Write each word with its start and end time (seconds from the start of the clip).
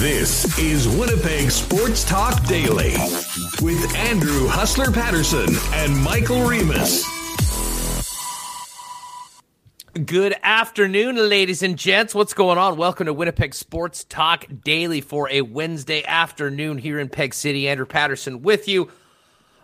This 0.00 0.58
is 0.58 0.88
Winnipeg 0.88 1.50
Sports 1.50 2.04
Talk 2.04 2.42
Daily 2.46 2.92
with 3.60 3.94
Andrew 3.94 4.48
Hustler 4.48 4.90
Paterson 4.90 5.54
and 5.74 5.94
Michael 5.94 6.48
Remis. 6.48 7.04
Good 10.06 10.36
afternoon, 10.42 11.16
ladies 11.16 11.62
and 11.62 11.76
gents. 11.76 12.14
What's 12.14 12.32
going 12.32 12.56
on? 12.56 12.78
Welcome 12.78 13.04
to 13.08 13.12
Winnipeg 13.12 13.54
Sports 13.54 14.04
Talk 14.04 14.46
Daily 14.64 15.02
for 15.02 15.28
a 15.28 15.42
Wednesday 15.42 16.02
afternoon 16.06 16.78
here 16.78 16.98
in 16.98 17.10
Peg 17.10 17.34
City. 17.34 17.68
Andrew 17.68 17.84
Paterson 17.84 18.40
with 18.40 18.68
you, 18.68 18.90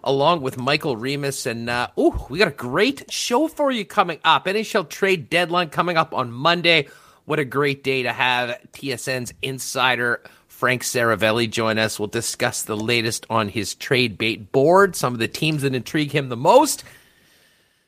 along 0.05 0.43
with 0.43 0.59
Michael 0.59 0.99
Remis. 0.99 1.47
And, 1.47 1.71
uh, 1.71 1.89
oh, 1.97 2.27
we 2.29 2.39
got 2.39 2.49
a 2.49 2.51
great 2.51 3.11
show 3.11 3.49
for 3.49 3.71
you 3.71 3.87
coming 3.87 4.19
up. 4.23 4.45
NHL 4.45 4.87
trade 4.91 5.31
deadline 5.31 5.71
coming 5.71 5.97
up 5.97 6.13
on 6.13 6.31
Monday. 6.31 6.89
What 7.27 7.41
a 7.41 7.45
great 7.45 7.83
day 7.83 8.05
to 8.05 8.13
have 8.13 8.57
TSN's 8.73 9.35
insider 9.43 10.23
Frank 10.47 10.83
Seravalli 10.85 11.51
join 11.51 11.77
us. 11.77 11.99
We'll 11.99 12.07
discuss 12.07 12.63
the 12.63 12.77
latest 12.77 13.27
on 13.29 13.49
his 13.49 13.75
trade 13.75 14.17
bait 14.17 14.53
board, 14.53 14.95
some 14.95 15.13
of 15.13 15.19
the 15.19 15.27
teams 15.27 15.63
that 15.63 15.75
intrigue 15.75 16.13
him 16.13 16.29
the 16.29 16.37
most, 16.37 16.85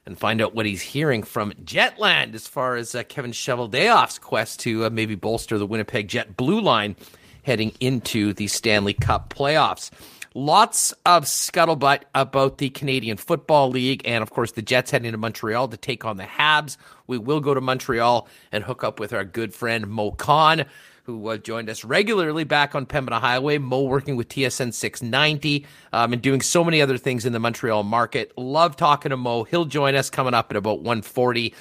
and 0.04 0.18
find 0.18 0.42
out 0.42 0.56
what 0.56 0.66
he's 0.66 0.82
hearing 0.82 1.22
from 1.22 1.52
Jetland 1.52 2.34
as 2.34 2.48
far 2.48 2.74
as 2.74 2.96
uh, 2.96 3.04
Kevin 3.04 3.30
Cheveldayoff's 3.30 4.18
quest 4.18 4.58
to 4.60 4.86
uh, 4.86 4.90
maybe 4.90 5.14
bolster 5.14 5.56
the 5.56 5.66
Winnipeg 5.66 6.08
Jet 6.08 6.36
blue 6.36 6.60
line 6.60 6.96
heading 7.44 7.72
into 7.78 8.32
the 8.32 8.48
Stanley 8.48 8.92
Cup 8.92 9.32
playoffs. 9.32 9.92
Lots 10.38 10.92
of 11.04 11.24
scuttlebutt 11.24 12.02
about 12.14 12.58
the 12.58 12.70
Canadian 12.70 13.16
Football 13.16 13.70
League, 13.70 14.02
and 14.04 14.22
of 14.22 14.30
course, 14.30 14.52
the 14.52 14.62
Jets 14.62 14.92
heading 14.92 15.10
to 15.10 15.18
Montreal 15.18 15.66
to 15.66 15.76
take 15.76 16.04
on 16.04 16.16
the 16.16 16.22
Habs. 16.22 16.76
We 17.08 17.18
will 17.18 17.40
go 17.40 17.54
to 17.54 17.60
Montreal 17.60 18.28
and 18.52 18.62
hook 18.62 18.84
up 18.84 19.00
with 19.00 19.12
our 19.12 19.24
good 19.24 19.52
friend 19.52 19.88
Moe 19.88 20.12
Khan, 20.12 20.66
who 21.02 21.26
uh, 21.26 21.38
joined 21.38 21.68
us 21.68 21.82
regularly 21.82 22.44
back 22.44 22.76
on 22.76 22.86
Pembina 22.86 23.18
Highway. 23.18 23.58
Moe 23.58 23.82
working 23.82 24.14
with 24.14 24.28
TSN 24.28 24.72
690 24.72 25.66
um, 25.92 26.12
and 26.12 26.22
doing 26.22 26.40
so 26.40 26.62
many 26.62 26.80
other 26.80 26.98
things 26.98 27.26
in 27.26 27.32
the 27.32 27.40
Montreal 27.40 27.82
market. 27.82 28.30
Love 28.38 28.76
talking 28.76 29.10
to 29.10 29.16
Moe. 29.16 29.42
He'll 29.42 29.64
join 29.64 29.96
us 29.96 30.08
coming 30.08 30.34
up 30.34 30.52
at 30.52 30.56
about 30.56 30.82
140. 30.82 31.52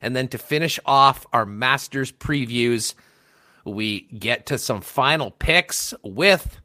And 0.00 0.14
then 0.14 0.28
to 0.28 0.38
finish 0.38 0.78
off 0.86 1.26
our 1.32 1.44
Masters 1.44 2.12
previews, 2.12 2.94
we 3.64 4.02
get 4.02 4.46
to 4.46 4.58
some 4.58 4.80
final 4.80 5.32
picks 5.32 5.92
with 6.04 6.61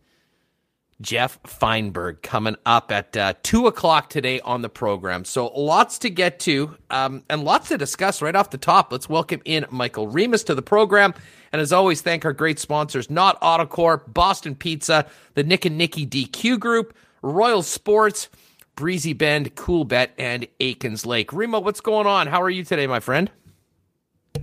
Geoff 1.00 1.42
Fienberg 1.44 2.24
coming 2.24 2.56
up 2.66 2.92
at 2.92 3.16
uh, 3.16 3.34
2 3.44 3.68
o'clock 3.68 4.10
today 4.10 4.40
on 4.42 4.64
the 4.64 4.70
program. 4.70 5.26
So 5.26 5.48
lots 5.48 6.00
to 6.00 6.10
get 6.10 6.40
to 6.42 6.76
um, 6.90 7.24
and 7.30 7.44
lots 7.44 7.70
to 7.70 7.78
discuss 7.78 8.22
right 8.22 8.36
off 8.36 8.50
the 8.50 8.58
top. 8.58 8.92
Let's 8.92 9.08
welcome 9.08 9.42
in 9.46 9.66
Michael 9.70 10.08
Remis 10.08 10.44
to 10.46 10.56
the 10.56 10.64
program. 10.64 11.14
And 11.52 11.62
as 11.62 11.72
always, 11.72 12.02
thank 12.02 12.26
our 12.26 12.34
great 12.34 12.58
sponsors, 12.60 13.10
Nott 13.10 13.40
Autocorp, 13.42 14.12
Boston 14.12 14.56
Pizza, 14.56 15.06
the 15.36 15.44
Nick 15.44 15.66
and 15.66 15.78
Nicky 15.78 16.06
DQ 16.06 16.60
Group, 16.60 16.96
Royal 17.22 17.62
Sports, 17.62 18.30
Breezy 18.76 19.14
Bend, 19.14 19.56
Coolbet, 19.56 20.10
and 20.18 20.48
Aikens 20.60 21.06
Lake. 21.06 21.32
Remo, 21.32 21.60
what's 21.60 21.82
going 21.82 22.08
on? 22.08 22.28
How 22.28 22.42
are 22.42 22.50
you 22.50 22.64
today, 22.64 22.88
my 22.88 23.00
friend? 23.00 23.32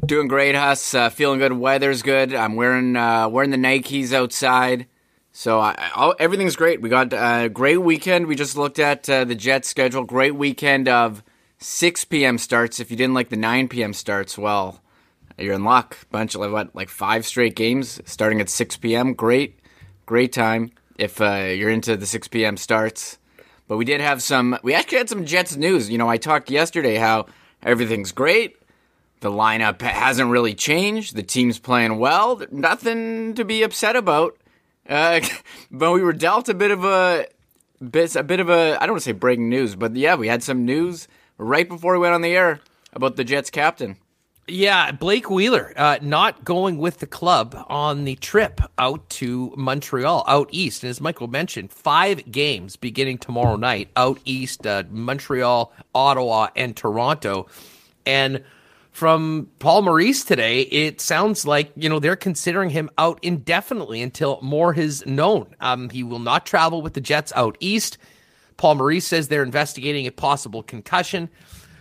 Doing 0.07 0.29
great, 0.29 0.55
Huss. 0.55 0.95
Uh, 0.95 1.09
feeling 1.09 1.39
good. 1.39 1.53
Weather's 1.53 2.03
good. 2.03 2.35
I'm 2.35 2.57
wearing 2.57 2.97
uh, 2.97 3.29
wearing 3.29 3.51
the 3.51 3.57
Nikes 3.57 4.13
outside. 4.13 4.87
So 5.37 5.59
I, 5.59 5.91
all, 5.97 6.15
everything's 6.21 6.55
great. 6.55 6.81
We 6.81 6.89
got 6.89 7.13
a 7.13 7.49
great 7.49 7.79
weekend. 7.79 8.29
We 8.29 8.37
just 8.37 8.57
looked 8.57 8.79
at 8.79 9.11
uh, 9.11 9.25
the 9.25 9.35
Jets 9.35 9.69
schedule. 9.69 10.05
Great 10.05 10.37
weekend 10.37 10.89
of 10.89 11.25
6 11.59 12.05
p.m. 12.05 12.39
starts. 12.39 12.79
If 12.79 12.89
you 12.93 12.97
didn't 12.97 13.15
like 13.15 13.31
the 13.31 13.37
9 13.37 13.67
p.m. 13.67 13.93
starts, 13.95 14.39
well, 14.39 14.81
you're 15.37 15.55
in 15.55 15.65
luck. 15.65 15.99
Bunch 16.13 16.37
of 16.37 16.53
what, 16.53 16.73
like 16.77 16.89
five 16.89 17.27
straight 17.27 17.57
games 17.57 18.01
starting 18.05 18.41
at 18.41 18.49
6 18.49 18.77
p.m. 18.77 19.13
Great, 19.13 19.59
great 20.07 20.33
time 20.33 20.71
if 20.99 21.21
uh, 21.21 21.49
you're 21.49 21.69
into 21.69 21.97
the 21.97 22.07
6 22.07 22.29
p.m. 22.29 22.57
starts. 22.57 23.19
But 23.67 23.77
we 23.77 23.85
did 23.85 24.01
have 24.01 24.23
some. 24.23 24.57
We 24.63 24.73
actually 24.73 24.99
had 24.99 25.09
some 25.09 25.25
Jets 25.27 25.57
news. 25.57 25.91
You 25.91 25.99
know, 25.99 26.09
I 26.09 26.17
talked 26.17 26.49
yesterday 26.49 26.95
how 26.95 27.27
everything's 27.61 28.13
great. 28.13 28.57
The 29.19 29.33
lineup 29.33 29.83
hasn't 29.83 30.31
really 30.31 30.55
changed. 30.55 31.17
The 31.17 31.25
team's 31.25 31.59
playing 31.59 31.99
well. 31.99 32.41
Nothing 32.53 33.35
to 33.35 33.45
be 33.45 33.65
upset 33.65 33.97
about. 33.97 34.39
Uh, 34.89 35.21
but 35.71 35.93
we 35.93 36.03
were 36.03 36.13
dealt 36.13 36.49
a 36.49 36.55
bit 36.55 36.71
of 36.71 36.85
a 36.85 37.27
bit, 37.91 38.15
a 38.17 38.23
bit 38.23 38.41
of 38.41 38.49
a 38.49 38.77
I 38.81 38.87
don't 38.87 38.95
want 38.95 39.03
to 39.03 39.09
say 39.09 39.13
breaking 39.13 39.49
news, 39.49 39.75
but 39.75 39.95
yeah, 39.97 40.15
we 40.15 40.29
had 40.29 40.43
some 40.43 40.65
news 40.65 41.09
right 41.39 41.69
before 41.69 41.95
we 41.95 41.99
went 41.99 42.15
on 42.15 42.23
the 42.23 42.35
air 42.35 42.61
about 42.93 43.17
the 43.17 43.25
Jets 43.25 43.51
captain. 43.51 43.97
Yeah, 44.47 44.93
Blake 44.93 45.31
Wheeler 45.31 45.73
uh, 45.75 45.99
not 46.03 46.45
going 46.45 46.77
with 46.77 46.99
the 46.99 47.07
club 47.07 47.57
on 47.69 48.05
the 48.05 48.17
trip 48.17 48.61
out 48.77 49.09
to 49.11 49.55
Montreal, 49.57 50.23
out 50.29 50.51
east. 50.53 50.83
And 50.83 50.91
as 50.91 51.01
Michael 51.01 51.29
mentioned, 51.29 51.73
five 51.73 52.31
games 52.31 52.77
beginning 52.77 53.19
tomorrow 53.19 53.57
night 53.57 53.89
out 53.97 54.19
east, 54.27 54.67
uh, 54.67 54.83
Montreal, 54.91 55.73
Ottawa, 55.95 56.49
and 56.57 56.77
Toronto. 56.77 57.47
And 58.05 58.45
from 58.95 59.51
Paul 59.59 59.83
Maurice 59.83 60.25
today, 60.25 60.61
it 60.61 61.01
sounds 61.01 61.45
like 61.45 61.73
you 61.75 61.89
know 61.89 61.99
they're 61.99 62.15
considering 62.15 62.71
him 62.71 62.89
out 62.97 63.19
indefinitely 63.23 64.01
until 64.01 64.39
more 64.41 64.73
is 64.73 65.05
known. 65.05 65.55
Um, 65.61 65.91
he 65.91 66.05
will 66.05 66.21
not 66.21 66.47
travel 66.47 66.81
with 66.81 66.95
the 66.95 67.01
Jets 67.01 67.33
out 67.35 67.59
east. 67.59 67.99
Paul 68.57 68.77
Maurice 68.77 69.05
says 69.05 69.27
they're 69.27 69.43
investigating 69.43 70.07
a 70.07 70.13
possible 70.13 70.63
concussion, 70.63 71.29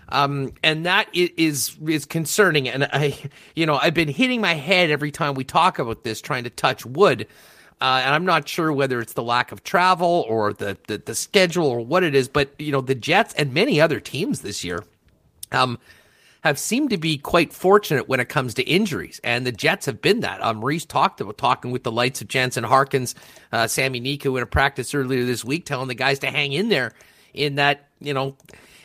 um, 0.10 0.54
and 0.64 0.88
that 0.88 1.08
is 1.14 1.78
is 1.88 2.06
concerning. 2.06 2.68
And 2.68 2.86
I, 2.86 3.16
you 3.56 3.68
know, 3.68 3.78
I've 3.78 3.94
been 3.94 4.10
hitting 4.10 4.42
my 4.42 4.56
head 4.56 4.90
every 4.90 5.12
time 5.12 5.36
we 5.36 5.44
talk 5.44 5.78
about 5.78 6.04
this, 6.04 6.20
trying 6.20 6.46
to 6.46 6.50
touch 6.50 6.84
wood. 6.84 7.28
Uh, 7.80 8.02
and 8.04 8.16
I'm 8.16 8.26
not 8.26 8.48
sure 8.48 8.74
whether 8.74 9.00
it's 9.00 9.14
the 9.14 9.24
lack 9.24 9.52
of 9.52 9.64
travel 9.64 10.26
or 10.28 10.54
the, 10.54 10.80
the 10.88 10.98
the 10.98 11.14
schedule 11.14 11.68
or 11.68 11.80
what 11.80 12.02
it 12.02 12.16
is, 12.16 12.28
but 12.28 12.60
you 12.60 12.72
know 12.72 12.82
the 12.82 12.96
Jets 12.96 13.36
and 13.36 13.54
many 13.54 13.80
other 13.80 14.00
teams 14.00 14.42
this 14.42 14.64
year. 14.64 14.84
Um, 15.52 15.78
have 16.44 16.60
seemed 16.60 16.90
to 16.90 16.98
be 16.98 17.18
quite 17.18 17.54
fortunate 17.54 18.10
when 18.10 18.20
it 18.20 18.28
comes 18.28 18.54
to 18.56 18.64
injuries, 18.64 19.22
and 19.24 19.48
the 19.48 19.52
Jets 19.52 19.86
have 19.86 20.02
been 20.02 20.20
that. 20.20 20.44
Um, 20.44 20.64
Reese 20.64 20.86
talked 20.86 21.22
about 21.22 21.38
talking 21.38 21.72
with 21.72 21.84
the 21.84 21.92
lights 21.92 22.22
of 22.22 22.28
Jansen 22.28 22.66
Harkins, 22.66 23.16
uh, 23.54 23.66
Sami 23.68 24.02
Niku 24.02 24.36
in 24.36 24.44
a 24.44 24.46
practice 24.46 24.94
earlier 24.94 25.24
this 25.24 25.46
week, 25.46 25.66
telling 25.66 25.88
the 25.88 25.96
guys 25.96 26.20
to 26.20 26.28
hang 26.28 26.52
in 26.52 26.68
there. 26.68 26.92
In 27.34 27.56
that, 27.56 27.88
you 28.00 28.14
know, 28.14 28.36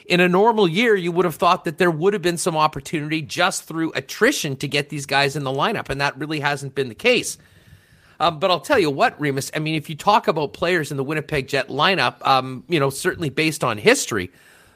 in 0.06 0.20
a 0.20 0.28
normal 0.28 0.68
year, 0.68 0.94
you 0.94 1.10
would 1.10 1.24
have 1.24 1.34
thought 1.34 1.64
that 1.64 1.78
there 1.78 1.90
would 1.90 2.12
have 2.12 2.22
been 2.22 2.38
some 2.38 2.56
opportunity 2.56 3.22
just 3.22 3.64
through 3.64 3.92
attrition 3.92 4.54
to 4.56 4.68
get 4.68 4.88
these 4.88 5.04
guys 5.04 5.34
in 5.34 5.42
the 5.42 5.50
lineup, 5.50 5.90
and 5.90 6.00
that 6.00 6.16
really 6.16 6.38
hasn't 6.38 6.76
been 6.76 6.88
the 6.88 6.94
case. 6.94 7.38
Um, 8.20 8.38
but 8.38 8.52
I'll 8.52 8.60
tell 8.60 8.78
you 8.78 8.90
what, 8.90 9.20
Remis. 9.20 9.50
I 9.54 9.58
mean, 9.58 9.74
if 9.74 9.90
you 9.90 9.96
talk 9.96 10.28
about 10.28 10.52
players 10.52 10.92
in 10.92 10.96
the 10.96 11.04
Winnipeg 11.04 11.48
Jet 11.48 11.68
lineup, 11.68 12.24
um, 12.24 12.62
you 12.68 12.78
know, 12.78 12.90
certainly 12.90 13.30
based 13.30 13.64
on 13.64 13.78
history, 13.78 14.30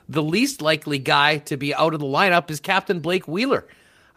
the 0.08 0.22
least 0.22 0.62
likely 0.62 0.98
guy 0.98 1.38
to 1.38 1.56
be 1.56 1.74
out 1.74 1.94
of 1.94 2.00
the 2.00 2.06
lineup 2.06 2.50
is 2.50 2.60
Captain 2.60 3.00
Blake 3.00 3.26
Wheeler. 3.26 3.66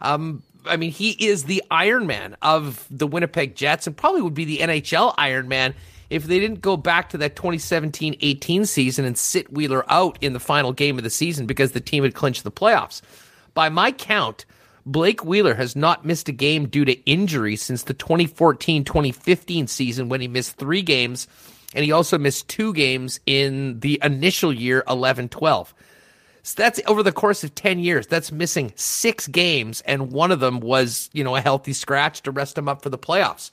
Um, 0.00 0.42
I 0.64 0.76
mean, 0.76 0.90
he 0.90 1.10
is 1.10 1.44
the 1.44 1.62
Iron 1.70 2.06
Man 2.06 2.36
of 2.42 2.86
the 2.90 3.06
Winnipeg 3.06 3.54
Jets 3.54 3.86
and 3.86 3.96
probably 3.96 4.22
would 4.22 4.34
be 4.34 4.44
the 4.44 4.58
NHL 4.58 5.14
Iron 5.16 5.48
Man 5.48 5.74
if 6.10 6.24
they 6.24 6.38
didn't 6.38 6.60
go 6.60 6.76
back 6.76 7.10
to 7.10 7.18
that 7.18 7.36
2017 7.36 8.16
18 8.20 8.66
season 8.66 9.04
and 9.04 9.16
sit 9.16 9.52
Wheeler 9.52 9.84
out 9.90 10.18
in 10.20 10.32
the 10.32 10.40
final 10.40 10.72
game 10.72 10.98
of 10.98 11.04
the 11.04 11.10
season 11.10 11.46
because 11.46 11.72
the 11.72 11.80
team 11.80 12.02
had 12.02 12.14
clinched 12.14 12.44
the 12.44 12.50
playoffs. 12.50 13.02
By 13.54 13.68
my 13.68 13.92
count, 13.92 14.44
Blake 14.84 15.24
Wheeler 15.24 15.54
has 15.54 15.74
not 15.74 16.04
missed 16.04 16.28
a 16.28 16.32
game 16.32 16.68
due 16.68 16.84
to 16.84 16.92
injury 17.10 17.56
since 17.56 17.82
the 17.82 17.94
2014 17.94 18.84
2015 18.84 19.66
season 19.66 20.08
when 20.08 20.20
he 20.20 20.28
missed 20.28 20.56
three 20.56 20.82
games 20.82 21.26
and 21.74 21.84
he 21.84 21.92
also 21.92 22.18
missed 22.18 22.48
two 22.48 22.72
games 22.72 23.20
in 23.26 23.80
the 23.80 24.00
initial 24.02 24.52
year 24.52 24.84
11 24.88 25.28
12. 25.28 25.74
So 26.42 26.54
that's 26.56 26.80
over 26.86 27.02
the 27.02 27.10
course 27.10 27.42
of 27.42 27.56
10 27.56 27.80
years. 27.80 28.06
That's 28.06 28.30
missing 28.30 28.72
six 28.76 29.26
games, 29.26 29.80
and 29.80 30.12
one 30.12 30.30
of 30.30 30.38
them 30.38 30.60
was, 30.60 31.10
you 31.12 31.24
know, 31.24 31.34
a 31.34 31.40
healthy 31.40 31.72
scratch 31.72 32.22
to 32.22 32.30
rest 32.30 32.56
him 32.56 32.68
up 32.68 32.82
for 32.82 32.88
the 32.88 32.98
playoffs. 32.98 33.50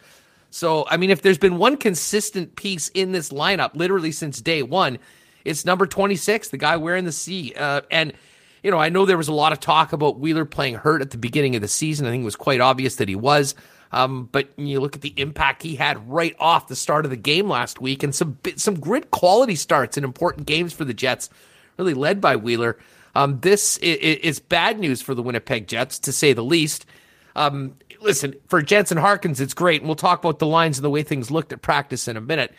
So, 0.52 0.86
I 0.88 0.98
mean, 0.98 1.10
if 1.10 1.24
there's 1.24 1.40
been 1.40 1.58
one 1.58 1.78
consistent 1.78 2.56
piece 2.56 2.90
in 2.90 3.12
this 3.12 3.30
lineup, 3.30 3.76
literally 3.76 4.12
since 4.12 4.40
day 4.40 4.62
one, 4.62 5.00
it's 5.44 5.66
number 5.66 5.88
26, 5.88 6.50
the 6.50 6.58
guy 6.58 6.78
wearing 6.78 7.06
the 7.06 7.12
C. 7.12 7.56
Uh, 7.58 7.82
and, 7.90 8.14
you 8.62 8.70
know, 8.70 8.78
I 8.78 8.90
know 8.90 9.08
there 9.08 9.18
was 9.18 9.28
a 9.28 9.34
lot 9.34 9.52
of 9.52 9.60
talk 9.60 9.94
about 9.94 10.20
Wheeler 10.20 10.46
playing 10.46 10.76
hurt 10.76 11.02
at 11.02 11.10
the 11.10 11.18
beginning 11.18 11.56
of 11.56 11.64
the 11.64 11.68
season. 11.68 12.06
I 12.06 12.12
think 12.12 12.22
it 12.22 12.26
was 12.26 12.36
quite 12.36 12.62
obvious 12.62 12.98
that 12.98 13.10
he 13.10 13.16
was. 13.16 13.56
Um, 13.94 14.28
but 14.32 14.50
you 14.58 14.80
look 14.80 14.96
at 14.96 15.02
the 15.02 15.14
impact 15.18 15.62
he 15.62 15.76
had 15.76 16.10
right 16.10 16.36
off 16.40 16.68
the 16.68 16.76
start 16.76 17.06
of 17.06 17.12
the 17.12 17.16
game 17.16 17.48
last 17.48 17.80
week, 17.80 18.02
and 18.02 18.14
some 18.14 18.40
some 18.56 18.80
grit 18.80 19.12
quality 19.12 19.56
starts 19.56 19.98
in 19.98 20.04
important 20.04 20.48
games 20.48 20.74
for 20.74 20.84
the 20.84 20.96
Jets, 20.96 21.30
really 21.78 21.94
led 21.94 22.20
by 22.20 22.36
Wheeler. 22.36 22.78
Um, 23.14 23.40
this 23.42 23.78
is, 23.78 24.40
bad 24.40 24.80
news 24.80 25.04
for 25.04 25.14
the 25.14 25.22
Winnipeg 25.22 25.68
Jets, 25.68 26.00
to 26.00 26.12
say 26.12 26.34
the 26.34 26.44
least. 26.44 26.88
Um, 27.36 27.76
listen, 28.02 28.34
for 28.48 28.64
Jansen 28.64 28.98
Harkins, 28.98 29.40
it's 29.40 29.54
great, 29.54 29.82
and 29.82 29.88
we'll 29.88 29.96
talk 29.96 30.18
about 30.24 30.40
the 30.40 30.48
lines 30.48 30.80
and 30.80 30.86
the 30.86 30.90
way 30.90 31.04
things 31.04 31.30
looked 31.30 31.54
at 31.54 31.62
practice 31.62 32.08
in 32.08 32.18
a 32.18 32.22
minute. 32.22 32.52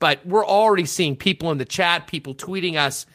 But 0.00 0.26
we're 0.26 0.44
already 0.44 0.86
seeing 0.86 1.14
people 1.14 1.52
in 1.52 1.58
the 1.58 1.64
chat, 1.64 2.08
people 2.08 2.34
tweeting 2.34 2.74
us 2.74 3.06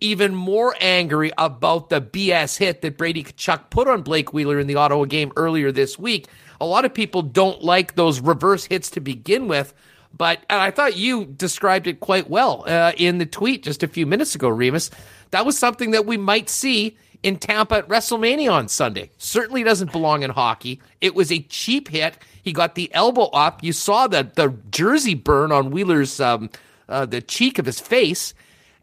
even 0.00 0.34
more 0.34 0.76
angry 0.80 1.32
about 1.36 1.88
the 1.90 2.00
BS 2.00 2.56
hit 2.58 2.82
that 2.82 2.96
Brady 2.96 3.24
Tkachuk 3.24 3.70
put 3.70 3.88
on 3.88 4.02
Blake 4.02 4.32
Wheeler 4.32 4.60
in 4.60 4.68
the 4.68 4.76
Ottawa 4.76 5.06
game 5.06 5.32
earlier 5.36 5.72
this 5.72 5.98
week. 5.98 6.28
A 6.60 6.66
lot 6.66 6.84
of 6.84 6.94
people 6.94 7.22
don't 7.22 7.62
like 7.62 7.94
those 7.94 8.20
reverse 8.20 8.64
hits 8.64 8.90
to 8.90 9.00
begin 9.00 9.48
with, 9.48 9.74
but 10.16 10.40
I 10.48 10.70
thought 10.70 10.96
you 10.96 11.24
described 11.24 11.86
it 11.86 12.00
quite 12.00 12.30
well 12.30 12.64
uh, 12.66 12.92
in 12.96 13.18
the 13.18 13.26
tweet 13.26 13.62
just 13.62 13.82
a 13.82 13.88
few 13.88 14.06
minutes 14.06 14.34
ago, 14.34 14.48
Remis. 14.48 14.90
That 15.30 15.44
was 15.44 15.58
something 15.58 15.90
that 15.90 16.06
we 16.06 16.16
might 16.16 16.48
see 16.48 16.96
in 17.24 17.38
Tampa 17.38 17.76
at 17.76 17.88
WrestleMania 17.88 18.52
on 18.52 18.68
Sunday. 18.68 19.10
Certainly 19.16 19.64
doesn't 19.64 19.90
belong 19.90 20.22
in 20.22 20.30
hockey. 20.30 20.80
It 21.00 21.14
was 21.14 21.32
a 21.32 21.40
cheap 21.40 21.88
hit. 21.88 22.18
He 22.42 22.52
got 22.52 22.74
the 22.74 22.94
elbow 22.94 23.24
up. 23.32 23.64
You 23.64 23.72
saw 23.72 24.06
the 24.06 24.30
the 24.34 24.54
jersey 24.70 25.14
burn 25.14 25.50
on 25.50 25.70
Wheeler's 25.70 26.20
um, 26.20 26.50
uh, 26.88 27.06
the 27.06 27.22
cheek 27.22 27.58
of 27.58 27.64
his 27.64 27.80
face, 27.80 28.34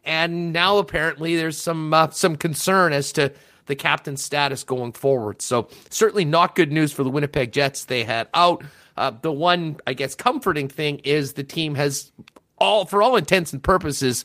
and 0.04 0.52
now 0.52 0.78
apparently 0.78 1.36
there's 1.36 1.56
some 1.56 1.94
uh, 1.94 2.10
some 2.10 2.36
concern 2.36 2.92
as 2.92 3.12
to 3.12 3.32
the 3.66 3.76
captain 3.76 4.16
status 4.16 4.64
going 4.64 4.92
forward. 4.92 5.42
So 5.42 5.68
certainly 5.90 6.24
not 6.24 6.54
good 6.54 6.72
news 6.72 6.92
for 6.92 7.04
the 7.04 7.10
Winnipeg 7.10 7.52
Jets. 7.52 7.84
They 7.84 8.04
had 8.04 8.28
out. 8.34 8.64
Uh, 8.96 9.12
the 9.22 9.32
one, 9.32 9.78
I 9.86 9.94
guess, 9.94 10.14
comforting 10.14 10.68
thing 10.68 10.98
is 11.00 11.32
the 11.32 11.44
team 11.44 11.74
has 11.76 12.12
all, 12.58 12.84
for 12.84 13.02
all 13.02 13.16
intents 13.16 13.52
and 13.52 13.62
purposes, 13.62 14.24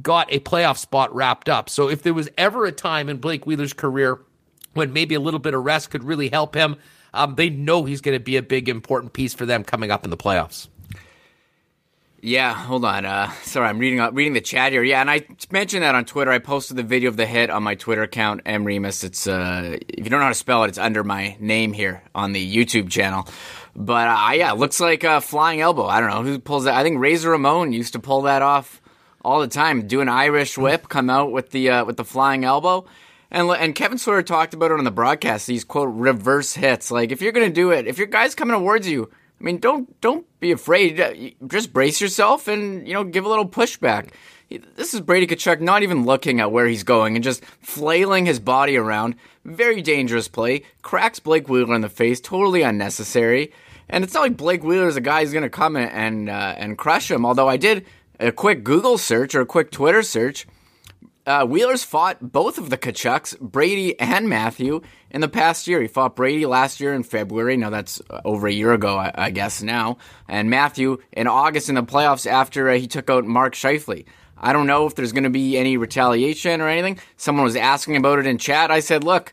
got 0.00 0.32
a 0.32 0.40
playoff 0.40 0.78
spot 0.78 1.14
wrapped 1.14 1.48
up. 1.48 1.68
So 1.68 1.88
if 1.88 2.02
there 2.02 2.14
was 2.14 2.28
ever 2.36 2.64
a 2.64 2.72
time 2.72 3.08
in 3.08 3.18
Blake 3.18 3.46
Wheeler's 3.46 3.72
career 3.72 4.18
when 4.72 4.92
maybe 4.92 5.14
a 5.14 5.20
little 5.20 5.40
bit 5.40 5.54
of 5.54 5.64
rest 5.64 5.90
could 5.90 6.02
really 6.02 6.28
help 6.28 6.54
him, 6.54 6.76
um, 7.14 7.34
they 7.34 7.50
know 7.50 7.84
he's 7.84 8.00
going 8.00 8.16
to 8.16 8.24
be 8.24 8.36
a 8.36 8.42
big 8.42 8.68
important 8.68 9.12
piece 9.12 9.34
for 9.34 9.46
them 9.46 9.64
coming 9.64 9.90
up 9.90 10.04
in 10.04 10.10
the 10.10 10.16
playoffs. 10.16 10.68
Yeah, 12.24 12.54
hold 12.54 12.84
on. 12.84 13.04
Uh, 13.04 13.32
sorry, 13.42 13.68
I'm 13.68 13.80
reading 13.80 13.98
uh, 13.98 14.12
reading 14.12 14.32
the 14.32 14.40
chat 14.40 14.70
here. 14.70 14.84
Yeah, 14.84 15.00
and 15.00 15.10
I 15.10 15.26
mentioned 15.50 15.82
that 15.82 15.96
on 15.96 16.04
Twitter. 16.04 16.30
I 16.30 16.38
posted 16.38 16.76
the 16.76 16.84
video 16.84 17.08
of 17.08 17.16
the 17.16 17.26
hit 17.26 17.50
on 17.50 17.64
my 17.64 17.74
Twitter 17.74 18.04
account, 18.04 18.42
M 18.46 18.64
Remis. 18.64 19.02
It's 19.02 19.26
uh, 19.26 19.76
if 19.88 20.04
you 20.04 20.08
don't 20.08 20.20
know 20.20 20.26
how 20.26 20.28
to 20.28 20.34
spell 20.34 20.62
it, 20.62 20.68
it's 20.68 20.78
under 20.78 21.02
my 21.02 21.36
name 21.40 21.72
here 21.72 22.00
on 22.14 22.30
the 22.30 22.56
YouTube 22.56 22.90
channel. 22.90 23.26
But 23.74 24.06
uh, 24.06 24.30
yeah, 24.34 24.52
looks 24.52 24.78
like 24.78 25.02
a 25.02 25.20
flying 25.20 25.60
elbow. 25.60 25.86
I 25.86 25.98
don't 25.98 26.10
know 26.10 26.22
who 26.22 26.38
pulls 26.38 26.62
that. 26.64 26.74
I 26.74 26.84
think 26.84 27.00
Razor 27.00 27.30
Ramon 27.30 27.72
used 27.72 27.94
to 27.94 27.98
pull 27.98 28.22
that 28.22 28.40
off 28.40 28.80
all 29.24 29.40
the 29.40 29.48
time. 29.48 29.88
Do 29.88 30.00
an 30.00 30.08
Irish 30.08 30.56
whip, 30.56 30.88
come 30.88 31.10
out 31.10 31.32
with 31.32 31.50
the 31.50 31.70
uh, 31.70 31.84
with 31.84 31.96
the 31.96 32.04
flying 32.04 32.44
elbow. 32.44 32.84
And, 33.32 33.50
and 33.50 33.74
Kevin 33.74 33.98
Sawyer 33.98 34.22
talked 34.22 34.54
about 34.54 34.70
it 34.70 34.78
on 34.78 34.84
the 34.84 34.92
broadcast. 34.92 35.48
These 35.48 35.64
quote 35.64 35.88
reverse 35.92 36.54
hits. 36.54 36.92
Like 36.92 37.10
if 37.10 37.20
you're 37.20 37.32
gonna 37.32 37.50
do 37.50 37.72
it, 37.72 37.88
if 37.88 37.98
your 37.98 38.06
guy's 38.06 38.36
coming 38.36 38.56
towards 38.56 38.86
you, 38.86 39.10
I 39.42 39.44
mean, 39.44 39.58
don't 39.58 40.00
don't 40.00 40.24
be 40.38 40.52
afraid. 40.52 41.00
Uh, 41.00 41.14
just 41.48 41.72
brace 41.72 42.00
yourself 42.00 42.46
and 42.46 42.86
you 42.86 42.94
know 42.94 43.02
give 43.02 43.24
a 43.24 43.28
little 43.28 43.48
pushback. 43.48 44.10
This 44.76 44.94
is 44.94 45.00
Brady 45.00 45.26
Tkachuk 45.26 45.60
not 45.60 45.82
even 45.82 46.04
looking 46.04 46.38
at 46.38 46.52
where 46.52 46.66
he's 46.66 46.84
going 46.84 47.16
and 47.16 47.24
just 47.24 47.44
flailing 47.60 48.26
his 48.26 48.38
body 48.38 48.76
around. 48.76 49.16
Very 49.44 49.82
dangerous 49.82 50.28
play. 50.28 50.62
Cracks 50.82 51.18
Blake 51.18 51.48
Wheeler 51.48 51.74
in 51.74 51.80
the 51.80 51.88
face. 51.88 52.20
Totally 52.20 52.62
unnecessary. 52.62 53.52
And 53.88 54.04
it's 54.04 54.14
not 54.14 54.20
like 54.20 54.36
Blake 54.36 54.62
Wheeler 54.62 54.86
is 54.86 54.96
a 54.96 55.00
guy 55.00 55.22
who's 55.22 55.32
going 55.32 55.42
to 55.42 55.50
come 55.50 55.74
and 55.76 56.30
uh, 56.30 56.54
and 56.56 56.78
crush 56.78 57.10
him. 57.10 57.26
Although 57.26 57.48
I 57.48 57.56
did 57.56 57.84
a 58.20 58.30
quick 58.30 58.62
Google 58.62 58.96
search 58.96 59.34
or 59.34 59.40
a 59.40 59.46
quick 59.46 59.72
Twitter 59.72 60.04
search 60.04 60.46
uh, 61.26 61.46
Wheeler's 61.46 61.84
fought 61.84 62.18
both 62.20 62.58
of 62.58 62.70
the 62.70 62.78
Tkachuks, 62.78 63.38
Brady 63.40 63.98
and 64.00 64.28
Matthew, 64.28 64.80
in 65.10 65.20
the 65.20 65.28
past 65.28 65.66
year. 65.66 65.80
He 65.80 65.88
fought 65.88 66.16
Brady 66.16 66.46
last 66.46 66.80
year 66.80 66.92
in 66.92 67.02
February. 67.02 67.56
Now 67.56 67.70
that's 67.70 68.00
uh, 68.10 68.20
over 68.24 68.46
a 68.46 68.52
year 68.52 68.72
ago, 68.72 68.96
I, 68.96 69.12
I 69.14 69.30
guess 69.30 69.62
now. 69.62 69.98
And 70.28 70.50
Matthew 70.50 70.98
in 71.12 71.26
August 71.26 71.68
in 71.68 71.76
the 71.76 71.82
playoffs 71.82 72.26
after 72.26 72.68
uh, 72.68 72.78
he 72.78 72.86
took 72.86 73.08
out 73.10 73.24
Mark 73.24 73.54
Scheifele. 73.54 74.04
I 74.36 74.52
don't 74.52 74.66
know 74.66 74.86
if 74.86 74.96
there's 74.96 75.12
going 75.12 75.24
to 75.24 75.30
be 75.30 75.56
any 75.56 75.76
retaliation 75.76 76.60
or 76.60 76.68
anything. 76.68 76.98
Someone 77.16 77.44
was 77.44 77.54
asking 77.54 77.96
about 77.96 78.18
it 78.18 78.26
in 78.26 78.38
chat. 78.38 78.72
I 78.72 78.80
said, 78.80 79.04
look, 79.04 79.32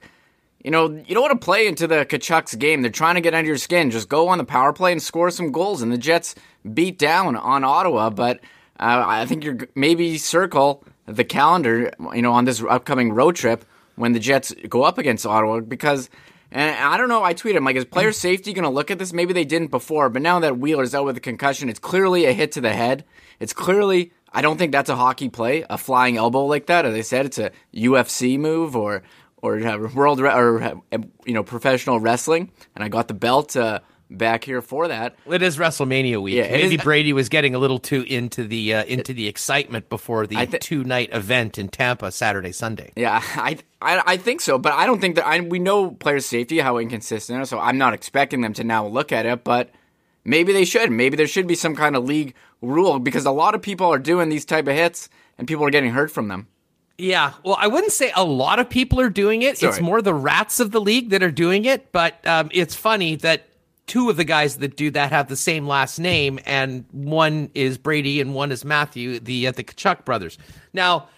you 0.63 0.69
know, 0.69 0.87
you 0.87 1.15
don't 1.15 1.23
want 1.23 1.41
to 1.41 1.43
play 1.43 1.67
into 1.67 1.87
the 1.87 2.05
Tkachuks 2.05 2.57
game. 2.59 2.83
They're 2.83 2.91
trying 2.91 3.15
to 3.15 3.21
get 3.21 3.33
under 3.33 3.47
your 3.47 3.57
skin. 3.57 3.89
Just 3.89 4.07
go 4.07 4.27
on 4.27 4.37
the 4.37 4.43
power 4.43 4.71
play 4.71 4.91
and 4.91 5.01
score 5.01 5.31
some 5.31 5.51
goals. 5.51 5.81
And 5.81 5.91
the 5.91 5.97
Jets 5.97 6.35
beat 6.71 6.99
down 6.99 7.35
on 7.35 7.63
Ottawa, 7.63 8.11
but 8.11 8.39
uh, 8.79 9.03
I 9.07 9.25
think 9.25 9.43
you're 9.43 9.57
maybe 9.73 10.17
circle 10.19 10.83
the 11.09 11.23
calendar, 11.23 11.91
you 12.13 12.21
know, 12.21 12.33
on 12.33 12.45
this 12.45 12.63
upcoming 12.67 13.11
road 13.13 13.35
trip 13.35 13.65
when 13.95 14.13
the 14.13 14.19
Jets 14.19 14.53
go 14.67 14.83
up 14.83 14.97
against 14.97 15.25
Ottawa 15.25 15.59
because. 15.61 16.09
And 16.51 16.75
I 16.75 16.97
don't 16.97 17.09
know. 17.09 17.23
I 17.23 17.35
tweeted, 17.35 17.57
I'm 17.57 17.63
like, 17.63 17.75
is 17.75 17.85
player 17.85 18.09
mm. 18.09 18.15
safety 18.15 18.53
going 18.53 18.63
to 18.63 18.71
look 18.71 18.89
at 18.89 18.97
this? 18.97 19.13
Maybe 19.13 19.33
they 19.33 19.45
didn't 19.45 19.69
before, 19.69 20.09
but 20.09 20.23
now 20.23 20.39
that 20.39 20.57
Wheeler's 20.57 20.95
out 20.95 21.05
with 21.05 21.15
a 21.15 21.19
concussion, 21.19 21.69
it's 21.69 21.77
clearly 21.77 22.25
a 22.25 22.33
hit 22.33 22.53
to 22.53 22.61
the 22.61 22.73
head. 22.73 23.05
It's 23.39 23.53
clearly, 23.53 24.13
I 24.33 24.41
don't 24.41 24.57
think 24.57 24.71
that's 24.71 24.89
a 24.89 24.95
hockey 24.95 25.29
play, 25.29 25.63
a 25.69 25.77
flying 25.77 26.17
elbow 26.17 26.45
like 26.45 26.65
that. 26.65 26.85
As 26.85 26.95
I 26.95 27.01
said, 27.01 27.27
it's 27.27 27.37
a 27.37 27.51
UFC 27.71 28.39
move 28.39 28.75
or 28.75 29.03
or 29.41 29.59
uh, 29.59 29.77
world 29.93 30.19
or 30.19 30.61
uh, 30.61 30.75
you 31.25 31.33
know 31.33 31.43
professional 31.43 31.99
wrestling. 31.99 32.51
And 32.75 32.83
I 32.83 32.89
got 32.89 33.07
the 33.07 33.13
belt 33.13 33.55
uh, 33.55 33.79
back 34.09 34.43
here 34.43 34.61
for 34.61 34.87
that. 34.87 35.15
It 35.29 35.41
is 35.41 35.57
WrestleMania 35.57 36.21
week. 36.21 36.35
Yeah, 36.35 36.51
Maybe 36.51 36.75
is, 36.75 36.83
Brady 36.83 37.13
was 37.13 37.29
getting 37.29 37.55
a 37.55 37.59
little 37.59 37.79
too 37.79 38.03
into 38.03 38.43
the 38.45 38.75
uh, 38.75 38.83
into 38.85 39.13
the 39.13 39.27
excitement 39.27 39.89
before 39.89 40.27
the 40.27 40.35
th- 40.45 40.61
two 40.61 40.83
night 40.83 41.09
event 41.11 41.57
in 41.57 41.69
Tampa 41.69 42.11
Saturday 42.11 42.51
Sunday. 42.51 42.91
Yeah, 42.95 43.21
I, 43.23 43.57
I, 43.81 44.01
I 44.05 44.17
think 44.17 44.41
so, 44.41 44.57
but 44.57 44.73
I 44.73 44.85
don't 44.85 44.99
think 44.99 45.15
that 45.15 45.25
I 45.25 45.39
we 45.39 45.59
know 45.59 45.91
player 45.91 46.19
safety 46.19 46.59
how 46.59 46.77
inconsistent, 46.77 47.47
so 47.47 47.59
I'm 47.59 47.77
not 47.77 47.93
expecting 47.93 48.41
them 48.41 48.53
to 48.53 48.63
now 48.63 48.87
look 48.87 49.11
at 49.11 49.25
it, 49.25 49.43
but 49.43 49.69
maybe 50.23 50.53
they 50.53 50.65
should. 50.65 50.91
Maybe 50.91 51.15
there 51.15 51.27
should 51.27 51.47
be 51.47 51.55
some 51.55 51.75
kind 51.75 51.95
of 51.95 52.05
league 52.05 52.33
rule 52.61 52.99
because 52.99 53.25
a 53.25 53.31
lot 53.31 53.55
of 53.55 53.61
people 53.61 53.87
are 53.87 53.99
doing 53.99 54.29
these 54.29 54.45
type 54.45 54.67
of 54.67 54.75
hits 54.75 55.09
and 55.37 55.47
people 55.47 55.65
are 55.65 55.71
getting 55.71 55.91
hurt 55.91 56.11
from 56.11 56.27
them. 56.27 56.47
Yeah, 56.97 57.31
well, 57.45 57.55
I 57.57 57.67
wouldn't 57.67 57.93
say 57.93 58.11
a 58.13 58.25
lot 58.25 58.59
of 58.59 58.69
people 58.69 58.99
are 58.99 59.09
doing 59.09 59.41
it. 59.41 59.57
Sorry. 59.57 59.71
It's 59.71 59.79
more 59.79 60.01
the 60.01 60.13
rats 60.13 60.59
of 60.59 60.71
the 60.71 60.81
league 60.81 61.11
that 61.11 61.23
are 61.23 61.31
doing 61.31 61.63
it. 61.63 61.93
But 61.93 62.25
um, 62.27 62.49
it's 62.51 62.75
funny 62.75 63.15
that 63.17 63.47
two 63.89 64.09
of 64.09 64.15
the 64.15 64.23
guys 64.23 64.57
that 64.57 64.77
do 64.77 64.91
that 64.91 65.11
have 65.11 65.27
the 65.27 65.35
same 65.35 65.67
last 65.67 65.99
name, 65.99 66.39
and 66.45 66.85
one 66.91 67.49
is 67.53 67.77
Brady 67.77 68.21
and 68.21 68.33
one 68.33 68.53
is 68.53 68.63
Matthew, 68.63 69.19
the 69.19 69.47
uh, 69.47 69.51
the 69.51 69.63
Tkachuk 69.63 70.05
brothers. 70.05 70.37
Now, 70.71 71.09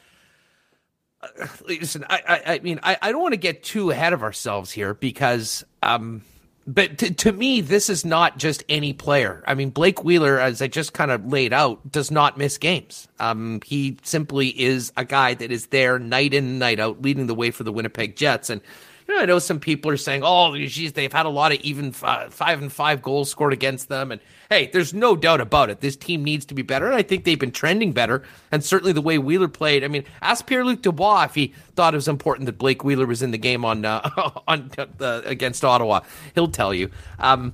uh, 1.22 1.48
listen, 1.68 2.04
I, 2.10 2.22
I, 2.28 2.54
I 2.54 2.60
mean, 2.60 2.80
I, 2.82 2.98
I 3.02 3.12
don't 3.12 3.22
want 3.22 3.34
to 3.34 3.40
get 3.40 3.62
too 3.62 3.92
ahead 3.92 4.14
of 4.14 4.24
ourselves 4.24 4.72
here 4.72 4.94
because, 4.94 5.64
um, 5.84 6.24
but 6.66 6.98
to, 7.00 7.14
to 7.14 7.32
me, 7.34 7.62
this 7.62 7.90
is 7.90 8.06
not 8.06 8.38
just 8.38 8.64
any 8.70 8.94
player. 8.94 9.44
I 9.46 9.54
mean, 9.54 9.70
Blake 9.70 10.04
Wheeler, 10.04 10.40
as 10.40 10.62
I 10.62 10.68
just 10.68 10.94
kind 10.94 11.12
of 11.12 11.26
laid 11.26 11.54
out, 11.54 11.92
does 11.92 12.10
not 12.10 12.38
miss 12.38 12.58
games. 12.58 13.08
Um, 13.20 13.60
he 13.66 13.98
simply 14.04 14.48
is 14.60 14.94
a 14.96 15.04
guy 15.04 15.34
that 15.34 15.52
is 15.52 15.68
there 15.68 16.00
night 16.00 16.34
in 16.34 16.46
and 16.46 16.60
night 16.60 16.80
out, 16.80 17.02
leading 17.02 17.28
the 17.28 17.36
way 17.36 17.52
for 17.52 17.64
the 17.64 17.72
Winnipeg 17.74 18.16
Jets, 18.16 18.50
and 18.50 18.62
know, 19.12 19.20
I 19.20 19.26
know 19.26 19.40
some 19.40 19.60
people 19.60 19.92
are 19.92 19.98
saying, 19.98 20.22
"Oh, 20.24 20.56
geez, 20.58 20.94
they've 20.94 21.12
had 21.12 21.26
a 21.26 21.30
lot 21.30 21.52
of 21.52 21.60
even 21.62 21.92
five, 21.92 22.34
five 22.34 22.62
and 22.62 22.72
five 22.72 23.02
goals 23.02 23.30
scored 23.30 23.54
against 23.54 23.90
them." 23.90 24.12
And 24.12 24.22
hey, 24.50 24.70
there's 24.74 24.94
no 24.94 25.16
doubt 25.16 25.42
about 25.42 25.70
it. 25.70 25.82
This 25.82 25.96
team 25.96 26.24
needs 26.24 26.46
to 26.46 26.54
be 26.54 26.62
better, 26.62 26.86
and 26.86 26.96
I 26.96 27.02
think 27.02 27.24
they've 27.24 27.40
been 27.40 27.52
trending 27.52 27.94
better. 27.94 28.24
And 28.52 28.64
certainly 28.64 28.94
the 28.94 29.02
way 29.02 29.18
Wheeler 29.18 29.48
played. 29.48 29.84
I 29.84 29.88
mean, 29.88 30.04
ask 30.22 30.46
Pierre 30.46 30.66
Luc 30.66 30.82
Dubois 30.82 31.26
if 31.26 31.36
he 31.36 31.54
thought 31.76 31.94
it 31.94 31.98
was 31.98 32.08
important 32.08 32.48
that 32.48 32.58
Blake 32.58 32.84
Wheeler 32.84 33.06
was 33.06 33.22
in 33.22 33.32
the 33.32 33.38
game 33.38 33.64
on 33.64 33.86
uh, 33.86 34.10
on 34.48 34.72
uh, 34.78 35.22
against 35.26 35.64
Ottawa. 35.64 36.02
He'll 36.36 36.48
tell 36.48 36.74
you. 36.74 36.90
Um, 37.20 37.54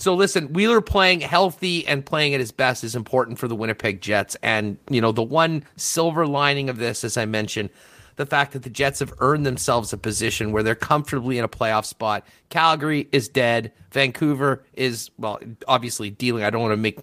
so 0.00 0.14
listen, 0.14 0.54
Wheeler 0.54 0.80
playing 0.80 1.20
healthy 1.20 1.86
and 1.86 2.04
playing 2.06 2.32
at 2.32 2.40
his 2.40 2.52
best 2.52 2.84
is 2.84 2.96
important 2.96 3.38
for 3.38 3.48
the 3.48 3.54
Winnipeg 3.54 4.00
Jets. 4.00 4.34
And 4.42 4.78
you 4.88 5.02
know, 5.02 5.12
the 5.12 5.22
one 5.22 5.64
silver 5.76 6.26
lining 6.26 6.70
of 6.70 6.78
this, 6.78 7.04
as 7.04 7.18
I 7.18 7.26
mentioned 7.26 7.68
the 8.20 8.26
fact 8.26 8.52
that 8.52 8.62
the 8.62 8.70
Jets 8.70 9.00
have 9.00 9.14
earned 9.18 9.46
themselves 9.46 9.92
a 9.94 9.96
position 9.96 10.52
where 10.52 10.62
they're 10.62 10.74
comfortably 10.74 11.38
in 11.38 11.44
a 11.44 11.48
playoff 11.48 11.86
spot. 11.86 12.26
Calgary 12.50 13.08
is 13.12 13.28
dead. 13.28 13.72
Vancouver 13.92 14.62
is, 14.74 15.10
well, 15.18 15.40
obviously 15.66 16.10
dealing. 16.10 16.44
I 16.44 16.50
don't 16.50 16.60
want 16.60 16.72
to 16.72 16.76
make 16.76 16.98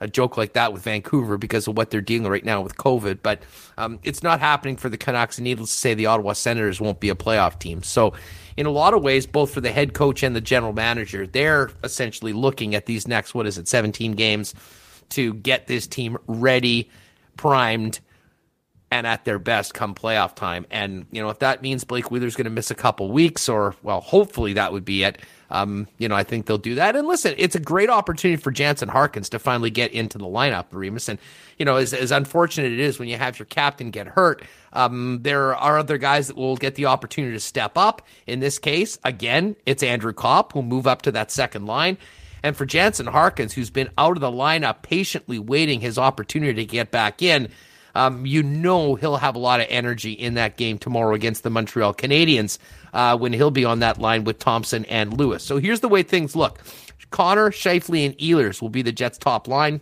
a 0.00 0.08
joke 0.08 0.36
like 0.36 0.54
that 0.54 0.72
with 0.72 0.82
Vancouver 0.82 1.38
because 1.38 1.68
of 1.68 1.76
what 1.76 1.90
they're 1.90 2.00
dealing 2.00 2.28
right 2.28 2.44
now 2.44 2.60
with 2.60 2.76
COVID, 2.76 3.20
but 3.22 3.40
um, 3.76 4.00
it's 4.02 4.22
not 4.22 4.40
happening 4.40 4.76
for 4.76 4.88
the 4.88 4.96
Canucks. 4.96 5.38
And 5.38 5.44
needless 5.44 5.70
to 5.70 5.76
say, 5.76 5.94
the 5.94 6.06
Ottawa 6.06 6.32
Senators 6.32 6.80
won't 6.80 6.98
be 6.98 7.08
a 7.08 7.14
playoff 7.14 7.58
team. 7.60 7.82
So, 7.84 8.14
in 8.56 8.66
a 8.66 8.70
lot 8.70 8.94
of 8.94 9.02
ways, 9.02 9.24
both 9.24 9.52
for 9.52 9.60
the 9.60 9.70
head 9.70 9.94
coach 9.94 10.24
and 10.24 10.34
the 10.34 10.40
general 10.40 10.72
manager, 10.72 11.24
they're 11.24 11.70
essentially 11.84 12.32
looking 12.32 12.74
at 12.74 12.86
these 12.86 13.06
next, 13.06 13.32
what 13.32 13.46
is 13.46 13.58
it, 13.58 13.68
17 13.68 14.12
games 14.12 14.56
to 15.10 15.34
get 15.34 15.68
this 15.68 15.86
team 15.86 16.18
ready, 16.26 16.90
primed, 17.36 18.00
and 18.90 19.06
at 19.06 19.24
their 19.24 19.38
best 19.38 19.74
come 19.74 19.94
playoff 19.94 20.34
time. 20.34 20.66
And, 20.70 21.06
you 21.12 21.20
know, 21.20 21.28
if 21.28 21.40
that 21.40 21.60
means 21.60 21.84
Blake 21.84 22.10
Wheeler's 22.10 22.36
going 22.36 22.46
to 22.46 22.50
miss 22.50 22.70
a 22.70 22.74
couple 22.74 23.10
weeks, 23.10 23.48
or, 23.48 23.74
well, 23.82 24.00
hopefully 24.00 24.54
that 24.54 24.72
would 24.72 24.84
be 24.84 25.04
it, 25.04 25.18
um, 25.50 25.88
you 25.98 26.08
know, 26.08 26.14
I 26.14 26.24
think 26.24 26.46
they'll 26.46 26.58
do 26.58 26.74
that. 26.76 26.96
And 26.96 27.06
listen, 27.06 27.34
it's 27.36 27.54
a 27.54 27.60
great 27.60 27.90
opportunity 27.90 28.40
for 28.40 28.50
Jansen 28.50 28.88
Harkins 28.88 29.28
to 29.30 29.38
finally 29.38 29.70
get 29.70 29.92
into 29.92 30.18
the 30.18 30.26
lineup, 30.26 30.66
Remis. 30.72 31.08
And, 31.08 31.18
you 31.58 31.64
know, 31.64 31.76
as, 31.76 31.92
as 31.92 32.10
unfortunate 32.10 32.72
it 32.72 32.80
is 32.80 32.98
when 32.98 33.08
you 33.08 33.16
have 33.16 33.38
your 33.38 33.46
captain 33.46 33.90
get 33.90 34.06
hurt, 34.06 34.42
um, 34.72 35.20
there 35.22 35.54
are 35.56 35.78
other 35.78 35.98
guys 35.98 36.28
that 36.28 36.36
will 36.36 36.56
get 36.56 36.74
the 36.74 36.86
opportunity 36.86 37.34
to 37.34 37.40
step 37.40 37.76
up. 37.76 38.02
In 38.26 38.40
this 38.40 38.58
case, 38.58 38.98
again, 39.04 39.56
it's 39.66 39.82
Andrew 39.82 40.12
Copp 40.12 40.52
who'll 40.52 40.62
move 40.62 40.86
up 40.86 41.02
to 41.02 41.12
that 41.12 41.30
second 41.30 41.66
line. 41.66 41.98
And 42.42 42.56
for 42.56 42.66
Jansen 42.66 43.06
Harkins, 43.06 43.52
who's 43.52 43.70
been 43.70 43.90
out 43.98 44.16
of 44.16 44.20
the 44.20 44.30
lineup 44.30 44.82
patiently 44.82 45.38
waiting 45.38 45.80
his 45.80 45.98
opportunity 45.98 46.54
to 46.54 46.64
get 46.64 46.90
back 46.90 47.20
in, 47.20 47.48
Um, 47.94 48.26
you 48.26 48.42
know 48.42 48.94
he'll 48.94 49.16
have 49.16 49.34
a 49.34 49.38
lot 49.38 49.60
of 49.60 49.66
energy 49.70 50.12
in 50.12 50.34
that 50.34 50.56
game 50.56 50.78
tomorrow 50.78 51.14
against 51.14 51.42
the 51.42 51.50
Montreal 51.50 51.94
Canadiens 51.94 52.58
uh, 52.92 53.16
when 53.16 53.32
he'll 53.32 53.50
be 53.50 53.64
on 53.64 53.80
that 53.80 53.98
line 53.98 54.24
with 54.24 54.38
Thompson 54.38 54.84
and 54.86 55.16
Lewis. 55.16 55.42
So 55.42 55.58
here's 55.58 55.80
the 55.80 55.88
way 55.88 56.02
things 56.02 56.36
look: 56.36 56.60
Connor, 57.10 57.50
Scheifele, 57.50 58.06
and 58.06 58.18
Ehlers 58.18 58.60
will 58.60 58.68
be 58.68 58.82
the 58.82 58.92
Jets' 58.92 59.18
top 59.18 59.48
line. 59.48 59.80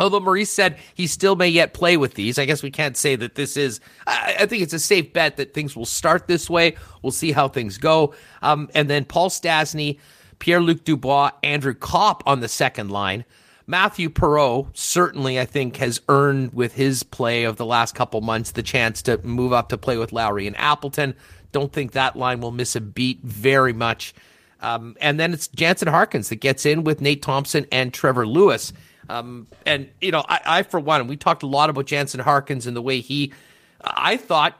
Although 0.00 0.20
Maurice 0.20 0.50
said 0.50 0.78
he 0.94 1.06
still 1.06 1.36
may 1.36 1.48
yet 1.48 1.74
play 1.74 1.96
with 1.96 2.14
these, 2.14 2.38
I 2.38 2.44
guess 2.44 2.62
we 2.62 2.70
can't 2.70 2.96
say 2.96 3.14
that 3.16 3.34
this 3.34 3.56
is. 3.56 3.80
I, 4.06 4.36
I 4.40 4.46
think 4.46 4.62
it's 4.62 4.72
a 4.72 4.78
safe 4.78 5.12
bet 5.12 5.36
that 5.36 5.54
things 5.54 5.76
will 5.76 5.86
start 5.86 6.26
this 6.26 6.50
way. 6.50 6.76
We'll 7.02 7.12
see 7.12 7.30
how 7.32 7.48
things 7.48 7.78
go. 7.78 8.14
Um, 8.40 8.68
and 8.74 8.90
then 8.90 9.04
Paul 9.04 9.30
Stastny, 9.30 9.98
Pierre 10.40 10.60
Luc 10.60 10.84
Dubois, 10.84 11.30
Andrew 11.44 11.74
Copp 11.74 12.24
on 12.26 12.40
the 12.40 12.48
second 12.48 12.90
line. 12.90 13.24
Mathieu 13.72 14.10
Perreault 14.10 14.68
certainly, 14.74 15.40
I 15.40 15.46
think, 15.46 15.78
has 15.78 16.02
earned 16.06 16.52
with 16.52 16.74
his 16.74 17.02
play 17.02 17.44
of 17.44 17.56
the 17.56 17.64
last 17.64 17.94
couple 17.94 18.20
months 18.20 18.50
the 18.50 18.62
chance 18.62 19.00
to 19.02 19.16
move 19.26 19.54
up 19.54 19.70
to 19.70 19.78
play 19.78 19.96
with 19.96 20.12
Lowry 20.12 20.46
and 20.46 20.54
Appleton. 20.58 21.14
Don't 21.52 21.72
think 21.72 21.92
that 21.92 22.14
line 22.14 22.42
will 22.42 22.50
miss 22.50 22.76
a 22.76 22.82
beat 22.82 23.20
very 23.22 23.72
much. 23.72 24.12
Um, 24.60 24.94
and 25.00 25.18
then 25.18 25.32
it's 25.32 25.48
Jansen 25.48 25.88
Harkins 25.88 26.28
that 26.28 26.36
gets 26.36 26.66
in 26.66 26.84
with 26.84 27.00
Nate 27.00 27.22
Thompson 27.22 27.64
and 27.72 27.94
Trevor 27.94 28.26
Lewis. 28.26 28.74
Um, 29.08 29.46
and 29.64 29.88
you 30.02 30.10
know, 30.10 30.22
I, 30.28 30.40
I, 30.44 30.62
for 30.64 30.78
one, 30.78 31.06
we 31.06 31.16
talked 31.16 31.42
a 31.42 31.46
lot 31.46 31.70
about 31.70 31.86
Jansen 31.86 32.20
Harkins 32.20 32.66
and 32.66 32.76
the 32.76 32.82
way 32.82 33.00
he, 33.00 33.32
I 33.82 34.18
thought, 34.18 34.54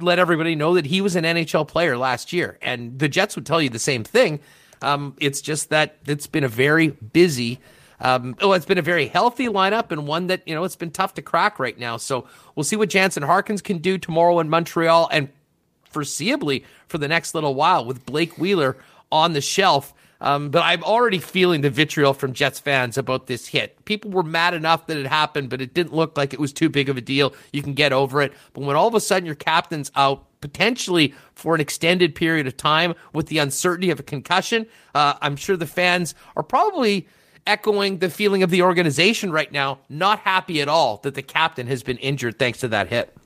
let 0.00 0.18
everybody 0.18 0.56
know 0.56 0.74
that 0.74 0.86
he 0.86 1.00
was 1.00 1.14
an 1.14 1.22
NHL 1.22 1.68
player 1.68 1.96
last 1.96 2.32
year, 2.32 2.58
and 2.60 2.98
the 2.98 3.08
Jets 3.08 3.36
would 3.36 3.46
tell 3.46 3.62
you 3.62 3.70
the 3.70 3.78
same 3.78 4.02
thing. 4.02 4.40
Um, 4.82 5.14
it's 5.20 5.40
just 5.40 5.70
that 5.70 5.98
it's 6.04 6.26
been 6.26 6.44
a 6.44 6.48
very 6.48 6.88
busy. 6.88 7.60
Um, 8.00 8.36
oh, 8.40 8.52
it's 8.52 8.66
been 8.66 8.78
a 8.78 8.82
very 8.82 9.06
healthy 9.06 9.48
lineup 9.48 9.90
and 9.90 10.06
one 10.06 10.26
that 10.28 10.42
you 10.46 10.54
know 10.54 10.64
it's 10.64 10.76
been 10.76 10.90
tough 10.90 11.14
to 11.14 11.22
crack 11.22 11.58
right 11.58 11.78
now. 11.78 11.96
So 11.96 12.26
we'll 12.54 12.64
see 12.64 12.76
what 12.76 12.90
Jansen 12.90 13.22
Harkins 13.22 13.62
can 13.62 13.78
do 13.78 13.98
tomorrow 13.98 14.38
in 14.40 14.48
Montreal 14.48 15.08
and 15.10 15.28
foreseeably 15.92 16.64
for 16.88 16.98
the 16.98 17.08
next 17.08 17.34
little 17.34 17.54
while 17.54 17.84
with 17.84 18.04
Blake 18.04 18.38
Wheeler 18.38 18.76
on 19.10 19.32
the 19.32 19.40
shelf. 19.40 19.94
Um, 20.20 20.50
but 20.50 20.62
I'm 20.62 20.82
already 20.82 21.18
feeling 21.18 21.60
the 21.60 21.70
vitriol 21.70 22.14
from 22.14 22.32
Jets 22.32 22.58
fans 22.58 22.96
about 22.96 23.26
this 23.26 23.48
hit. 23.48 23.84
People 23.84 24.10
were 24.10 24.22
mad 24.22 24.54
enough 24.54 24.86
that 24.86 24.96
it 24.96 25.06
happened, 25.06 25.50
but 25.50 25.60
it 25.60 25.74
didn't 25.74 25.92
look 25.92 26.16
like 26.16 26.32
it 26.32 26.40
was 26.40 26.52
too 26.54 26.70
big 26.70 26.88
of 26.88 26.96
a 26.96 27.02
deal. 27.02 27.34
You 27.52 27.62
can 27.62 27.74
get 27.74 27.92
over 27.92 28.22
it. 28.22 28.32
But 28.54 28.64
when 28.64 28.76
all 28.76 28.88
of 28.88 28.94
a 28.94 29.00
sudden 29.00 29.26
your 29.26 29.34
captain's 29.34 29.90
out, 29.94 30.24
potentially 30.40 31.14
for 31.34 31.54
an 31.54 31.60
extended 31.60 32.14
period 32.14 32.46
of 32.46 32.56
time 32.56 32.94
with 33.12 33.26
the 33.26 33.38
uncertainty 33.38 33.90
of 33.90 34.00
a 34.00 34.02
concussion, 34.02 34.66
uh, 34.94 35.14
I'm 35.20 35.36
sure 35.36 35.56
the 35.56 35.66
fans 35.66 36.14
are 36.34 36.42
probably 36.42 37.06
echoing 37.46 37.98
the 37.98 38.10
feeling 38.10 38.42
of 38.42 38.50
the 38.50 38.62
organization 38.62 39.30
right 39.30 39.50
now, 39.50 39.78
not 39.88 40.20
happy 40.20 40.60
at 40.60 40.68
all 40.68 40.98
that 40.98 41.14
the 41.14 41.22
captain 41.22 41.66
has 41.66 41.82
been 41.82 41.98
injured 41.98 42.38
thanks 42.38 42.60
to 42.60 42.68
that 42.68 42.88
hit. 42.88 43.16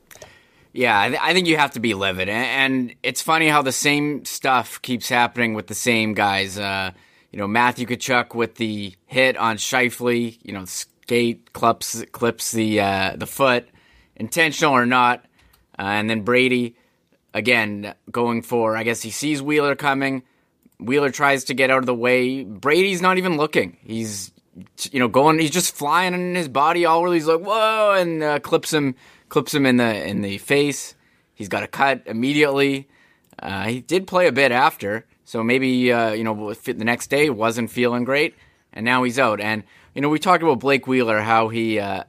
Yeah, 0.73 1.00
I, 1.00 1.09
th- 1.09 1.21
I, 1.21 1.33
think 1.33 1.49
you 1.49 1.57
have 1.57 1.73
to 1.73 1.81
be 1.81 1.95
livid, 1.95 2.29
and, 2.29 2.95
it's 3.03 3.21
funny 3.21 3.49
how 3.49 3.62
the 3.62 3.73
same 3.73 4.25
stuff 4.25 4.81
keeps 4.83 5.09
happening 5.09 5.55
with 5.55 5.67
the 5.67 5.75
same 5.75 6.15
guys. 6.15 6.57
Uh, 6.57 6.93
you 7.33 7.39
know, 7.39 7.49
Matthew 7.49 7.87
Tkachuk 7.87 8.37
with 8.37 8.55
the 8.55 8.95
hit 9.07 9.37
on 9.37 9.57
Scheifele, 9.57 10.39
you 10.43 10.53
know, 10.53 10.65
skate 10.67 11.53
clips 11.53 12.05
clips 12.12 12.53
the 12.53 12.81
uh, 12.81 13.17
the 13.17 13.27
foot, 13.27 13.69
intentional 14.15 14.73
or 14.73 14.87
not, 14.87 15.25
uh, 15.77 15.83
and 15.83 16.09
then 16.09 16.23
Brady 16.23 16.77
again 17.35 17.95
going 18.11 18.43
for. 18.43 18.77
I 18.77 18.85
guess 18.85 19.03
he 19.03 19.11
sees 19.11 19.43
Wheeler 19.43 19.75
coming. 19.75 20.23
Wheeler 20.80 21.10
tries 21.10 21.44
to 21.44 21.54
get 21.54 21.70
out 21.70 21.78
of 21.78 21.87
the 21.87 21.94
way. 21.94 22.44
Brady's 22.44 23.02
not 23.02 23.18
even 23.18 23.37
looking. 23.37 23.76
He's 23.82 24.32
you 24.90 24.99
know 24.99 25.08
going. 25.08 25.38
He's 25.38 25.50
just 25.50 25.75
flying 25.75 26.14
in 26.14 26.34
his 26.34 26.49
body 26.49 26.84
all 26.84 27.00
over. 27.00 27.12
He's 27.12 27.26
like 27.26 27.40
whoa, 27.40 27.94
and 27.99 28.22
uh, 28.22 28.38
clips 28.40 28.72
him 28.72 28.94
clips 29.28 29.54
him 29.54 29.66
in 29.66 29.76
the 29.76 30.06
in 30.06 30.22
the 30.22 30.38
face. 30.38 30.94
He's 31.34 31.49
got 31.49 31.62
a 31.62 31.68
cut 31.68 32.02
immediately. 32.06 32.88
Uh, 33.38 33.64
he 33.64 33.80
did 33.80 34.06
play 34.06 34.26
a 34.26 34.32
bit 34.32 34.52
after, 34.52 35.06
so 35.25 35.42
maybe 35.42 35.92
uh, 35.92 36.12
you 36.12 36.25
know 36.25 36.52
the 36.52 36.84
next 36.84 37.08
day 37.08 37.30
wasn't 37.30 37.70
feeling 37.70 38.04
great, 38.04 38.34
and 38.72 38.84
now 38.84 39.02
he's 39.02 39.18
out. 39.18 39.40
And 39.40 39.64
you 39.94 40.02
know 40.02 40.08
we 40.08 40.18
talked 40.18 40.42
about 40.42 40.60
Blake 40.60 40.87
Wheeler, 40.87 41.20
how 41.20 41.49
he 41.49 41.78
uh, 41.78 42.04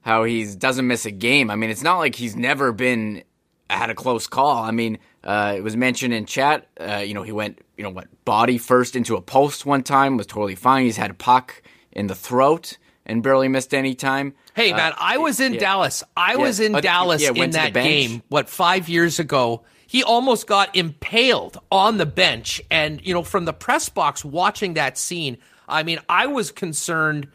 how 0.00 0.24
he 0.24 0.44
doesn't 0.54 0.86
miss 0.86 1.06
a 1.06 1.10
game. 1.10 1.50
I 1.50 1.56
mean, 1.56 1.70
it's 1.70 1.82
not 1.82 1.98
like 1.98 2.14
he's 2.14 2.36
never 2.36 2.72
been 2.72 3.22
had 3.70 3.90
a 3.90 3.94
close 3.94 4.26
call. 4.26 4.62
I 4.62 4.70
mean, 4.70 4.98
uh, 5.24 5.54
it 5.56 5.62
was 5.62 5.76
mentioned 5.76 6.14
in 6.14 6.26
chat. 6.26 6.68
Uh, 6.80 6.96
you 6.96 7.14
know, 7.14 7.22
he 7.22 7.32
went 7.32 7.60
you 7.76 7.84
know 7.84 7.90
what 7.90 8.08
body 8.24 8.58
first 8.58 8.96
into 8.96 9.16
a 9.16 9.20
post 9.20 9.66
one 9.66 9.82
time 9.82 10.16
was 10.16 10.26
totally 10.26 10.54
fine. 10.54 10.84
He's 10.84 10.96
had 10.96 11.10
a 11.10 11.14
puck 11.14 11.62
in 11.92 12.06
the 12.06 12.14
throat 12.14 12.78
and 13.06 13.22
barely 13.22 13.48
missed 13.48 13.74
any 13.74 13.94
time. 13.94 14.34
Hey, 14.54 14.72
uh, 14.72 14.76
man, 14.76 14.92
I 14.98 15.18
was 15.18 15.40
in 15.40 15.54
yeah. 15.54 15.60
Dallas. 15.60 16.04
I 16.16 16.32
yeah. 16.32 16.38
was 16.38 16.60
in 16.60 16.74
uh, 16.74 16.80
Dallas 16.80 17.22
yeah, 17.22 17.32
in 17.32 17.50
that 17.52 17.72
game, 17.72 18.22
what, 18.28 18.48
five 18.48 18.88
years 18.88 19.18
ago. 19.18 19.62
He 19.86 20.02
almost 20.02 20.46
got 20.46 20.74
impaled 20.74 21.58
on 21.70 21.98
the 21.98 22.06
bench. 22.06 22.62
And, 22.70 23.04
you 23.04 23.12
know, 23.12 23.22
from 23.22 23.44
the 23.44 23.52
press 23.52 23.88
box 23.88 24.24
watching 24.24 24.74
that 24.74 24.96
scene, 24.96 25.36
I 25.68 25.82
mean, 25.82 25.98
I 26.08 26.26
was 26.26 26.50
concerned 26.50 27.28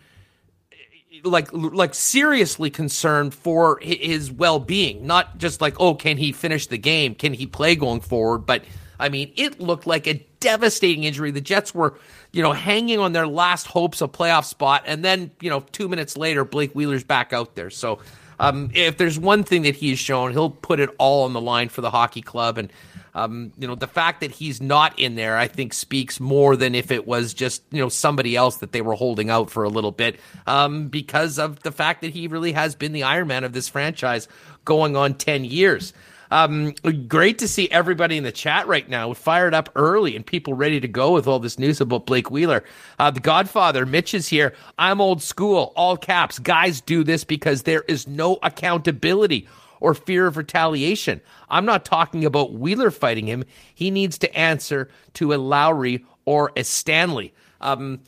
like 1.23 1.49
like 1.51 1.93
seriously 1.93 2.69
concerned 2.69 3.33
for 3.33 3.79
his 3.81 4.31
well-being 4.31 5.05
not 5.05 5.37
just 5.37 5.61
like 5.61 5.79
oh 5.79 5.93
can 5.93 6.17
he 6.17 6.31
finish 6.31 6.67
the 6.67 6.77
game 6.77 7.15
can 7.15 7.33
he 7.33 7.45
play 7.45 7.75
going 7.75 7.99
forward 8.01 8.39
but 8.39 8.63
i 8.99 9.09
mean 9.09 9.31
it 9.35 9.59
looked 9.59 9.87
like 9.87 10.07
a 10.07 10.25
devastating 10.39 11.03
injury 11.03 11.31
the 11.31 11.41
jets 11.41 11.73
were 11.73 11.97
you 12.31 12.43
know, 12.43 12.53
hanging 12.53 12.99
on 12.99 13.13
their 13.13 13.27
last 13.27 13.67
hopes 13.67 14.01
of 14.01 14.11
playoff 14.11 14.45
spot. 14.45 14.83
And 14.85 15.03
then, 15.03 15.31
you 15.41 15.49
know, 15.49 15.61
two 15.71 15.87
minutes 15.87 16.17
later, 16.17 16.45
Blake 16.45 16.73
Wheeler's 16.73 17.03
back 17.03 17.33
out 17.33 17.55
there. 17.55 17.69
So 17.69 17.99
um, 18.39 18.69
if 18.73 18.97
there's 18.97 19.17
one 19.17 19.43
thing 19.43 19.63
that 19.63 19.75
he's 19.75 19.99
shown, 19.99 20.31
he'll 20.31 20.49
put 20.49 20.79
it 20.79 20.89
all 20.97 21.23
on 21.23 21.33
the 21.33 21.41
line 21.41 21.69
for 21.69 21.81
the 21.81 21.89
hockey 21.89 22.21
club. 22.21 22.57
And, 22.57 22.71
um, 23.17 23.51
you 23.57 23.67
know, 23.67 23.73
the 23.73 23.87
fact 23.87 24.21
that 24.21 24.29
he's 24.29 24.61
not 24.61 24.97
in 24.99 25.15
there, 25.15 25.37
I 25.37 25.47
think, 25.47 25.73
speaks 25.73 26.19
more 26.19 26.55
than 26.55 26.75
if 26.75 26.91
it 26.91 27.07
was 27.07 27.33
just, 27.33 27.63
you 27.71 27.81
know, 27.81 27.89
somebody 27.89 28.35
else 28.35 28.57
that 28.57 28.73
they 28.73 28.81
were 28.81 28.93
holding 28.93 29.31
out 29.31 29.49
for 29.49 29.63
a 29.63 29.69
little 29.69 29.91
bit 29.91 30.19
um, 30.45 30.87
because 30.87 31.39
of 31.39 31.61
the 31.63 31.71
fact 31.71 32.01
that 32.01 32.11
he 32.11 32.27
really 32.27 32.51
has 32.51 32.75
been 32.75 32.91
the 32.91 33.01
Iron 33.01 33.27
Man 33.27 33.43
of 33.43 33.53
this 33.53 33.67
franchise 33.67 34.27
going 34.65 34.95
on 34.95 35.15
10 35.15 35.45
years. 35.45 35.93
Um, 36.29 36.73
great 37.07 37.39
to 37.39 37.47
see 37.47 37.67
everybody 37.71 38.17
in 38.17 38.23
the 38.23 38.31
chat 38.31 38.67
right 38.67 38.87
now 38.87 39.13
fired 39.13 39.55
up 39.55 39.69
early 39.75 40.15
and 40.15 40.23
people 40.23 40.53
ready 40.53 40.79
to 40.79 40.87
go 40.87 41.13
with 41.13 41.25
all 41.25 41.39
this 41.39 41.57
news 41.57 41.81
about 41.81 42.05
Blake 42.05 42.29
Wheeler. 42.29 42.63
Uh, 42.99 43.09
the 43.09 43.19
Godfather, 43.19 43.87
Mitch 43.87 44.13
is 44.13 44.27
here. 44.27 44.53
I'm 44.77 45.01
old 45.01 45.23
school, 45.23 45.73
all 45.75 45.97
caps. 45.97 46.37
Guys 46.37 46.81
do 46.81 47.03
this 47.03 47.23
because 47.23 47.63
there 47.63 47.83
is 47.87 48.07
no 48.07 48.37
accountability 48.43 49.47
or 49.79 49.93
fear 49.93 50.27
of 50.27 50.37
retaliation. 50.37 51.21
I'm 51.49 51.65
not 51.65 51.85
talking 51.85 52.25
about 52.25 52.53
Wheeler 52.53 52.91
fighting 52.91 53.27
him. 53.27 53.43
He 53.73 53.91
needs 53.91 54.17
to 54.19 54.37
answer 54.37 54.89
to 55.13 55.33
a 55.33 55.35
Lowry 55.35 56.05
or 56.25 56.51
a 56.55 56.63
Stanley. 56.63 57.33
Um, 57.61 58.01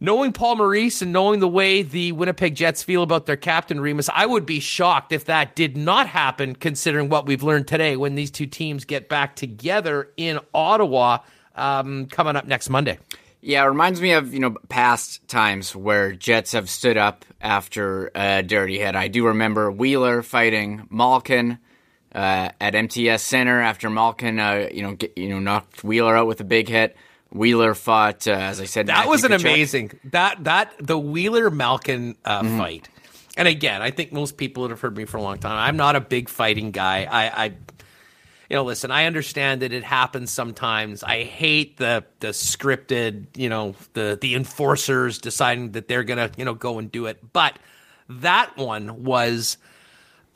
knowing 0.00 0.32
Paul 0.32 0.56
Maurice 0.56 1.00
and 1.00 1.12
knowing 1.12 1.40
the 1.40 1.48
way 1.48 1.82
the 1.82 2.12
Winnipeg 2.12 2.56
Jets 2.56 2.82
feel 2.82 3.02
about 3.02 3.26
their 3.26 3.36
captain 3.36 3.80
Remis, 3.80 4.10
I 4.12 4.26
would 4.26 4.44
be 4.44 4.60
shocked 4.60 5.12
if 5.12 5.26
that 5.26 5.54
did 5.54 5.76
not 5.76 6.08
happen, 6.08 6.56
considering 6.56 7.08
what 7.08 7.26
we've 7.26 7.42
learned 7.42 7.68
today 7.68 7.96
when 7.96 8.16
these 8.16 8.30
two 8.30 8.46
teams 8.46 8.84
get 8.84 9.08
back 9.08 9.36
together 9.36 10.10
in 10.16 10.40
Ottawa 10.52 11.18
um, 11.54 12.06
coming 12.06 12.34
up 12.34 12.46
next 12.46 12.68
Monday. 12.68 12.98
Yeah, 13.44 13.64
it 13.64 13.66
reminds 13.66 14.00
me 14.00 14.12
of 14.12 14.32
you 14.32 14.40
know 14.40 14.56
past 14.68 15.26
times 15.26 15.74
where 15.74 16.12
Jets 16.12 16.52
have 16.52 16.70
stood 16.70 16.96
up 16.96 17.24
after 17.40 18.10
a 18.14 18.42
dirty 18.42 18.78
hit. 18.78 18.94
I 18.94 19.08
do 19.08 19.26
remember 19.26 19.70
Wheeler 19.70 20.22
fighting 20.22 20.86
Malkin 20.90 21.58
uh, 22.14 22.50
at 22.60 22.74
MTS 22.74 23.22
Center 23.22 23.60
after 23.60 23.90
Malkin, 23.90 24.38
uh, 24.38 24.68
you 24.72 24.82
know, 24.82 24.94
get, 24.94 25.16
you 25.16 25.28
know, 25.28 25.40
knocked 25.40 25.82
Wheeler 25.82 26.16
out 26.16 26.28
with 26.28 26.40
a 26.40 26.44
big 26.44 26.68
hit. 26.68 26.96
Wheeler 27.30 27.74
fought, 27.74 28.28
uh, 28.28 28.32
as 28.32 28.60
I 28.60 28.66
said, 28.66 28.86
that 28.86 28.94
Matthew 28.94 29.10
was 29.10 29.24
an 29.24 29.32
Tkachuk. 29.32 29.40
amazing 29.40 30.00
that 30.04 30.44
that 30.44 30.72
the 30.78 30.98
Wheeler 30.98 31.50
Malkin 31.50 32.16
uh, 32.24 32.42
mm-hmm. 32.42 32.58
fight. 32.58 32.88
And 33.36 33.48
again, 33.48 33.80
I 33.80 33.90
think 33.90 34.12
most 34.12 34.36
people 34.36 34.64
that 34.64 34.70
have 34.70 34.80
heard 34.80 34.96
me 34.96 35.06
for 35.06 35.16
a 35.16 35.22
long 35.22 35.38
time, 35.38 35.56
I'm 35.56 35.76
not 35.76 35.96
a 35.96 36.00
big 36.00 36.28
fighting 36.28 36.70
guy. 36.70 37.08
I, 37.10 37.44
I, 37.44 37.52
you 38.52 38.56
know, 38.56 38.64
listen, 38.64 38.90
I 38.90 39.06
understand 39.06 39.62
that 39.62 39.72
it 39.72 39.82
happens 39.82 40.30
sometimes. 40.30 41.02
I 41.02 41.24
hate 41.24 41.78
the 41.78 42.04
the 42.20 42.28
scripted, 42.28 43.28
you 43.34 43.48
know, 43.48 43.74
the 43.94 44.18
the 44.20 44.34
enforcers 44.34 45.18
deciding 45.18 45.72
that 45.72 45.88
they're 45.88 46.04
gonna, 46.04 46.30
you 46.36 46.44
know, 46.44 46.52
go 46.52 46.78
and 46.78 46.92
do 46.92 47.06
it. 47.06 47.32
But 47.32 47.58
that 48.10 48.54
one 48.58 49.04
was 49.04 49.56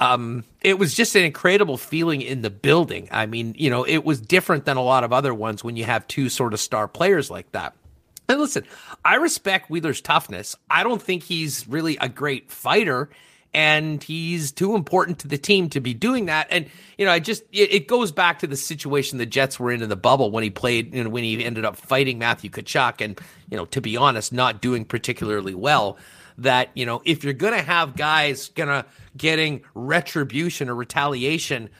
um, 0.00 0.44
it 0.62 0.78
was 0.78 0.94
just 0.94 1.14
an 1.14 1.24
incredible 1.24 1.76
feeling 1.76 2.22
in 2.22 2.40
the 2.40 2.48
building. 2.48 3.08
I 3.10 3.26
mean, 3.26 3.54
you 3.58 3.68
know, 3.68 3.84
it 3.84 4.02
was 4.02 4.18
different 4.18 4.64
than 4.64 4.78
a 4.78 4.82
lot 4.82 5.04
of 5.04 5.12
other 5.12 5.34
ones 5.34 5.62
when 5.62 5.76
you 5.76 5.84
have 5.84 6.08
two 6.08 6.30
sort 6.30 6.54
of 6.54 6.60
star 6.60 6.88
players 6.88 7.30
like 7.30 7.52
that. 7.52 7.74
And 8.30 8.40
listen, 8.40 8.64
I 9.04 9.16
respect 9.16 9.68
Wheeler's 9.68 10.00
toughness. 10.00 10.56
I 10.70 10.84
don't 10.84 11.02
think 11.02 11.22
he's 11.22 11.68
really 11.68 11.98
a 11.98 12.08
great 12.08 12.50
fighter, 12.50 13.10
and 13.56 14.02
he's 14.02 14.52
too 14.52 14.74
important 14.74 15.18
to 15.20 15.28
the 15.28 15.38
team 15.38 15.70
to 15.70 15.80
be 15.80 15.94
doing 15.94 16.26
that. 16.26 16.46
And 16.50 16.66
you 16.98 17.06
know, 17.06 17.10
I 17.10 17.18
just 17.18 17.42
it, 17.52 17.72
it 17.72 17.88
goes 17.88 18.12
back 18.12 18.38
to 18.40 18.46
the 18.46 18.56
situation 18.56 19.16
the 19.16 19.24
Jets 19.24 19.58
were 19.58 19.72
in 19.72 19.82
in 19.82 19.88
the 19.88 19.96
bubble 19.96 20.30
when 20.30 20.44
he 20.44 20.50
played, 20.50 20.94
you 20.94 21.02
know, 21.02 21.08
when 21.08 21.24
he 21.24 21.42
ended 21.42 21.64
up 21.64 21.74
fighting 21.74 22.18
Matthew 22.18 22.50
Tkachuk, 22.50 23.00
and 23.02 23.18
you 23.50 23.56
know, 23.56 23.64
to 23.64 23.80
be 23.80 23.96
honest, 23.96 24.30
not 24.30 24.60
doing 24.60 24.84
particularly 24.84 25.54
well 25.54 25.96
that, 26.38 26.68
you 26.74 26.84
know, 26.84 27.00
if 27.06 27.24
you're 27.24 27.32
to 27.54 27.62
have 27.62 27.96
guys 27.96 28.50
to 28.68 28.84
getting 29.16 29.62
retribution 29.74 30.68
or 30.68 30.74
retaliation, 30.74 31.70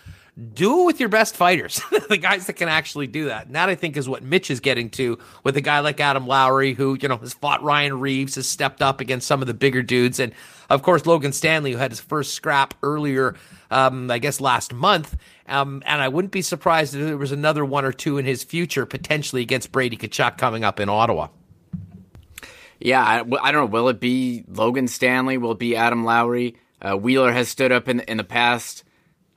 do 0.52 0.82
it 0.82 0.84
with 0.84 1.00
your 1.00 1.08
best 1.08 1.34
fighters, 1.34 1.80
the 2.08 2.18
guys 2.18 2.46
that 2.46 2.54
can 2.54 2.68
actually 2.68 3.06
do 3.06 3.26
that. 3.26 3.46
And 3.46 3.54
that 3.54 3.70
I 3.70 3.74
think 3.74 3.96
is 3.96 4.06
what 4.06 4.22
Mitch 4.22 4.50
is 4.50 4.60
getting 4.60 4.90
to 4.90 5.18
with 5.44 5.56
a 5.56 5.62
guy 5.62 5.80
like 5.80 5.98
Adam 5.98 6.26
Lowry, 6.26 6.74
who, 6.74 6.98
you 7.00 7.08
know, 7.08 7.16
has 7.16 7.32
fought 7.32 7.62
Ryan 7.62 8.00
Reaves, 8.00 8.34
has 8.34 8.46
stepped 8.46 8.82
up 8.82 9.00
against 9.00 9.26
some 9.26 9.40
of 9.40 9.46
the 9.46 9.54
bigger 9.54 9.82
dudes. 9.82 10.20
And 10.20 10.34
of 10.68 10.82
course, 10.82 11.06
Logan 11.06 11.32
Stanley, 11.32 11.72
who 11.72 11.78
had 11.78 11.90
his 11.90 12.00
first 12.00 12.34
scrap 12.34 12.74
earlier, 12.82 13.34
um, 13.70 14.10
I 14.10 14.18
guess 14.18 14.38
last 14.38 14.74
month. 14.74 15.16
Um, 15.48 15.82
and 15.86 16.02
I 16.02 16.08
wouldn't 16.08 16.32
be 16.32 16.42
surprised 16.42 16.94
if 16.94 17.00
there 17.00 17.16
was 17.16 17.32
another 17.32 17.64
one 17.64 17.86
or 17.86 17.92
two 17.92 18.18
in 18.18 18.26
his 18.26 18.44
future, 18.44 18.84
potentially 18.84 19.40
against 19.40 19.72
Brady 19.72 19.96
Tkachuk 19.96 20.36
coming 20.36 20.64
up 20.64 20.80
in 20.80 20.90
Ottawa. 20.90 21.28
Yeah, 22.78 23.02
I, 23.02 23.20
I, 23.20 23.52
don't 23.52 23.62
know. 23.62 23.66
Will 23.66 23.88
it 23.88 24.00
be 24.00 24.44
Logan 24.48 24.86
Stanley? 24.86 25.38
Will 25.38 25.52
it 25.52 25.58
be 25.58 25.76
Adam 25.76 26.04
Lowry? 26.04 26.56
Uh, 26.82 26.94
Wheeler 26.94 27.32
has 27.32 27.48
stood 27.48 27.72
up 27.72 27.88
in 27.88 28.00
in 28.00 28.18
the 28.18 28.24
past. 28.24 28.84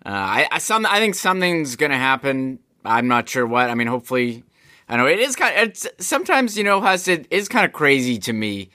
Uh, 0.09 0.13
I, 0.13 0.47
I 0.53 0.57
some 0.57 0.87
I 0.87 0.97
think 0.97 1.13
something's 1.13 1.75
going 1.75 1.91
to 1.91 1.97
happen. 1.97 2.57
I'm 2.83 3.07
not 3.07 3.29
sure 3.29 3.45
what. 3.45 3.69
I 3.69 3.75
mean, 3.75 3.85
hopefully, 3.85 4.43
I 4.87 4.97
know 4.97 5.05
it 5.05 5.19
is 5.19 5.35
kind. 5.35 5.55
Of, 5.55 5.67
it's 5.67 5.87
sometimes 5.99 6.57
you 6.57 6.63
know, 6.63 6.81
Huss, 6.81 7.07
it 7.07 7.27
is 7.29 7.47
kind 7.47 7.63
of 7.63 7.73
crazy 7.73 8.17
to 8.19 8.33
me 8.33 8.71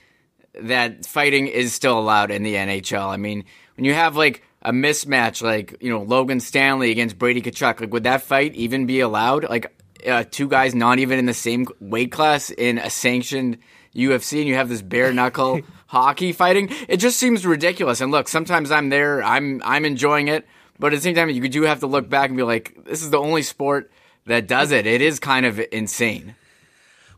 that 0.62 1.05
fighting 1.05 1.49
is 1.49 1.75
still 1.75 1.99
allowed 1.99 2.31
in 2.31 2.45
the 2.45 2.55
NHL. 2.55 3.09
I 3.09 3.17
mean, 3.17 3.45
when 3.76 3.85
you 3.85 3.95
have 3.95 4.14
like 4.14 4.45
a 4.62 4.71
mismatch, 4.71 5.43
like 5.43 5.76
you 5.81 5.91
know 5.91 6.03
Logan 6.03 6.38
Stanley 6.38 6.93
against 6.93 7.19
Brady 7.19 7.43
Tkachuk, 7.43 7.81
like 7.81 7.93
would 7.93 8.05
that 8.05 8.23
fight 8.23 8.55
even 8.55 8.87
be 8.87 9.00
allowed? 9.00 9.50
Like 9.50 9.75
uh, 10.07 10.23
two 10.31 10.47
guys 10.47 10.73
not 10.73 11.00
even 11.00 11.19
in 11.19 11.26
the 11.26 11.35
same 11.35 11.67
weight 11.81 12.12
class 12.12 12.50
in 12.50 12.79
a 12.79 12.91
sanctioned 12.91 13.59
UFC 13.93 14.38
and 14.38 14.47
you 14.47 14.55
have 14.55 14.69
this 14.69 14.83
bare 14.83 15.12
knuckle 15.12 15.62
hockey 15.88 16.33
fighting. 16.33 16.69
It 16.88 16.99
just 16.99 17.19
seems 17.19 17.45
ridiculous. 17.45 18.00
And 18.00 18.12
look, 18.12 18.29
sometimes 18.29 18.71
I'm 18.71 18.88
there, 18.88 19.21
I'm 19.21 19.61
I'm 19.64 19.85
enjoying 19.85 20.29
it, 20.29 20.47
but 20.78 20.93
at 20.93 20.97
the 20.97 21.02
same 21.02 21.14
time, 21.14 21.31
you 21.31 21.49
do 21.49 21.62
have 21.62 21.81
to 21.81 21.87
look 21.87 22.09
back 22.09 22.28
and 22.28 22.37
be 22.37 22.43
like, 22.43 22.76
this 22.85 23.02
is 23.02 23.11
the 23.11 23.19
only 23.19 23.43
sport 23.43 23.90
that 24.26 24.47
does 24.47 24.71
it. 24.73 24.87
It 24.87 25.00
is 25.00 25.21
kind 25.21 25.47
of 25.47 25.61
insane. 25.73 26.35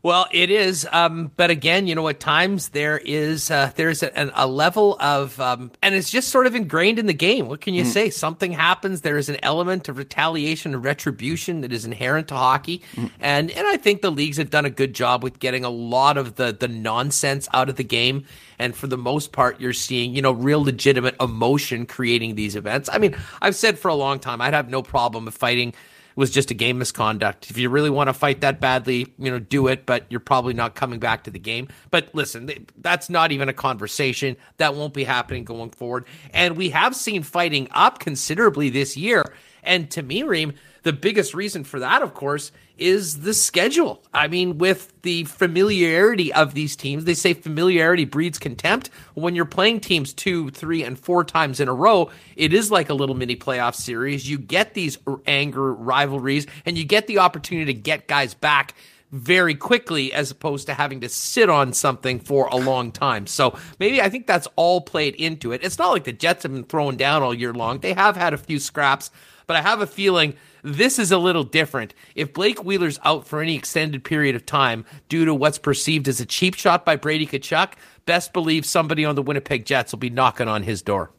Well, 0.07 0.25
it 0.31 0.49
is, 0.49 0.87
um, 0.93 1.31
but 1.35 1.49
again, 1.49 1.85
you 1.85 1.93
know, 1.93 2.07
at 2.07 2.21
times 2.21 2.69
there 2.69 2.97
is 2.97 3.51
uh, 3.51 3.73
there's 3.75 4.03
a, 4.03 4.31
a 4.35 4.47
level 4.47 4.95
of, 5.01 5.37
um, 5.41 5.69
and 5.81 5.95
it's 5.95 6.09
just 6.09 6.29
sort 6.29 6.47
of 6.47 6.55
ingrained 6.55 6.97
in 6.97 7.07
the 7.07 7.13
game. 7.13 7.49
What 7.49 7.59
can 7.59 7.73
you 7.73 7.83
mm. 7.83 7.87
say? 7.87 8.09
Something 8.09 8.53
happens. 8.53 9.01
There 9.01 9.17
is 9.17 9.27
an 9.27 9.35
element 9.43 9.89
of 9.89 9.97
retaliation 9.97 10.73
and 10.73 10.81
retribution 10.81 11.59
that 11.59 11.73
is 11.73 11.83
inherent 11.83 12.29
to 12.29 12.35
hockey, 12.35 12.83
mm. 12.95 13.11
and 13.19 13.51
and 13.51 13.67
I 13.67 13.75
think 13.75 14.01
the 14.01 14.09
leagues 14.09 14.37
have 14.37 14.49
done 14.49 14.63
a 14.63 14.69
good 14.69 14.95
job 14.95 15.23
with 15.23 15.39
getting 15.39 15.65
a 15.65 15.69
lot 15.69 16.17
of 16.17 16.35
the 16.35 16.55
the 16.57 16.69
nonsense 16.69 17.49
out 17.53 17.67
of 17.67 17.75
the 17.75 17.83
game. 17.83 18.23
And 18.59 18.73
for 18.73 18.87
the 18.87 18.97
most 18.97 19.33
part, 19.33 19.59
you're 19.59 19.73
seeing, 19.73 20.15
you 20.15 20.21
know, 20.21 20.31
real 20.31 20.63
legitimate 20.63 21.15
emotion 21.19 21.85
creating 21.85 22.35
these 22.35 22.55
events. 22.55 22.89
I 22.93 22.97
mean, 22.97 23.13
I've 23.41 23.57
said 23.57 23.77
for 23.77 23.89
a 23.89 23.93
long 23.93 24.19
time, 24.19 24.39
I'd 24.39 24.53
have 24.53 24.69
no 24.69 24.81
problem 24.81 25.25
with 25.25 25.35
fighting 25.35 25.73
was 26.17 26.31
just 26.31 26.49
a 26.51 26.55
game 26.55 26.79
misconduct. 26.79 27.49
If 27.51 27.57
you 27.57 27.69
really 27.69 27.91
want 27.91 28.07
to 28.07 28.13
fight 28.13 28.41
that 28.41 28.59
badly, 28.59 29.13
you 29.19 29.29
know, 29.31 29.37
do 29.39 29.67
it, 29.67 29.85
but 29.85 30.05
you're 30.09 30.19
probably 30.19 30.55
not 30.55 30.73
coming 30.73 30.99
back 30.99 31.23
to 31.25 31.31
the 31.31 31.39
game. 31.39 31.69
But 31.91 32.09
listen, 32.13 32.51
that's 32.79 33.09
not 33.09 33.31
even 33.31 33.47
a 33.47 33.53
conversation. 33.53 34.35
That 34.57 34.73
won't 34.75 34.95
be 34.95 35.03
happening 35.03 35.45
going 35.45 35.69
forward. 35.69 36.05
And 36.33 36.57
we 36.57 36.71
have 36.71 36.95
seen 36.95 37.21
fighting 37.21 37.67
up 37.71 37.99
considerably 37.99 38.69
this 38.69 38.97
year. 38.97 39.31
And 39.63 39.89
to 39.91 40.01
me, 40.01 40.23
Reem, 40.23 40.53
the 40.83 40.93
biggest 40.93 41.33
reason 41.33 41.63
for 41.63 41.79
that, 41.79 42.01
of 42.01 42.13
course, 42.13 42.51
is 42.77 43.21
the 43.21 43.33
schedule. 43.33 44.03
I 44.13 44.27
mean, 44.27 44.57
with 44.57 44.93
the 45.01 45.23
familiarity 45.25 46.31
of 46.33 46.53
these 46.53 46.75
teams, 46.75 47.05
they 47.05 47.13
say 47.13 47.33
familiarity 47.33 48.05
breeds 48.05 48.39
contempt. 48.39 48.89
When 49.13 49.35
you're 49.35 49.45
playing 49.45 49.81
teams 49.81 50.13
two, 50.13 50.49
three, 50.51 50.83
and 50.83 50.97
four 50.97 51.23
times 51.23 51.59
in 51.59 51.67
a 51.67 51.73
row, 51.73 52.11
it 52.35 52.53
is 52.53 52.71
like 52.71 52.89
a 52.89 52.93
little 52.93 53.15
mini 53.15 53.35
playoff 53.35 53.75
series. 53.75 54.29
You 54.29 54.37
get 54.37 54.75
these 54.75 54.97
anger 55.25 55.73
rivalries 55.73 56.45
and 56.65 56.77
you 56.77 56.85
get 56.85 57.07
the 57.07 57.19
opportunity 57.19 57.73
to 57.73 57.79
get 57.79 58.07
guys 58.07 58.33
back 58.33 58.75
very 59.11 59.55
quickly 59.55 60.11
as 60.11 60.31
opposed 60.31 60.67
to 60.67 60.73
having 60.73 61.01
to 61.01 61.09
sit 61.09 61.49
on 61.49 61.71
something 61.73 62.19
for 62.19 62.47
a 62.47 62.57
long 62.57 62.91
time. 62.91 63.25
So 63.25 63.57
maybe 63.79 64.01
I 64.01 64.09
think 64.09 64.27
that's 64.27 64.47
all 64.55 64.81
played 64.81 65.15
into 65.15 65.53
it. 65.53 65.63
It's 65.63 65.77
not 65.77 65.91
like 65.91 66.03
the 66.03 66.11
Jets 66.13 66.43
have 66.43 66.51
been 66.51 66.65
thrown 66.65 66.97
down 66.97 67.23
all 67.23 67.33
year 67.33 67.53
long. 67.53 67.79
They 67.79 67.93
have 67.93 68.17
had 68.17 68.33
a 68.33 68.37
few 68.37 68.59
scraps, 68.59 69.09
but 69.47 69.55
I 69.55 69.61
have 69.61 69.81
a 69.81 69.87
feeling 69.87 70.35
this 70.61 70.99
is 70.99 71.11
a 71.11 71.17
little 71.17 71.45
different. 71.45 71.93
If 72.13 72.33
Blake 72.33 72.63
Wheeler's 72.63 72.99
out 73.03 73.25
for 73.25 73.41
any 73.41 73.55
extended 73.55 74.03
period 74.03 74.35
of 74.35 74.45
time 74.45 74.85
due 75.07 75.25
to 75.25 75.33
what's 75.33 75.57
perceived 75.57 76.07
as 76.07 76.19
a 76.19 76.25
cheap 76.25 76.55
shot 76.55 76.85
by 76.85 76.97
Brady 76.97 77.25
Tkachuk, 77.25 77.73
best 78.05 78.33
believe 78.33 78.65
somebody 78.65 79.05
on 79.05 79.15
the 79.15 79.21
Winnipeg 79.21 79.65
Jets 79.65 79.93
will 79.93 79.99
be 79.99 80.09
knocking 80.09 80.47
on 80.47 80.63
his 80.63 80.81
door. 80.81 81.11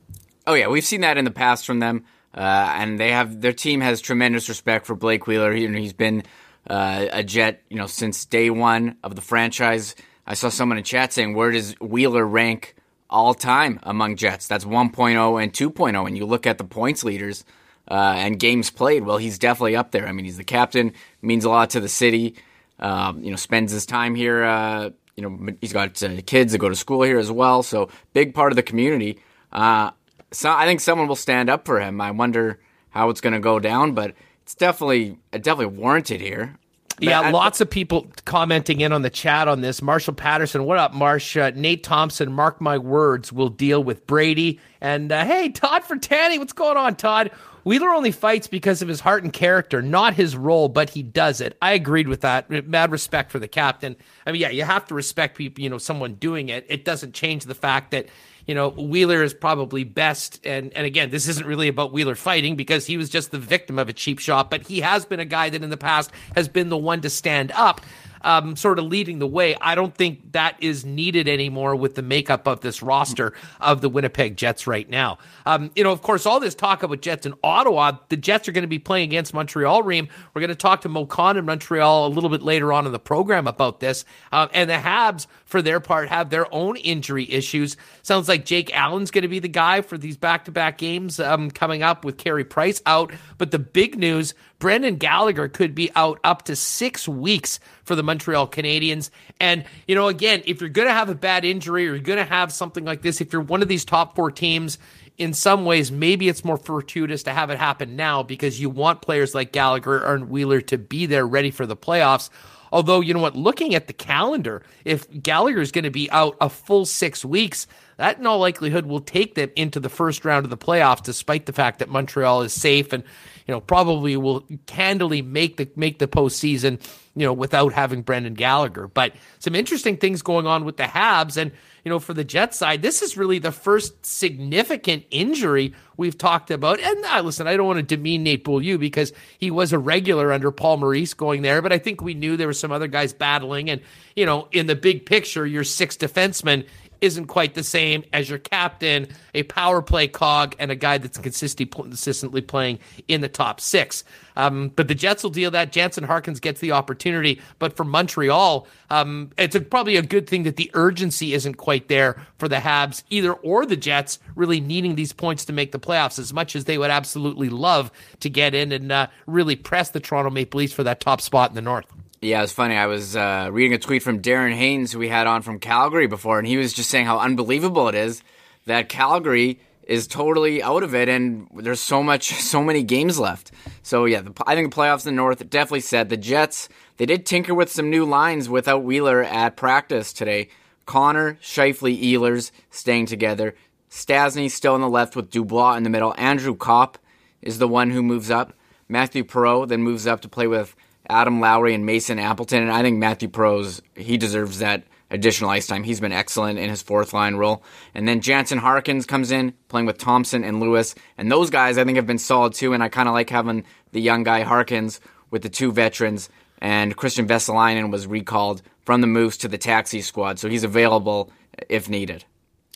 Oh 0.46 0.54
yeah, 0.54 0.68
we've 0.68 0.84
seen 0.84 1.00
that 1.00 1.18
in 1.18 1.24
the 1.24 1.30
past 1.30 1.66
from 1.66 1.78
them, 1.78 2.04
uh, 2.34 2.40
and 2.40 3.00
they 3.00 3.10
have 3.10 3.40
their 3.40 3.52
team 3.52 3.80
has 3.80 4.00
tremendous 4.00 4.48
respect 4.48 4.86
for 4.86 4.94
Blake 4.94 5.26
Wheeler. 5.26 5.52
He, 5.52 5.66
he's 5.78 5.92
been 5.92 6.22
uh, 6.68 7.06
a 7.10 7.22
Jet, 7.22 7.62
you 7.68 7.76
know, 7.76 7.86
since 7.86 8.24
day 8.24 8.50
one 8.50 8.96
of 9.02 9.14
the 9.14 9.22
franchise. 9.22 9.94
I 10.26 10.34
saw 10.34 10.48
someone 10.50 10.78
in 10.78 10.84
chat 10.84 11.12
saying, 11.12 11.34
"Where 11.34 11.50
does 11.50 11.74
Wheeler 11.80 12.24
rank 12.26 12.76
all 13.10 13.34
time 13.34 13.78
among 13.82 14.16
Jets?" 14.16 14.46
That's 14.46 14.64
1.0 14.64 15.42
and 15.42 15.52
2.0, 15.52 16.06
and 16.06 16.16
you 16.16 16.24
look 16.24 16.46
at 16.46 16.58
the 16.58 16.64
points 16.64 17.04
leaders 17.04 17.44
uh, 17.90 18.14
and 18.16 18.38
games 18.38 18.70
played, 18.70 19.04
well, 19.04 19.16
he's 19.16 19.38
definitely 19.38 19.76
up 19.76 19.90
there. 19.90 20.06
I 20.06 20.12
mean, 20.12 20.24
he's 20.24 20.36
the 20.36 20.44
captain, 20.44 20.92
means 21.22 21.44
a 21.44 21.48
lot 21.48 21.70
to 21.70 21.80
the 21.80 21.88
city. 21.88 22.36
Um, 22.78 23.24
you 23.24 23.30
know, 23.30 23.36
spends 23.36 23.72
his 23.72 23.86
time 23.86 24.14
here. 24.14 24.44
Uh, 24.44 24.90
you 25.16 25.22
know, 25.22 25.52
he's 25.60 25.72
got 25.72 26.00
uh, 26.02 26.20
kids 26.24 26.52
that 26.52 26.58
go 26.58 26.68
to 26.68 26.76
school 26.76 27.02
here 27.02 27.18
as 27.18 27.30
well, 27.30 27.62
so 27.64 27.88
big 28.12 28.34
part 28.34 28.52
of 28.52 28.56
the 28.56 28.62
community. 28.62 29.18
Uh, 29.52 29.90
so 30.30 30.50
I 30.50 30.64
think 30.66 30.80
someone 30.80 31.08
will 31.08 31.16
stand 31.16 31.50
up 31.50 31.64
for 31.66 31.80
him. 31.80 32.00
I 32.00 32.12
wonder 32.12 32.60
how 32.90 33.10
it's 33.10 33.20
going 33.20 33.32
to 33.32 33.40
go 33.40 33.58
down, 33.58 33.94
but 33.94 34.14
it's 34.42 34.54
definitely 34.54 35.18
definitely 35.32 35.76
warranted 35.78 36.20
here. 36.20 36.56
Yeah, 37.00 37.20
I, 37.20 37.30
lots 37.30 37.60
of 37.60 37.70
people 37.70 38.08
commenting 38.24 38.80
in 38.80 38.92
on 38.92 39.02
the 39.02 39.10
chat 39.10 39.46
on 39.46 39.60
this. 39.60 39.80
Marshall 39.82 40.14
Patterson, 40.14 40.64
what 40.64 40.78
up, 40.78 40.94
Marsh? 40.94 41.36
Uh, 41.36 41.52
Nate 41.54 41.84
Thompson, 41.84 42.32
mark 42.32 42.60
my 42.60 42.78
words, 42.78 43.32
we'll 43.32 43.50
deal 43.50 43.82
with 43.82 44.06
Brady. 44.06 44.58
And 44.80 45.12
uh, 45.12 45.24
hey, 45.24 45.50
Todd 45.50 45.84
for 45.84 45.96
Tanny, 45.96 46.38
what's 46.38 46.52
going 46.52 46.76
on, 46.76 46.96
Todd? 46.96 47.30
Wheeler 47.68 47.90
only 47.90 48.12
fights 48.12 48.46
because 48.46 48.80
of 48.80 48.88
his 48.88 49.00
heart 49.00 49.24
and 49.24 49.30
character, 49.30 49.82
not 49.82 50.14
his 50.14 50.34
role, 50.34 50.70
but 50.70 50.88
he 50.88 51.02
does 51.02 51.42
it. 51.42 51.54
I 51.60 51.72
agreed 51.72 52.08
with 52.08 52.22
that. 52.22 52.48
Mad 52.66 52.90
respect 52.90 53.30
for 53.30 53.38
the 53.38 53.46
captain. 53.46 53.94
I 54.24 54.32
mean, 54.32 54.40
yeah, 54.40 54.48
you 54.48 54.64
have 54.64 54.86
to 54.86 54.94
respect 54.94 55.36
people, 55.36 55.62
you 55.62 55.68
know, 55.68 55.76
someone 55.76 56.14
doing 56.14 56.48
it. 56.48 56.64
It 56.70 56.86
doesn't 56.86 57.12
change 57.12 57.44
the 57.44 57.54
fact 57.54 57.90
that, 57.90 58.06
you 58.46 58.54
know, 58.54 58.70
Wheeler 58.70 59.22
is 59.22 59.34
probably 59.34 59.84
best. 59.84 60.40
And, 60.46 60.72
and 60.72 60.86
again, 60.86 61.10
this 61.10 61.28
isn't 61.28 61.46
really 61.46 61.68
about 61.68 61.92
Wheeler 61.92 62.14
fighting 62.14 62.56
because 62.56 62.86
he 62.86 62.96
was 62.96 63.10
just 63.10 63.32
the 63.32 63.38
victim 63.38 63.78
of 63.78 63.90
a 63.90 63.92
cheap 63.92 64.18
shot, 64.18 64.48
but 64.48 64.66
he 64.66 64.80
has 64.80 65.04
been 65.04 65.20
a 65.20 65.26
guy 65.26 65.50
that 65.50 65.62
in 65.62 65.68
the 65.68 65.76
past 65.76 66.10
has 66.36 66.48
been 66.48 66.70
the 66.70 66.78
one 66.78 67.02
to 67.02 67.10
stand 67.10 67.52
up 67.52 67.82
um, 68.22 68.56
sort 68.56 68.78
of 68.78 68.86
leading 68.86 69.18
the 69.18 69.26
way. 69.26 69.56
I 69.60 69.74
don't 69.74 69.94
think 69.94 70.32
that 70.32 70.56
is 70.60 70.84
needed 70.84 71.28
anymore 71.28 71.76
with 71.76 71.94
the 71.94 72.02
makeup 72.02 72.46
of 72.46 72.60
this 72.60 72.82
roster 72.82 73.32
of 73.60 73.80
the 73.80 73.88
Winnipeg 73.88 74.36
Jets 74.36 74.66
right 74.66 74.88
now. 74.88 75.18
Um, 75.46 75.70
you 75.74 75.84
know, 75.84 75.92
of 75.92 76.02
course, 76.02 76.26
all 76.26 76.40
this 76.40 76.54
talk 76.54 76.82
about 76.82 77.00
Jets 77.00 77.26
in 77.26 77.34
Ottawa, 77.42 77.92
the 78.08 78.16
Jets 78.16 78.48
are 78.48 78.52
going 78.52 78.62
to 78.62 78.68
be 78.68 78.78
playing 78.78 79.08
against 79.08 79.34
Montreal. 79.34 79.82
Ream, 79.82 80.08
we're 80.34 80.40
going 80.40 80.48
to 80.48 80.54
talk 80.54 80.80
to 80.82 80.88
Mo 80.88 81.06
Khan 81.06 81.36
in 81.36 81.44
Montreal 81.44 82.06
a 82.06 82.08
little 82.08 82.30
bit 82.30 82.42
later 82.42 82.72
on 82.72 82.86
in 82.86 82.92
the 82.92 82.98
program 82.98 83.46
about 83.46 83.80
this. 83.80 84.04
Uh, 84.32 84.48
and 84.52 84.68
the 84.68 84.74
Habs, 84.74 85.26
for 85.48 85.62
their 85.62 85.80
part, 85.80 86.10
have 86.10 86.28
their 86.28 86.52
own 86.54 86.76
injury 86.76 87.28
issues. 87.30 87.76
Sounds 88.02 88.28
like 88.28 88.44
Jake 88.44 88.72
Allen's 88.76 89.10
going 89.10 89.22
to 89.22 89.28
be 89.28 89.38
the 89.38 89.48
guy 89.48 89.80
for 89.80 89.96
these 89.96 90.18
back-to-back 90.18 90.76
games 90.76 91.18
um, 91.18 91.50
coming 91.50 91.82
up 91.82 92.04
with 92.04 92.18
Carey 92.18 92.44
Price 92.44 92.82
out. 92.84 93.12
But 93.38 93.50
the 93.50 93.58
big 93.58 93.98
news 93.98 94.34
Brendan 94.58 94.96
Gallagher 94.96 95.48
could 95.48 95.74
be 95.74 95.90
out 95.96 96.20
up 96.22 96.42
to 96.42 96.54
six 96.54 97.08
weeks 97.08 97.60
for 97.84 97.96
the 97.96 98.02
Montreal 98.02 98.46
Canadiens. 98.46 99.08
And, 99.40 99.64
you 99.86 99.94
know, 99.94 100.08
again, 100.08 100.42
if 100.44 100.60
you're 100.60 100.68
going 100.68 100.88
to 100.88 100.94
have 100.94 101.08
a 101.08 101.14
bad 101.14 101.46
injury 101.46 101.88
or 101.88 101.94
you're 101.94 102.04
going 102.04 102.18
to 102.18 102.24
have 102.24 102.52
something 102.52 102.84
like 102.84 103.00
this, 103.00 103.22
if 103.22 103.32
you're 103.32 103.40
one 103.40 103.62
of 103.62 103.68
these 103.68 103.86
top 103.86 104.14
four 104.14 104.30
teams, 104.30 104.78
in 105.16 105.32
some 105.32 105.64
ways, 105.64 105.90
maybe 105.90 106.28
it's 106.28 106.44
more 106.44 106.58
fortuitous 106.58 107.24
to 107.24 107.32
have 107.32 107.50
it 107.50 107.58
happen 107.58 107.96
now 107.96 108.22
because 108.22 108.60
you 108.60 108.70
want 108.70 109.02
players 109.02 109.34
like 109.34 109.50
Gallagher 109.50 110.04
and 110.04 110.28
Wheeler 110.28 110.60
to 110.60 110.78
be 110.78 111.06
there 111.06 111.26
ready 111.26 111.50
for 111.50 111.66
the 111.66 111.76
playoffs. 111.76 112.30
Although, 112.72 113.00
you 113.00 113.14
know 113.14 113.20
what, 113.20 113.36
looking 113.36 113.74
at 113.74 113.86
the 113.86 113.92
calendar, 113.92 114.62
if 114.84 115.06
Gallagher 115.22 115.60
is 115.60 115.72
going 115.72 115.84
to 115.84 115.90
be 115.90 116.10
out 116.10 116.36
a 116.40 116.48
full 116.48 116.86
six 116.86 117.24
weeks, 117.24 117.66
that 117.96 118.18
in 118.18 118.26
all 118.26 118.38
likelihood 118.38 118.86
will 118.86 119.00
take 119.00 119.34
them 119.34 119.50
into 119.56 119.80
the 119.80 119.88
first 119.88 120.24
round 120.24 120.46
of 120.46 120.50
the 120.50 120.56
playoffs, 120.56 121.02
despite 121.02 121.46
the 121.46 121.52
fact 121.52 121.78
that 121.78 121.88
Montreal 121.88 122.42
is 122.42 122.52
safe 122.52 122.92
and 122.92 123.02
you 123.48 123.54
know, 123.54 123.60
probably 123.62 124.14
will 124.16 124.46
candidly 124.66 125.22
make 125.22 125.56
the 125.56 125.68
make 125.74 125.98
the 125.98 126.06
postseason, 126.06 126.78
you 127.16 127.24
know, 127.24 127.32
without 127.32 127.72
having 127.72 128.02
Brendan 128.02 128.34
Gallagher. 128.34 128.86
But 128.86 129.14
some 129.38 129.54
interesting 129.54 129.96
things 129.96 130.20
going 130.20 130.46
on 130.46 130.66
with 130.66 130.76
the 130.76 130.82
Habs, 130.82 131.38
and 131.38 131.50
you 131.84 131.90
know, 131.90 131.98
for 131.98 132.14
the 132.14 132.24
Jets 132.24 132.58
side, 132.58 132.82
this 132.82 133.02
is 133.02 133.16
really 133.16 133.38
the 133.38 133.52
first 133.52 134.04
significant 134.04 135.04
injury 135.10 135.74
we've 135.96 136.18
talked 136.18 136.50
about. 136.50 136.80
And 136.80 137.04
uh, 137.04 137.20
listen, 137.22 137.46
I 137.46 137.56
don't 137.56 137.66
want 137.66 137.78
to 137.78 137.96
demean 137.96 138.22
Nate 138.22 138.44
Beaulieu 138.44 138.78
because 138.78 139.12
he 139.38 139.50
was 139.50 139.72
a 139.72 139.78
regular 139.78 140.32
under 140.32 140.50
Paul 140.50 140.78
Maurice 140.78 141.14
going 141.14 141.42
there, 141.42 141.62
but 141.62 141.72
I 141.72 141.78
think 141.78 142.00
we 142.00 142.14
knew 142.14 142.36
there 142.36 142.46
were 142.46 142.52
some 142.52 142.72
other 142.72 142.88
guys 142.88 143.12
battling, 143.12 143.70
and 143.70 143.80
you 144.16 144.26
know, 144.26 144.48
in 144.52 144.66
the 144.66 144.76
big 144.76 145.06
picture, 145.06 145.46
your 145.46 145.64
six 145.64 145.96
defensemen 145.96 146.66
isn't 147.00 147.26
quite 147.26 147.54
the 147.54 147.62
same 147.62 148.04
as 148.12 148.28
your 148.28 148.38
captain, 148.38 149.08
a 149.34 149.42
power 149.44 149.82
play 149.82 150.08
cog, 150.08 150.54
and 150.58 150.70
a 150.70 150.76
guy 150.76 150.98
that's 150.98 151.18
consistently 151.18 152.40
playing 152.40 152.78
in 153.06 153.20
the 153.20 153.28
top 153.28 153.60
six. 153.60 154.04
Um, 154.36 154.68
but 154.74 154.88
the 154.88 154.94
Jets 154.94 155.22
will 155.22 155.30
deal 155.30 155.50
that. 155.50 155.72
Jansen 155.72 156.04
Harkins 156.04 156.40
gets 156.40 156.60
the 156.60 156.72
opportunity. 156.72 157.40
But 157.58 157.76
for 157.76 157.84
Montreal, 157.84 158.66
um, 158.88 159.30
it's 159.36 159.56
a, 159.56 159.60
probably 159.60 159.96
a 159.96 160.02
good 160.02 160.28
thing 160.28 160.44
that 160.44 160.56
the 160.56 160.70
urgency 160.74 161.34
isn't 161.34 161.54
quite 161.54 161.88
there 161.88 162.22
for 162.38 162.48
the 162.48 162.56
Habs, 162.56 163.02
either 163.10 163.32
or 163.32 163.66
the 163.66 163.76
Jets 163.76 164.18
really 164.36 164.60
needing 164.60 164.94
these 164.94 165.12
points 165.12 165.44
to 165.46 165.52
make 165.52 165.72
the 165.72 165.80
playoffs 165.80 166.18
as 166.18 166.32
much 166.32 166.54
as 166.54 166.64
they 166.64 166.78
would 166.78 166.90
absolutely 166.90 167.48
love 167.48 167.90
to 168.20 168.30
get 168.30 168.54
in 168.54 168.70
and 168.70 168.92
uh, 168.92 169.08
really 169.26 169.56
press 169.56 169.90
the 169.90 170.00
Toronto 170.00 170.30
Maple 170.30 170.58
Leafs 170.58 170.72
for 170.72 170.84
that 170.84 171.00
top 171.00 171.20
spot 171.20 171.50
in 171.50 171.56
the 171.56 171.62
North. 171.62 171.86
Yeah, 172.20 172.38
it 172.38 172.42
was 172.42 172.52
funny. 172.52 172.74
I 172.74 172.86
was 172.86 173.14
uh, 173.14 173.48
reading 173.52 173.74
a 173.74 173.78
tweet 173.78 174.02
from 174.02 174.20
Darren 174.20 174.52
Haynes, 174.52 174.90
who 174.90 174.98
we 174.98 175.08
had 175.08 175.28
on 175.28 175.42
from 175.42 175.60
Calgary 175.60 176.08
before, 176.08 176.40
and 176.40 176.48
he 176.48 176.56
was 176.56 176.72
just 176.72 176.90
saying 176.90 177.06
how 177.06 177.20
unbelievable 177.20 177.88
it 177.88 177.94
is 177.94 178.24
that 178.66 178.88
Calgary 178.88 179.60
is 179.84 180.08
totally 180.08 180.60
out 180.60 180.82
of 180.82 180.96
it, 180.96 181.08
and 181.08 181.46
there's 181.54 181.78
so 181.78 182.02
much, 182.02 182.34
so 182.40 182.64
many 182.64 182.82
games 182.82 183.20
left. 183.20 183.52
So 183.84 184.04
yeah, 184.04 184.22
the, 184.22 184.32
I 184.48 184.56
think 184.56 184.72
the 184.72 184.76
playoffs 184.76 185.06
in 185.06 185.14
the 185.14 185.16
North 185.16 185.48
definitely 185.48 185.80
said 185.80 186.08
the 186.08 186.16
Jets. 186.16 186.68
They 186.96 187.06
did 187.06 187.24
tinker 187.24 187.54
with 187.54 187.70
some 187.70 187.88
new 187.88 188.04
lines 188.04 188.48
without 188.48 188.82
Wheeler 188.82 189.22
at 189.22 189.56
practice 189.56 190.12
today. 190.12 190.48
Connor, 190.86 191.34
Scheifele, 191.34 192.02
Ehlers 192.02 192.50
staying 192.70 193.06
together. 193.06 193.54
Stastny 193.90 194.50
still 194.50 194.74
on 194.74 194.80
the 194.80 194.88
left 194.88 195.14
with 195.14 195.30
Dubois 195.30 195.76
in 195.76 195.84
the 195.84 195.90
middle. 195.90 196.14
Andrew 196.18 196.56
Copp 196.56 196.98
is 197.42 197.58
the 197.58 197.68
one 197.68 197.90
who 197.90 198.02
moves 198.02 198.28
up. 198.28 198.54
Mathieu 198.88 199.22
Perreault 199.22 199.68
then 199.68 199.82
moves 199.84 200.06
up 200.06 200.20
to 200.22 200.28
play 200.28 200.48
with 200.48 200.74
Adam 201.08 201.40
Lowry 201.40 201.74
and 201.74 201.86
Mason 201.86 202.18
Appleton, 202.18 202.62
and 202.62 202.72
I 202.72 202.82
think 202.82 202.98
Mathieu 202.98 203.28
Perreault's 203.28 203.80
he 203.96 204.16
deserves 204.16 204.58
that 204.58 204.84
additional 205.10 205.50
ice 205.50 205.66
time. 205.66 205.82
He's 205.82 206.00
been 206.00 206.12
excellent 206.12 206.58
in 206.58 206.68
his 206.68 206.82
fourth 206.82 207.12
line 207.12 207.36
role. 207.36 207.62
And 207.94 208.06
then 208.06 208.20
Jansen 208.20 208.58
Harkins 208.58 209.06
comes 209.06 209.30
in 209.30 209.54
playing 209.68 209.86
with 209.86 209.98
Thompson 209.98 210.44
and 210.44 210.60
Lewis. 210.60 210.94
And 211.16 211.30
those 211.30 211.50
guys 211.50 211.78
I 211.78 211.84
think 211.84 211.96
have 211.96 212.06
been 212.06 212.18
solid 212.18 212.54
too. 212.54 212.72
And 212.72 212.82
I 212.82 212.88
kind 212.88 213.08
of 213.08 213.14
like 213.14 213.30
having 213.30 213.64
the 213.92 214.00
young 214.00 214.22
guy 214.22 214.42
Harkins 214.42 215.00
with 215.30 215.42
the 215.42 215.48
two 215.48 215.72
veterans. 215.72 216.28
And 216.60 216.96
Kristian 216.96 217.26
Vesalainen 217.26 217.90
was 217.90 218.06
recalled 218.06 218.62
from 218.84 219.00
the 219.00 219.06
Moose 219.06 219.36
to 219.38 219.48
the 219.48 219.58
taxi 219.58 220.02
squad. 220.02 220.38
So 220.38 220.48
he's 220.48 220.64
available 220.64 221.30
if 221.68 221.88
needed. 221.88 222.24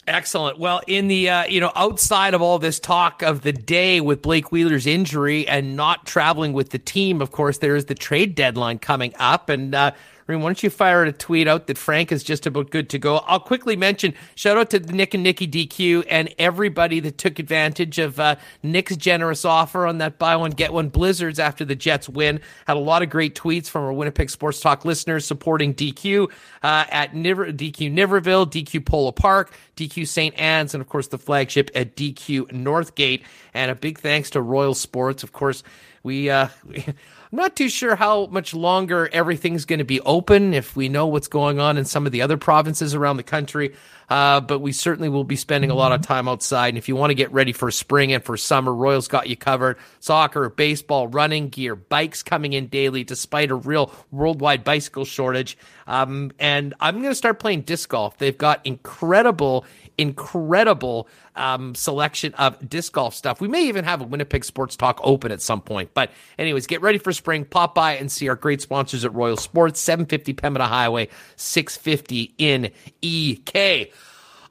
Excellent. 0.07 0.59
Well, 0.59 0.81
in 0.89 1.07
the 1.07 1.31
uh, 1.31 1.45
you 1.45 1.61
know 1.61 1.71
outside 1.77 2.35
of 2.35 2.43
all 2.43 2.59
this 2.59 2.81
talk 2.81 3.23
of 3.23 3.43
the 3.43 3.53
day 3.53 4.01
with 4.01 4.21
Blake 4.21 4.51
Wheeler's 4.51 4.85
injury 4.85 5.47
and 5.47 5.77
not 5.77 6.07
traveling 6.07 6.53
with 6.53 6.71
the 6.71 6.79
team, 6.79 7.23
of 7.23 7.31
course, 7.31 7.59
there 7.59 7.77
is 7.77 7.85
the 7.85 7.95
trade 7.95 8.35
deadline 8.35 8.81
coming 8.81 9.15
up, 9.21 9.49
and 9.49 9.73
uh, 9.73 9.93
Mean, 10.29 10.41
why 10.41 10.49
don't 10.49 10.63
you 10.63 10.71
fire 10.71 11.05
a 11.05 11.13
tweet 11.13 11.49
out 11.49 11.67
that 11.67 11.79
Frank 11.79 12.13
is 12.13 12.23
just 12.23 12.47
about 12.47 12.71
good 12.71 12.89
to 12.91 12.99
go? 12.99 13.19
I'll 13.19 13.41
quickly 13.41 13.77
mention 13.77 14.15
shout 14.35 14.57
out 14.57 14.71
to 14.71 14.79
Nick 14.79 15.15
and 15.15 15.23
Nikki 15.23 15.49
DQ 15.49 16.07
and 16.09 16.33
everybody 16.39 17.01
that 17.01 17.19
took 17.19 17.39
advantage 17.39 17.99
of 17.99 18.19
uh, 18.21 18.37
Nick's 18.63 18.97
generous 18.97 19.45
offer 19.45 19.87
on 19.87 19.99
that 19.99 20.19
buy 20.19 20.37
one 20.37 20.53
get 20.53 20.73
one 20.73 20.89
Blizzards 20.89 21.39
after 21.39 21.65
the 21.65 21.75
Jets 21.75 22.09
win. 22.09 22.41
Had 22.67 22.77
a 22.77 22.81
lot 22.81 23.03
of 23.03 23.11
great 23.11 23.35
tweets 23.35 23.69
from 23.69 23.85
our 23.85 23.93
Winnipeg 23.93 24.31
Sports 24.31 24.61
Talk 24.61 24.85
listeners 24.85 25.25
supporting 25.25 25.75
DQ 25.75 26.31
uh, 26.63 26.85
at 26.91 27.15
Niver- 27.15 27.53
DQ 27.53 27.93
Niverville, 27.93 28.47
DQ 28.47 28.87
Polo 28.87 29.13
Park, 29.13 29.53
DQ 29.77 30.07
St. 30.07 30.35
Anne's, 30.39 30.75
and 30.75 30.81
of 30.81 30.89
course 30.89 31.09
the 31.09 31.19
flagship 31.19 31.71
at 31.75 31.97
DQ 31.97 32.53
Northgate. 32.53 33.23
And 33.55 33.71
a 33.71 33.75
big 33.75 33.99
thanks 33.99 34.31
to 34.31 34.41
Royal 34.41 34.75
Sports, 34.75 35.23
of 35.23 35.33
course. 35.33 35.63
We, 36.03 36.31
uh, 36.31 36.49
I'm 37.33 37.39
not 37.39 37.57
too 37.57 37.71
sure 37.71 37.97
how 37.97 38.27
much 38.27 38.53
longer 38.53 39.09
everything's 39.11 39.65
going 39.65 39.79
to 39.79 39.87
be 39.87 40.03
open 40.03 40.53
if 40.53 40.77
we 40.77 40.91
know 40.91 41.07
what's 41.07 41.29
going 41.29 41.59
on 41.59 41.79
in 41.79 41.87
some 41.87 42.05
of 42.05 42.13
the 42.13 42.21
other 42.21 42.37
provinces 42.37 42.95
around 42.95 43.17
the 43.17 43.23
country. 43.23 43.75
Uh, 44.11 44.43
but 44.43 44.59
we 44.59 44.73
certainly 44.73 45.09
will 45.09 45.25
be 45.25 45.37
spending 45.37 45.71
a 45.71 45.75
lot 45.75 45.93
of 45.93 46.03
time 46.03 46.29
outside. 46.29 46.69
And 46.69 46.77
if 46.77 46.87
you 46.87 46.95
want 46.95 47.09
to 47.09 47.15
get 47.15 47.33
ready 47.33 47.53
for 47.53 47.71
spring 47.71 48.13
and 48.13 48.23
for 48.23 48.37
summer, 48.37 48.75
Royals 48.75 49.09
got 49.09 49.31
you 49.31 49.37
covered. 49.39 49.79
Soccer, 50.01 50.51
baseball, 50.51 51.09
running 51.09 51.49
gear, 51.49 51.75
bikes 51.75 52.23
coming 52.23 52.53
in 52.53 52.67
daily 52.67 53.03
despite 53.03 53.51
a 53.51 53.55
real 53.55 53.91
worldwide 54.11 54.63
bicycle 54.65 55.07
shortage. 55.07 55.57
Um, 55.87 56.33
and 56.39 56.75
I'm 56.81 56.99
going 56.99 57.11
to 57.11 57.15
start 57.15 57.39
playing 57.39 57.63
disc 57.63 57.89
golf. 57.89 58.19
They've 58.19 58.37
got 58.37 58.61
incredible 58.67 59.65
incredible 59.99 61.09
um, 61.37 61.75
selection 61.75 62.35
of 62.35 62.69
disc 62.69 62.93
golf 62.93 63.15
stuff. 63.15 63.41
We 63.41 63.49
may 63.49 63.67
even 63.69 63.85
have 63.85 64.01
a 64.01 64.05
Winnipeg 64.05 64.45
Sports 64.45 64.77
Talk 64.77 65.01
open 65.03 65.33
at 65.33 65.41
some 65.41 65.61
point. 65.61 65.91
But, 65.95 66.11
anyways, 66.39 66.67
get 66.67 66.83
ready 66.83 66.99
for 66.99 67.13
spring. 67.13 67.45
Pop 67.45 67.75
by 67.75 67.97
and 67.97 68.11
see 68.11 68.29
our 68.29 68.37
great 68.37 68.61
sponsors 68.61 69.05
at 69.05 69.15
Royal 69.15 69.37
Sports, 69.37 69.81
750 69.81 70.35
Pembina 70.35 70.67
Highway, 70.67 71.09
650 71.37 72.35
in 72.39 72.71
EK. 73.01 73.93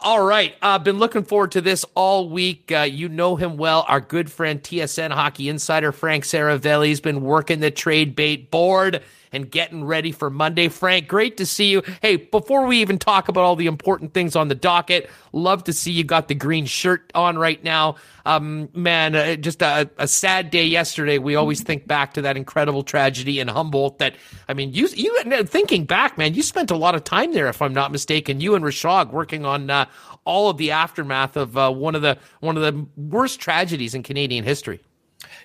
All 0.03 0.23
right. 0.23 0.55
I've 0.63 0.81
uh, 0.81 0.83
been 0.83 0.97
looking 0.97 1.23
forward 1.23 1.51
to 1.51 1.61
this 1.61 1.85
all 1.93 2.27
week. 2.27 2.71
Uh, 2.71 2.79
you 2.79 3.07
know 3.07 3.35
him 3.35 3.57
well. 3.57 3.85
Our 3.87 4.01
good 4.01 4.31
friend, 4.31 4.61
TSN 4.61 5.11
hockey 5.11 5.47
insider 5.47 5.91
Frank 5.91 6.23
Seravalli, 6.23 6.89
has 6.89 7.01
been 7.01 7.21
working 7.21 7.59
the 7.59 7.69
trade 7.69 8.15
bait 8.15 8.49
board 8.49 9.03
and 9.31 9.49
getting 9.49 9.83
ready 9.83 10.11
for 10.11 10.29
Monday. 10.29 10.67
Frank, 10.67 11.07
great 11.07 11.37
to 11.37 11.45
see 11.45 11.71
you. 11.71 11.83
Hey, 12.01 12.17
before 12.17 12.65
we 12.65 12.81
even 12.81 12.97
talk 12.97 13.27
about 13.27 13.43
all 13.43 13.55
the 13.55 13.67
important 13.67 14.13
things 14.13 14.35
on 14.35 14.47
the 14.47 14.55
docket, 14.55 15.09
love 15.31 15.63
to 15.65 15.73
see 15.73 15.91
you 15.91 16.03
got 16.03 16.27
the 16.27 16.35
green 16.35 16.65
shirt 16.65 17.11
on 17.15 17.37
right 17.37 17.63
now. 17.63 17.95
Um, 18.25 18.69
man, 18.73 19.15
uh, 19.15 19.35
just 19.35 19.61
a, 19.61 19.89
a, 19.97 20.07
sad 20.07 20.51
day 20.51 20.65
yesterday. 20.65 21.17
We 21.17 21.35
always 21.35 21.63
think 21.63 21.87
back 21.87 22.13
to 22.13 22.21
that 22.21 22.37
incredible 22.37 22.83
tragedy 22.83 23.39
in 23.39 23.47
Humboldt. 23.47 23.97
That 23.97 24.15
I 24.47 24.53
mean, 24.53 24.73
you 24.73 24.87
you 24.93 25.43
thinking 25.45 25.85
back, 25.85 26.19
man, 26.19 26.35
you 26.35 26.43
spent 26.43 26.69
a 26.69 26.75
lot 26.75 26.93
of 26.93 27.03
time 27.03 27.33
there, 27.33 27.47
if 27.47 27.61
I'm 27.61 27.73
not 27.73 27.91
mistaken. 27.91 28.39
You 28.39 28.53
and 28.53 28.63
Rishaug 28.63 29.11
working 29.11 29.43
on 29.43 29.69
uh, 29.71 29.85
all 30.23 30.49
of 30.49 30.57
the 30.57 30.71
aftermath 30.71 31.35
of 31.35 31.57
uh, 31.57 31.71
one 31.71 31.95
of 31.95 32.03
the 32.03 32.17
one 32.41 32.57
of 32.57 32.63
the 32.63 32.85
worst 32.95 33.39
tragedies 33.39 33.95
in 33.95 34.03
Canadian 34.03 34.43
history. 34.43 34.81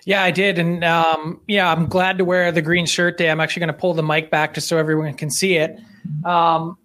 Yeah, 0.07 0.23
I 0.23 0.31
did, 0.31 0.57
and 0.57 0.85
um, 0.85 1.41
yeah, 1.49 1.69
I'm 1.69 1.87
glad 1.87 2.19
to 2.19 2.23
wear 2.23 2.49
the 2.53 2.61
green 2.61 2.85
shirt 2.85 3.17
day. 3.17 3.29
I'm 3.29 3.41
actually 3.41 3.59
going 3.59 3.73
to 3.73 3.77
pull 3.77 3.93
the 3.93 4.01
mic 4.01 4.31
back 4.31 4.53
just 4.53 4.69
so 4.69 4.77
everyone 4.77 5.13
can 5.15 5.29
see 5.29 5.57
it. 5.57 5.81
Um, 6.23 6.77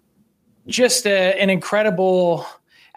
just 0.67 1.07
a, 1.07 1.41
an 1.41 1.49
incredible 1.49 2.45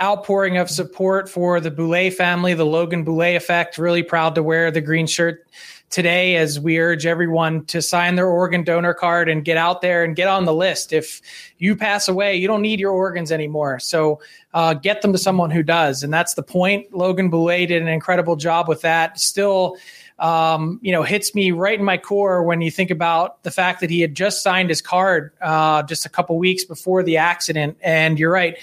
outpouring 0.02 0.56
of 0.56 0.68
support 0.68 1.28
for 1.28 1.60
the 1.60 1.70
Boulet 1.70 2.12
family, 2.12 2.54
the 2.54 2.66
Logan 2.66 3.04
Boulet 3.04 3.36
effect. 3.36 3.78
Really 3.78 4.02
proud 4.02 4.34
to 4.34 4.42
wear 4.42 4.72
the 4.72 4.80
green 4.80 5.06
shirt 5.06 5.46
today 5.90 6.34
as 6.34 6.58
we 6.58 6.80
urge 6.80 7.06
everyone 7.06 7.64
to 7.66 7.80
sign 7.80 8.16
their 8.16 8.26
organ 8.26 8.64
donor 8.64 8.94
card 8.94 9.28
and 9.28 9.44
get 9.44 9.56
out 9.56 9.80
there 9.80 10.02
and 10.02 10.16
get 10.16 10.26
on 10.26 10.44
the 10.44 10.52
list. 10.52 10.92
If 10.92 11.22
you 11.58 11.76
pass 11.76 12.08
away, 12.08 12.34
you 12.34 12.48
don't 12.48 12.62
need 12.62 12.80
your 12.80 12.90
organs 12.90 13.30
anymore. 13.30 13.78
So 13.78 14.20
uh, 14.52 14.74
get 14.74 15.02
them 15.02 15.12
to 15.12 15.18
someone 15.18 15.52
who 15.52 15.62
does. 15.62 16.02
And 16.02 16.12
that's 16.12 16.34
the 16.34 16.42
point. 16.42 16.92
Logan 16.92 17.30
Boulet 17.30 17.68
did 17.68 17.80
an 17.80 17.86
incredible 17.86 18.34
job 18.34 18.66
with 18.66 18.80
that. 18.80 19.20
Still, 19.20 19.76
um, 20.18 20.78
you 20.82 20.92
know, 20.92 21.02
hits 21.02 21.34
me 21.34 21.50
right 21.50 21.78
in 21.78 21.84
my 21.84 21.98
core 21.98 22.42
when 22.42 22.62
you 22.62 22.70
think 22.70 22.90
about 22.90 23.42
the 23.42 23.50
fact 23.50 23.80
that 23.80 23.90
he 23.90 24.00
had 24.00 24.14
just 24.14 24.42
signed 24.42 24.70
his 24.70 24.80
card 24.80 25.32
uh, 25.42 25.82
just 25.82 26.06
a 26.06 26.08
couple 26.08 26.38
weeks 26.38 26.64
before 26.64 27.02
the 27.02 27.18
accident. 27.18 27.76
And 27.82 28.18
you're 28.18 28.32
right. 28.32 28.56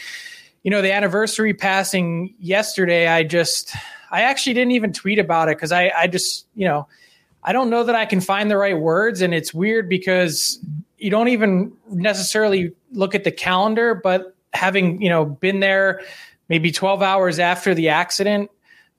You 0.63 0.71
know, 0.71 0.81
the 0.81 0.91
anniversary 0.91 1.53
passing 1.53 2.33
yesterday, 2.39 3.07
I 3.07 3.23
just, 3.23 3.75
I 4.09 4.21
actually 4.21 4.53
didn't 4.53 4.71
even 4.71 4.93
tweet 4.93 5.19
about 5.19 5.49
it 5.49 5.57
because 5.57 5.71
I, 5.71 5.91
I 5.95 6.07
just, 6.07 6.47
you 6.55 6.65
know, 6.65 6.87
I 7.43 7.53
don't 7.53 7.69
know 7.69 7.83
that 7.83 7.95
I 7.95 8.05
can 8.05 8.21
find 8.21 8.49
the 8.49 8.57
right 8.57 8.77
words. 8.77 9.21
And 9.21 9.33
it's 9.33 9.53
weird 9.53 9.89
because 9.89 10.59
you 10.97 11.09
don't 11.09 11.27
even 11.27 11.73
necessarily 11.89 12.73
look 12.93 13.13
at 13.13 13.25
the 13.25 13.31
calendar, 13.31 13.93
but 13.93 14.35
having, 14.53 15.01
you 15.01 15.09
know, 15.09 15.25
been 15.25 15.59
there 15.59 16.01
maybe 16.47 16.71
12 16.71 17.01
hours 17.01 17.39
after 17.39 17.73
the 17.75 17.89
accident, 17.89 18.49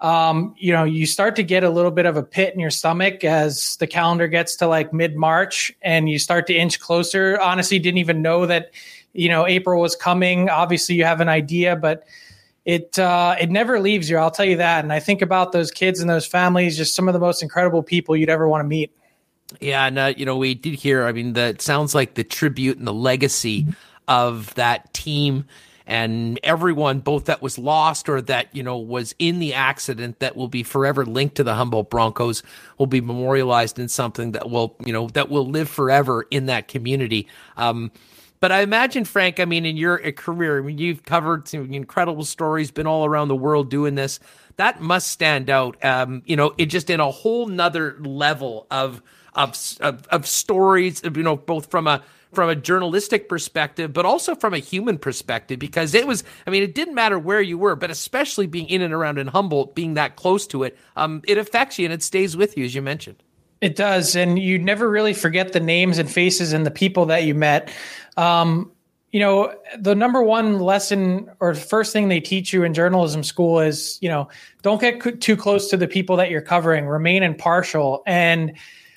um, 0.05 0.55
you 0.59 0.71
know, 0.71 0.85
you 0.85 1.07
start 1.07 1.35
to 1.37 1.43
get 1.43 1.65
a 1.65 1.71
little 1.71 1.91
bit 1.91 2.05
of 2.05 2.19
a 2.19 2.23
pit 2.23 2.53
in 2.53 2.61
your 2.61 2.69
stomach 2.69 3.25
as 3.25 3.77
the 3.77 3.87
calendar 3.87 4.29
gets 4.29 4.55
to 4.57 4.67
like 4.67 4.93
mid 4.93 5.17
March 5.17 5.73
and 5.81 6.11
you 6.11 6.19
start 6.19 6.47
to 6.49 6.55
inch 6.55 6.79
closer. 6.79 7.41
Honestly, 7.41 7.79
didn't 7.79 7.97
even 7.97 8.21
know 8.21 8.45
that, 8.45 8.71
you 9.15 9.31
know, 9.31 9.47
April 9.47 9.81
was 9.81 9.97
coming. 9.97 10.51
Obviously, 10.51 10.95
you 10.95 11.05
have 11.05 11.23
an 11.23 11.31
idea, 11.31 11.75
but 11.75 12.05
it 12.67 12.99
uh, 12.99 13.35
it 13.41 13.51
never 13.51 13.81
leaves 13.81 14.11
you. 14.11 14.19
I'll 14.19 14.31
tell 14.31 14.45
you 14.45 14.59
that. 14.59 14.85
And 14.85 14.93
I 14.93 15.01
think 15.01 15.23
about 15.23 15.53
those 15.53 15.71
kids 15.71 16.01
and 16.01 16.11
those 16.11 16.27
families, 16.27 16.77
just 16.77 16.95
some 16.95 17.09
of 17.09 17.15
the 17.15 17.21
most 17.21 17.43
incredible 17.43 17.83
people 17.83 18.15
you'd 18.15 18.29
ever 18.29 18.47
want 18.47 18.61
to 18.61 18.69
meet. 18.69 18.95
Yeah, 19.59 19.87
and 19.87 19.99
uh, 19.99 20.13
you 20.15 20.27
know, 20.27 20.37
we 20.37 20.55
did 20.55 20.75
hear. 20.75 21.07
I 21.07 21.13
mean, 21.13 21.33
that 21.33 21.63
sounds 21.63 21.95
like 21.95 22.13
the 22.13 22.25
tribute 22.25 22.77
and 22.77 22.87
the 22.87 22.93
legacy 22.93 23.69
of 24.07 24.53
that 24.57 24.93
team 24.93 25.47
and 25.87 26.41
everyone 26.43 27.01
both 27.01 27.27
that 27.27 27.43
was 27.43 27.59
lost 27.59 28.09
or 28.09 28.23
that 28.23 28.55
you 28.55 28.63
know 28.63 28.79
was 28.79 29.15
in 29.19 29.39
the 29.39 29.55
accident 29.55 30.19
that 30.21 30.37
will 30.37 30.49
be 30.49 30.63
forever 30.63 31.05
linked 31.05 31.37
to 31.37 31.45
the 31.45 31.55
Humboldt 31.55 31.91
Broncos 31.91 32.43
will 32.79 32.87
be 32.87 33.01
memorialized 33.01 33.79
in 33.79 33.89
something 33.89 34.33
that 34.33 34.51
will 34.51 34.77
you 34.85 34.93
know 34.93 35.09
that 35.09 35.29
will 35.29 35.47
live 35.47 35.69
forever 35.69 36.27
in 36.31 36.47
that 36.47 36.69
community. 36.69 37.29
Um, 37.57 37.91
but 38.41 38.53
I 38.53 38.61
imagine, 38.61 39.07
Frank, 39.07 39.41
I 39.41 39.47
mean, 39.47 39.65
in 39.65 39.79
your 39.79 39.97
career, 40.13 40.59
I 40.59 40.61
mean, 40.61 40.77
you've 40.77 41.03
covered 41.05 41.49
some 41.49 41.73
incredible 41.73 42.25
stories, 42.25 42.71
been 42.71 42.87
all 42.87 43.07
around 43.07 43.29
the 43.29 43.35
world 43.35 43.71
doing 43.71 43.95
this. 43.95 44.21
That 44.57 44.83
must 44.83 45.07
stand 45.07 45.49
out, 45.49 45.83
um, 45.83 46.23
you 46.27 46.37
know, 46.37 46.53
it 46.59 46.67
just 46.67 46.91
in 46.91 47.01
a 47.01 47.11
whole 47.11 47.47
nother 47.47 47.97
level 48.01 48.67
of 48.71 49.01
of, 49.35 49.57
of, 49.81 50.07
of 50.09 50.27
stories, 50.27 51.03
you 51.03 51.23
know, 51.23 51.37
both 51.37 51.71
from 51.71 51.87
a 51.87 52.03
from 52.35 52.49
a 52.51 52.57
journalistic 52.57 53.29
perspective, 53.29 53.93
but 53.93 54.05
also 54.05 54.35
from 54.35 54.53
a 54.55 54.59
human 54.59 54.99
perspective, 54.99 55.59
because 55.59 55.95
it 55.95 56.07
was, 56.07 56.25
I 56.47 56.51
mean, 56.51 56.63
it 56.63 56.75
didn't 56.75 56.95
matter 56.95 57.19
where 57.19 57.41
you 57.41 57.57
were, 57.57 57.77
but 57.77 57.91
especially 57.91 58.47
being 58.47 58.69
in 58.69 58.83
and 58.83 58.93
around 58.93 59.19
in 59.19 59.29
Humboldt, 59.29 59.75
being 59.75 59.95
that 59.95 60.17
close 60.17 60.47
to 60.49 60.65
it, 60.65 60.77
um, 60.97 61.23
it 61.27 61.39
affects 61.39 61.79
you 61.79 61.85
and 61.85 61.95
it 61.95 62.03
stays 62.03 62.37
with 62.37 62.57
you, 62.57 62.65
as 62.65 62.75
you 62.75 62.83
mentioned. 62.83 63.23
It 63.61 63.77
does. 63.77 64.15
And 64.15 64.39
you 64.39 64.59
never 64.59 64.91
really 64.91 65.15
forget 65.15 65.53
the 65.53 65.61
names 65.61 65.99
and 65.99 66.11
faces 66.11 66.53
and 66.53 66.67
the 66.67 66.71
people 66.71 67.07
that 67.07 67.25
you 67.25 67.35
met. 67.35 67.73
Um, 68.17 68.71
you 69.11 69.21
know, 69.21 69.55
the 69.79 69.95
number 69.95 70.23
one 70.23 70.59
lesson 70.59 71.31
or 71.39 71.55
first 71.55 71.93
thing 71.93 72.09
they 72.09 72.21
teach 72.21 72.53
you 72.53 72.65
in 72.65 72.75
journalism 72.75 73.23
school 73.23 73.61
is, 73.61 73.97
you 74.03 74.09
know, 74.09 74.29
don't 74.63 74.81
get 74.81 75.21
too 75.21 75.37
close 75.37 75.71
to 75.71 75.77
the 75.77 75.87
people 75.87 76.17
that 76.17 76.31
you're 76.31 76.43
covering, 76.43 76.87
remain 76.87 77.23
impartial. 77.23 78.03
And 78.07 78.55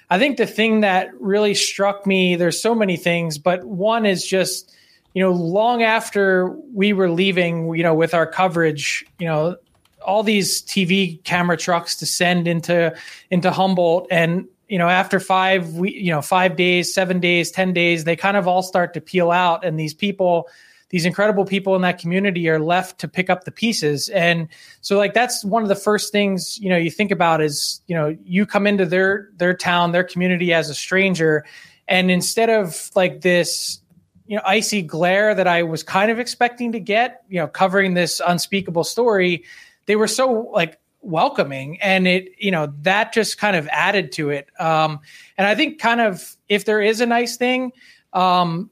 I 0.09 0.19
think 0.19 0.37
the 0.37 0.47
thing 0.47 0.81
that 0.81 1.09
really 1.19 1.53
struck 1.53 2.05
me, 2.05 2.35
there's 2.35 2.61
so 2.61 2.73
many 2.73 2.95
things, 2.95 3.37
but 3.37 3.63
one 3.65 4.05
is 4.05 4.25
just, 4.25 4.73
you 5.13 5.21
know, 5.21 5.31
long 5.31 5.83
after 5.83 6.55
we 6.73 6.93
were 6.93 7.09
leaving, 7.09 7.75
you 7.75 7.83
know, 7.83 7.93
with 7.93 8.13
our 8.13 8.25
coverage, 8.25 9.05
you 9.19 9.27
know, 9.27 9.57
all 10.05 10.23
these 10.23 10.61
TV 10.61 11.21
camera 11.23 11.57
trucks 11.57 11.95
to 11.97 12.05
send 12.05 12.47
into 12.47 12.95
into 13.29 13.51
Humboldt 13.51 14.07
and 14.09 14.47
you 14.69 14.77
know 14.77 14.87
after 14.87 15.19
five 15.19 15.73
we 15.73 15.91
you 15.93 16.11
know 16.11 16.21
five 16.21 16.55
days 16.55 16.93
seven 16.93 17.19
days 17.19 17.51
ten 17.51 17.73
days 17.73 18.05
they 18.05 18.15
kind 18.15 18.37
of 18.37 18.47
all 18.47 18.63
start 18.63 18.93
to 18.93 19.01
peel 19.01 19.31
out 19.31 19.65
and 19.65 19.79
these 19.79 19.93
people 19.93 20.47
these 20.89 21.05
incredible 21.05 21.45
people 21.45 21.75
in 21.75 21.81
that 21.81 21.99
community 21.99 22.47
are 22.49 22.59
left 22.59 22.99
to 22.99 23.07
pick 23.07 23.29
up 23.29 23.43
the 23.43 23.51
pieces. 23.51 24.09
And 24.09 24.47
so 24.81 24.97
like 24.97 25.13
that's 25.13 25.43
one 25.43 25.63
of 25.63 25.69
the 25.69 25.75
first 25.75 26.11
things 26.11 26.57
you 26.59 26.69
know 26.69 26.77
you 26.77 26.91
think 26.91 27.11
about 27.11 27.41
is 27.41 27.81
you 27.87 27.95
know 27.95 28.15
you 28.23 28.45
come 28.45 28.65
into 28.65 28.85
their 28.85 29.29
their 29.35 29.53
town 29.53 29.91
their 29.91 30.03
community 30.03 30.53
as 30.53 30.69
a 30.69 30.75
stranger. 30.75 31.45
And 31.87 32.11
instead 32.11 32.49
of 32.49 32.89
like 32.95 33.21
this 33.21 33.81
you 34.25 34.35
know 34.35 34.41
icy 34.45 34.81
glare 34.81 35.33
that 35.33 35.47
i 35.47 35.63
was 35.63 35.83
kind 35.83 36.11
of 36.11 36.19
expecting 36.19 36.73
to 36.73 36.81
get 36.81 37.23
you 37.29 37.39
know 37.39 37.47
covering 37.47 37.93
this 37.93 38.21
unspeakable 38.27 38.83
story 38.83 39.45
they 39.85 39.95
were 39.95 40.07
so 40.07 40.51
like 40.53 40.77
welcoming. 41.01 41.79
And 41.81 42.07
it 42.07 42.33
you 42.37 42.51
know 42.51 42.73
that 42.81 43.13
just 43.13 43.37
kind 43.37 43.55
of 43.55 43.67
added 43.71 44.11
to 44.13 44.29
it. 44.29 44.47
Um 44.59 44.99
and 45.37 45.47
i 45.47 45.55
think 45.55 45.79
kind 45.79 46.01
of 46.01 46.35
if 46.49 46.65
there 46.65 46.81
is 46.81 47.01
a 47.01 47.05
nice 47.05 47.37
thing 47.37 47.71
um 48.13 48.69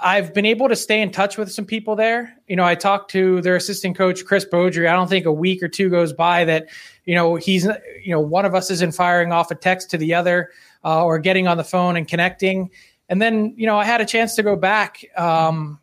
i've 0.00 0.32
been 0.34 0.46
able 0.46 0.68
to 0.68 0.76
stay 0.76 1.00
in 1.00 1.10
touch 1.10 1.36
with 1.36 1.50
some 1.50 1.64
people 1.64 1.96
there. 1.96 2.34
You 2.46 2.56
know 2.56 2.64
i 2.64 2.74
talked 2.74 3.10
to 3.12 3.40
their 3.42 3.56
assistant 3.56 3.96
coach 3.96 4.24
chris 4.24 4.44
beaudry. 4.44 4.88
I 4.88 4.92
don't 4.92 5.08
think 5.08 5.26
a 5.26 5.32
week 5.32 5.62
or 5.62 5.68
two 5.68 5.88
goes 5.90 6.12
by 6.12 6.44
that 6.44 6.68
you 7.04 7.14
know 7.14 7.36
he's 7.36 7.64
you 7.64 8.12
know 8.12 8.20
one 8.20 8.44
of 8.44 8.54
us 8.54 8.70
isn't 8.70 8.94
firing 8.94 9.32
off 9.32 9.50
a 9.50 9.54
text 9.54 9.90
to 9.90 9.98
the 9.98 10.14
other 10.14 10.50
uh, 10.84 11.04
or 11.04 11.18
getting 11.18 11.48
on 11.48 11.56
the 11.56 11.64
phone 11.64 11.96
and 11.96 12.06
connecting. 12.06 12.70
And 13.08 13.20
then 13.20 13.54
you 13.56 13.66
know 13.66 13.78
i 13.78 13.84
had 13.84 14.00
a 14.00 14.06
chance 14.06 14.34
to 14.36 14.42
go 14.42 14.56
back 14.56 15.04
um 15.16 15.78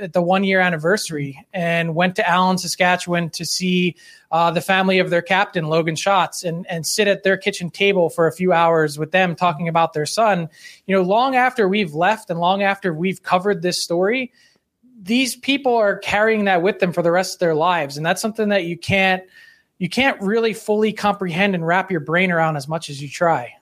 at 0.00 0.12
the 0.12 0.22
one 0.22 0.44
year 0.44 0.60
anniversary 0.60 1.44
and 1.52 1.94
went 1.94 2.16
to 2.16 2.28
Allan, 2.28 2.58
Saskatchewan 2.58 3.30
to 3.30 3.44
see 3.44 3.96
uh, 4.30 4.50
the 4.50 4.60
family 4.60 4.98
of 4.98 5.10
their 5.10 5.22
captain, 5.22 5.66
Logan 5.66 5.96
Schatz, 5.96 6.42
and, 6.42 6.66
and 6.68 6.86
sit 6.86 7.08
at 7.08 7.22
their 7.22 7.36
kitchen 7.36 7.70
table 7.70 8.10
for 8.10 8.26
a 8.26 8.32
few 8.32 8.52
hours 8.52 8.98
with 8.98 9.12
them 9.12 9.34
talking 9.34 9.68
about 9.68 9.92
their 9.92 10.06
son. 10.06 10.48
You 10.86 10.96
know, 10.96 11.02
long 11.02 11.36
after 11.36 11.68
we've 11.68 11.94
left 11.94 12.30
and 12.30 12.40
long 12.40 12.62
after 12.62 12.94
we've 12.94 13.22
covered 13.22 13.62
this 13.62 13.82
story, 13.82 14.32
these 15.00 15.36
people 15.36 15.74
are 15.74 15.98
carrying 15.98 16.44
that 16.44 16.62
with 16.62 16.78
them 16.78 16.92
for 16.92 17.02
the 17.02 17.10
rest 17.10 17.34
of 17.34 17.40
their 17.40 17.54
lives. 17.54 17.96
And 17.96 18.06
that's 18.06 18.22
something 18.22 18.48
that 18.50 18.64
you 18.64 18.78
can't 18.78 19.22
you 19.78 19.88
can't 19.88 20.20
really 20.22 20.52
fully 20.52 20.92
comprehend 20.92 21.56
and 21.56 21.66
wrap 21.66 21.90
your 21.90 21.98
brain 21.98 22.30
around 22.30 22.56
as 22.56 22.68
much 22.68 22.88
as 22.88 23.02
you 23.02 23.08
try. 23.08 23.52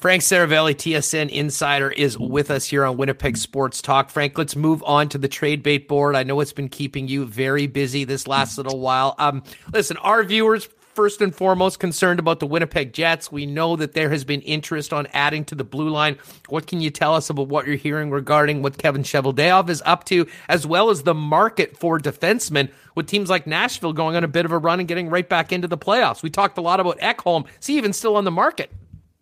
Frank 0.00 0.22
Seravalli, 0.22 0.74
TSN 0.74 1.28
Insider, 1.28 1.90
is 1.90 2.16
with 2.16 2.50
us 2.50 2.64
here 2.64 2.86
on 2.86 2.96
Winnipeg 2.96 3.36
Sports 3.36 3.82
Talk. 3.82 4.08
Frank, 4.08 4.38
let's 4.38 4.56
move 4.56 4.82
on 4.84 5.10
to 5.10 5.18
the 5.18 5.28
trade 5.28 5.62
bait 5.62 5.88
board. 5.88 6.16
I 6.16 6.22
know 6.22 6.40
it's 6.40 6.54
been 6.54 6.70
keeping 6.70 7.06
you 7.06 7.26
very 7.26 7.66
busy 7.66 8.04
this 8.04 8.26
last 8.26 8.56
little 8.56 8.80
while. 8.80 9.14
Um, 9.18 9.42
listen, 9.74 9.98
our 9.98 10.24
viewers, 10.24 10.70
first 10.94 11.20
and 11.20 11.34
foremost 11.34 11.80
concerned 11.80 12.18
about 12.18 12.40
the 12.40 12.46
Winnipeg 12.46 12.94
Jets. 12.94 13.30
We 13.30 13.44
know 13.44 13.76
that 13.76 13.92
there 13.92 14.08
has 14.08 14.24
been 14.24 14.40
interest 14.40 14.94
on 14.94 15.06
adding 15.12 15.44
to 15.44 15.54
the 15.54 15.64
blue 15.64 15.90
line. 15.90 16.16
What 16.48 16.66
can 16.66 16.80
you 16.80 16.88
tell 16.88 17.14
us 17.14 17.28
about 17.28 17.48
what 17.48 17.66
you're 17.66 17.76
hearing 17.76 18.10
regarding 18.10 18.62
what 18.62 18.78
Kevin 18.78 19.02
Cheveldayoff 19.02 19.68
is 19.68 19.82
up 19.84 20.04
to, 20.04 20.26
as 20.48 20.66
well 20.66 20.88
as 20.88 21.02
the 21.02 21.14
market 21.14 21.76
for 21.76 21.98
defensemen 21.98 22.70
with 22.94 23.06
teams 23.06 23.28
like 23.28 23.46
Nashville 23.46 23.92
going 23.92 24.16
on 24.16 24.24
a 24.24 24.28
bit 24.28 24.46
of 24.46 24.52
a 24.52 24.58
run 24.58 24.78
and 24.78 24.88
getting 24.88 25.10
right 25.10 25.28
back 25.28 25.52
into 25.52 25.68
the 25.68 25.76
playoffs? 25.76 26.22
We 26.22 26.30
talked 26.30 26.56
a 26.56 26.62
lot 26.62 26.80
about 26.80 26.98
Ekholm. 27.00 27.44
Is 27.60 27.66
he 27.66 27.76
even 27.76 27.92
still 27.92 28.16
on 28.16 28.24
the 28.24 28.30
market? 28.30 28.72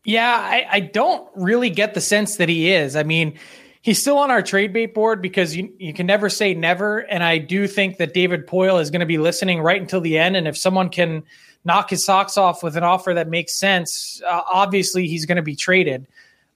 Yeah, 0.09 0.35
I, 0.35 0.67
I 0.71 0.81
don't 0.81 1.29
really 1.35 1.69
get 1.69 1.93
the 1.93 2.01
sense 2.01 2.37
that 2.37 2.49
he 2.49 2.73
is. 2.73 2.97
I 2.97 3.03
mean, 3.03 3.39
he's 3.83 4.01
still 4.01 4.17
on 4.17 4.31
our 4.31 4.41
trade 4.41 4.73
bait 4.73 4.95
board 4.95 5.21
because 5.21 5.55
you, 5.55 5.71
you 5.79 5.93
can 5.93 6.07
never 6.07 6.31
say 6.31 6.55
never. 6.55 7.01
And 7.01 7.23
I 7.23 7.37
do 7.37 7.67
think 7.67 7.99
that 7.99 8.15
David 8.15 8.47
Poile 8.47 8.81
is 8.81 8.91
going 8.91 9.01
to 9.01 9.07
be 9.07 9.19
listening 9.19 9.61
right 9.61 9.79
until 9.79 10.01
the 10.01 10.17
end. 10.17 10.35
And 10.35 10.49
if 10.49 10.57
someone 10.57 10.89
can 10.89 11.25
knock 11.67 11.91
his 11.91 12.07
socks 12.07 12.39
off 12.39 12.63
with 12.63 12.75
an 12.75 12.85
offer 12.85 13.13
that 13.13 13.29
makes 13.29 13.53
sense, 13.53 14.23
uh, 14.27 14.41
obviously 14.51 15.07
he's 15.07 15.27
going 15.27 15.37
to 15.37 15.43
be 15.43 15.55
traded. 15.55 16.07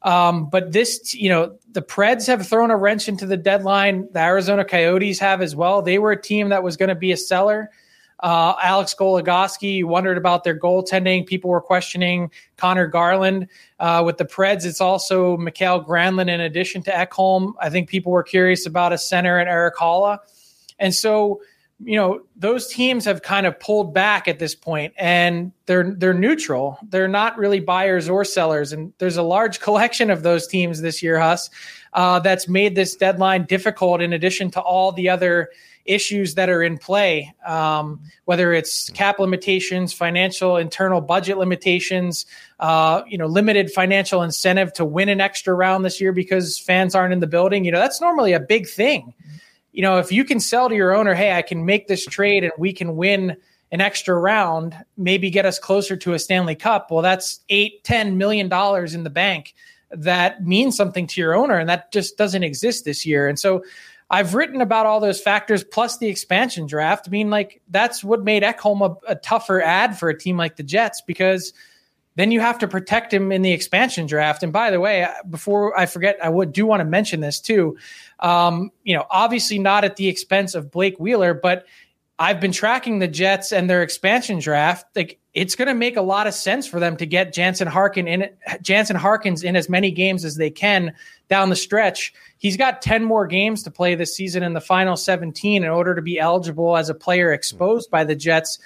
Um, 0.01 0.49
but 0.49 0.73
this, 0.73 1.15
you 1.15 1.29
know, 1.29 1.55
the 1.73 1.83
Preds 1.83 2.27
have 2.29 2.49
thrown 2.49 2.71
a 2.71 2.77
wrench 2.79 3.07
into 3.07 3.27
the 3.27 3.37
deadline. 3.37 4.09
The 4.13 4.21
Arizona 4.21 4.65
Coyotes 4.65 5.19
have 5.19 5.43
as 5.43 5.55
well. 5.55 5.83
They 5.83 5.99
were 5.99 6.13
a 6.13 6.23
team 6.23 6.49
that 6.49 6.63
was 6.63 6.79
going 6.79 6.89
to 6.89 6.95
be 6.95 7.13
a 7.13 7.19
seller. 7.19 7.71
Uh, 8.23 8.55
Alex 8.63 8.95
Goligoski 8.95 9.75
you 9.77 9.89
wondered 9.89 10.17
about 10.17 10.45
their 10.45 10.59
goaltending. 10.59 11.27
People 11.27 11.51
were 11.51 11.61
questioning 11.61 12.31
Conor 12.57 12.87
Garland. 12.87 13.49
Uh, 13.81 14.03
with 14.07 14.17
the 14.17 14.25
Preds, 14.25 14.65
it's 14.65 14.81
also 14.81 15.37
Mikael 15.37 15.85
Granlund 15.85 16.31
in 16.31 16.41
addition 16.41 16.83
to 16.85 16.91
Ekholm. 16.93 17.55
I 17.61 17.69
think 17.69 17.89
people 17.89 18.13
were 18.13 18.23
curious 18.23 18.65
about 18.65 18.93
a 18.93 18.99
center 18.99 19.39
and 19.39 19.49
Erik 19.49 19.75
Haula. 19.75 20.19
And 20.79 20.95
so, 20.95 21.43
you 21.85 21.97
know, 21.97 22.23
those 22.37 22.69
teams 22.69 23.05
have 23.07 23.23
kind 23.23 23.45
of 23.45 23.59
pulled 23.59 23.93
back 23.93 24.29
at 24.29 24.39
this 24.39 24.55
point 24.55 24.95
and 24.97 25.51
they're 25.67 25.93
they're 25.93 26.15
neutral. 26.15 26.79
They're 26.89 27.09
not 27.09 27.37
really 27.37 27.59
buyers 27.59 28.09
or 28.09 28.25
sellers. 28.25 28.73
And 28.73 28.93
there's 28.99 29.17
a 29.17 29.23
large 29.23 29.59
collection 29.67 30.11
of 30.11 30.23
those 30.23 30.47
teams 30.47 30.81
this 30.81 31.03
year, 31.03 31.19
Huss, 31.19 31.51
uh, 31.93 32.21
that's 32.21 32.47
made 32.47 32.77
this 32.77 32.95
deadline 32.95 33.47
difficult 33.47 34.01
in 34.01 34.13
addition 34.13 34.49
to 34.53 34.61
all 34.61 34.93
the 34.93 35.09
other– 35.09 35.51
issues 35.85 36.35
that 36.35 36.49
are 36.49 36.63
in 36.63 36.79
play, 36.79 37.35
um, 37.45 38.01
whether 38.25 38.53
it's 38.53 38.91
cap 38.91 39.19
limitations, 39.19 39.93
financial 39.93 40.57
internal 40.57 41.01
budget 41.01 41.39
limitations, 41.39 42.27
uh, 42.61 43.03
you 43.07 43.19
know, 43.19 43.27
limited 43.27 43.71
financial 43.71 44.23
incentive 44.23 44.73
to 44.73 44.85
win 44.85 45.09
an 45.09 45.21
extra 45.21 45.55
round 45.55 45.85
this 45.85 46.01
year 46.01 46.13
because 46.13 46.59
fans 46.59 46.95
aren't 46.95 47.13
in 47.13 47.21
the 47.21 47.27
building. 47.27 47.65
You 47.65 47.73
know, 47.73 47.81
that's 47.81 48.01
normally 48.01 48.33
a 48.33 48.41
big 48.41 48.69
thing. 48.69 49.15
You 49.73 49.83
know, 49.83 49.99
if 49.99 50.13
you 50.13 50.25
can 50.25 50.39
sell 50.39 50.69
to 50.69 50.75
your 50.75 50.95
owner, 50.95 51.15
hey, 51.15 51.33
I 51.33 51.43
can 51.43 51.65
make 51.65 51.89
this 51.89 52.05
trade 52.05 52.45
and 52.45 52.53
we 52.59 52.73
can 52.73 52.97
win 52.97 53.37
an 53.71 53.81
extra 53.81 54.15
round, 54.15 54.77
maybe 54.99 55.31
get 55.31 55.47
us 55.47 55.59
closer 55.59 55.97
to 55.97 56.13
a 56.13 56.19
Stanley 56.19 56.55
Cup. 56.55 56.91
Well, 56.91 57.03
that's 57.03 57.41
eight, 57.49 57.83
ten 57.85 58.19
million 58.19 58.49
dollars 58.49 58.95
in 58.95 59.03
the 59.03 59.11
bank 59.11 59.55
that 59.93 60.45
means 60.45 60.77
something 60.77 61.07
to 61.07 61.21
your 61.21 61.35
owner, 61.35 61.59
and 61.59 61.69
that 61.69 61.93
just 61.93 62.17
doesn't 62.17 62.43
exist 62.43 62.85
this 62.85 63.05
year. 63.05 63.29
And 63.29 63.39
so 63.39 63.65
I've 64.13 64.35
written 64.35 64.61
about 64.61 64.85
all 64.85 65.01
those 65.01 65.23
factors 65.23 65.65
plus 65.65 65.97
the 65.97 66.09
expansion 66.09 66.67
draft. 66.67 67.09
I 67.09 67.11
mean, 67.11 67.31
like 67.31 67.63
that's 67.71 68.05
what 68.05 68.23
made 68.23 68.43
Ekholm 68.43 68.83
a, 68.83 69.13
a, 69.13 69.15
tougher 69.17 69.63
ad 69.63 69.99
for 69.99 70.11
a 70.11 70.19
team 70.19 70.37
like 70.37 70.57
the 70.57 70.63
Jets 70.63 71.01
because 71.01 71.55
then 72.17 72.31
you 72.31 72.39
have 72.39 72.59
to 72.59 72.69
protect 72.69 73.13
him 73.13 73.33
in 73.33 73.41
the 73.41 73.53
expansion 73.53 74.05
draft. 74.05 74.43
And 74.43 74.53
by 74.53 74.71
the 74.71 74.81
way, 74.81 75.09
before 75.31 75.79
I 75.81 75.87
forget, 75.87 76.19
I 76.23 76.29
would 76.29 76.53
do 76.53 76.67
want 76.67 76.81
to 76.81 76.85
mention 76.85 77.21
this 77.21 77.41
too. 77.41 77.79
Um, 78.21 78.71
you 78.85 78.95
know, 78.95 79.07
obviously 79.09 79.59
not 79.59 79.83
at 79.83 79.97
the 79.97 80.09
expense 80.09 80.55
of 80.55 80.71
Blake 80.71 81.01
Wheeler, 81.01 81.33
but 81.33 81.65
I've 82.19 82.39
been 82.39 82.53
tracking 82.53 82.99
the 82.99 83.09
Jets 83.09 83.51
and 83.51 83.69
their 83.69 83.83
expansion 83.83 84.41
draft. 84.41 84.95
Like 84.95 85.21
it's 85.35 85.55
going 85.55 85.69
to 85.69 85.75
make 85.75 85.97
a 85.97 86.03
lot 86.03 86.27
of 86.27 86.35
sense 86.35 86.67
for 86.67 86.79
them 86.79 86.97
to 86.99 87.07
get 87.07 87.33
Jansen 87.33 87.67
Harkin 87.67 88.07
in 88.07 88.29
Jansen 88.61 88.97
Harkins 88.97 89.43
in 89.43 89.57
as 89.57 89.69
many 89.69 89.91
games 89.91 90.25
as 90.25 90.37
they 90.37 90.51
can 90.51 90.95
down 91.29 91.49
the 91.49 91.57
stretch. 91.57 92.13
He's 92.39 92.57
got 92.57 92.83
10 92.83 93.05
more 93.05 93.27
games 93.27 93.63
to 93.63 93.71
play 93.71 93.95
this 93.95 94.15
season 94.15 94.43
in 94.43 94.53
the 94.53 94.61
final 94.61 94.97
17 94.97 95.65
in 95.65 95.71
order 95.71 95.95
to 95.95 96.03
be 96.03 96.19
eligible 96.19 96.77
as 96.77 96.91
a 96.91 96.95
player 96.95 97.33
exposed 97.33 97.91
by 97.91 98.05
the 98.05 98.15
Jets 98.15 98.59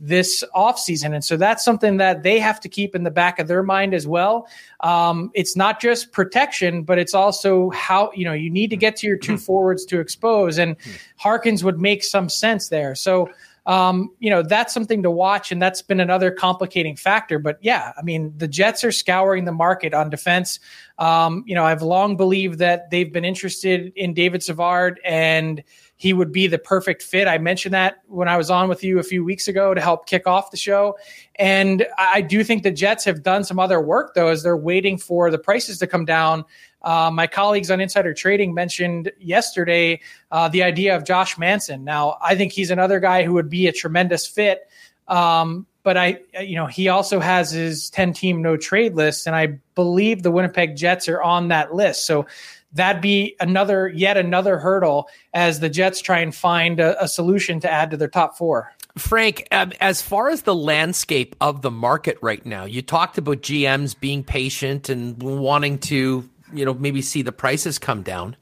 this 0.00 0.44
offseason. 0.54 1.12
And 1.12 1.24
so 1.24 1.36
that's 1.36 1.64
something 1.64 1.96
that 1.96 2.22
they 2.22 2.38
have 2.38 2.60
to 2.60 2.68
keep 2.68 2.94
in 2.94 3.02
the 3.02 3.10
back 3.10 3.40
of 3.40 3.48
their 3.48 3.64
mind 3.64 3.94
as 3.94 4.06
well. 4.06 4.48
Um, 4.80 5.30
it's 5.34 5.56
not 5.56 5.80
just 5.80 6.12
protection, 6.12 6.84
but 6.84 6.98
it's 6.98 7.14
also 7.14 7.70
how, 7.70 8.12
you 8.14 8.24
know, 8.24 8.32
you 8.32 8.48
need 8.48 8.70
to 8.70 8.76
get 8.76 8.94
to 8.96 9.06
your 9.08 9.16
two 9.16 9.36
forwards 9.36 9.84
to 9.86 10.00
expose. 10.00 10.58
And. 10.58 10.76
Harkins 11.18 11.64
would 11.64 11.80
make 11.80 12.04
some 12.04 12.28
sense 12.28 12.68
there. 12.68 12.94
So, 12.94 13.28
um, 13.68 14.10
you 14.18 14.30
know, 14.30 14.42
that's 14.42 14.72
something 14.72 15.02
to 15.02 15.10
watch. 15.10 15.52
And 15.52 15.60
that's 15.60 15.82
been 15.82 16.00
another 16.00 16.30
complicating 16.30 16.96
factor. 16.96 17.38
But 17.38 17.58
yeah, 17.60 17.92
I 17.98 18.02
mean, 18.02 18.32
the 18.38 18.48
Jets 18.48 18.82
are 18.82 18.90
scouring 18.90 19.44
the 19.44 19.52
market 19.52 19.92
on 19.92 20.08
defense. 20.08 20.58
Um, 20.98 21.44
you 21.46 21.54
know, 21.54 21.64
I've 21.64 21.82
long 21.82 22.16
believed 22.16 22.60
that 22.60 22.90
they've 22.90 23.12
been 23.12 23.26
interested 23.26 23.92
in 23.94 24.14
David 24.14 24.42
Savard 24.42 24.98
and 25.04 25.62
he 25.96 26.14
would 26.14 26.32
be 26.32 26.46
the 26.46 26.58
perfect 26.58 27.02
fit. 27.02 27.28
I 27.28 27.36
mentioned 27.36 27.74
that 27.74 27.98
when 28.06 28.26
I 28.26 28.38
was 28.38 28.50
on 28.50 28.68
with 28.70 28.82
you 28.82 29.00
a 29.00 29.02
few 29.02 29.22
weeks 29.22 29.48
ago 29.48 29.74
to 29.74 29.80
help 29.80 30.06
kick 30.06 30.26
off 30.26 30.50
the 30.50 30.56
show. 30.56 30.96
And 31.34 31.86
I 31.98 32.22
do 32.22 32.42
think 32.44 32.62
the 32.62 32.70
Jets 32.70 33.04
have 33.04 33.22
done 33.22 33.44
some 33.44 33.58
other 33.58 33.80
work, 33.80 34.14
though, 34.14 34.28
as 34.28 34.42
they're 34.42 34.56
waiting 34.56 34.96
for 34.96 35.30
the 35.30 35.38
prices 35.38 35.78
to 35.80 35.86
come 35.86 36.04
down. 36.04 36.44
Uh, 36.88 37.10
my 37.10 37.26
colleagues 37.26 37.70
on 37.70 37.82
Insider 37.82 38.14
Trading 38.14 38.54
mentioned 38.54 39.12
yesterday 39.20 40.00
uh, 40.30 40.48
the 40.48 40.62
idea 40.62 40.96
of 40.96 41.04
Josh 41.04 41.36
Manson. 41.36 41.84
Now, 41.84 42.16
I 42.22 42.34
think 42.34 42.50
he's 42.50 42.70
another 42.70 42.98
guy 42.98 43.24
who 43.24 43.34
would 43.34 43.50
be 43.50 43.66
a 43.66 43.72
tremendous 43.72 44.26
fit. 44.26 44.70
Um, 45.06 45.66
but 45.82 45.98
I, 45.98 46.20
you 46.40 46.56
know, 46.56 46.64
he 46.64 46.88
also 46.88 47.20
has 47.20 47.50
his 47.50 47.90
10 47.90 48.14
team 48.14 48.40
no 48.40 48.56
trade 48.56 48.94
list, 48.94 49.26
and 49.26 49.36
I 49.36 49.58
believe 49.74 50.22
the 50.22 50.30
Winnipeg 50.30 50.76
Jets 50.76 51.10
are 51.10 51.20
on 51.20 51.48
that 51.48 51.74
list. 51.74 52.06
So 52.06 52.26
that'd 52.72 53.02
be 53.02 53.36
another, 53.38 53.88
yet 53.88 54.16
another 54.16 54.58
hurdle 54.58 55.10
as 55.34 55.60
the 55.60 55.68
Jets 55.68 56.00
try 56.00 56.20
and 56.20 56.34
find 56.34 56.80
a, 56.80 57.04
a 57.04 57.06
solution 57.06 57.60
to 57.60 57.70
add 57.70 57.90
to 57.90 57.98
their 57.98 58.08
top 58.08 58.38
four. 58.38 58.72
Frank, 58.96 59.46
um, 59.52 59.72
as 59.78 60.00
far 60.00 60.30
as 60.30 60.42
the 60.42 60.54
landscape 60.54 61.36
of 61.38 61.60
the 61.60 61.70
market 61.70 62.16
right 62.22 62.44
now, 62.46 62.64
you 62.64 62.80
talked 62.80 63.18
about 63.18 63.42
GMs 63.42 63.98
being 63.98 64.24
patient 64.24 64.88
and 64.88 65.22
wanting 65.22 65.78
to, 65.80 66.28
you 66.52 66.64
know, 66.64 66.74
maybe 66.74 67.02
see 67.02 67.22
the 67.22 67.32
prices 67.32 67.78
come 67.78 68.02
down. 68.02 68.36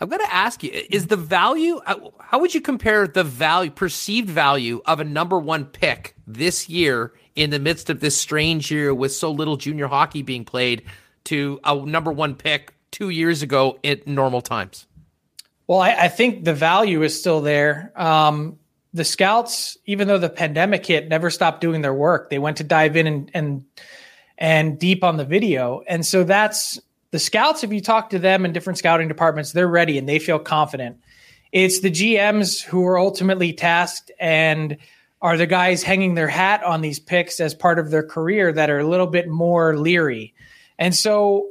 I'm 0.00 0.08
going 0.08 0.20
to 0.20 0.34
ask 0.34 0.62
you: 0.62 0.70
Is 0.90 1.06
the 1.06 1.16
value? 1.16 1.80
Uh, 1.86 2.10
how 2.18 2.40
would 2.40 2.54
you 2.54 2.60
compare 2.60 3.06
the 3.06 3.24
value, 3.24 3.70
perceived 3.70 4.28
value, 4.28 4.82
of 4.84 4.98
a 4.98 5.04
number 5.04 5.38
one 5.38 5.64
pick 5.64 6.16
this 6.26 6.68
year 6.68 7.12
in 7.36 7.50
the 7.50 7.58
midst 7.58 7.88
of 7.88 8.00
this 8.00 8.16
strange 8.16 8.70
year 8.70 8.92
with 8.92 9.12
so 9.12 9.30
little 9.30 9.56
junior 9.56 9.86
hockey 9.86 10.22
being 10.22 10.44
played, 10.44 10.82
to 11.24 11.60
a 11.64 11.74
number 11.76 12.10
one 12.10 12.34
pick 12.34 12.74
two 12.90 13.10
years 13.10 13.42
ago 13.42 13.78
at 13.84 14.06
normal 14.06 14.40
times? 14.40 14.86
Well, 15.66 15.80
I, 15.80 15.92
I 15.92 16.08
think 16.08 16.44
the 16.44 16.54
value 16.54 17.02
is 17.02 17.18
still 17.18 17.40
there. 17.40 17.92
Um, 17.94 18.58
the 18.92 19.04
scouts, 19.04 19.78
even 19.86 20.08
though 20.08 20.18
the 20.18 20.28
pandemic 20.28 20.84
hit, 20.84 21.08
never 21.08 21.30
stopped 21.30 21.60
doing 21.60 21.80
their 21.80 21.94
work. 21.94 22.28
They 22.28 22.38
went 22.38 22.58
to 22.58 22.64
dive 22.64 22.96
in 22.96 23.06
and 23.06 23.30
and 23.34 23.64
and 24.36 24.78
deep 24.78 25.04
on 25.04 25.16
the 25.16 25.24
video, 25.24 25.82
and 25.86 26.04
so 26.04 26.24
that's 26.24 26.80
the 27.12 27.18
scouts, 27.18 27.62
if 27.62 27.72
you 27.72 27.80
talk 27.80 28.10
to 28.10 28.18
them 28.18 28.44
in 28.44 28.52
different 28.52 28.78
scouting 28.78 29.06
departments, 29.06 29.52
they're 29.52 29.68
ready 29.68 29.98
and 29.98 30.08
they 30.08 30.18
feel 30.18 30.38
confident. 30.38 30.96
It's 31.52 31.80
the 31.80 31.90
GMs 31.90 32.62
who 32.62 32.84
are 32.86 32.98
ultimately 32.98 33.52
tasked 33.52 34.10
and 34.18 34.78
are 35.20 35.36
the 35.36 35.46
guys 35.46 35.82
hanging 35.82 36.14
their 36.14 36.26
hat 36.26 36.64
on 36.64 36.80
these 36.80 36.98
picks 36.98 37.38
as 37.38 37.54
part 37.54 37.78
of 37.78 37.90
their 37.90 38.02
career 38.02 38.50
that 38.52 38.70
are 38.70 38.78
a 38.78 38.88
little 38.88 39.06
bit 39.06 39.28
more 39.28 39.76
leery. 39.76 40.34
And 40.78 40.94
so 40.94 41.48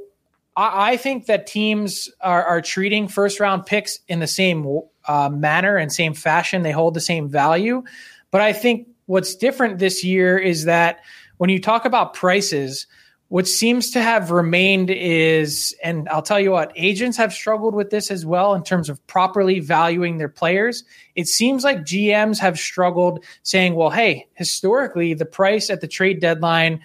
I, 0.57 0.93
I 0.93 0.97
think 0.97 1.27
that 1.27 1.45
teams 1.45 2.09
are, 2.19 2.43
are, 2.43 2.61
treating 2.61 3.07
first 3.07 3.39
round 3.39 3.67
picks 3.67 3.99
in 4.07 4.19
the 4.19 4.27
same 4.27 4.81
uh, 5.07 5.29
manner 5.29 5.77
and 5.77 5.93
same 5.93 6.15
fashion. 6.15 6.63
They 6.63 6.71
hold 6.71 6.95
the 6.95 6.99
same 6.99 7.29
value. 7.29 7.83
But 8.31 8.41
I 8.41 8.51
think 8.51 8.87
what's 9.05 9.35
different 9.35 9.77
this 9.77 10.03
year 10.03 10.39
is 10.39 10.65
that 10.65 11.01
when 11.37 11.51
you 11.51 11.61
talk 11.61 11.85
about 11.85 12.15
prices, 12.15 12.87
what 13.31 13.47
seems 13.47 13.91
to 13.91 14.01
have 14.01 14.29
remained 14.29 14.89
is, 14.89 15.73
and 15.81 16.09
I'll 16.09 16.21
tell 16.21 16.37
you 16.37 16.51
what, 16.51 16.73
agents 16.75 17.15
have 17.15 17.31
struggled 17.31 17.73
with 17.73 17.89
this 17.89 18.11
as 18.11 18.25
well 18.25 18.53
in 18.55 18.61
terms 18.61 18.89
of 18.89 19.07
properly 19.07 19.61
valuing 19.61 20.17
their 20.17 20.27
players. 20.27 20.83
It 21.15 21.29
seems 21.29 21.63
like 21.63 21.83
GMs 21.83 22.39
have 22.39 22.59
struggled 22.59 23.23
saying, 23.43 23.75
well, 23.75 23.89
hey, 23.89 24.27
historically, 24.33 25.13
the 25.13 25.23
price 25.23 25.69
at 25.69 25.79
the 25.79 25.87
trade 25.87 26.19
deadline, 26.19 26.81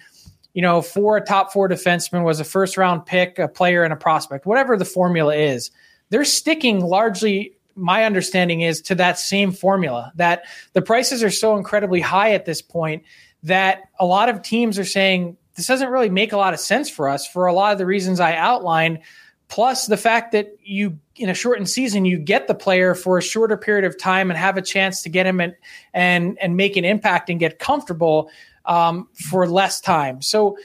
you 0.53 0.61
know, 0.61 0.81
for 0.81 1.17
a 1.17 1.21
top 1.21 1.51
four 1.51 1.67
defenseman 1.67 2.23
was 2.23 2.39
a 2.39 2.45
first 2.45 2.77
round 2.77 3.05
pick, 3.05 3.37
a 3.39 3.49
player, 3.49 3.83
and 3.83 3.91
a 3.91 3.97
prospect, 3.97 4.45
whatever 4.45 4.77
the 4.77 4.85
formula 4.85 5.35
is. 5.35 5.69
They're 6.11 6.23
sticking 6.23 6.79
largely 6.79 7.57
my 7.75 8.05
understanding 8.05 8.61
is 8.61 8.81
to 8.83 8.95
that 8.95 9.19
same 9.19 9.51
formula 9.51 10.13
that 10.15 10.45
the 10.71 10.81
prices 10.81 11.23
are 11.23 11.29
so 11.29 11.57
incredibly 11.57 11.99
high 11.99 12.31
at 12.31 12.45
this 12.45 12.61
point 12.61 13.03
that 13.43 13.89
a 13.99 14.05
lot 14.05 14.29
of 14.29 14.41
teams 14.41 14.79
are 14.79 14.85
saying 14.85 15.35
this 15.57 15.67
doesn't 15.67 15.89
really 15.89 16.09
make 16.09 16.31
a 16.31 16.37
lot 16.37 16.53
of 16.53 16.59
sense 16.59 16.89
for 16.89 17.09
us 17.09 17.27
for 17.27 17.47
a 17.47 17.53
lot 17.53 17.73
of 17.73 17.79
the 17.79 17.85
reasons 17.85 18.19
I 18.19 18.35
outlined. 18.35 18.99
Plus 19.49 19.87
the 19.87 19.97
fact 19.97 20.31
that 20.33 20.55
you 20.63 20.99
in 21.15 21.29
a 21.29 21.33
shortened 21.33 21.69
season 21.69 22.05
you 22.05 22.19
get 22.19 22.47
the 22.47 22.53
player 22.53 22.93
for 22.93 23.17
a 23.17 23.21
shorter 23.21 23.57
period 23.57 23.85
of 23.85 23.97
time 23.97 24.29
and 24.29 24.37
have 24.37 24.55
a 24.55 24.61
chance 24.61 25.01
to 25.01 25.09
get 25.09 25.25
him 25.25 25.41
and 25.41 25.55
and 25.93 26.37
and 26.39 26.55
make 26.55 26.77
an 26.77 26.85
impact 26.85 27.29
and 27.29 27.39
get 27.39 27.57
comfortable 27.57 28.29
um, 28.65 29.07
for 29.13 29.47
less 29.47 29.81
time. 29.81 30.21
So, 30.21 30.57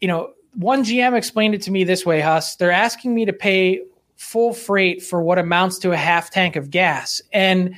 you 0.00 0.06
know, 0.08 0.32
one 0.54 0.84
GM 0.84 1.16
explained 1.16 1.54
it 1.54 1.62
to 1.62 1.70
me 1.70 1.84
this 1.84 2.06
way, 2.06 2.20
Huss. 2.20 2.56
They're 2.56 2.70
asking 2.70 3.14
me 3.14 3.24
to 3.24 3.32
pay 3.32 3.80
full 4.16 4.52
freight 4.52 5.02
for 5.02 5.22
what 5.22 5.38
amounts 5.38 5.78
to 5.78 5.92
a 5.92 5.96
half 5.96 6.30
tank 6.30 6.56
of 6.56 6.70
gas, 6.70 7.20
and 7.32 7.74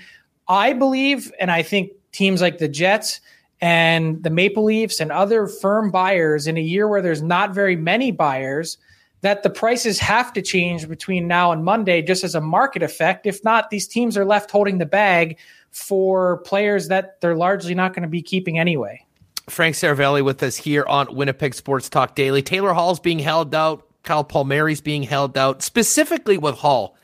I 0.48 0.72
believe, 0.72 1.32
and 1.40 1.50
I 1.50 1.62
think 1.62 1.92
teams 2.10 2.42
like 2.42 2.58
the 2.58 2.68
Jets 2.68 3.20
and 3.62 4.24
the 4.24 4.28
Maple 4.28 4.64
Leafs 4.64 4.98
and 4.98 5.12
other 5.12 5.46
firm 5.46 5.92
buyers 5.92 6.48
in 6.48 6.58
a 6.58 6.60
year 6.60 6.88
where 6.88 7.00
there's 7.00 7.22
not 7.22 7.54
very 7.54 7.76
many 7.76 8.10
buyers, 8.10 8.76
that 9.20 9.44
the 9.44 9.50
prices 9.50 10.00
have 10.00 10.32
to 10.32 10.42
change 10.42 10.88
between 10.88 11.28
now 11.28 11.52
and 11.52 11.64
Monday 11.64 12.02
just 12.02 12.24
as 12.24 12.34
a 12.34 12.40
market 12.40 12.82
effect. 12.82 13.24
If 13.24 13.44
not, 13.44 13.70
these 13.70 13.86
teams 13.86 14.16
are 14.16 14.24
left 14.24 14.50
holding 14.50 14.78
the 14.78 14.86
bag 14.86 15.38
for 15.70 16.38
players 16.38 16.88
that 16.88 17.20
they're 17.20 17.36
largely 17.36 17.72
not 17.72 17.94
going 17.94 18.02
to 18.02 18.08
be 18.08 18.20
keeping 18.20 18.58
anyway. 18.58 19.06
Frank 19.48 19.76
Seravalli 19.76 20.24
with 20.24 20.42
us 20.42 20.56
here 20.56 20.84
on 20.86 21.14
Winnipeg 21.14 21.54
Sports 21.54 21.88
Talk 21.88 22.16
Daily. 22.16 22.42
Taylor 22.42 22.72
Hall's 22.72 22.98
being 23.00 23.20
held 23.20 23.54
out. 23.54 23.86
Kyle 24.02 24.24
Palmieri's 24.24 24.80
being 24.80 25.04
held 25.04 25.38
out, 25.38 25.62
specifically 25.62 26.36
with 26.36 26.56
Hall. 26.56 26.96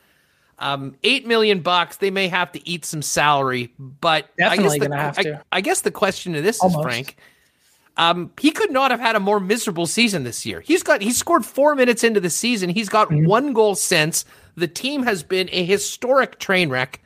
Um, 0.59 0.95
eight 1.03 1.25
million 1.25 1.61
bucks. 1.61 1.97
They 1.97 2.11
may 2.11 2.27
have 2.27 2.51
to 2.51 2.69
eat 2.69 2.83
some 2.83 3.01
salary, 3.01 3.73
but 3.79 4.35
definitely 4.37 4.65
I 4.65 4.67
guess 4.67 4.73
the, 4.73 4.79
gonna 4.79 5.01
have 5.01 5.17
to. 5.17 5.35
I, 5.37 5.57
I, 5.57 5.61
guess 5.61 5.81
the 5.81 5.91
question 5.91 6.33
to 6.33 6.41
this 6.41 6.59
Almost. 6.59 6.79
is 6.79 6.83
Frank. 6.83 7.17
Um, 7.95 8.31
he 8.39 8.51
could 8.51 8.71
not 8.71 8.91
have 8.91 8.99
had 8.99 9.15
a 9.15 9.19
more 9.19 9.39
miserable 9.39 9.85
season 9.85 10.23
this 10.23 10.45
year. 10.45 10.61
He's 10.61 10.83
got 10.83 11.01
he 11.01 11.11
scored 11.11 11.45
four 11.45 11.75
minutes 11.75 12.03
into 12.03 12.19
the 12.19 12.29
season. 12.29 12.69
He's 12.69 12.89
got 12.89 13.09
mm-hmm. 13.09 13.25
one 13.25 13.53
goal 13.53 13.75
since. 13.75 14.25
The 14.55 14.67
team 14.67 15.03
has 15.03 15.23
been 15.23 15.49
a 15.51 15.63
historic 15.63 16.39
train 16.39 16.69
wreck. 16.69 17.01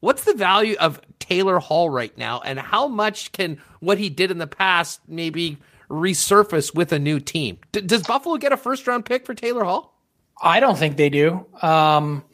What's 0.00 0.24
the 0.24 0.34
value 0.34 0.76
of 0.80 1.00
Taylor 1.18 1.58
Hall 1.58 1.88
right 1.88 2.16
now, 2.18 2.40
and 2.40 2.58
how 2.58 2.88
much 2.88 3.32
can 3.32 3.58
what 3.80 3.98
he 3.98 4.08
did 4.08 4.30
in 4.30 4.38
the 4.38 4.46
past 4.46 5.00
maybe 5.06 5.58
resurface 5.88 6.74
with 6.74 6.92
a 6.92 6.98
new 6.98 7.20
team? 7.20 7.58
D- 7.72 7.82
does 7.82 8.02
Buffalo 8.02 8.36
get 8.36 8.52
a 8.52 8.56
first 8.56 8.86
round 8.86 9.04
pick 9.04 9.26
for 9.26 9.34
Taylor 9.34 9.64
Hall? 9.64 9.94
I 10.42 10.60
don't 10.60 10.78
think 10.78 10.96
they 10.96 11.10
do. 11.10 11.46
Um, 11.60 12.24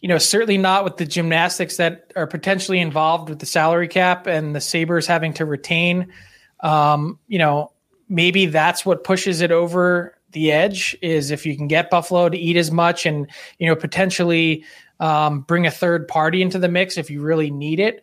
you 0.00 0.08
know, 0.08 0.18
certainly 0.18 0.58
not 0.58 0.84
with 0.84 0.96
the 0.96 1.06
gymnastics 1.06 1.76
that 1.76 2.12
are 2.14 2.26
potentially 2.26 2.78
involved 2.78 3.28
with 3.28 3.40
the 3.40 3.46
salary 3.46 3.88
cap 3.88 4.26
and 4.26 4.54
the 4.54 4.60
Sabres 4.60 5.06
having 5.06 5.32
to 5.34 5.44
retain. 5.44 6.12
Um, 6.60 7.18
you 7.26 7.38
know, 7.38 7.72
maybe 8.08 8.46
that's 8.46 8.86
what 8.86 9.04
pushes 9.04 9.40
it 9.40 9.50
over 9.50 10.14
the 10.32 10.52
edge 10.52 10.96
is 11.02 11.30
if 11.30 11.46
you 11.46 11.56
can 11.56 11.68
get 11.68 11.90
Buffalo 11.90 12.28
to 12.28 12.38
eat 12.38 12.56
as 12.56 12.70
much 12.70 13.06
and, 13.06 13.28
you 13.58 13.66
know, 13.66 13.74
potentially 13.74 14.64
um, 15.00 15.40
bring 15.40 15.66
a 15.66 15.70
third 15.70 16.06
party 16.06 16.42
into 16.42 16.58
the 16.58 16.68
mix 16.68 16.96
if 16.96 17.10
you 17.10 17.20
really 17.20 17.50
need 17.50 17.80
it. 17.80 18.02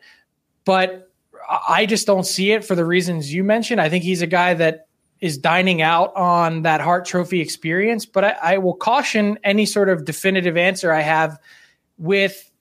But 0.65 1.11
I 1.67 1.85
just 1.85 2.07
don't 2.07 2.25
see 2.25 2.51
it 2.51 2.65
for 2.65 2.75
the 2.75 2.85
reasons 2.85 3.33
you 3.33 3.43
mentioned. 3.43 3.79
I 3.79 3.89
think 3.89 4.03
he's 4.03 4.21
a 4.21 4.27
guy 4.27 4.53
that 4.55 4.87
is 5.21 5.37
dining 5.37 5.81
out 5.81 6.15
on 6.15 6.63
that 6.63 6.81
Hart 6.81 7.05
Trophy 7.05 7.39
experience. 7.39 8.05
But 8.05 8.25
I, 8.25 8.37
I 8.41 8.57
will 8.57 8.73
caution 8.73 9.39
any 9.43 9.65
sort 9.65 9.89
of 9.89 10.03
definitive 10.03 10.57
answer 10.57 10.91
I 10.91 11.01
have 11.01 11.39
with 11.97 12.51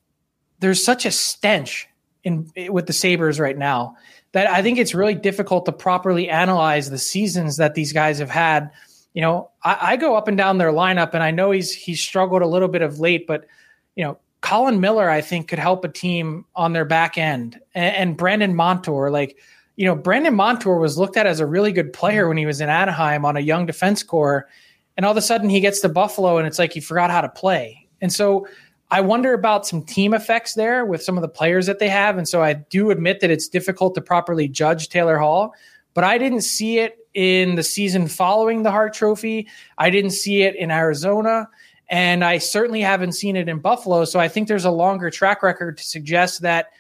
there's 0.60 0.84
such 0.84 1.04
a 1.04 1.10
stench 1.10 1.88
in 2.22 2.50
with 2.70 2.86
the 2.86 2.92
Sabres 2.92 3.38
right 3.38 3.56
now 3.56 3.96
that 4.32 4.50
I 4.50 4.62
think 4.62 4.78
it's 4.78 4.94
really 4.94 5.14
difficult 5.14 5.64
to 5.66 5.72
properly 5.72 6.28
analyze 6.28 6.90
the 6.90 6.98
seasons 6.98 7.56
that 7.56 7.74
these 7.74 7.92
guys 7.92 8.18
have 8.18 8.30
had. 8.30 8.70
You 9.14 9.22
know, 9.22 9.50
I, 9.62 9.78
I 9.80 9.96
go 9.96 10.16
up 10.16 10.26
and 10.26 10.36
down 10.36 10.58
their 10.58 10.72
lineup, 10.72 11.14
and 11.14 11.22
I 11.22 11.30
know 11.30 11.52
he's 11.52 11.72
he's 11.72 12.00
struggled 12.00 12.42
a 12.42 12.46
little 12.46 12.68
bit 12.68 12.82
of 12.82 12.98
late, 12.98 13.26
but 13.26 13.46
you 13.94 14.04
know, 14.04 14.18
Colin 14.40 14.80
Miller, 14.80 15.08
I 15.08 15.20
think, 15.20 15.48
could 15.48 15.60
help 15.60 15.84
a 15.84 15.88
team 15.88 16.44
on 16.56 16.72
their 16.72 16.84
back 16.84 17.16
end, 17.16 17.60
and, 17.74 17.96
and 17.96 18.16
Brandon 18.16 18.54
Montour, 18.54 19.10
like 19.10 19.38
you 19.76 19.86
know, 19.86 19.94
Brandon 19.94 20.34
Montour 20.34 20.78
was 20.78 20.98
looked 20.98 21.16
at 21.16 21.26
as 21.26 21.40
a 21.40 21.46
really 21.46 21.72
good 21.72 21.92
player 21.92 22.28
when 22.28 22.36
he 22.36 22.46
was 22.46 22.60
in 22.60 22.68
Anaheim 22.68 23.24
on 23.24 23.36
a 23.36 23.40
young 23.40 23.66
defense 23.66 24.02
core, 24.02 24.48
and 24.96 25.06
all 25.06 25.12
of 25.12 25.16
a 25.16 25.22
sudden 25.22 25.48
he 25.48 25.60
gets 25.60 25.80
to 25.80 25.88
Buffalo, 25.88 26.38
and 26.38 26.46
it's 26.46 26.58
like 26.58 26.72
he 26.72 26.80
forgot 26.80 27.10
how 27.10 27.20
to 27.20 27.28
play, 27.28 27.86
and 28.00 28.12
so 28.12 28.48
I 28.94 29.00
wonder 29.00 29.34
about 29.34 29.66
some 29.66 29.82
team 29.82 30.14
effects 30.14 30.54
there 30.54 30.84
with 30.84 31.02
some 31.02 31.18
of 31.18 31.22
the 31.22 31.28
players 31.28 31.66
that 31.66 31.80
they 31.80 31.88
have. 31.88 32.16
And 32.16 32.28
so 32.28 32.44
I 32.44 32.52
do 32.52 32.92
admit 32.92 33.18
that 33.20 33.30
it's 33.30 33.48
difficult 33.48 33.96
to 33.96 34.00
properly 34.00 34.46
judge 34.46 34.88
Taylor 34.88 35.18
Hall, 35.18 35.52
but 35.94 36.04
I 36.04 36.16
didn't 36.16 36.42
see 36.42 36.78
it 36.78 36.96
in 37.12 37.56
the 37.56 37.64
season 37.64 38.06
following 38.06 38.62
the 38.62 38.70
Hart 38.70 38.94
Trophy. 38.94 39.48
I 39.78 39.90
didn't 39.90 40.12
see 40.12 40.42
it 40.42 40.54
in 40.54 40.70
Arizona. 40.70 41.48
And 41.88 42.24
I 42.24 42.38
certainly 42.38 42.82
haven't 42.82 43.14
seen 43.14 43.34
it 43.34 43.48
in 43.48 43.58
Buffalo. 43.58 44.04
So 44.04 44.20
I 44.20 44.28
think 44.28 44.46
there's 44.46 44.64
a 44.64 44.70
longer 44.70 45.10
track 45.10 45.42
record 45.42 45.76
to 45.78 45.82
suggest 45.82 46.42
that, 46.42 46.70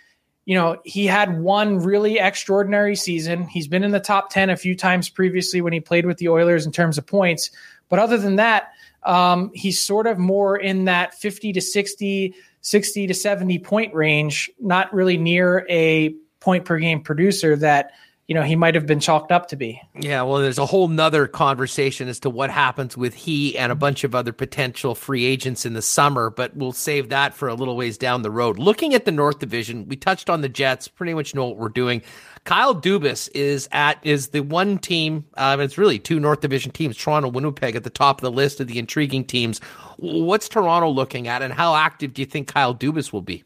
you 0.44 0.54
know, 0.54 0.80
he 0.84 1.06
had 1.06 1.40
one 1.40 1.80
really 1.80 2.20
extraordinary 2.20 2.94
season. 2.94 3.48
He's 3.48 3.66
been 3.66 3.82
in 3.82 3.90
the 3.90 3.98
top 3.98 4.30
10 4.30 4.50
a 4.50 4.56
few 4.56 4.76
times 4.76 5.08
previously 5.08 5.60
when 5.60 5.72
he 5.72 5.80
played 5.80 6.06
with 6.06 6.18
the 6.18 6.28
Oilers 6.28 6.64
in 6.64 6.70
terms 6.70 6.96
of 6.96 7.08
points. 7.08 7.50
But 7.88 7.98
other 7.98 8.18
than 8.18 8.36
that, 8.36 8.68
um, 9.04 9.50
he's 9.54 9.80
sort 9.80 10.06
of 10.06 10.18
more 10.18 10.56
in 10.56 10.84
that 10.86 11.14
50 11.14 11.52
to 11.52 11.60
60, 11.60 12.34
60 12.60 13.06
to 13.06 13.14
70 13.14 13.58
point 13.58 13.94
range, 13.94 14.50
not 14.60 14.92
really 14.92 15.16
near 15.16 15.66
a 15.68 16.14
point 16.40 16.64
per 16.64 16.78
game 16.78 17.00
producer 17.00 17.56
that 17.56 17.92
you 18.26 18.34
know 18.34 18.42
he 18.42 18.56
might 18.56 18.74
have 18.74 18.86
been 18.86 19.00
chalked 19.00 19.32
up 19.32 19.48
to 19.48 19.56
be. 19.56 19.80
Yeah 19.98 20.22
well 20.22 20.38
there's 20.38 20.58
a 20.58 20.66
whole 20.66 20.88
nother 20.88 21.26
conversation 21.26 22.08
as 22.08 22.20
to 22.20 22.30
what 22.30 22.50
happens 22.50 22.96
with 22.96 23.14
he 23.14 23.56
and 23.58 23.72
a 23.72 23.74
bunch 23.74 24.04
of 24.04 24.14
other 24.14 24.32
potential 24.32 24.94
free 24.94 25.24
agents 25.24 25.66
in 25.66 25.72
the 25.72 25.82
summer 25.82 26.30
but 26.30 26.56
we'll 26.56 26.72
save 26.72 27.10
that 27.10 27.34
for 27.34 27.48
a 27.48 27.54
little 27.54 27.76
ways 27.76 27.98
down 27.98 28.22
the 28.22 28.30
road. 28.30 28.58
Looking 28.58 28.94
at 28.94 29.04
the 29.04 29.12
north 29.12 29.38
division 29.38 29.88
we 29.88 29.96
touched 29.96 30.30
on 30.30 30.42
the 30.42 30.48
jets 30.48 30.88
pretty 30.88 31.14
much 31.14 31.34
know 31.34 31.46
what 31.46 31.56
we're 31.56 31.68
doing 31.68 32.02
kyle 32.44 32.74
dubas 32.74 33.28
is 33.34 33.68
at 33.72 33.98
is 34.02 34.28
the 34.28 34.40
one 34.40 34.78
team 34.78 35.24
um, 35.36 35.60
it's 35.60 35.78
really 35.78 35.98
two 35.98 36.20
north 36.20 36.40
division 36.40 36.70
teams 36.70 36.96
toronto 36.96 37.28
winnipeg 37.28 37.74
at 37.74 37.84
the 37.84 37.90
top 37.90 38.18
of 38.18 38.22
the 38.22 38.30
list 38.30 38.60
of 38.60 38.66
the 38.66 38.78
intriguing 38.78 39.24
teams 39.24 39.60
what's 39.96 40.48
toronto 40.48 40.88
looking 40.88 41.28
at 41.28 41.42
and 41.42 41.52
how 41.52 41.74
active 41.74 42.12
do 42.14 42.22
you 42.22 42.26
think 42.26 42.48
kyle 42.48 42.74
dubas 42.74 43.12
will 43.12 43.22
be 43.22 43.44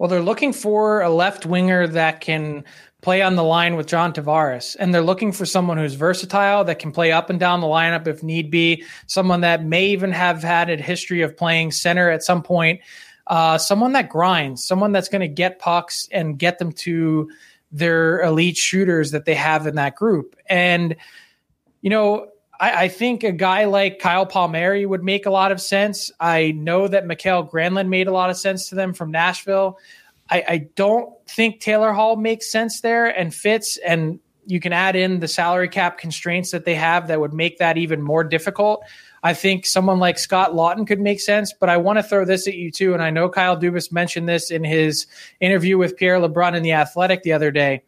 well, 0.00 0.08
they're 0.08 0.22
looking 0.22 0.54
for 0.54 1.02
a 1.02 1.10
left 1.10 1.44
winger 1.44 1.86
that 1.86 2.22
can 2.22 2.64
play 3.02 3.20
on 3.20 3.36
the 3.36 3.44
line 3.44 3.76
with 3.76 3.86
John 3.86 4.14
Tavares, 4.14 4.74
and 4.80 4.94
they're 4.94 5.02
looking 5.02 5.30
for 5.30 5.44
someone 5.44 5.76
who's 5.76 5.92
versatile 5.92 6.64
that 6.64 6.78
can 6.78 6.90
play 6.90 7.12
up 7.12 7.28
and 7.28 7.38
down 7.38 7.60
the 7.60 7.66
lineup 7.66 8.06
if 8.06 8.22
need 8.22 8.50
be. 8.50 8.82
Someone 9.08 9.42
that 9.42 9.62
may 9.62 9.88
even 9.88 10.10
have 10.12 10.42
had 10.42 10.70
a 10.70 10.78
history 10.78 11.20
of 11.20 11.36
playing 11.36 11.72
center 11.72 12.08
at 12.08 12.22
some 12.22 12.42
point. 12.42 12.80
Uh, 13.26 13.58
someone 13.58 13.92
that 13.92 14.08
grinds, 14.08 14.64
someone 14.64 14.92
that's 14.92 15.10
going 15.10 15.20
to 15.20 15.28
get 15.28 15.58
pucks 15.58 16.08
and 16.10 16.38
get 16.38 16.58
them 16.58 16.72
to 16.72 17.30
their 17.72 18.20
elite 18.22 18.56
shooters 18.56 19.12
that 19.12 19.24
they 19.24 19.34
have 19.34 19.66
in 19.66 19.76
that 19.76 19.94
group. 19.94 20.36
And 20.48 20.96
you 21.82 21.90
know, 21.90 22.28
I, 22.58 22.84
I, 22.84 22.88
think 22.88 23.24
a 23.24 23.32
guy 23.32 23.64
like 23.64 23.98
Kyle 23.98 24.26
Palmieri 24.26 24.84
would 24.84 25.02
make 25.02 25.24
a 25.24 25.30
lot 25.30 25.50
of 25.50 25.60
sense. 25.60 26.10
I 26.20 26.52
know 26.52 26.88
that 26.88 27.06
Mikael 27.06 27.46
Granlund 27.46 27.88
made 27.88 28.06
a 28.06 28.12
lot 28.12 28.28
of 28.28 28.36
sense 28.36 28.68
to 28.68 28.74
them 28.74 28.92
from 28.92 29.10
Nashville. 29.10 29.78
I, 30.30 30.44
I 30.48 30.58
don't 30.76 31.12
think 31.26 31.60
Taylor 31.60 31.92
Hall 31.92 32.16
makes 32.16 32.50
sense 32.50 32.82
there 32.82 33.06
and 33.06 33.34
fits. 33.34 33.78
And 33.78 34.20
you 34.46 34.60
can 34.60 34.72
add 34.72 34.96
in 34.96 35.20
the 35.20 35.28
salary 35.28 35.68
cap 35.68 35.98
constraints 35.98 36.50
that 36.50 36.64
they 36.64 36.74
have 36.74 37.08
that 37.08 37.20
would 37.20 37.32
make 37.32 37.58
that 37.58 37.78
even 37.78 38.02
more 38.02 38.24
difficult. 38.24 38.84
I 39.22 39.34
think 39.34 39.66
someone 39.66 39.98
like 39.98 40.18
Scott 40.18 40.52
Laughton 40.52 40.86
could 40.86 41.00
make 41.00 41.20
sense, 41.20 41.52
but 41.52 41.68
I 41.68 41.76
want 41.76 41.98
to 41.98 42.02
throw 42.02 42.24
this 42.24 42.48
at 42.48 42.54
you 42.54 42.70
too. 42.70 42.94
And 42.94 43.02
I 43.02 43.10
know 43.10 43.28
Kyle 43.28 43.58
Dubas 43.58 43.92
mentioned 43.92 44.28
this 44.28 44.50
in 44.50 44.64
his 44.64 45.06
interview 45.40 45.76
with 45.76 45.96
Pierre 45.96 46.18
LeBrun 46.18 46.56
in 46.56 46.62
The 46.62 46.72
Athletic 46.72 47.22
the 47.22 47.32
other 47.32 47.50
day. 47.50 47.82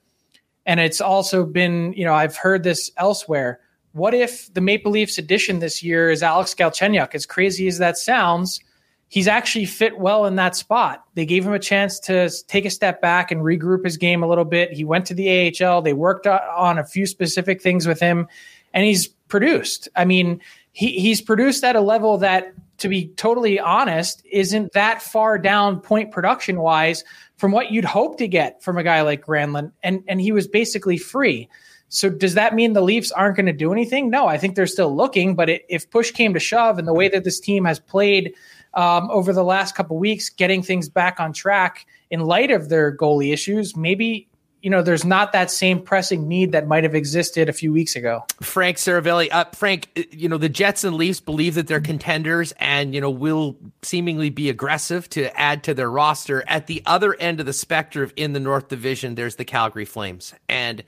And 0.66 0.78
it's 0.78 1.00
also 1.00 1.44
been, 1.44 1.92
you 1.94 2.04
know, 2.04 2.14
I've 2.14 2.36
heard 2.36 2.62
this 2.62 2.90
elsewhere 2.96 3.60
what 3.92 4.14
if 4.14 4.52
the 4.54 4.60
Maple 4.60 4.90
Leafs 4.90 5.18
addition 5.18 5.58
this 5.58 5.82
year 5.82 6.10
is 6.10 6.22
Alex 6.22 6.54
Galchenyuk? 6.54 7.14
As 7.14 7.26
crazy 7.26 7.68
as 7.68 7.78
that 7.78 7.98
sounds, 7.98 8.60
he's 9.08 9.28
actually 9.28 9.66
fit 9.66 9.98
well 9.98 10.24
in 10.24 10.36
that 10.36 10.56
spot. 10.56 11.04
They 11.14 11.26
gave 11.26 11.46
him 11.46 11.52
a 11.52 11.58
chance 11.58 12.00
to 12.00 12.30
take 12.48 12.64
a 12.64 12.70
step 12.70 13.02
back 13.02 13.30
and 13.30 13.42
regroup 13.42 13.84
his 13.84 13.98
game 13.98 14.22
a 14.22 14.26
little 14.26 14.46
bit. 14.46 14.72
He 14.72 14.84
went 14.84 15.06
to 15.06 15.14
the 15.14 15.52
AHL. 15.62 15.82
They 15.82 15.92
worked 15.92 16.26
on 16.26 16.78
a 16.78 16.84
few 16.84 17.06
specific 17.06 17.60
things 17.60 17.86
with 17.86 18.00
him, 18.00 18.28
and 18.72 18.84
he's 18.86 19.08
produced. 19.08 19.88
I 19.94 20.06
mean, 20.06 20.40
he, 20.72 20.98
he's 20.98 21.20
produced 21.20 21.62
at 21.64 21.76
a 21.76 21.80
level 21.80 22.18
that, 22.18 22.52
to 22.78 22.88
be 22.88 23.08
totally 23.08 23.60
honest, 23.60 24.22
isn't 24.30 24.72
that 24.72 25.02
far 25.02 25.38
down 25.38 25.80
point 25.80 26.10
production 26.10 26.58
wise 26.58 27.04
from 27.36 27.52
what 27.52 27.70
you'd 27.70 27.84
hope 27.84 28.18
to 28.18 28.28
get 28.28 28.62
from 28.62 28.78
a 28.78 28.82
guy 28.82 29.02
like 29.02 29.24
Granlund. 29.24 29.72
And, 29.82 30.02
and 30.08 30.20
he 30.20 30.32
was 30.32 30.48
basically 30.48 30.96
free. 30.96 31.48
So 31.88 32.08
does 32.08 32.34
that 32.34 32.54
mean 32.54 32.72
the 32.72 32.80
Leafs 32.80 33.12
aren't 33.12 33.36
going 33.36 33.46
to 33.46 33.52
do 33.52 33.72
anything? 33.72 34.08
No, 34.08 34.26
I 34.26 34.38
think 34.38 34.54
they're 34.54 34.66
still 34.66 34.96
looking. 34.96 35.34
But 35.34 35.50
it, 35.50 35.66
if 35.68 35.90
push 35.90 36.10
came 36.10 36.32
to 36.34 36.40
shove, 36.40 36.78
and 36.78 36.88
the 36.88 36.94
way 36.94 37.08
that 37.08 37.24
this 37.24 37.38
team 37.38 37.66
has 37.66 37.78
played 37.78 38.34
um, 38.74 39.10
over 39.10 39.32
the 39.32 39.44
last 39.44 39.74
couple 39.74 39.98
weeks, 39.98 40.30
getting 40.30 40.62
things 40.62 40.88
back 40.88 41.20
on 41.20 41.34
track 41.34 41.86
in 42.10 42.20
light 42.20 42.50
of 42.50 42.70
their 42.70 42.96
goalie 42.96 43.32
issues, 43.32 43.76
maybe 43.76 44.28
you 44.62 44.70
know 44.70 44.80
there's 44.80 45.04
not 45.04 45.32
that 45.32 45.50
same 45.50 45.82
pressing 45.82 46.28
need 46.28 46.52
that 46.52 46.66
might 46.66 46.84
have 46.84 46.94
existed 46.94 47.48
a 47.48 47.52
few 47.52 47.72
weeks 47.72 47.96
ago. 47.96 48.24
Frank 48.40 48.76
Seravalli, 48.78 49.28
uh, 49.30 49.44
Frank, 49.52 49.88
uh, 49.96 50.02
you 50.10 50.28
know 50.28 50.38
the 50.38 50.48
Jets 50.48 50.84
and 50.84 50.96
Leafs 50.96 51.20
believe 51.20 51.56
that 51.56 51.66
they're 51.66 51.80
contenders 51.80 52.52
and 52.58 52.94
you 52.94 53.00
know 53.00 53.10
will 53.10 53.56
seemingly 53.82 54.30
be 54.30 54.48
aggressive 54.48 55.08
to 55.10 55.36
add 55.38 55.64
to 55.64 55.74
their 55.74 55.90
roster. 55.90 56.44
At 56.46 56.68
the 56.68 56.82
other 56.86 57.14
end 57.14 57.40
of 57.40 57.46
the 57.46 57.52
spectrum 57.52 58.12
in 58.16 58.32
the 58.32 58.40
North 58.40 58.68
Division, 58.68 59.16
there's 59.16 59.36
the 59.36 59.44
Calgary 59.44 59.84
Flames 59.84 60.32
and 60.48 60.84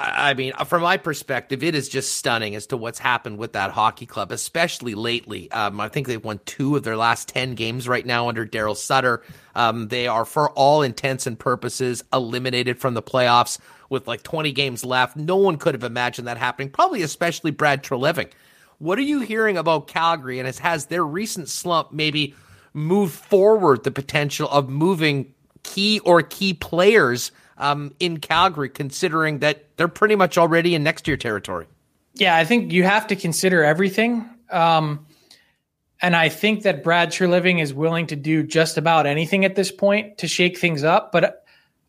I 0.00 0.34
mean, 0.34 0.52
from 0.66 0.82
my 0.82 0.96
perspective, 0.96 1.64
it 1.64 1.74
is 1.74 1.88
just 1.88 2.12
stunning 2.12 2.54
as 2.54 2.66
to 2.68 2.76
what's 2.76 3.00
happened 3.00 3.36
with 3.36 3.54
that 3.54 3.72
hockey 3.72 4.06
club, 4.06 4.30
especially 4.30 4.94
lately. 4.94 5.50
Um, 5.50 5.80
I 5.80 5.88
think 5.88 6.06
they've 6.06 6.22
won 6.22 6.38
two 6.44 6.76
of 6.76 6.84
their 6.84 6.96
last 6.96 7.28
10 7.28 7.56
games 7.56 7.88
right 7.88 8.06
now 8.06 8.28
under 8.28 8.46
Daryl 8.46 8.76
Sutter. 8.76 9.24
Um, 9.56 9.88
they 9.88 10.06
are, 10.06 10.24
for 10.24 10.50
all 10.50 10.82
intents 10.82 11.26
and 11.26 11.36
purposes, 11.36 12.04
eliminated 12.12 12.78
from 12.78 12.94
the 12.94 13.02
playoffs 13.02 13.58
with 13.90 14.06
like 14.06 14.22
20 14.22 14.52
games 14.52 14.84
left. 14.84 15.16
No 15.16 15.36
one 15.36 15.56
could 15.56 15.74
have 15.74 15.84
imagined 15.84 16.28
that 16.28 16.38
happening, 16.38 16.70
probably 16.70 17.02
especially 17.02 17.50
Brad 17.50 17.82
Treliving. 17.82 18.30
What 18.78 18.98
are 18.98 19.02
you 19.02 19.20
hearing 19.20 19.56
about 19.56 19.88
Calgary? 19.88 20.38
And 20.38 20.46
has, 20.46 20.60
has 20.60 20.86
their 20.86 21.04
recent 21.04 21.48
slump 21.48 21.92
maybe 21.92 22.36
moved 22.72 23.14
forward 23.14 23.82
the 23.82 23.90
potential 23.90 24.48
of 24.48 24.68
moving 24.68 25.34
key 25.64 25.98
or 26.00 26.22
key 26.22 26.54
players? 26.54 27.32
Um, 27.58 27.94
in 28.00 28.18
Calgary, 28.18 28.68
considering 28.68 29.40
that 29.40 29.76
they're 29.76 29.88
pretty 29.88 30.16
much 30.16 30.38
already 30.38 30.74
in 30.74 30.82
next 30.82 31.06
year 31.06 31.16
territory? 31.16 31.66
Yeah, 32.14 32.36
I 32.36 32.44
think 32.44 32.72
you 32.72 32.84
have 32.84 33.08
to 33.08 33.16
consider 33.16 33.62
everything. 33.62 34.28
Um, 34.50 35.06
and 36.00 36.16
I 36.16 36.28
think 36.28 36.62
that 36.62 36.82
Brad 36.82 37.10
Treliving 37.10 37.60
is 37.60 37.74
willing 37.74 38.06
to 38.08 38.16
do 38.16 38.42
just 38.42 38.78
about 38.78 39.06
anything 39.06 39.44
at 39.44 39.56
this 39.56 39.70
point 39.70 40.18
to 40.18 40.28
shake 40.28 40.58
things 40.58 40.84
up. 40.84 41.12
But 41.12 41.44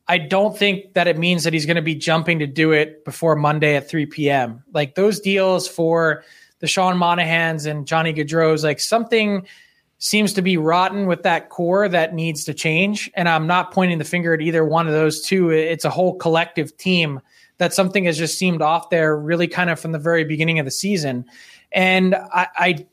I 0.07 0.17
don't 0.17 0.57
think 0.57 0.93
that 0.93 1.07
it 1.07 1.17
means 1.17 1.43
that 1.43 1.53
he's 1.53 1.65
going 1.65 1.75
to 1.75 1.81
be 1.81 1.95
jumping 1.95 2.39
to 2.39 2.47
do 2.47 2.71
it 2.71 3.05
before 3.05 3.35
Monday 3.35 3.75
at 3.75 3.87
3 3.87 4.07
p.m. 4.07 4.63
Like 4.73 4.95
those 4.95 5.19
deals 5.19 5.67
for 5.67 6.23
the 6.59 6.67
Sean 6.67 6.97
Monahans 6.97 7.69
and 7.69 7.87
Johnny 7.87 8.13
Gaudreau's, 8.13 8.63
like 8.63 8.79
something– 8.79 9.47
seems 9.99 10.33
to 10.33 10.41
be 10.41 10.57
rotten 10.57 11.05
with 11.05 11.23
that 11.23 11.49
core 11.49 11.87
that 11.89 12.13
needs 12.13 12.45
to 12.45 12.53
change. 12.53 13.11
And 13.15 13.27
I'm 13.27 13.47
not 13.47 13.71
pointing 13.71 13.97
the 13.97 14.05
finger 14.05 14.33
at 14.33 14.41
either 14.41 14.63
one 14.65 14.87
of 14.87 14.93
those 14.93 15.21
two. 15.21 15.49
It's 15.49 15.85
a 15.85 15.89
whole 15.89 16.15
collective 16.15 16.75
team 16.77 17.19
that 17.57 17.73
something 17.73 18.05
has 18.05 18.17
just 18.17 18.37
seemed 18.37 18.61
off 18.61 18.89
there 18.89 19.17
really 19.17 19.47
kind 19.47 19.69
of 19.69 19.79
from 19.79 19.91
the 19.91 19.99
very 19.99 20.23
beginning 20.23 20.57
of 20.57 20.65
the 20.65 20.71
season. 20.71 21.25
And 21.73 22.15
I, 22.15 22.47
I 22.57 22.85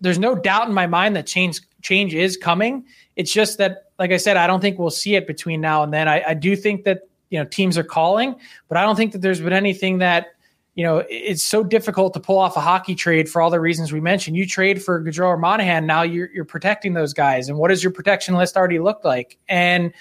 there's 0.00 0.18
no 0.18 0.34
doubt 0.34 0.66
in 0.66 0.74
my 0.74 0.86
mind 0.86 1.14
that 1.16 1.26
change 1.26 1.60
change 1.82 2.14
is 2.14 2.36
coming. 2.36 2.84
It's 3.16 3.32
just 3.32 3.58
that, 3.58 3.90
like 3.98 4.10
I 4.10 4.16
said, 4.16 4.36
I 4.36 4.46
don't 4.46 4.60
think 4.60 4.78
we'll 4.78 4.90
see 4.90 5.14
it 5.14 5.26
between 5.26 5.60
now 5.60 5.82
and 5.82 5.92
then. 5.92 6.08
I, 6.08 6.22
I 6.28 6.34
do 6.34 6.56
think 6.56 6.84
that 6.84 7.02
you 7.30 7.38
know 7.38 7.44
teams 7.44 7.78
are 7.78 7.84
calling, 7.84 8.34
but 8.68 8.78
I 8.78 8.82
don't 8.82 8.96
think 8.96 9.12
that 9.12 9.20
there's 9.20 9.40
been 9.40 9.52
anything 9.52 9.98
that 9.98 10.33
you 10.74 10.84
know, 10.84 11.04
it's 11.08 11.44
so 11.44 11.62
difficult 11.62 12.14
to 12.14 12.20
pull 12.20 12.38
off 12.38 12.56
a 12.56 12.60
hockey 12.60 12.96
trade 12.96 13.28
for 13.28 13.40
all 13.40 13.50
the 13.50 13.60
reasons 13.60 13.92
we 13.92 14.00
mentioned. 14.00 14.36
You 14.36 14.46
trade 14.46 14.82
for 14.82 15.02
Gaudreau 15.02 15.28
or 15.28 15.36
Monahan, 15.36 15.86
now 15.86 16.02
you're, 16.02 16.30
you're 16.32 16.44
protecting 16.44 16.94
those 16.94 17.14
guys. 17.14 17.48
And 17.48 17.58
what 17.58 17.68
does 17.68 17.82
your 17.82 17.92
protection 17.92 18.34
list 18.34 18.56
already 18.56 18.80
look 18.80 19.04
like? 19.04 19.38
And, 19.48 19.92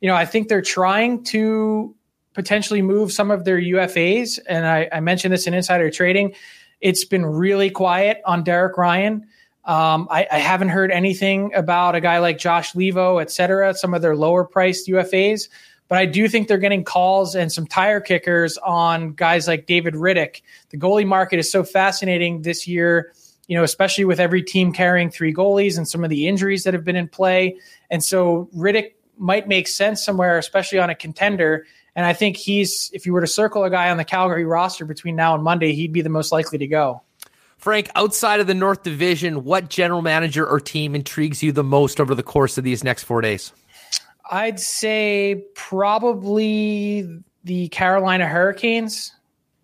you 0.00 0.08
know, 0.08 0.14
I 0.14 0.26
think 0.26 0.48
they're 0.48 0.60
trying 0.60 1.24
to 1.24 1.94
potentially 2.34 2.82
move 2.82 3.12
some 3.12 3.30
of 3.30 3.44
their 3.44 3.58
UFAs. 3.58 4.38
And 4.46 4.66
I, 4.66 4.88
I 4.92 5.00
mentioned 5.00 5.32
this 5.32 5.46
in 5.46 5.54
insider 5.54 5.90
trading. 5.90 6.34
It's 6.80 7.04
been 7.04 7.24
really 7.24 7.70
quiet 7.70 8.20
on 8.26 8.44
Derek 8.44 8.76
Ryan. 8.76 9.26
Um, 9.64 10.08
I, 10.10 10.26
I, 10.30 10.38
haven't 10.38 10.70
heard 10.70 10.90
anything 10.90 11.54
about 11.54 11.94
a 11.94 12.00
guy 12.00 12.18
like 12.18 12.36
Josh 12.36 12.72
Leivo, 12.72 13.22
et 13.22 13.30
cetera, 13.30 13.72
some 13.74 13.94
of 13.94 14.02
their 14.02 14.16
lower 14.16 14.44
priced 14.44 14.88
UFAs. 14.88 15.48
But 15.92 15.98
I 15.98 16.06
do 16.06 16.26
think 16.26 16.48
they're 16.48 16.56
getting 16.56 16.84
calls 16.84 17.34
and 17.34 17.52
some 17.52 17.66
tire 17.66 18.00
kickers 18.00 18.56
on 18.56 19.12
guys 19.12 19.46
like 19.46 19.66
David 19.66 19.92
Rittich. 19.92 20.40
The 20.70 20.78
goalie 20.78 21.06
market 21.06 21.38
is 21.38 21.52
so 21.52 21.64
fascinating 21.64 22.40
this 22.40 22.66
year, 22.66 23.12
you 23.46 23.58
know, 23.58 23.62
especially 23.62 24.06
with 24.06 24.18
every 24.18 24.42
team 24.42 24.72
carrying 24.72 25.10
three 25.10 25.34
goalies 25.34 25.76
and 25.76 25.86
some 25.86 26.02
of 26.02 26.08
the 26.08 26.28
injuries 26.28 26.64
that 26.64 26.72
have 26.72 26.82
been 26.82 26.96
in 26.96 27.08
play. 27.08 27.58
And 27.90 28.02
so 28.02 28.48
Rittich 28.56 28.92
might 29.18 29.48
make 29.48 29.68
sense 29.68 30.02
somewhere, 30.02 30.38
especially 30.38 30.78
on 30.78 30.88
a 30.88 30.94
contender. 30.94 31.66
And 31.94 32.06
I 32.06 32.14
think 32.14 32.38
he's, 32.38 32.90
if 32.94 33.04
you 33.04 33.12
were 33.12 33.20
to 33.20 33.26
circle 33.26 33.62
a 33.64 33.68
guy 33.68 33.90
on 33.90 33.98
the 33.98 34.04
Calgary 34.06 34.46
roster 34.46 34.86
between 34.86 35.14
now 35.14 35.34
and 35.34 35.44
Monday, 35.44 35.74
he'd 35.74 35.92
be 35.92 36.00
the 36.00 36.08
most 36.08 36.32
likely 36.32 36.56
to 36.56 36.66
go. 36.66 37.02
Frank, 37.58 37.90
outside 37.96 38.40
of 38.40 38.46
the 38.46 38.54
North 38.54 38.82
Division, 38.82 39.44
what 39.44 39.68
general 39.68 40.00
manager 40.00 40.46
or 40.46 40.58
team 40.58 40.94
intrigues 40.94 41.42
you 41.42 41.52
the 41.52 41.62
most 41.62 42.00
over 42.00 42.14
the 42.14 42.22
course 42.22 42.56
of 42.56 42.64
these 42.64 42.82
next 42.82 43.02
four 43.02 43.20
days? 43.20 43.52
I'd 44.32 44.58
say 44.58 45.44
probably 45.54 47.06
the 47.44 47.68
Carolina 47.68 48.26
Hurricanes. 48.26 49.12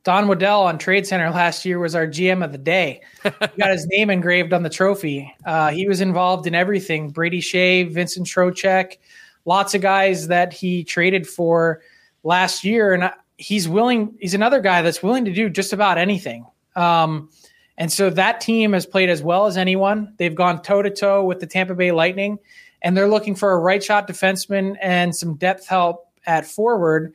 Don 0.05 0.29
Waddell 0.29 0.63
on 0.63 0.79
Trade 0.79 1.07
Center 1.07 1.31
last 1.31 1.65
year 1.65 1.79
was 1.79 1.95
our 1.95 2.07
GM 2.07 2.45
of 2.45 2.53
the 2.53 2.59
day. 2.59 3.01
he 3.23 3.31
got 3.59 3.71
his 3.71 3.87
name 3.89 4.11
engraved 4.11 4.53
on 4.53 4.63
the 4.63 4.71
trophy. 4.71 5.35
Uh, 5.45 5.71
he 5.71 5.89
was 5.89 6.03
involved 6.03 6.47
in 6.47 6.55
everything. 6.55 7.09
Brady 7.11 7.41
Skjei, 7.41 7.91
Vincent 7.91 8.27
Trocheck, 8.27 8.99
lots 9.47 9.75
of 9.75 9.81
guys 9.81 10.29
that 10.29 10.53
he 10.53 10.85
traded 10.85 11.27
for 11.27 11.81
last 12.23 12.63
year, 12.63 12.93
and 12.93 13.11
he's 13.39 13.69
willing. 13.69 14.17
He's 14.21 14.35
another 14.35 14.61
guy 14.61 14.83
that's 14.83 15.03
willing 15.03 15.25
to 15.25 15.33
do 15.33 15.49
just 15.49 15.73
about 15.73 15.97
anything. 15.97 16.47
Um, 16.77 17.31
And 17.79 17.93
so 17.93 18.11
that 18.11 18.41
team 18.41 18.73
has 18.73 18.85
played 18.87 19.09
as 19.09 19.23
well 19.23 19.47
as 19.47 19.57
anyone. 19.57 20.13
They've 20.19 20.35
gone 20.35 20.63
toe 20.63 20.83
to 20.83 20.91
toe 20.91 21.25
with 21.25 21.41
the 21.41 21.47
Tampa 21.47 21.75
Bay 21.75 21.93
Lightning, 21.93 22.39
and 22.83 22.97
they're 22.97 23.09
looking 23.09 23.35
for 23.35 23.53
a 23.53 23.59
right 23.59 23.83
shot 23.83 24.09
defenseman 24.09 24.77
and 24.81 25.15
some 25.15 25.35
depth 25.35 25.67
help 25.67 26.09
at 26.27 26.47
forward. 26.47 27.15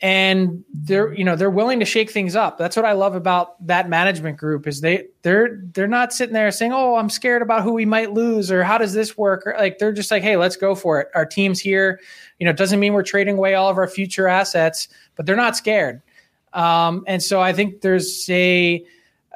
And 0.00 0.64
they're 0.74 1.12
you 1.14 1.24
know 1.24 1.36
they're 1.36 1.48
willing 1.48 1.78
to 1.78 1.86
shake 1.86 2.10
things 2.10 2.34
up. 2.34 2.58
That's 2.58 2.74
what 2.74 2.84
I 2.84 2.92
love 2.92 3.14
about 3.14 3.64
that 3.68 3.88
management 3.88 4.36
group 4.36 4.66
is 4.66 4.80
they 4.80 5.06
they're 5.22 5.60
they're 5.74 5.86
not 5.86 6.12
sitting 6.12 6.32
there 6.34 6.50
saying 6.50 6.72
oh 6.72 6.96
I'm 6.96 7.08
scared 7.08 7.40
about 7.40 7.62
who 7.62 7.72
we 7.72 7.86
might 7.86 8.12
lose 8.12 8.50
or 8.50 8.64
how 8.64 8.78
does 8.78 8.94
this 8.94 9.16
work 9.16 9.46
or 9.46 9.54
like 9.56 9.78
they're 9.78 9.92
just 9.92 10.10
like 10.10 10.24
hey 10.24 10.36
let's 10.36 10.56
go 10.56 10.74
for 10.74 11.00
it. 11.00 11.08
Our 11.14 11.24
team's 11.24 11.60
here. 11.60 12.00
You 12.40 12.46
know 12.46 12.50
it 12.50 12.56
doesn't 12.56 12.80
mean 12.80 12.94
we're 12.94 13.04
trading 13.04 13.38
away 13.38 13.54
all 13.54 13.70
of 13.70 13.78
our 13.78 13.86
future 13.86 14.26
assets, 14.26 14.88
but 15.14 15.24
they're 15.24 15.36
not 15.36 15.56
scared. 15.56 16.02
Um, 16.52 17.04
and 17.06 17.22
so 17.22 17.40
I 17.40 17.52
think 17.52 17.80
there's 17.80 18.28
a 18.28 18.84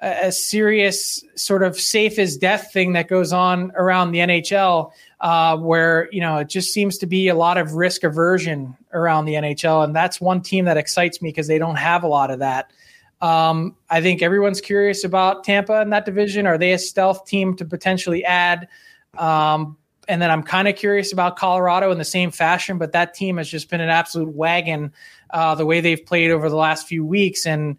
a 0.03 0.31
serious 0.31 1.25
sort 1.37 1.63
of 1.63 1.79
safe 1.79 2.19
as 2.19 2.37
death 2.37 2.73
thing 2.73 2.93
that 2.93 3.09
goes 3.09 3.33
on 3.33 3.73
around 3.77 4.13
the 4.13 4.19
NHL, 4.19 4.91
uh, 5.21 5.57
where 5.57 6.09
you 6.13 6.21
know 6.21 6.39
it 6.39 6.49
just 6.49 6.73
seems 6.73 6.99
to 6.99 7.07
be 7.07 7.29
a 7.29 7.35
lot 7.35 7.59
of 7.59 7.75
risk 7.75 8.05
aversion 8.05 8.77
around 8.93 9.25
the 9.25 9.35
NHL, 9.35 9.85
and 9.85 9.95
that's 9.95 10.21
one 10.21 10.41
team 10.41 10.65
that 10.67 10.77
excites 10.77 11.23
me 11.23 11.31
because 11.31 11.47
they 11.47 11.59
don't 11.59 11.77
have 11.77 12.03
a 12.03 12.09
lot 12.09 12.31
of 12.31 12.39
that. 12.41 12.73
Um, 13.21 13.77
I 13.89 14.03
think 14.03 14.23
everyone's 14.23 14.61
curious 14.61 15.05
about 15.05 15.45
Tampa 15.45 15.81
in 15.81 15.91
that 15.91 16.05
division. 16.05 16.47
Are 16.47 16.59
they 16.59 16.73
a 16.73 16.79
stealth 16.79 17.27
team 17.27 17.57
to 17.57 17.65
potentially 17.65 18.25
add? 18.25 18.69
Um, 19.17 19.79
and 20.09 20.21
then 20.23 20.31
I'm 20.31 20.43
kind 20.43 20.69
of 20.69 20.77
curious 20.77 21.13
about 21.13 21.37
Colorado 21.37 21.91
in 21.91 21.99
the 21.99 22.05
same 22.05 22.31
fashion, 22.31 22.79
but 22.79 22.93
that 22.93 23.15
team 23.15 23.39
has 23.39 23.49
just 23.49 23.71
been 23.71 23.81
an 23.81 23.89
absolute 23.89 24.35
wagon 24.35 24.93
uh, 25.31 25.55
the 25.55 25.67
way 25.67 25.81
they've 25.81 26.05
played 26.05 26.31
over 26.31 26.49
the 26.49 26.57
last 26.57 26.87
few 26.87 27.05
weeks. 27.05 27.47
And 27.47 27.77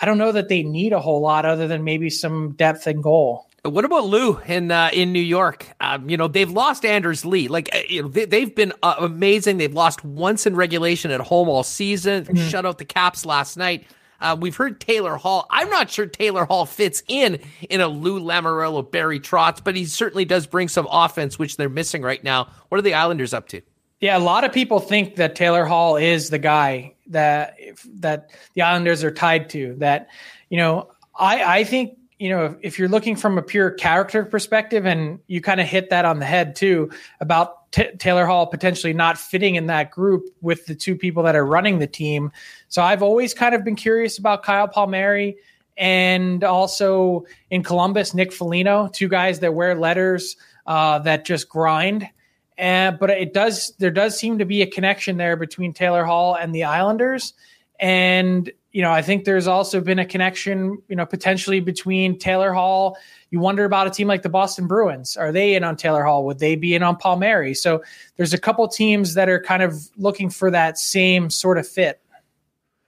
I 0.00 0.06
don't 0.06 0.18
know 0.18 0.32
that 0.32 0.48
they 0.48 0.62
need 0.62 0.92
a 0.92 1.00
whole 1.00 1.20
lot 1.20 1.44
other 1.44 1.66
than 1.66 1.82
maybe 1.82 2.10
some 2.10 2.52
depth 2.52 2.86
and 2.86 3.02
goal. 3.02 3.48
What 3.64 3.86
about 3.86 4.04
Lou 4.04 4.38
in 4.40 4.70
uh, 4.70 4.90
in 4.92 5.14
New 5.14 5.22
York? 5.22 5.66
Um, 5.80 6.10
you 6.10 6.18
know 6.18 6.28
they've 6.28 6.50
lost 6.50 6.84
Anders 6.84 7.24
Lee. 7.24 7.48
Like 7.48 7.70
uh, 7.74 7.78
you 7.88 8.02
know 8.02 8.08
they, 8.08 8.40
have 8.40 8.54
been 8.54 8.74
uh, 8.82 8.96
amazing. 8.98 9.56
They've 9.56 9.72
lost 9.72 10.04
once 10.04 10.46
in 10.46 10.54
regulation 10.54 11.10
at 11.10 11.20
home 11.20 11.48
all 11.48 11.62
season. 11.62 12.24
Mm-hmm. 12.24 12.48
Shut 12.48 12.66
out 12.66 12.76
the 12.76 12.84
Caps 12.84 13.24
last 13.24 13.56
night. 13.56 13.86
Uh, 14.20 14.36
we've 14.38 14.54
heard 14.54 14.80
Taylor 14.80 15.16
Hall. 15.16 15.46
I'm 15.48 15.70
not 15.70 15.90
sure 15.90 16.04
Taylor 16.04 16.44
Hall 16.44 16.66
fits 16.66 17.02
in 17.08 17.40
in 17.70 17.80
a 17.80 17.88
Lou 17.88 18.20
Lamoriello 18.20 18.90
Barry 18.90 19.18
Trotz, 19.18 19.64
but 19.64 19.74
he 19.74 19.86
certainly 19.86 20.26
does 20.26 20.46
bring 20.46 20.68
some 20.68 20.86
offense, 20.90 21.38
which 21.38 21.56
they're 21.56 21.70
missing 21.70 22.02
right 22.02 22.22
now. 22.22 22.48
What 22.68 22.76
are 22.78 22.82
the 22.82 22.94
Islanders 22.94 23.32
up 23.32 23.48
to? 23.48 23.62
Yeah, 23.98 24.18
a 24.18 24.20
lot 24.20 24.44
of 24.44 24.52
people 24.52 24.78
think 24.78 25.16
that 25.16 25.36
Taylor 25.36 25.64
Hall 25.64 25.96
is 25.96 26.28
the 26.28 26.38
guy 26.38 26.96
that 27.06 27.56
that 27.94 28.30
the 28.52 28.60
Islanders 28.60 29.02
are 29.02 29.10
tied 29.10 29.48
to. 29.50 29.74
That 29.78 30.10
you 30.50 30.58
know, 30.58 30.90
I 31.18 31.60
I 31.60 31.64
think 31.64 31.96
you 32.18 32.30
know 32.30 32.56
if, 32.62 32.78
you're 32.78 32.88
looking 32.88 33.16
from 33.16 33.38
a 33.38 33.42
pure 33.42 33.70
character 33.70 34.24
perspective, 34.24 34.86
and 34.86 35.20
you 35.26 35.40
kind 35.40 35.60
of 35.60 35.66
hit 35.66 35.90
that 35.90 36.04
on 36.04 36.18
the 36.18 36.26
head 36.26 36.56
too 36.56 36.90
about 37.20 37.70
T- 37.72 37.90
Taylor 37.98 38.26
Hall 38.26 38.46
potentially 38.46 38.92
not 38.92 39.18
fitting 39.18 39.56
in 39.56 39.66
that 39.66 39.90
group 39.90 40.28
with 40.40 40.66
the 40.66 40.74
two 40.74 40.96
people 40.96 41.24
that 41.24 41.34
are 41.34 41.44
running 41.44 41.78
the 41.78 41.86
team. 41.86 42.30
So 42.68 42.82
I've 42.82 43.02
always 43.02 43.34
kind 43.34 43.54
of 43.54 43.64
been 43.64 43.76
curious 43.76 44.18
about 44.18 44.42
Kyle 44.42 44.68
Palmieri 44.68 45.36
and 45.76 46.44
also 46.44 47.26
in 47.50 47.62
Columbus, 47.62 48.14
Nick 48.14 48.32
Foligno, 48.32 48.88
two 48.92 49.08
guys 49.08 49.40
that 49.40 49.54
wear 49.54 49.74
letters 49.74 50.36
uh, 50.66 51.00
that 51.00 51.24
just 51.24 51.48
grind. 51.48 52.08
And 52.56 52.98
but 52.98 53.10
it 53.10 53.34
does 53.34 53.74
there 53.78 53.90
does 53.90 54.16
seem 54.16 54.38
to 54.38 54.44
be 54.44 54.62
a 54.62 54.66
connection 54.66 55.16
there 55.16 55.36
between 55.36 55.72
Taylor 55.72 56.04
Hall 56.04 56.36
and 56.36 56.54
the 56.54 56.64
Islanders. 56.64 57.34
And 57.80 58.52
you 58.74 58.82
know, 58.82 58.90
I 58.90 59.02
think 59.02 59.24
there's 59.24 59.46
also 59.46 59.80
been 59.80 60.00
a 60.00 60.04
connection, 60.04 60.82
you 60.88 60.96
know, 60.96 61.06
potentially 61.06 61.60
between 61.60 62.18
Taylor 62.18 62.52
Hall. 62.52 62.98
You 63.30 63.38
wonder 63.38 63.64
about 63.64 63.86
a 63.86 63.90
team 63.90 64.08
like 64.08 64.22
the 64.22 64.28
Boston 64.28 64.66
Bruins. 64.66 65.16
Are 65.16 65.30
they 65.30 65.54
in 65.54 65.62
on 65.62 65.76
Taylor 65.76 66.02
Hall? 66.02 66.26
Would 66.26 66.40
they 66.40 66.56
be 66.56 66.74
in 66.74 66.82
on 66.82 66.96
Paul 66.96 67.14
Palmieri? 67.14 67.54
So 67.54 67.84
there's 68.16 68.34
a 68.34 68.38
couple 68.38 68.66
teams 68.66 69.14
that 69.14 69.28
are 69.28 69.40
kind 69.40 69.62
of 69.62 69.88
looking 69.96 70.28
for 70.28 70.50
that 70.50 70.76
same 70.76 71.30
sort 71.30 71.56
of 71.56 71.68
fit. 71.68 72.00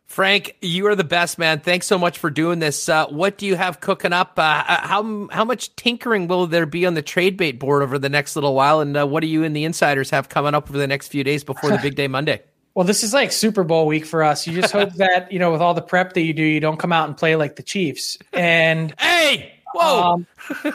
Frank, 0.06 0.56
you 0.60 0.88
are 0.88 0.96
the 0.96 1.04
best 1.04 1.38
man. 1.38 1.60
Thanks 1.60 1.86
so 1.86 1.98
much 1.98 2.18
for 2.18 2.30
doing 2.30 2.58
this. 2.58 2.88
Uh, 2.88 3.06
what 3.06 3.38
do 3.38 3.46
you 3.46 3.54
have 3.54 3.80
cooking 3.80 4.12
up? 4.12 4.36
Uh, 4.36 4.64
how 4.64 5.28
how 5.30 5.44
much 5.44 5.74
tinkering 5.76 6.26
will 6.26 6.48
there 6.48 6.66
be 6.66 6.84
on 6.84 6.94
the 6.94 7.02
trade 7.02 7.36
bait 7.36 7.60
board 7.60 7.84
over 7.84 7.96
the 7.96 8.08
next 8.08 8.34
little 8.34 8.54
while? 8.54 8.80
And 8.80 8.96
uh, 8.96 9.06
what 9.06 9.20
do 9.20 9.28
you 9.28 9.44
and 9.44 9.54
the 9.54 9.64
insiders 9.64 10.10
have 10.10 10.28
coming 10.28 10.54
up 10.54 10.68
over 10.68 10.78
the 10.78 10.86
next 10.88 11.08
few 11.08 11.22
days 11.22 11.44
before 11.44 11.70
the 11.70 11.78
big 11.82 11.94
day 11.94 12.08
Monday? 12.08 12.42
Well, 12.76 12.84
this 12.84 13.02
is 13.02 13.14
like 13.14 13.32
Super 13.32 13.64
Bowl 13.64 13.86
week 13.86 14.04
for 14.04 14.22
us. 14.22 14.46
You 14.46 14.60
just 14.60 14.70
hope 14.70 14.92
that 14.96 15.32
you 15.32 15.38
know, 15.38 15.50
with 15.50 15.62
all 15.62 15.72
the 15.72 15.80
prep 15.80 16.12
that 16.12 16.20
you 16.20 16.34
do, 16.34 16.42
you 16.42 16.60
don't 16.60 16.76
come 16.76 16.92
out 16.92 17.08
and 17.08 17.16
play 17.16 17.34
like 17.34 17.56
the 17.56 17.62
Chiefs. 17.62 18.18
And 18.34 18.94
hey, 19.00 19.54
whoa, 19.74 20.02
um, 20.02 20.26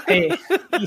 hey, 0.08 0.36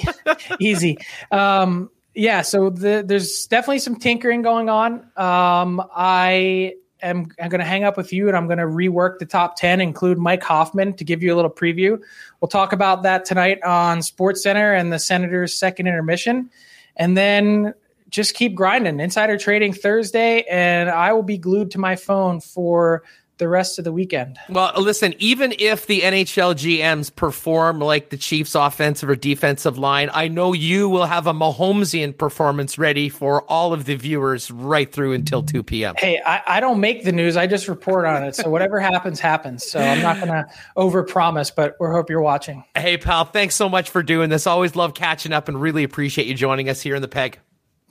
easy. 0.59 0.99
Um, 1.31 1.89
yeah, 2.17 2.43
so 2.43 2.69
the, 2.69 3.05
there's 3.07 3.47
definitely 3.47 3.79
some 3.79 3.95
tinkering 3.95 4.43
going 4.43 4.69
on. 4.69 5.07
Um, 5.17 5.81
I 5.95 6.75
am 7.01 7.29
I'm 7.41 7.49
going 7.49 7.61
to 7.61 7.65
hang 7.65 7.85
up 7.85 7.97
with 7.97 8.13
you 8.13 8.27
and 8.27 8.37
I'm 8.37 8.47
going 8.47 8.59
to 8.59 8.65
rework 8.65 9.21
the 9.21 9.27
top 9.27 9.55
10, 9.57 9.81
include 9.81 10.19
Mike 10.19 10.43
Hoffman 10.43 10.95
to 10.95 11.05
give 11.05 11.23
you 11.23 11.33
a 11.33 11.37
little 11.37 11.51
preview. 11.51 11.97
We'll 12.41 12.49
talk 12.49 12.73
about 12.73 13.05
that 13.05 13.25
tonight 13.25 13.63
on 13.63 14.03
Sports 14.03 14.43
Center 14.43 14.73
and 14.73 14.93
the 14.93 14.99
Senators' 14.99 15.55
second 15.55 15.87
intermission. 15.87 16.51
And 16.97 17.17
then 17.17 17.75
just 18.15 18.35
keep 18.35 18.55
grinding. 18.55 19.01
Insider 19.01 19.37
trading 19.37 19.73
Thursday, 19.73 20.43
and 20.43 20.89
I 20.89 21.13
will 21.13 21.25
be 21.25 21.37
glued 21.37 21.73
to 21.73 21.79
my 21.79 21.97
phone 21.97 22.41
for 22.41 23.03
the 23.39 23.49
rest 23.49 23.81
of 23.81 23.85
the 23.85 23.93
weekend. 23.93 24.39
Well, 24.49 24.73
listen, 24.77 25.17
even 25.19 25.53
if 25.59 25.89
the 25.89 26.03
NHL 26.03 26.55
GMs 26.55 27.13
perform 27.13 27.81
like 27.81 28.11
the 28.11 28.17
Chiefs' 28.17 28.55
offensive 28.55 29.09
or 29.09 29.17
defensive 29.17 29.79
line, 29.79 30.11
I 30.15 30.29
know 30.29 30.53
you 30.53 30.89
will 30.89 31.07
have 31.07 31.27
a 31.27 31.33
Mahomesian 31.33 32.17
performance 32.17 32.79
ready 32.79 33.09
for 33.09 33.43
all 33.51 33.73
of 33.73 33.85
the 33.87 33.97
viewers 33.97 34.49
right 34.49 34.93
through 34.93 35.15
until 35.15 35.43
2 35.43 35.65
p.m. 35.65 35.97
Hey, 35.99 36.23
I, 36.25 36.43
I 36.47 36.61
don't 36.61 36.79
make 36.79 37.03
the 37.03 37.11
news, 37.11 37.37
I 37.37 37.49
just 37.49 37.67
report 37.67 38.05
on 38.05 38.23
it. 38.23 38.37
So 38.37 38.49
whatever 38.49 38.79
happens, 38.93 39.19
happens. 39.19 39.69
So 39.69 39.81
I'm 39.81 40.03
not 40.03 40.19
going 40.19 40.29
to 40.29 40.47
overpromise, 40.77 41.53
but 41.53 41.75
we 41.81 41.89
hope 41.89 42.11
you're 42.11 42.23
watching. 42.23 42.63
Hey, 42.77 42.97
pal, 42.97 43.25
thanks 43.25 43.57
so 43.57 43.69
much 43.69 43.91
for 43.91 44.05
doing 44.05 44.31
this. 44.31 44.47
Always 44.47 44.77
love 44.77 44.95
catching 44.95 45.33
up 45.33 45.49
and 45.49 45.61
really 45.61 45.83
appreciate 45.83 46.29
you 46.29 46.35
joining 46.35 46.69
us 46.69 46.81
here 46.81 46.95
in 46.95 47.03
the 47.03 47.09
Peg. 47.09 47.41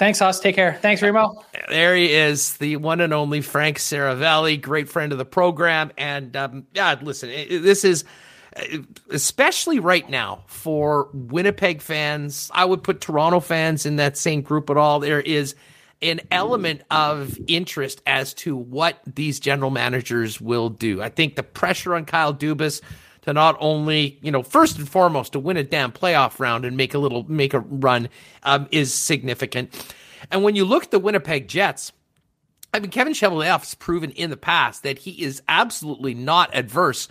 Thanks, 0.03 0.19
Hoss. 0.19 0.41
Take 0.41 0.55
care. 0.55 0.73
Thanks, 0.81 1.01
Remo. 1.01 1.45
There 1.69 1.95
he 1.95 2.11
is, 2.11 2.57
the 2.57 2.75
one 2.75 2.99
and 2.99 3.13
only 3.13 3.39
Frank 3.39 3.77
Seravalli, 3.77 4.61
great 4.61 4.89
friend 4.89 5.13
of 5.13 5.17
the 5.17 5.23
program. 5.23 5.93
And 5.97 6.35
um, 6.35 6.67
yeah, 6.73 6.99
listen, 7.01 7.29
this 7.29 7.85
is 7.85 8.03
especially 9.11 9.79
right 9.79 10.09
now 10.09 10.43
for 10.47 11.07
Winnipeg 11.13 11.81
fans. 11.81 12.51
I 12.53 12.65
would 12.65 12.83
put 12.83 12.99
Toronto 12.99 13.39
fans 13.39 13.85
in 13.85 13.95
that 13.95 14.17
same 14.17 14.41
group 14.41 14.69
at 14.69 14.75
all. 14.75 14.99
There 14.99 15.21
is 15.21 15.55
an 16.01 16.19
element 16.31 16.81
of 16.91 17.39
interest 17.47 18.01
as 18.05 18.33
to 18.33 18.57
what 18.57 18.99
these 19.07 19.39
general 19.39 19.71
managers 19.71 20.41
will 20.41 20.67
do. 20.67 21.01
I 21.01 21.07
think 21.07 21.37
the 21.37 21.43
pressure 21.43 21.95
on 21.95 22.03
Kyle 22.03 22.33
Dubas 22.33 22.81
to 23.23 23.33
not 23.33 23.57
only, 23.59 24.19
you 24.21 24.31
know, 24.31 24.43
first 24.43 24.77
and 24.77 24.87
foremost 24.87 25.33
to 25.33 25.39
win 25.39 25.57
a 25.57 25.63
damn 25.63 25.91
playoff 25.91 26.39
round 26.39 26.65
and 26.65 26.77
make 26.77 26.93
a 26.93 26.99
little 26.99 27.23
make 27.29 27.53
a 27.53 27.59
run 27.59 28.09
um, 28.43 28.67
is 28.71 28.93
significant. 28.93 29.95
And 30.31 30.43
when 30.43 30.55
you 30.55 30.65
look 30.65 30.83
at 30.83 30.91
the 30.91 30.99
Winnipeg 30.99 31.47
Jets, 31.47 31.91
I 32.73 32.79
mean, 32.79 32.91
Kevin 32.91 33.13
Cheveldayoff 33.13 33.59
has 33.59 33.75
proven 33.75 34.11
in 34.11 34.29
the 34.29 34.37
past 34.37 34.83
that 34.83 34.99
he 34.99 35.23
is 35.23 35.41
absolutely 35.47 36.13
not 36.13 36.55
adverse 36.55 37.07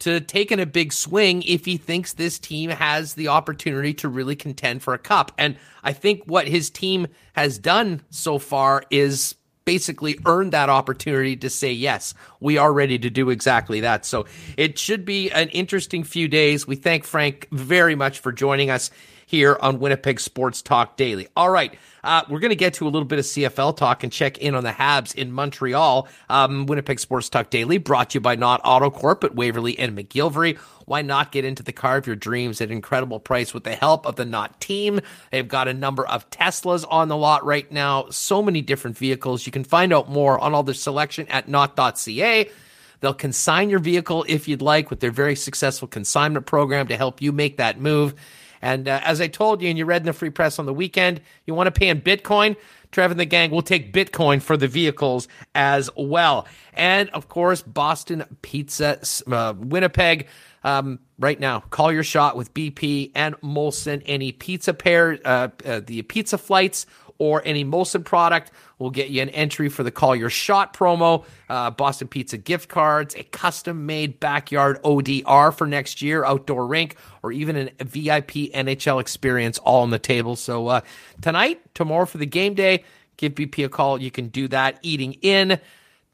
to 0.00 0.20
taking 0.20 0.60
a 0.60 0.66
big 0.66 0.92
swing 0.92 1.42
if 1.42 1.66
he 1.66 1.76
thinks 1.76 2.12
this 2.12 2.38
team 2.38 2.70
has 2.70 3.14
the 3.14 3.28
opportunity 3.28 3.92
to 3.94 4.08
really 4.08 4.36
contend 4.36 4.82
for 4.82 4.94
a 4.94 4.98
cup. 4.98 5.32
And 5.36 5.56
I 5.82 5.92
think 5.92 6.22
what 6.24 6.48
his 6.48 6.70
team 6.70 7.06
has 7.34 7.58
done 7.58 8.02
so 8.10 8.38
far 8.38 8.82
is 8.90 9.34
basically 9.70 10.18
earned 10.26 10.50
that 10.50 10.68
opportunity 10.68 11.36
to 11.36 11.48
say, 11.48 11.70
yes, 11.70 12.12
we 12.40 12.58
are 12.58 12.72
ready 12.72 12.98
to 12.98 13.08
do 13.08 13.30
exactly 13.30 13.78
that. 13.82 14.04
So 14.04 14.26
it 14.56 14.80
should 14.80 15.04
be 15.04 15.30
an 15.30 15.48
interesting 15.50 16.02
few 16.02 16.26
days. 16.26 16.66
We 16.66 16.74
thank 16.74 17.04
Frank 17.04 17.46
very 17.52 17.94
much 17.94 18.18
for 18.18 18.32
joining 18.32 18.68
us 18.68 18.90
here 19.30 19.56
on 19.60 19.78
Winnipeg 19.78 20.18
Sports 20.18 20.60
Talk 20.60 20.96
Daily. 20.96 21.28
All 21.36 21.50
right. 21.50 21.72
Uh, 22.02 22.22
we're 22.28 22.40
going 22.40 22.50
to 22.50 22.56
get 22.56 22.74
to 22.74 22.84
a 22.84 22.90
little 22.90 23.04
bit 23.04 23.20
of 23.20 23.24
CFL 23.24 23.76
talk 23.76 24.02
and 24.02 24.12
check 24.12 24.38
in 24.38 24.56
on 24.56 24.64
the 24.64 24.72
Habs 24.72 25.14
in 25.14 25.30
Montreal. 25.30 26.08
Um, 26.28 26.66
Winnipeg 26.66 26.98
Sports 26.98 27.28
Talk 27.28 27.48
Daily 27.48 27.78
brought 27.78 28.10
to 28.10 28.16
you 28.16 28.20
by 28.20 28.34
Nott 28.34 28.60
Autocorp 28.64 29.22
at 29.22 29.36
Waverly 29.36 29.78
and 29.78 29.96
McGillivray. 29.96 30.58
Why 30.86 31.02
not 31.02 31.30
get 31.30 31.44
into 31.44 31.62
the 31.62 31.72
car 31.72 31.96
of 31.96 32.08
your 32.08 32.16
dreams 32.16 32.60
at 32.60 32.70
an 32.70 32.74
incredible 32.74 33.20
price 33.20 33.54
with 33.54 33.62
the 33.62 33.76
help 33.76 34.04
of 34.04 34.16
the 34.16 34.24
Nott 34.24 34.60
team? 34.60 34.98
They've 35.30 35.46
got 35.46 35.68
a 35.68 35.74
number 35.74 36.04
of 36.04 36.28
Teslas 36.30 36.84
on 36.90 37.06
the 37.06 37.16
lot 37.16 37.44
right 37.44 37.70
now, 37.70 38.08
so 38.10 38.42
many 38.42 38.62
different 38.62 38.98
vehicles. 38.98 39.46
You 39.46 39.52
can 39.52 39.62
find 39.62 39.92
out 39.92 40.10
more 40.10 40.40
on 40.40 40.54
all 40.54 40.64
their 40.64 40.74
selection 40.74 41.28
at 41.28 41.48
nott.ca. 41.48 42.50
They'll 42.98 43.14
consign 43.14 43.70
your 43.70 43.78
vehicle 43.78 44.24
if 44.28 44.48
you'd 44.48 44.60
like 44.60 44.90
with 44.90 44.98
their 44.98 45.12
very 45.12 45.36
successful 45.36 45.86
consignment 45.86 46.46
program 46.46 46.88
to 46.88 46.96
help 46.96 47.22
you 47.22 47.30
make 47.30 47.58
that 47.58 47.80
move. 47.80 48.14
And 48.62 48.88
uh, 48.88 49.00
as 49.04 49.20
I 49.20 49.28
told 49.28 49.62
you, 49.62 49.68
and 49.68 49.78
you 49.78 49.84
read 49.84 50.02
in 50.02 50.06
the 50.06 50.12
free 50.12 50.30
press 50.30 50.58
on 50.58 50.66
the 50.66 50.74
weekend, 50.74 51.20
you 51.46 51.54
want 51.54 51.72
to 51.72 51.78
pay 51.78 51.88
in 51.88 52.00
Bitcoin. 52.00 52.56
Trev 52.90 53.10
and 53.10 53.20
the 53.20 53.24
gang 53.24 53.50
will 53.50 53.62
take 53.62 53.92
Bitcoin 53.92 54.42
for 54.42 54.56
the 54.56 54.66
vehicles 54.68 55.28
as 55.54 55.88
well. 55.96 56.46
And 56.74 57.08
of 57.10 57.28
course, 57.28 57.62
Boston 57.62 58.24
Pizza, 58.42 59.00
uh, 59.30 59.54
Winnipeg. 59.56 60.26
um, 60.62 60.98
right 61.18 61.38
now. 61.38 61.60
Call 61.60 61.92
your 61.92 62.02
shot 62.02 62.36
with 62.36 62.52
BP 62.54 63.12
and 63.14 63.38
Molson. 63.40 64.02
Any 64.06 64.32
pizza 64.32 64.74
pair, 64.74 65.18
uh, 65.24 65.48
uh, 65.64 65.80
the 65.84 66.02
pizza 66.02 66.38
flights 66.38 66.86
or 67.20 67.42
any 67.44 67.64
Molson 67.64 68.04
product 68.04 68.50
will 68.78 68.90
get 68.90 69.10
you 69.10 69.20
an 69.20 69.28
entry 69.28 69.68
for 69.68 69.84
the 69.84 69.90
Call 69.90 70.16
Your 70.16 70.30
Shot 70.30 70.74
promo, 70.74 71.24
uh, 71.50 71.70
Boston 71.70 72.08
Pizza 72.08 72.38
gift 72.38 72.68
cards, 72.68 73.14
a 73.14 73.22
custom 73.22 73.86
made 73.86 74.18
backyard 74.18 74.82
ODR 74.82 75.54
for 75.54 75.66
next 75.66 76.00
year, 76.02 76.24
outdoor 76.24 76.66
rink, 76.66 76.96
or 77.22 77.30
even 77.30 77.70
a 77.78 77.84
VIP 77.84 78.50
NHL 78.52 79.00
experience 79.00 79.58
all 79.58 79.82
on 79.82 79.90
the 79.90 79.98
table. 79.98 80.34
So 80.34 80.66
uh, 80.66 80.80
tonight, 81.20 81.60
tomorrow 81.74 82.06
for 82.06 82.18
the 82.18 82.26
game 82.26 82.54
day, 82.54 82.84
give 83.18 83.34
BP 83.34 83.66
a 83.66 83.68
call. 83.68 84.00
You 84.00 84.10
can 84.10 84.28
do 84.28 84.48
that 84.48 84.78
eating 84.82 85.12
in 85.20 85.60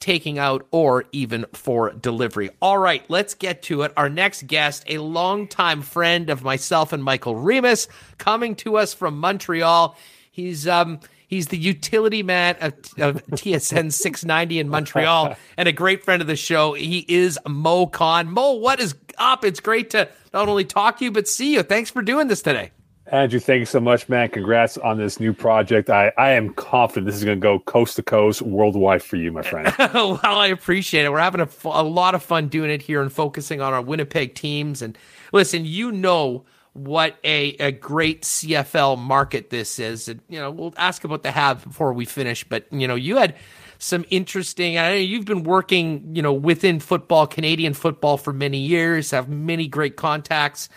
taking 0.00 0.38
out, 0.38 0.66
or 0.72 1.04
even 1.12 1.46
for 1.52 1.90
delivery. 1.92 2.50
All 2.60 2.78
right, 2.78 3.02
let's 3.08 3.34
get 3.34 3.62
to 3.62 3.82
it. 3.82 3.92
Our 3.96 4.08
next 4.08 4.46
guest, 4.46 4.84
a 4.88 4.98
longtime 4.98 5.82
friend 5.82 6.28
of 6.28 6.42
myself 6.42 6.92
and 6.92 7.02
Michael 7.02 7.34
Remis, 7.34 7.88
coming 8.18 8.56
to 8.56 8.76
us 8.76 8.92
from 8.92 9.18
Montreal. 9.18 9.96
He's 10.36 10.68
um 10.68 11.00
he's 11.28 11.46
the 11.46 11.56
utility 11.56 12.22
man 12.22 12.56
of, 12.60 12.74
of 12.98 13.26
TSN 13.30 13.90
690 13.90 14.58
in 14.58 14.68
Montreal 14.68 15.34
and 15.56 15.66
a 15.66 15.72
great 15.72 16.04
friend 16.04 16.20
of 16.20 16.28
the 16.28 16.36
show. 16.36 16.74
He 16.74 17.06
is 17.08 17.38
Moe 17.48 17.86
Khan. 17.86 18.28
Moe, 18.28 18.52
what 18.52 18.78
is 18.78 18.94
up? 19.16 19.46
It's 19.46 19.60
great 19.60 19.88
to 19.90 20.10
not 20.34 20.50
only 20.50 20.66
talk 20.66 20.98
to 20.98 21.06
you 21.06 21.10
but 21.10 21.26
see 21.26 21.54
you. 21.54 21.62
Thanks 21.62 21.88
for 21.88 22.02
doing 22.02 22.28
this 22.28 22.42
today. 22.42 22.70
Andrew, 23.06 23.40
thanks 23.40 23.70
so 23.70 23.80
much, 23.80 24.10
man. 24.10 24.28
Congrats 24.28 24.76
on 24.76 24.98
this 24.98 25.18
new 25.18 25.32
project. 25.32 25.88
I, 25.88 26.12
I 26.18 26.32
am 26.32 26.52
confident 26.52 27.06
this 27.06 27.16
is 27.16 27.24
going 27.24 27.38
to 27.38 27.42
go 27.42 27.60
coast 27.60 27.96
to 27.96 28.02
coast 28.02 28.42
worldwide 28.42 29.02
for 29.02 29.16
you, 29.16 29.32
my 29.32 29.42
friend. 29.42 29.72
well, 29.78 30.20
I 30.22 30.48
appreciate 30.48 31.06
it. 31.06 31.12
We're 31.12 31.20
having 31.20 31.40
a, 31.40 31.48
a 31.64 31.84
lot 31.84 32.14
of 32.14 32.22
fun 32.22 32.48
doing 32.48 32.70
it 32.70 32.82
here 32.82 33.00
and 33.00 33.10
focusing 33.10 33.62
on 33.62 33.72
our 33.72 33.80
Winnipeg 33.80 34.34
teams. 34.34 34.82
And 34.82 34.98
listen, 35.32 35.64
you 35.64 35.92
know 35.92 36.44
what 36.76 37.16
a, 37.24 37.56
a 37.56 37.72
great 37.72 38.22
CFL 38.22 38.98
market 38.98 39.50
this 39.50 39.78
is. 39.78 40.08
And, 40.08 40.20
you 40.28 40.38
know, 40.38 40.50
we'll 40.50 40.74
ask 40.76 41.04
about 41.04 41.22
the 41.22 41.30
have 41.30 41.64
before 41.64 41.92
we 41.92 42.04
finish. 42.04 42.44
But, 42.44 42.66
you 42.70 42.86
know, 42.86 42.94
you 42.94 43.16
had 43.16 43.34
some 43.78 44.04
interesting, 44.10 44.78
I 44.78 44.90
know 44.90 44.94
you've 44.96 45.24
been 45.24 45.42
working, 45.42 46.14
you 46.14 46.22
know, 46.22 46.32
within 46.32 46.80
football, 46.80 47.26
Canadian 47.26 47.74
football 47.74 48.18
for 48.18 48.32
many 48.32 48.58
years, 48.58 49.10
have 49.10 49.28
many 49.28 49.68
great 49.68 49.96
contacts. 49.96 50.68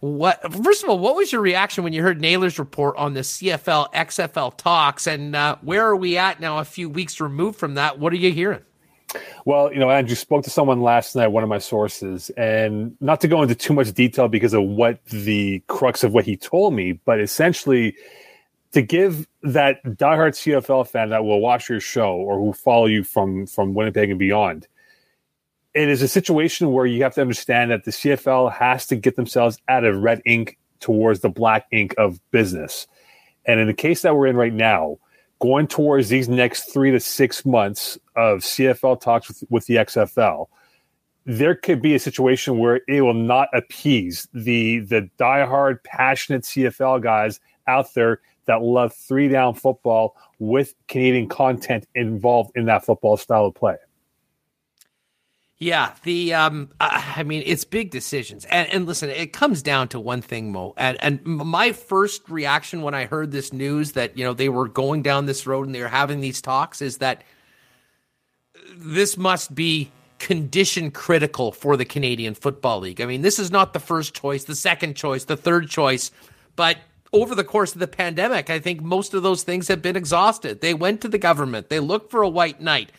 What 0.00 0.52
first 0.52 0.82
of 0.82 0.90
all, 0.90 0.98
what 0.98 1.16
was 1.16 1.32
your 1.32 1.40
reaction 1.40 1.82
when 1.82 1.92
you 1.92 2.02
heard 2.02 2.20
Naylor's 2.20 2.58
report 2.58 2.96
on 2.96 3.14
the 3.14 3.20
CFL 3.20 3.92
XFL 3.92 4.56
talks, 4.56 5.06
and 5.06 5.34
uh, 5.34 5.56
where 5.62 5.86
are 5.86 5.96
we 5.96 6.18
at 6.18 6.38
now? 6.38 6.58
A 6.58 6.64
few 6.64 6.90
weeks 6.90 7.18
removed 7.18 7.58
from 7.58 7.74
that, 7.74 7.98
what 7.98 8.12
are 8.12 8.16
you 8.16 8.30
hearing? 8.30 8.60
Well, 9.44 9.72
you 9.72 9.78
know, 9.78 9.90
Andrew 9.90 10.16
spoke 10.16 10.44
to 10.44 10.50
someone 10.50 10.82
last 10.82 11.14
night, 11.14 11.28
one 11.28 11.42
of 11.42 11.48
my 11.48 11.58
sources, 11.58 12.30
and 12.30 12.96
not 13.00 13.20
to 13.20 13.28
go 13.28 13.42
into 13.42 13.54
too 13.54 13.72
much 13.72 13.92
detail 13.92 14.28
because 14.28 14.52
of 14.52 14.62
what 14.62 15.04
the 15.06 15.62
crux 15.68 16.02
of 16.02 16.12
what 16.12 16.24
he 16.24 16.36
told 16.36 16.74
me, 16.74 16.92
but 16.92 17.20
essentially 17.20 17.96
to 18.72 18.82
give 18.82 19.28
that 19.42 19.82
diehard 19.84 20.34
CFL 20.34 20.88
fan 20.88 21.10
that 21.10 21.24
will 21.24 21.40
watch 21.40 21.68
your 21.68 21.80
show 21.80 22.14
or 22.14 22.38
who 22.38 22.52
follow 22.52 22.86
you 22.86 23.04
from 23.04 23.46
from 23.46 23.74
Winnipeg 23.74 24.10
and 24.10 24.18
beyond 24.18 24.66
it 25.76 25.90
is 25.90 26.00
a 26.00 26.08
situation 26.08 26.72
where 26.72 26.86
you 26.86 27.02
have 27.02 27.14
to 27.14 27.20
understand 27.20 27.70
that 27.70 27.84
the 27.84 27.90
CFL 27.90 28.50
has 28.50 28.86
to 28.86 28.96
get 28.96 29.14
themselves 29.14 29.58
out 29.68 29.84
of 29.84 30.02
red 30.02 30.22
ink 30.24 30.56
towards 30.80 31.20
the 31.20 31.28
black 31.28 31.66
ink 31.70 31.94
of 31.98 32.18
business. 32.30 32.86
And 33.44 33.60
in 33.60 33.66
the 33.66 33.74
case 33.74 34.00
that 34.00 34.16
we're 34.16 34.26
in 34.26 34.36
right 34.36 34.54
now, 34.54 34.96
going 35.38 35.66
towards 35.66 36.08
these 36.08 36.28
next 36.28 36.72
three 36.72 36.90
to 36.90 37.00
six 37.00 37.44
months 37.44 37.98
of 38.14 38.40
CFL 38.40 39.00
talks 39.00 39.28
with, 39.28 39.44
with 39.50 39.66
the 39.66 39.76
XFL, 39.76 40.46
there 41.24 41.54
could 41.54 41.82
be 41.82 41.94
a 41.94 41.98
situation 41.98 42.58
where 42.58 42.80
it 42.86 43.00
will 43.00 43.14
not 43.14 43.48
appease 43.52 44.28
the 44.32 44.80
the 44.80 45.10
diehard, 45.18 45.82
passionate 45.82 46.42
CFL 46.42 47.02
guys 47.02 47.40
out 47.66 47.92
there 47.94 48.20
that 48.46 48.62
love 48.62 48.94
three 48.94 49.28
down 49.28 49.54
football 49.54 50.16
with 50.38 50.74
Canadian 50.88 51.28
content 51.28 51.86
involved 51.94 52.52
in 52.54 52.66
that 52.66 52.84
football 52.84 53.16
style 53.16 53.46
of 53.46 53.54
play. 53.54 53.76
Yeah, 55.58 55.94
the 56.02 56.34
um, 56.34 56.68
I 56.80 57.22
mean, 57.22 57.42
it's 57.46 57.64
big 57.64 57.90
decisions, 57.90 58.44
and 58.46 58.68
and 58.70 58.86
listen, 58.86 59.08
it 59.08 59.32
comes 59.32 59.62
down 59.62 59.88
to 59.88 60.00
one 60.00 60.20
thing, 60.20 60.52
Moe. 60.52 60.74
And 60.76 60.98
and 61.00 61.24
my 61.24 61.72
first 61.72 62.28
reaction 62.28 62.82
when 62.82 62.92
I 62.92 63.06
heard 63.06 63.32
this 63.32 63.54
news 63.54 63.92
that 63.92 64.18
you 64.18 64.24
know 64.24 64.34
they 64.34 64.50
were 64.50 64.68
going 64.68 65.00
down 65.00 65.24
this 65.24 65.46
road 65.46 65.64
and 65.64 65.74
they 65.74 65.80
were 65.80 65.88
having 65.88 66.20
these 66.20 66.42
talks 66.42 66.82
is 66.82 66.98
that 66.98 67.24
this 68.76 69.16
must 69.16 69.54
be 69.54 69.90
condition 70.18 70.90
critical 70.90 71.52
for 71.52 71.78
the 71.78 71.84
Canadian 71.86 72.34
Football 72.34 72.80
League. 72.80 73.00
I 73.00 73.06
mean, 73.06 73.22
this 73.22 73.38
is 73.38 73.50
not 73.50 73.72
the 73.72 73.80
first 73.80 74.14
choice, 74.14 74.44
the 74.44 74.54
second 74.54 74.94
choice, 74.94 75.24
the 75.24 75.36
third 75.36 75.70
choice, 75.70 76.10
but 76.54 76.76
over 77.12 77.34
the 77.34 77.44
course 77.44 77.72
of 77.72 77.80
the 77.80 77.86
pandemic, 77.86 78.50
I 78.50 78.58
think 78.58 78.82
most 78.82 79.14
of 79.14 79.22
those 79.22 79.42
things 79.42 79.68
have 79.68 79.80
been 79.80 79.96
exhausted. 79.96 80.60
They 80.60 80.74
went 80.74 81.00
to 81.02 81.08
the 81.08 81.18
government, 81.18 81.70
they 81.70 81.80
looked 81.80 82.10
for 82.10 82.20
a 82.20 82.28
white 82.28 82.60
knight. 82.60 82.92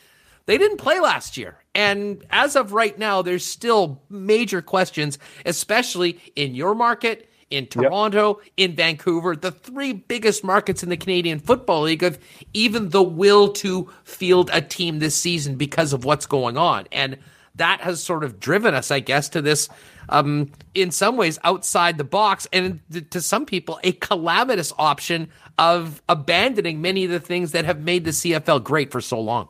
They 0.47 0.57
didn't 0.57 0.77
play 0.77 0.99
last 1.01 1.35
year. 1.35 1.57
And 1.77 2.25
as 2.31 2.55
of 2.55 2.73
right 2.73 2.97
now, 2.97 3.21
there's 3.21 3.45
still 3.45 4.01
major 4.09 4.63
questions, 4.63 5.19
especially 5.45 6.19
in 6.35 6.55
your 6.55 6.73
market, 6.73 7.29
in 7.51 7.67
Toronto, 7.67 8.39
yep. 8.41 8.51
in 8.57 8.75
Vancouver, 8.75 9.35
the 9.35 9.51
three 9.51 9.93
biggest 9.93 10.43
markets 10.43 10.81
in 10.81 10.89
the 10.89 10.97
Canadian 10.97 11.39
Football 11.39 11.83
League 11.83 12.01
of 12.01 12.17
even 12.55 12.89
the 12.89 13.03
will 13.03 13.53
to 13.53 13.89
field 14.03 14.49
a 14.51 14.59
team 14.59 14.97
this 14.97 15.15
season 15.15 15.55
because 15.55 15.93
of 15.93 16.03
what's 16.03 16.25
going 16.25 16.57
on. 16.57 16.87
And 16.91 17.19
that 17.55 17.81
has 17.81 18.01
sort 18.01 18.23
of 18.23 18.39
driven 18.39 18.73
us, 18.73 18.89
I 18.89 18.99
guess, 18.99 19.29
to 19.29 19.41
this, 19.43 19.69
um, 20.09 20.51
in 20.73 20.89
some 20.89 21.15
ways, 21.15 21.37
outside 21.43 21.99
the 21.99 22.03
box, 22.03 22.47
and 22.51 22.79
to 23.11 23.21
some 23.21 23.45
people, 23.45 23.79
a 23.83 23.91
calamitous 23.91 24.73
option 24.79 25.29
of 25.59 26.01
abandoning 26.09 26.81
many 26.81 27.05
of 27.05 27.11
the 27.11 27.19
things 27.19 27.51
that 27.51 27.65
have 27.65 27.81
made 27.81 28.03
the 28.03 28.11
CFL 28.11 28.63
great 28.63 28.91
for 28.91 28.99
so 28.99 29.21
long. 29.21 29.47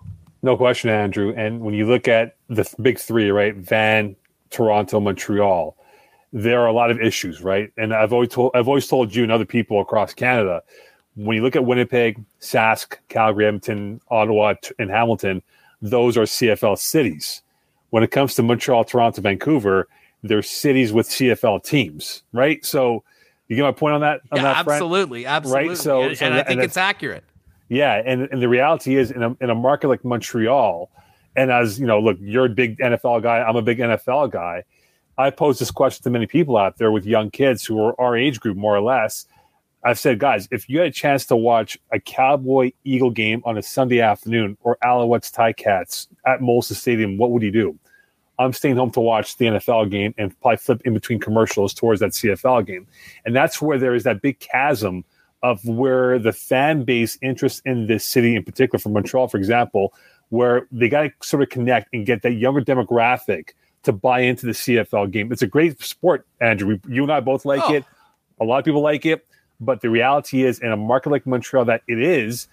No 0.48 0.56
question, 0.56 0.90
Andrew. 0.90 1.34
And 1.36 1.60
when 1.60 1.74
you 1.74 1.86
look 1.86 2.08
at 2.08 2.38
the 2.48 2.66
big 2.82 2.98
three, 2.98 3.32
right, 3.32 3.54
Van, 3.54 4.16
Toronto, 4.50 5.02
Montreal, 5.02 5.76
there 6.32 6.62
are 6.62 6.68
a 6.68 6.72
lot 6.72 6.90
of 6.90 7.02
issues, 7.02 7.42
right? 7.42 7.70
And 7.76 7.94
I've 7.94 8.14
always 8.14 8.30
told 8.30 8.52
I've 8.56 8.70
always 8.70 8.88
told 8.88 9.14
you 9.14 9.24
and 9.24 9.32
other 9.32 9.44
people 9.44 9.82
across 9.82 10.14
Canada, 10.14 10.64
when 11.16 11.36
you 11.36 11.44
look 11.44 11.58
at 11.58 11.66
Winnipeg, 11.66 12.24
Sask, 12.40 12.96
Calgary, 13.10 13.46
Edmonton, 13.46 14.00
Ottawa, 14.10 14.54
and 14.80 14.90
Hamilton, 14.90 15.42
those 15.82 16.16
are 16.16 16.24
CFL 16.24 16.78
cities. 16.78 17.42
When 17.90 18.02
it 18.02 18.12
comes 18.12 18.34
to 18.36 18.42
Montreal, 18.42 18.86
Toronto, 18.86 19.22
Vancouver, 19.22 19.90
they're 20.24 20.42
cities 20.42 20.94
with 20.94 21.10
CFL 21.10 21.62
teams, 21.66 22.24
right? 22.32 22.66
So 22.66 23.04
you 23.50 23.58
get 23.58 23.64
my 23.64 23.74
point 23.74 23.96
on 23.96 24.00
that? 24.00 24.22
On 24.32 24.38
yeah, 24.38 24.44
that 24.44 24.66
absolutely, 24.66 25.24
front? 25.24 25.36
absolutely. 25.36 25.68
Right. 25.68 25.78
So, 25.78 26.04
and, 26.04 26.18
so 26.18 26.26
and 26.26 26.36
I 26.36 26.44
think 26.44 26.62
it's 26.64 26.78
accurate. 26.78 27.26
Yeah, 27.70 28.02
and 28.06 28.30
and 28.32 28.42
the 28.42 28.50
reality 28.50 28.96
is 28.96 29.12
in 29.12 29.24
a 29.24 29.36
in 29.42 29.50
a 29.50 29.56
market 29.56 29.90
like 29.90 30.06
Montreal, 30.06 30.90
and 31.36 31.52
as 31.52 31.80
you 31.80 31.86
know, 31.86 32.00
look, 32.00 32.18
you're 32.20 32.46
a 32.46 32.50
big 32.50 32.78
NFL 32.80 33.24
guy. 33.24 33.40
I'm 33.42 33.56
a 33.56 33.62
big 33.62 33.80
NFL 33.80 34.32
guy. 34.32 34.64
I 35.18 35.32
pose 35.32 35.60
this 35.60 35.72
question 35.72 36.04
to 36.04 36.10
many 36.10 36.28
people 36.28 36.58
out 36.58 36.78
there 36.78 36.92
with 36.92 37.06
young 37.06 37.32
kids 37.32 37.66
who 37.66 37.80
are 37.80 38.00
our 38.00 38.16
age 38.16 38.40
group, 38.40 38.56
more 38.56 38.76
or 38.76 38.82
less. 38.82 39.26
I've 39.84 40.00
said, 40.00 40.20
guys, 40.20 40.48
if 40.52 40.70
you 40.70 40.80
had 40.80 40.88
a 40.88 40.92
chance 40.92 41.26
to 41.28 41.36
watch 41.36 41.78
a 41.92 42.00
Cowboy 42.00 42.72
Eagle 42.84 43.12
game 43.12 43.42
on 43.46 43.58
a 43.58 43.64
Sunday 43.64 44.02
afternoon 44.02 44.58
or 44.62 44.78
Alouettes 44.84 45.32
Ticats 45.32 46.08
at 46.26 46.40
Molson 46.40 46.74
Stadium, 46.74 47.18
what 47.18 47.32
would 47.32 47.42
you 47.42 47.52
do? 47.52 47.78
I'm 48.40 48.54
staying 48.54 48.76
home 48.76 48.92
to 48.92 49.00
watch 49.00 49.38
the 49.38 49.46
NFL 49.46 49.90
game 49.90 50.14
and 50.18 50.40
probably 50.42 50.58
flip 50.58 50.82
in 50.86 50.94
between 50.94 51.20
commercials 51.20 51.74
towards 51.74 52.02
that 52.02 52.12
CFL 52.12 52.66
game. 52.66 52.88
And 53.26 53.36
that's 53.36 53.62
where 53.62 53.80
there 53.80 53.96
is 53.96 54.04
that 54.04 54.22
big 54.22 54.40
chasm 54.40 55.04
of 55.44 55.64
where 55.66 56.20
the 56.20 56.34
fan 56.34 56.84
base 56.84 57.18
interest 57.22 57.62
in 57.66 57.88
this 57.88 58.06
city, 58.06 58.36
in 58.36 58.44
particular 58.44 58.80
from 58.80 58.94
Montreal, 58.94 59.28
for 59.28 59.38
example, 59.38 59.94
where 60.30 60.68
they 60.72 60.90
got 60.90 61.04
to 61.04 61.12
sort 61.22 61.44
of 61.44 61.50
connect 61.50 61.94
and 61.94 62.06
get 62.06 62.22
that 62.24 62.34
younger 62.34 62.62
demographic 62.62 63.50
to 63.84 63.92
buy 63.92 64.20
into 64.20 64.46
the 64.46 64.52
CFL 64.52 65.12
game. 65.12 65.32
It's 65.32 65.42
a 65.42 65.48
great 65.48 65.82
sport, 65.82 66.28
Andrew. 66.42 66.80
you 66.88 67.04
and 67.04 67.12
I 67.12 67.20
both 67.20 67.46
like 67.46 67.62
oh. 67.66 67.74
it. 67.74 67.86
A 68.40 68.44
lot 68.44 68.60
of 68.60 68.66
people 68.66 68.82
like 68.82 69.06
it. 69.06 69.26
But 69.60 69.82
the 69.82 69.90
reality 69.90 70.44
is, 70.44 70.60
in 70.60 70.72
a 70.72 70.78
market 70.78 71.10
like 71.10 71.26
Montreal, 71.26 71.66
that 71.66 71.82
it 71.88 72.00
is, 72.00 72.48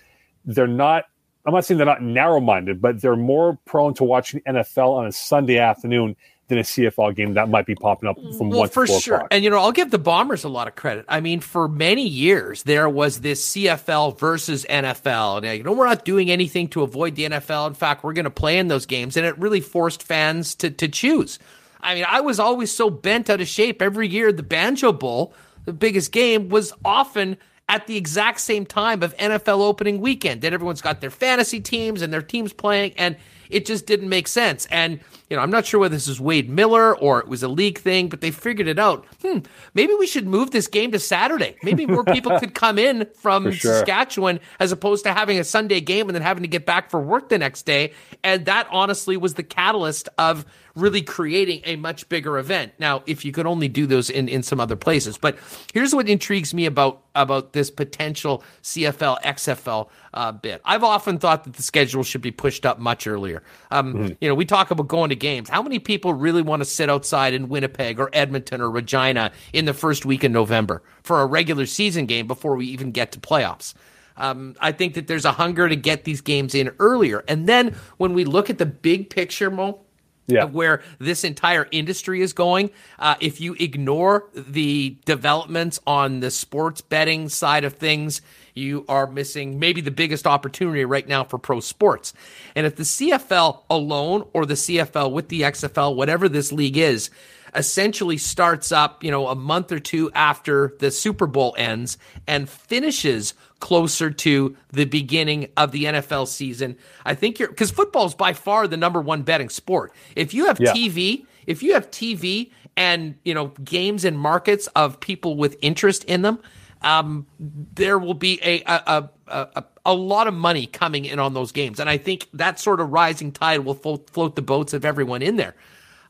they're 0.45 0.67
not. 0.67 1.05
I'm 1.47 1.53
not 1.53 1.67
saying 1.67 1.77
they're 1.77 1.87
not 1.87 2.01
narrow 2.03 2.41
minded, 2.41 2.81
but 2.81 3.03
they're 3.03 3.17
more 3.17 3.59
prone 3.67 3.93
to 3.95 4.05
watching 4.05 4.41
NFL 4.49 4.97
on 4.97 5.07
a 5.07 5.13
Sunday 5.13 5.59
afternoon 5.59 6.17
than 6.49 6.59
a 6.59 6.63
CFL 6.63 7.15
game 7.15 7.35
that 7.35 7.49
might 7.49 7.67
be 7.67 7.75
popping 7.75 8.09
up 8.09 8.17
from 8.37 8.51
well, 8.51 8.61
one 8.61 8.69
for 8.69 8.87
sure. 8.87 9.17
O'clock. 9.17 9.29
And 9.31 9.43
you 9.43 9.51
know, 9.51 9.59
I'll 9.59 9.73
give 9.73 9.91
the 9.91 9.99
Bombers 9.99 10.45
a 10.45 10.49
lot 10.49 10.69
of 10.69 10.77
credit. 10.77 11.07
I 11.09 11.21
mean, 11.21 11.41
for 11.41 11.69
many 11.69 12.07
years 12.07 12.65
there 12.65 12.89
was 12.89 13.21
this 13.21 13.53
CFL 13.53 14.19
versus 14.19 14.67
NFL, 14.69 15.45
and 15.45 15.59
you 15.59 15.65
know, 15.65 15.73
we're 15.73 15.87
not 15.87 16.05
doing 16.05 16.31
anything 16.31 16.69
to 16.69 16.83
avoid 16.83 17.15
the 17.15 17.25
NFL. 17.25 17.69
In 17.69 17.75
fact, 17.75 18.05
we're 18.05 18.13
going 18.13 18.25
to 18.25 18.31
play 18.31 18.59
in 18.59 18.69
those 18.69 18.87
games, 18.87 19.17
and 19.17 19.25
it 19.25 19.39
really 19.39 19.61
forced 19.61 20.03
fans 20.03 20.55
to 20.57 20.71
to 20.71 20.89
choose. 20.89 21.39
I 21.81 21.95
mean, 21.95 22.05
I 22.09 22.21
was 22.23 22.41
always 22.41 22.71
so 22.73 22.89
bent 22.91 23.29
out 23.29 23.41
of 23.41 23.49
shape 23.49 23.83
every 23.83 24.09
year. 24.09 24.33
The 24.33 24.43
Banjo 24.43 24.93
Bowl, 24.93 25.35
the 25.65 25.73
biggest 25.73 26.13
game, 26.13 26.49
was 26.49 26.73
often 26.85 27.37
at 27.69 27.87
the 27.87 27.97
exact 27.97 28.41
same 28.41 28.67
time 28.67 29.03
of 29.03 29.17
NFL 29.17 29.61
opening 29.61 30.01
weekend. 30.01 30.43
Then 30.43 30.53
everyone's 30.53 30.83
got 30.83 31.01
their 31.01 31.11
fantasy 31.11 31.61
teams 31.61 32.03
and 32.03 32.13
their 32.13 32.23
teams 32.23 32.53
playing, 32.53 32.93
and 32.97 33.17
it 33.51 33.67
just 33.67 33.87
didn't 33.87 34.09
make 34.09 34.29
sense. 34.29 34.67
And 34.67 35.01
you 35.31 35.37
know, 35.37 35.43
I'm 35.43 35.51
not 35.51 35.65
sure 35.65 35.81
whether 35.81 35.95
this 35.95 36.07
is 36.07 36.21
Wade 36.21 36.51
Miller 36.51 36.97
or 36.97 37.19
it 37.19 37.29
was 37.29 37.43
a 37.43 37.49
league 37.49 37.79
thing, 37.79 38.09
but 38.09 38.21
they 38.21 38.31
figured 38.31 38.69
it 38.69 38.79
out. 38.79 39.07
Hmm, 39.23 39.39
maybe 39.73 39.95
we 39.95 40.07
should 40.07 40.27
move 40.27 40.51
this 40.51 40.67
game 40.67 40.93
to 40.93 40.99
Saturday. 40.99 41.57
Maybe 41.63 41.87
more 41.87 42.05
people 42.05 42.39
could 42.41 42.55
come 42.55 42.79
in 42.79 43.09
from 43.15 43.51
sure. 43.51 43.73
Saskatchewan 43.73 44.41
as 44.61 44.71
opposed 44.71 45.05
to 45.05 45.13
having 45.13 45.39
a 45.39 45.45
Sunday 45.45 45.81
game 45.81 46.09
and 46.09 46.15
then 46.15 46.23
having 46.23 46.43
to 46.43 46.49
get 46.49 46.67
back 46.67 46.91
for 46.91 47.01
work 47.01 47.31
the 47.31 47.39
next 47.39 47.63
day. 47.63 47.93
And 48.23 48.45
that 48.47 48.69
honestly 48.71 49.17
was 49.17 49.35
the 49.35 49.43
catalyst 49.43 50.09
of 50.19 50.45
really 50.75 51.03
creating 51.03 51.63
a 51.65 51.77
much 51.77 52.09
bigger 52.09 52.37
event. 52.39 52.73
Now, 52.79 53.03
if 53.07 53.25
you 53.25 53.33
could 53.33 53.47
only 53.47 53.69
do 53.69 53.87
those 53.87 54.11
in, 54.11 54.29
in 54.29 54.43
some 54.43 54.61
other 54.61 54.77
places, 54.77 55.17
but 55.17 55.39
here's 55.73 55.95
what 55.95 56.09
intrigues 56.09 56.53
me 56.53 56.67
about 56.67 57.03
about 57.15 57.53
this 57.53 57.71
potential 57.71 58.43
CFL 58.63 59.23
XFL 59.23 59.89
uh, 60.15 60.33
bit. 60.33 60.61
I've 60.65 60.83
often 60.83 61.19
thought 61.19 61.45
that 61.45 61.55
the 61.55 61.63
schedule 61.63 62.03
should 62.03 62.23
be 62.23 62.33
pushed 62.33 62.67
up 62.67 62.81
much 62.81 63.07
earlier. 63.07 63.43
Um, 63.71 63.95
mm-hmm. 63.95 64.13
You 64.21 64.29
know, 64.29 64.35
we 64.35 64.45
talk 64.45 64.73
about 64.73 64.89
going 64.89 65.11
to 65.11 65.14
games. 65.17 65.49
How 65.49 65.63
many 65.63 65.79
people 65.79 66.15
really 66.15 66.43
want 66.43 66.61
to 66.61 66.65
sit 66.65 66.91
outside 66.91 67.35
in 67.35 67.49
Winnipeg 67.49 67.99
or 67.99 68.11
Edmonton 68.13 68.61
or 68.61 68.71
Regina 68.71 69.33
in 69.53 69.65
the 69.65 69.75
first 69.75 70.05
week 70.05 70.25
in 70.25 70.33
November 70.33 70.83
for 71.03 71.21
a 71.21 71.27
regular 71.27 71.67
season 71.67 72.07
game 72.07 72.27
before 72.27 72.57
we 72.57 72.67
even 72.67 72.91
get 72.91 73.13
to 73.13 73.21
playoffs? 73.21 73.75
Um, 74.17 74.55
I 74.61 74.73
think 74.73 74.95
that 74.95 75.07
there's 75.07 75.25
a 75.25 75.33
hunger 75.33 75.69
to 75.69 75.77
get 75.77 76.05
these 76.05 76.21
games 76.21 76.55
in 76.55 76.71
earlier. 76.79 77.25
And 77.27 77.49
then 77.49 77.75
when 77.97 78.15
we 78.15 78.25
look 78.25 78.49
at 78.49 78.59
the 78.59 78.67
big 78.67 79.11
picture, 79.11 79.51
Moe, 79.51 79.81
yeah. 80.27 80.45
where 80.45 80.83
this 80.99 81.25
entire 81.25 81.69
industry 81.71 82.21
is 82.21 82.33
going. 82.33 82.71
Uh, 82.99 83.15
if 83.21 83.41
you 83.41 83.55
ignore 83.59 84.29
the 84.35 84.97
developments 85.05 85.81
on 85.87 86.21
the 86.21 86.31
sports 86.31 86.81
betting 86.81 87.29
side 87.29 87.65
of 87.65 87.75
things, 87.75 88.23
you 88.55 88.85
are 88.89 89.07
missing 89.07 89.59
maybe 89.59 89.81
the 89.81 89.91
biggest 89.91 90.27
opportunity 90.27 90.85
right 90.85 91.07
now 91.07 91.25
for 91.25 91.39
pro 91.39 91.61
sports. 91.61 92.13
And 92.55 92.67
if 92.67 92.77
the 92.77 92.85
CFL 92.85 93.63
alone 93.69 94.27
or 94.33 94.47
the 94.47 94.55
CFL 94.55 95.13
with 95.13 95.29
the 95.29 95.43
XFL, 95.43 95.97
whatever 95.97 96.29
this 96.29 96.53
league 96.53 96.77
is, 96.77 97.11
essentially 97.55 98.19
starts 98.19 98.73
up, 98.73 99.05
you 99.05 99.11
know, 99.11 99.29
a 99.29 99.35
month 99.35 99.71
or 99.71 99.79
two 99.79 100.11
after 100.13 100.75
the 100.81 100.91
Super 100.91 101.27
Bowl 101.27 101.55
ends 101.57 101.99
and 102.27 102.49
finishes 102.49 103.35
closer 103.65 104.11
to 104.11 104.55
the 104.73 104.85
beginning 104.85 105.49
of 105.57 105.73
the 105.73 105.85
NFL 105.85 106.29
season. 106.29 106.77
I 107.07 107.15
think 107.15 107.39
you're 107.39 107.49
because 107.49 107.71
football 107.71 108.05
is 108.05 108.13
by 108.13 108.35
far 108.35 108.69
the 108.69 108.77
number 108.77 109.01
one 109.01 109.23
betting 109.23 109.49
sport. 109.49 109.95
If 110.15 110.35
you 110.35 110.45
have 110.45 110.61
yeah. 110.61 110.75
TV, 110.75 111.25
if 111.47 111.63
you 111.63 111.73
have 111.73 111.91
TV 111.91 112.51
and 112.77 113.15
you 113.25 113.33
know 113.33 113.55
games 113.65 114.05
and 114.05 114.19
markets 114.19 114.67
of 114.77 115.01
people 115.01 115.37
with 115.37 115.57
interest 115.63 116.05
in 116.05 116.21
them, 116.21 116.41
um, 116.83 117.27
there 117.41 117.99
will 117.99 118.13
be 118.13 118.39
a 118.43 118.63
a, 118.67 119.09
a 119.27 119.49
a, 119.57 119.65
a 119.87 119.95
lot 119.95 120.27
of 120.27 120.35
money 120.35 120.67
coming 120.67 121.07
in 121.07 121.19
on 121.19 121.33
those 121.33 121.51
games, 121.51 121.81
and 121.81 121.89
I 121.89 121.97
think 121.97 122.29
that 122.35 122.61
sort 122.61 122.81
of 122.81 122.93
rising 122.93 123.33
tide 123.33 123.61
will 123.61 123.73
float, 123.73 124.11
float 124.11 124.37
the 124.37 124.43
boats 124.43 124.75
of 124.75 124.85
everyone 124.85 125.23
in 125.23 125.37
there. 125.37 125.55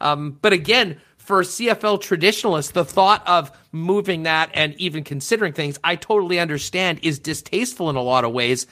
Um, 0.00 0.38
but 0.42 0.52
again, 0.52 1.00
for 1.24 1.40
CFL 1.40 2.02
traditionalists, 2.02 2.72
the 2.72 2.84
thought 2.84 3.26
of 3.26 3.50
moving 3.72 4.24
that 4.24 4.50
and 4.52 4.74
even 4.78 5.02
considering 5.02 5.54
things, 5.54 5.78
I 5.82 5.96
totally 5.96 6.38
understand, 6.38 7.00
is 7.02 7.18
distasteful 7.18 7.88
in 7.88 7.96
a 7.96 8.02
lot 8.02 8.24
of 8.24 8.32
ways. 8.32 8.66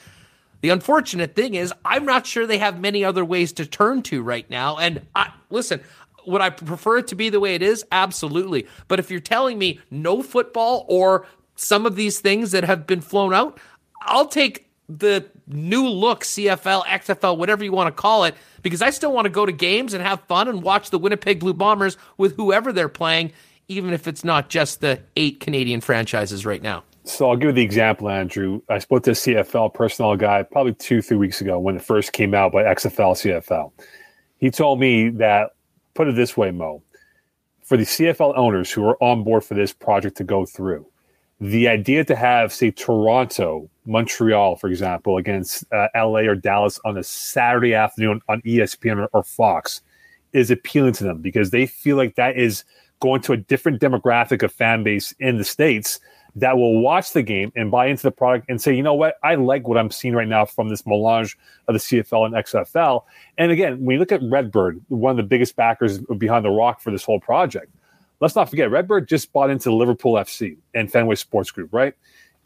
The 0.61 0.69
unfortunate 0.69 1.35
thing 1.35 1.55
is, 1.55 1.73
I'm 1.83 2.05
not 2.05 2.27
sure 2.27 2.45
they 2.45 2.59
have 2.59 2.79
many 2.79 3.03
other 3.03 3.25
ways 3.25 3.53
to 3.53 3.65
turn 3.65 4.03
to 4.03 4.21
right 4.21 4.47
now. 4.51 4.77
And 4.77 5.01
I, 5.15 5.33
listen, 5.49 5.81
would 6.27 6.41
I 6.41 6.51
prefer 6.51 6.99
it 6.99 7.07
to 7.07 7.15
be 7.15 7.29
the 7.29 7.39
way 7.39 7.55
it 7.55 7.63
is? 7.63 7.83
Absolutely. 7.91 8.67
But 8.87 8.99
if 8.99 9.09
you're 9.09 9.19
telling 9.19 9.57
me 9.57 9.79
no 9.89 10.21
football 10.21 10.85
or 10.87 11.25
some 11.55 11.87
of 11.87 11.95
these 11.95 12.19
things 12.19 12.51
that 12.51 12.65
have 12.65 12.85
been 12.85 13.01
flown 13.01 13.33
out, 13.33 13.59
I'll 14.03 14.27
take 14.27 14.69
the 14.89 15.25
new 15.47 15.87
look 15.87 16.23
CFL, 16.23 16.83
XFL, 16.85 17.37
whatever 17.37 17.63
you 17.63 17.71
want 17.71 17.87
to 17.87 18.01
call 18.01 18.25
it, 18.25 18.35
because 18.61 18.81
I 18.81 18.89
still 18.89 19.13
want 19.13 19.25
to 19.25 19.29
go 19.29 19.45
to 19.45 19.51
games 19.51 19.93
and 19.93 20.03
have 20.03 20.21
fun 20.23 20.47
and 20.47 20.61
watch 20.61 20.89
the 20.89 20.99
Winnipeg 20.99 21.39
Blue 21.39 21.53
Bombers 21.53 21.97
with 22.17 22.35
whoever 22.35 22.73
they're 22.73 22.89
playing, 22.89 23.31
even 23.67 23.93
if 23.93 24.07
it's 24.07 24.23
not 24.23 24.49
just 24.49 24.81
the 24.81 25.01
eight 25.15 25.39
Canadian 25.39 25.81
franchises 25.81 26.45
right 26.45 26.61
now. 26.61 26.83
So 27.05 27.29
I'll 27.29 27.35
give 27.35 27.47
you 27.47 27.53
the 27.53 27.63
example, 27.63 28.09
Andrew. 28.09 28.61
I 28.69 28.79
spoke 28.79 29.03
to 29.03 29.11
a 29.11 29.13
CFL 29.13 29.73
personnel 29.73 30.15
guy 30.15 30.43
probably 30.43 30.73
two, 30.73 31.01
three 31.01 31.17
weeks 31.17 31.41
ago 31.41 31.59
when 31.59 31.75
it 31.75 31.81
first 31.81 32.13
came 32.13 32.33
out 32.33 32.53
by 32.53 32.63
XFL, 32.63 33.13
CFL. 33.15 33.71
He 34.37 34.49
told 34.49 34.79
me 34.79 35.09
that, 35.09 35.51
put 35.93 36.07
it 36.07 36.15
this 36.15 36.37
way, 36.37 36.51
Moe, 36.51 36.81
for 37.63 37.77
the 37.77 37.83
CFL 37.83 38.37
owners 38.37 38.71
who 38.71 38.85
are 38.85 39.01
on 39.03 39.23
board 39.23 39.43
for 39.43 39.53
this 39.53 39.73
project 39.73 40.17
to 40.17 40.23
go 40.23 40.45
through, 40.45 40.85
the 41.43 41.67
idea 41.67 42.05
to 42.05 42.15
have, 42.15 42.53
say, 42.53 42.71
Toronto, 42.71 43.69
Montreal, 43.85 44.55
for 44.55 44.69
example, 44.69 45.17
against 45.17 45.65
uh, 45.73 45.89
LA 45.93 46.19
or 46.19 46.35
Dallas 46.35 46.79
on 46.85 46.97
a 46.97 47.03
Saturday 47.03 47.73
afternoon 47.73 48.21
on 48.29 48.41
ESPN 48.43 48.97
or, 48.97 49.09
or 49.11 49.23
Fox 49.23 49.81
is 50.31 50.49
appealing 50.49 50.93
to 50.93 51.03
them 51.03 51.17
because 51.19 51.49
they 51.49 51.65
feel 51.65 51.97
like 51.97 52.15
that 52.15 52.37
is 52.37 52.63
going 53.01 53.19
to 53.23 53.33
a 53.33 53.37
different 53.37 53.81
demographic 53.81 54.41
of 54.41 54.53
fan 54.53 54.83
base 54.83 55.13
in 55.19 55.37
the 55.37 55.43
States 55.43 55.99
that 56.37 56.55
will 56.55 56.81
watch 56.81 57.11
the 57.11 57.21
game 57.21 57.51
and 57.57 57.69
buy 57.69 57.87
into 57.87 58.03
the 58.03 58.11
product 58.11 58.45
and 58.47 58.61
say, 58.61 58.73
you 58.73 58.81
know 58.81 58.93
what, 58.93 59.15
I 59.21 59.35
like 59.35 59.67
what 59.67 59.77
I'm 59.77 59.91
seeing 59.91 60.15
right 60.15 60.27
now 60.27 60.45
from 60.45 60.69
this 60.69 60.85
melange 60.85 61.37
of 61.67 61.73
the 61.73 61.79
CFL 61.79 62.25
and 62.25 62.35
XFL. 62.35 63.03
And 63.37 63.51
again, 63.51 63.83
when 63.83 63.95
you 63.95 63.99
look 63.99 64.13
at 64.13 64.21
Redbird, 64.23 64.79
one 64.87 65.11
of 65.11 65.17
the 65.17 65.23
biggest 65.23 65.57
backers 65.57 65.99
behind 65.99 66.45
the 66.45 66.51
rock 66.51 66.79
for 66.79 66.89
this 66.89 67.03
whole 67.03 67.19
project, 67.19 67.69
let's 68.23 68.37
not 68.37 68.49
forget, 68.49 68.71
Redbird 68.71 69.09
just 69.09 69.33
bought 69.33 69.49
into 69.49 69.69
Liverpool 69.69 70.13
FC 70.13 70.55
and 70.73 70.89
Fenway 70.89 71.15
Sports 71.15 71.51
Group, 71.51 71.73
right? 71.73 71.93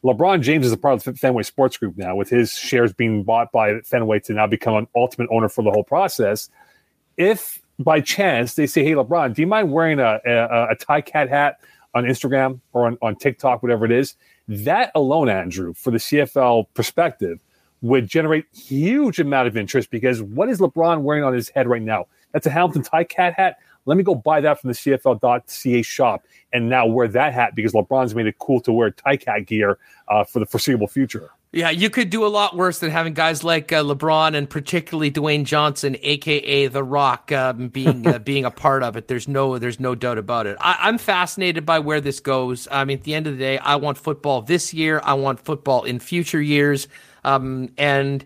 LeBron 0.03 0.41
James 0.41 0.65
is 0.65 0.71
a 0.71 0.77
part 0.77 0.95
of 0.95 1.03
the 1.03 1.13
Fenway 1.13 1.43
Sports 1.43 1.77
Group 1.77 1.95
now, 1.97 2.15
with 2.15 2.29
his 2.29 2.53
shares 2.53 2.93
being 2.93 3.23
bought 3.23 3.51
by 3.51 3.79
Fenway 3.81 4.19
to 4.21 4.33
now 4.33 4.47
become 4.47 4.73
an 4.73 4.87
ultimate 4.95 5.29
owner 5.31 5.47
for 5.47 5.63
the 5.63 5.69
whole 5.69 5.83
process. 5.83 6.49
If 7.15 7.61
by 7.77 8.01
chance 8.01 8.55
they 8.55 8.65
say, 8.65 8.83
"Hey, 8.83 8.93
LeBron, 8.93 9.35
do 9.35 9.41
you 9.43 9.47
mind 9.47 9.71
wearing 9.71 9.99
a 9.99 10.19
a, 10.25 10.71
a 10.71 10.75
Ticat 10.75 11.29
hat 11.29 11.59
on 11.93 12.05
Instagram 12.05 12.59
or 12.73 12.87
on, 12.87 12.97
on 13.03 13.15
TikTok, 13.15 13.61
whatever 13.61 13.85
it 13.85 13.91
is?" 13.91 14.15
That 14.47 14.91
alone, 14.95 15.29
Andrew, 15.29 15.75
for 15.75 15.91
the 15.91 15.99
CFL 15.99 16.65
perspective, 16.73 17.39
would 17.81 18.07
generate 18.07 18.45
huge 18.51 19.19
amount 19.19 19.47
of 19.47 19.55
interest 19.55 19.91
because 19.91 20.23
what 20.23 20.49
is 20.49 20.59
LeBron 20.59 21.01
wearing 21.01 21.23
on 21.23 21.33
his 21.33 21.49
head 21.49 21.67
right 21.67 21.83
now? 21.83 22.07
That's 22.31 22.47
a 22.47 22.49
Hamilton 22.49 22.81
Ticat 22.81 23.33
hat. 23.33 23.57
Let 23.87 23.97
me 23.97 24.03
go 24.03 24.13
buy 24.13 24.41
that 24.41 24.59
from 24.59 24.67
the 24.67 24.75
CFL.ca 24.75 25.81
shop 25.81 26.25
and 26.53 26.69
now 26.69 26.85
wear 26.85 27.07
that 27.07 27.33
hat 27.33 27.55
because 27.55 27.71
LeBron's 27.71 28.13
made 28.13 28.27
it 28.27 28.37
cool 28.37 28.59
to 28.61 28.73
wear 28.73 28.91
Ticat 28.91 29.47
gear 29.47 29.79
uh, 30.09 30.23
for 30.25 30.39
the 30.39 30.45
foreseeable 30.45 30.87
future. 30.87 31.31
Yeah, 31.53 31.69
you 31.69 31.89
could 31.89 32.09
do 32.09 32.25
a 32.25 32.27
lot 32.27 32.57
worse 32.57 32.79
than 32.79 32.91
having 32.91 33.13
guys 33.13 33.43
like 33.43 33.71
uh, 33.71 33.81
LeBron 33.81 34.35
and 34.35 34.49
particularly 34.49 35.09
Dwayne 35.09 35.45
Johnson, 35.45 35.95
aka 36.01 36.67
The 36.67 36.83
Rock, 36.83 37.31
um, 37.31 37.69
being 37.69 38.05
uh, 38.05 38.19
being 38.23 38.43
a 38.43 38.51
part 38.51 38.83
of 38.83 38.97
it. 38.97 39.07
There's 39.07 39.29
no 39.29 39.57
there's 39.57 39.79
no 39.79 39.95
doubt 39.95 40.17
about 40.17 40.45
it. 40.45 40.57
I, 40.59 40.89
am 40.89 40.97
fascinated 40.97 41.65
by 41.65 41.79
where 41.79 42.01
this 42.01 42.19
goes. 42.19 42.67
I 42.69 42.83
mean, 42.83 42.97
at 42.97 43.05
the 43.05 43.15
end 43.15 43.27
of 43.27 43.33
the 43.33 43.39
day, 43.39 43.57
I 43.59 43.77
want 43.77 43.97
football 43.97 44.41
this 44.41 44.73
year. 44.73 44.99
I 45.01 45.13
want 45.13 45.39
football 45.39 45.85
in 45.85 45.99
future 45.99 46.41
years, 46.41 46.89
um, 47.23 47.69
and 47.77 48.25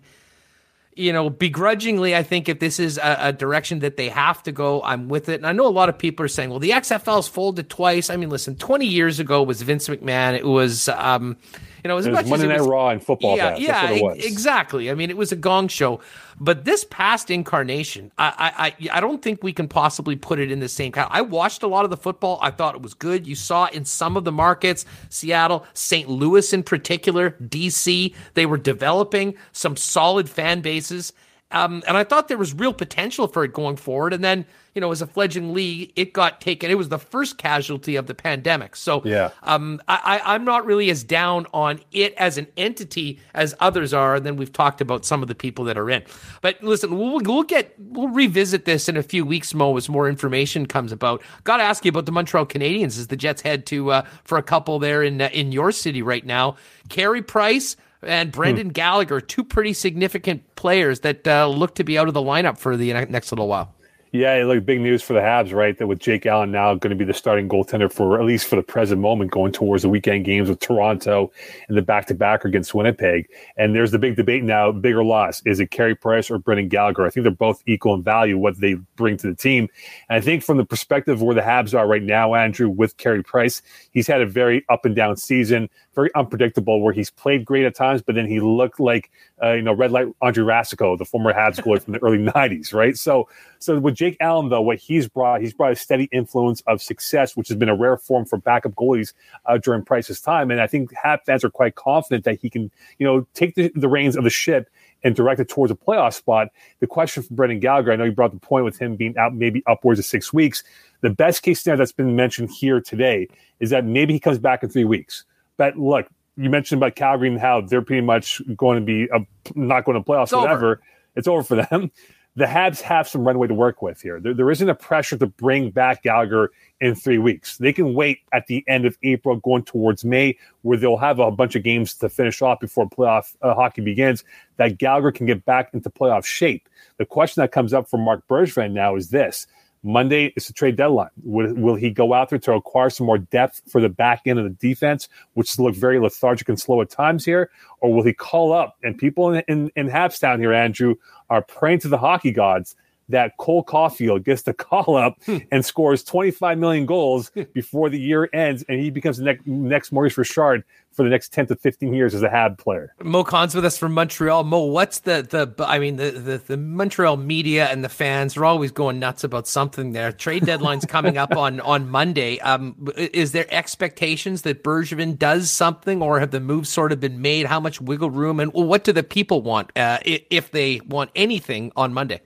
you 0.96 1.14
know, 1.14 1.30
begrudgingly, 1.30 2.16
I 2.16 2.24
think 2.24 2.50
if 2.50 2.60
this 2.60 2.80
is 2.80 2.98
a, 2.98 3.18
a, 3.20 3.34
direction 3.34 3.80
that 3.80 3.96
they 3.96 4.10
have 4.10 4.44
to 4.44 4.52
go, 4.52 4.82
I'm 4.84 5.08
with 5.08 5.30
it. 5.30 5.36
And 5.36 5.48
I 5.48 5.54
know 5.54 5.66
a 5.66 5.70
lot 5.70 5.88
of 5.88 5.98
people 5.98 6.26
are 6.26 6.30
saying, 6.30 6.50
well, 6.50 6.60
the 6.60 6.72
XFL's 6.72 7.30
folded 7.30 7.70
twice. 7.70 8.10
I 8.10 8.18
mean, 8.18 8.30
listen, 8.30 8.56
20 8.58 8.86
years 8.86 9.20
ago 9.20 9.42
was 9.42 9.62
Vince 9.62 9.88
McMahon. 9.88 10.36
It 10.36 10.46
was, 10.46 10.90
um, 10.90 11.38
you 11.84 11.88
know, 11.88 11.98
as 11.98 12.08
it 12.08 12.12
much 12.12 12.26
Monday 12.26 12.48
Night 12.48 12.60
Raw 12.60 12.90
and 12.90 13.02
football. 13.02 13.38
Yeah, 13.38 13.56
yeah, 13.56 13.90
exactly. 14.14 14.92
I 14.92 14.94
mean, 14.94 15.10
it 15.10 15.18
was 15.18 15.32
a 15.32 15.38
gong 15.38 15.70
show, 15.70 16.02
but 16.44 16.66
this 16.66 16.84
past 16.86 17.30
incarnation, 17.30 18.12
I, 18.18 18.74
I, 18.82 18.98
I 18.98 19.00
don't 19.00 19.22
think 19.22 19.44
we 19.44 19.54
can 19.54 19.68
possibly 19.68 20.16
put 20.16 20.40
it 20.40 20.52
in 20.52 20.60
the 20.60 20.68
same 20.68 20.92
kind. 20.92 21.08
I 21.12 21.22
watched 21.22 21.62
a 21.62 21.68
lot 21.68 21.84
of 21.84 21.92
the 21.92 21.98
football. 21.98 22.40
I 22.42 22.50
thought 22.50 22.74
it 22.74 22.82
was 22.82 22.96
good. 22.96 23.28
You 23.28 23.36
saw 23.36 23.68
in 23.68 23.86
some 23.86 24.18
of 24.18 24.24
the 24.24 24.32
markets, 24.32 24.84
Seattle, 25.10 25.68
St. 25.76 26.10
Louis 26.10 26.52
in 26.52 26.64
particular, 26.64 27.38
DC, 27.44 28.16
they 28.34 28.48
were 28.48 28.58
developing 28.58 29.36
some 29.52 29.76
solid 29.76 30.28
fan 30.28 30.62
bases. 30.62 31.14
Um, 31.52 31.84
and 31.88 31.98
I 31.98 32.04
thought 32.04 32.28
there 32.28 32.38
was 32.38 32.54
real 32.54 32.74
potential 32.74 33.28
for 33.28 33.44
it 33.44 33.54
going 33.54 33.76
forward. 33.76 34.14
And 34.14 34.24
then, 34.24 34.46
you 34.74 34.82
know, 34.82 34.92
as 34.92 35.02
a 35.02 35.08
fledgling 35.08 35.54
league, 35.54 35.92
it 35.96 36.14
got 36.14 36.40
taken. 36.40 36.72
It 36.72 36.78
was 36.78 36.90
the 36.90 36.98
first 36.98 37.38
casualty 37.38 37.98
of 37.98 38.08
the 38.08 38.16
pandemic. 38.16 38.76
So, 38.76 39.02
yeah, 39.04 39.32
um, 39.44 39.82
I, 39.88 40.22
I'm 40.24 40.46
not 40.46 40.66
really 40.66 40.90
as 40.90 41.04
down 41.04 41.46
on 41.54 41.82
it 41.92 42.14
as 42.16 42.38
an 42.38 42.48
entity 42.56 43.20
as 43.34 43.54
others 43.60 43.94
are. 43.94 44.16
And 44.16 44.26
then 44.26 44.38
we've 44.38 44.54
talked 44.54 44.80
about 44.80 45.06
some 45.06 45.22
of 45.22 45.28
the 45.28 45.36
people 45.36 45.66
that 45.66 45.78
are 45.78 45.90
in. 45.90 46.04
But 46.42 46.64
listen, 46.64 46.98
we'll, 46.98 47.20
we'll 47.20 47.44
get 47.44 47.76
we'll 47.78 48.08
revisit 48.08 48.66
this 48.66 48.88
in 48.88 48.96
a 48.96 49.04
few 49.04 49.26
weeks, 49.26 49.54
Moe, 49.54 49.76
as 49.76 49.90
more 49.90 50.08
information 50.08 50.66
comes 50.66 50.92
about. 50.92 51.22
Got 51.44 51.58
to 51.58 51.64
ask 51.64 51.84
you 51.84 51.90
about 51.90 52.06
the 52.06 52.12
Montreal 52.14 52.46
Canadiens 52.46 52.98
as 52.98 53.08
the 53.08 53.18
Jets 53.18 53.42
head 53.42 53.66
to 53.68 53.92
uh, 53.92 54.06
for 54.24 54.38
a 54.38 54.44
couple 54.44 54.80
there 54.80 55.04
in 55.04 55.22
uh, 55.22 55.30
in 55.34 55.52
your 55.52 55.72
city 55.72 56.02
right 56.02 56.26
now. 56.26 56.56
Carey 56.90 57.22
Price 57.22 57.76
and 58.04 58.32
Brendan 58.32 58.68
hmm. 58.68 58.74
Gallagher, 58.74 59.22
two 59.22 59.44
pretty 59.44 59.74
significant 59.74 60.56
players 60.56 61.02
that 61.02 61.28
uh, 61.28 61.48
look 61.48 61.76
to 61.76 61.84
be 61.84 61.98
out 61.98 62.08
of 62.08 62.14
the 62.14 62.22
lineup 62.22 62.58
for 62.58 62.78
the 62.78 62.94
next 62.94 63.32
little 63.32 63.48
while. 63.48 63.74
Yeah, 64.14 64.44
look, 64.46 64.66
big 64.66 64.82
news 64.82 65.02
for 65.02 65.14
the 65.14 65.22
Habs, 65.22 65.54
right? 65.54 65.78
That 65.78 65.88
with 65.88 66.00
Jake 66.00 66.26
Allen 66.26 66.52
now 66.52 66.76
going 66.76 66.90
to 66.90 66.98
be 66.98 67.06
the 67.06 67.14
starting 67.14 67.48
goaltender 67.48 67.90
for 67.90 68.20
at 68.20 68.26
least 68.26 68.46
for 68.46 68.58
the 68.58 68.62
present 68.62 69.00
moment, 69.00 69.32
going 69.32 69.54
towards 69.54 69.84
the 69.84 69.90
weekend 69.90 70.26
games 70.26 70.50
with 70.50 70.60
Toronto 70.60 71.32
and 71.70 71.78
the 71.78 71.82
back 71.82 72.08
to 72.08 72.14
back 72.14 72.44
against 72.44 72.74
Winnipeg. 72.74 73.30
And 73.56 73.74
there's 73.74 73.92
the 73.92 74.00
big 74.00 74.18
debate 74.18 74.44
now: 74.44 74.70
bigger 74.74 75.02
loss 75.02 75.42
is 75.46 75.62
it 75.62 75.72
Carey 75.72 75.96
Price 75.96 76.30
or 76.30 76.40
Brendan 76.40 76.68
Gallagher? 76.68 77.06
I 77.06 77.10
think 77.10 77.24
they're 77.24 77.32
both 77.32 77.64
equal 77.68 77.94
in 77.94 78.04
value 78.04 78.38
what 78.38 78.60
they 78.60 78.74
bring 78.98 79.16
to 79.16 79.28
the 79.28 79.36
team. 79.36 79.70
And 80.10 80.18
I 80.18 80.20
think 80.20 80.44
from 80.44 80.58
the 80.58 80.66
perspective 80.66 81.22
where 81.22 81.34
the 81.34 81.40
Habs 81.40 81.74
are 81.74 81.88
right 81.88 82.04
now, 82.04 82.36
Andrew, 82.36 82.68
with 82.68 82.98
Carey 82.98 83.24
Price, 83.24 83.62
he's 83.92 84.08
had 84.08 84.20
a 84.20 84.26
very 84.26 84.66
up 84.68 84.84
and 84.84 84.94
down 84.94 85.16
season, 85.16 85.70
very 85.96 86.14
unpredictable. 86.16 86.82
Where 86.82 86.94
he's 86.94 87.12
played 87.12 87.46
great 87.46 87.64
at 87.64 87.76
times, 87.76 88.02
but 88.02 88.16
then 88.16 88.26
he 88.26 88.42
looked 88.42 88.82
like 88.82 89.10
uh, 89.44 89.54
you 89.54 89.62
know 89.62 89.74
red 89.74 89.92
light 89.92 90.08
Andre 90.22 90.44
Racicot, 90.44 90.98
the 90.98 91.06
former 91.06 91.34
Habs 91.34 91.56
goalie 91.64 91.82
from 91.82 91.94
the 91.94 92.04
early 92.04 92.18
'90s, 92.18 92.74
right? 92.74 92.98
So, 92.98 93.28
so 93.60 93.80
with 93.80 93.96
Jake 93.96 94.18
Allen, 94.20 94.50
though, 94.50 94.62
what 94.62 94.78
he's 94.78 95.08
brought, 95.08 95.42
he's 95.42 95.54
brought 95.54 95.72
a 95.72 95.76
steady 95.76 96.10
influence 96.12 96.62
of 96.68 96.82
success, 96.82 97.36
which 97.36 97.48
has 97.48 97.58
been 97.58 97.70
a 97.70 97.76
rare 97.76 97.98
form 97.98 98.26
for 98.26 98.38
backup 98.38 98.74
goalies 98.74 99.14
uh, 99.46 99.58
during 99.58 99.84
Price's 99.84 100.22
time. 100.22 100.52
And 100.52 100.62
I 100.62 100.68
think 100.68 100.94
Hab 100.94 101.24
fans 101.26 101.44
are 101.44 101.50
quite 101.50 101.76
confident 101.76 102.24
that 102.26 102.40
he 102.40 102.50
can, 102.50 102.72
you 103.00 103.06
know, 103.06 103.28
take 103.34 103.56
the, 103.56 103.72
the 103.76 103.90
reins 103.90 104.16
of 104.16 104.24
the 104.24 104.30
ship 104.30 104.70
and 105.04 105.16
direct 105.16 105.40
it 105.40 105.50
towards 105.50 105.72
a 105.72 105.76
playoff 105.76 106.14
spot. 106.14 106.50
The 106.80 106.88
question 106.88 107.24
for 107.24 107.34
Brendan 107.34 107.60
Gallagher, 107.60 107.92
I 107.92 107.96
know 107.96 108.04
you 108.04 108.12
brought 108.12 108.32
the 108.32 108.40
point 108.40 108.66
with 108.66 108.78
him 108.78 108.96
being 108.96 109.18
out 109.18 109.34
maybe 109.34 109.64
upwards 109.68 110.00
of 110.00 110.06
six 110.06 110.32
weeks. 110.32 110.64
The 111.02 111.10
best 111.10 111.42
case 111.42 111.62
scenario 111.62 111.80
that's 111.80 111.92
been 111.92 112.16
mentioned 112.16 112.52
here 112.52 112.80
today 112.80 113.28
is 113.60 113.72
that 113.72 113.86
maybe 113.86 114.14
he 114.14 114.20
comes 114.20 114.38
back 114.38 114.64
in 114.64 114.70
three 114.70 114.86
weeks. 114.86 115.26
But 115.58 115.78
look, 115.78 116.08
you 116.42 116.50
mentioned 116.50 116.80
about 116.80 116.96
Calgary 116.96 117.30
and 117.30 117.40
how 117.40 117.62
they're 117.62 117.82
pretty 117.82 118.02
much 118.02 118.42
going 118.56 118.80
to 118.80 118.86
be 118.86 119.04
a, 119.14 119.20
not 119.56 119.86
going 119.86 120.02
to 120.02 120.04
playoffs, 120.04 120.24
it's 120.24 120.34
whatever. 120.34 120.66
Over. 120.66 120.82
It's 121.16 121.28
over 121.28 121.44
for 121.44 121.56
them 121.56 121.92
the 122.36 122.46
Habs 122.46 122.80
have 122.82 123.10
some 123.10 123.28
runway 123.28 123.48
to 123.48 123.54
work 123.54 123.82
with 123.82 124.02
here. 124.02 124.20
There, 124.20 124.34
there 124.34 124.50
isn't 124.50 124.70
a 124.70 124.76
pressure 124.76 125.18
to 125.18 125.28
bring 125.28 125.70
back 125.70 126.04
Gallagher 126.04 126.52
in 126.80 126.96
three 126.96 127.18
weeks. 127.18 127.58
They 127.58 127.74
can 127.74 127.94
wait 127.94 128.20
at 128.32 128.48
the 128.48 128.64
end 128.70 128.86
of 128.86 128.98
April, 129.04 129.36
going 129.38 129.64
towards 129.64 130.06
May, 130.06 130.38
where 130.62 130.78
they'll 130.78 130.98
have 130.98 131.20
a 131.20 131.30
bunch 131.30 131.56
of 131.56 131.64
games 131.64 131.94
to 131.96 132.08
finish 132.08 132.42
off 132.42 132.62
before 132.62 132.90
playoff 132.90 133.36
uh, 133.42 133.54
hockey 133.54 133.82
begins. 133.82 134.24
That 134.58 134.78
Gallagher 134.78 135.12
can 135.12 135.26
get 135.26 135.44
back 135.44 135.74
into 135.74 135.90
playoff 135.90 136.24
shape. 136.24 136.70
The 136.98 137.06
question 137.06 137.42
that 137.42 137.52
comes 137.52 137.74
up 137.74 137.90
for 137.90 137.98
Marc 137.98 138.26
Bergevin 138.28 138.72
now 138.72 138.96
is 138.96 139.10
this: 139.10 139.46
Monday 139.84 140.34
is 140.36 140.48
the 140.48 140.54
trade 140.54 140.76
deadline. 140.76 141.10
Will, 141.24 141.54
will, 141.56 141.76
he 141.76 141.90
go 141.90 142.14
out 142.14 142.30
there 142.30 142.40
to 142.40 142.54
acquire 142.54 142.90
some 142.90 143.08
more 143.08 143.18
depth 143.18 143.62
for 143.68 143.82
the 143.82 143.90
back 143.90 144.22
end 144.26 144.38
of 144.38 144.46
the 144.46 144.52
defense, 144.52 145.10
which 145.34 145.58
look 145.58 145.76
very 145.76 146.00
lethargic 146.00 146.50
and 146.50 146.60
slow 146.60 146.82
at 146.82 146.90
times 146.90 147.26
here? 147.26 147.50
Or 147.80 147.94
will 147.94 148.04
he 148.04 148.14
call 148.14 148.54
up? 148.54 148.78
And 148.84 148.98
people 148.98 149.34
in, 149.34 149.44
in, 149.48 149.72
in 149.76 149.88
Habstown 149.88 150.40
here, 150.40 150.54
Andrew, 150.54 150.96
are 151.30 151.42
praying 151.42 151.80
to 151.80 151.88
the 151.88 151.98
hockey 151.98 152.32
gods 152.32 152.76
that 153.12 153.38
Cole 153.38 153.64
Caufield 153.64 154.24
gets 154.24 154.44
the 154.44 154.54
call 154.62 154.96
up 154.96 155.18
hmm. 155.26 155.38
and 155.52 155.66
scores 155.66 156.04
25 156.04 156.58
million 156.58 156.86
goals 156.86 157.32
before 157.54 157.90
the 157.90 158.00
year 158.00 158.30
ends, 158.34 158.64
and 158.68 158.80
he 158.80 158.90
becomes 158.90 159.18
the 159.18 159.24
next, 159.24 159.48
next 159.48 159.92
Maurice 159.92 160.18
Richard 160.18 160.64
for 160.92 161.04
the 161.04 161.10
next 161.10 161.32
10 161.32 161.48
to 161.48 161.56
15 161.56 161.94
years 161.94 162.14
as 162.14 162.22
a 162.22 162.30
Hab 162.30 162.58
player. 162.58 162.94
Moe 163.02 163.24
Khan's 163.24 163.56
with 163.56 163.64
us 163.64 163.78
from 163.78 163.94
Montreal. 163.94 164.44
Moe, 164.44 164.66
what's 164.66 165.00
the, 165.00 165.22
the 165.58 165.66
I 165.66 165.80
mean, 165.80 165.96
the, 165.96 166.12
the, 166.12 166.38
the 166.38 166.58
Montreal 166.58 167.18
media 167.18 167.68
and 167.68 167.84
the 167.84 167.90
fans 167.90 168.36
are 168.36 168.46
always 168.46 168.72
going 168.72 169.00
nuts 169.00 169.24
about 169.24 169.48
something 169.48 169.94
there. 169.94 170.12
Trade 170.12 170.46
deadline's 170.46 170.86
coming 170.86 171.18
up 171.18 171.36
on, 171.36 171.60
on 171.62 171.90
Monday. 171.90 172.40
Um, 172.40 172.90
is 172.98 173.32
there 173.32 173.46
expectations 173.50 174.42
that 174.42 174.64
Bergevin 174.64 175.18
does 175.18 175.50
something 175.50 176.02
or 176.02 176.20
have 176.20 176.32
the 176.32 176.42
moves 176.42 176.70
sort 176.70 176.92
of 176.92 177.00
been 177.00 177.22
made? 177.22 177.46
How 177.46 177.60
much 177.60 177.80
wiggle 177.80 178.12
room 178.12 178.40
and 178.40 178.52
what 178.54 178.84
do 178.84 178.92
the 178.92 179.04
people 179.04 179.42
want 179.42 179.72
uh, 179.76 180.00
if 180.04 180.52
they 180.52 180.82
want 180.82 181.12
anything 181.16 181.72
on 181.76 181.94
Monday? 181.94 182.22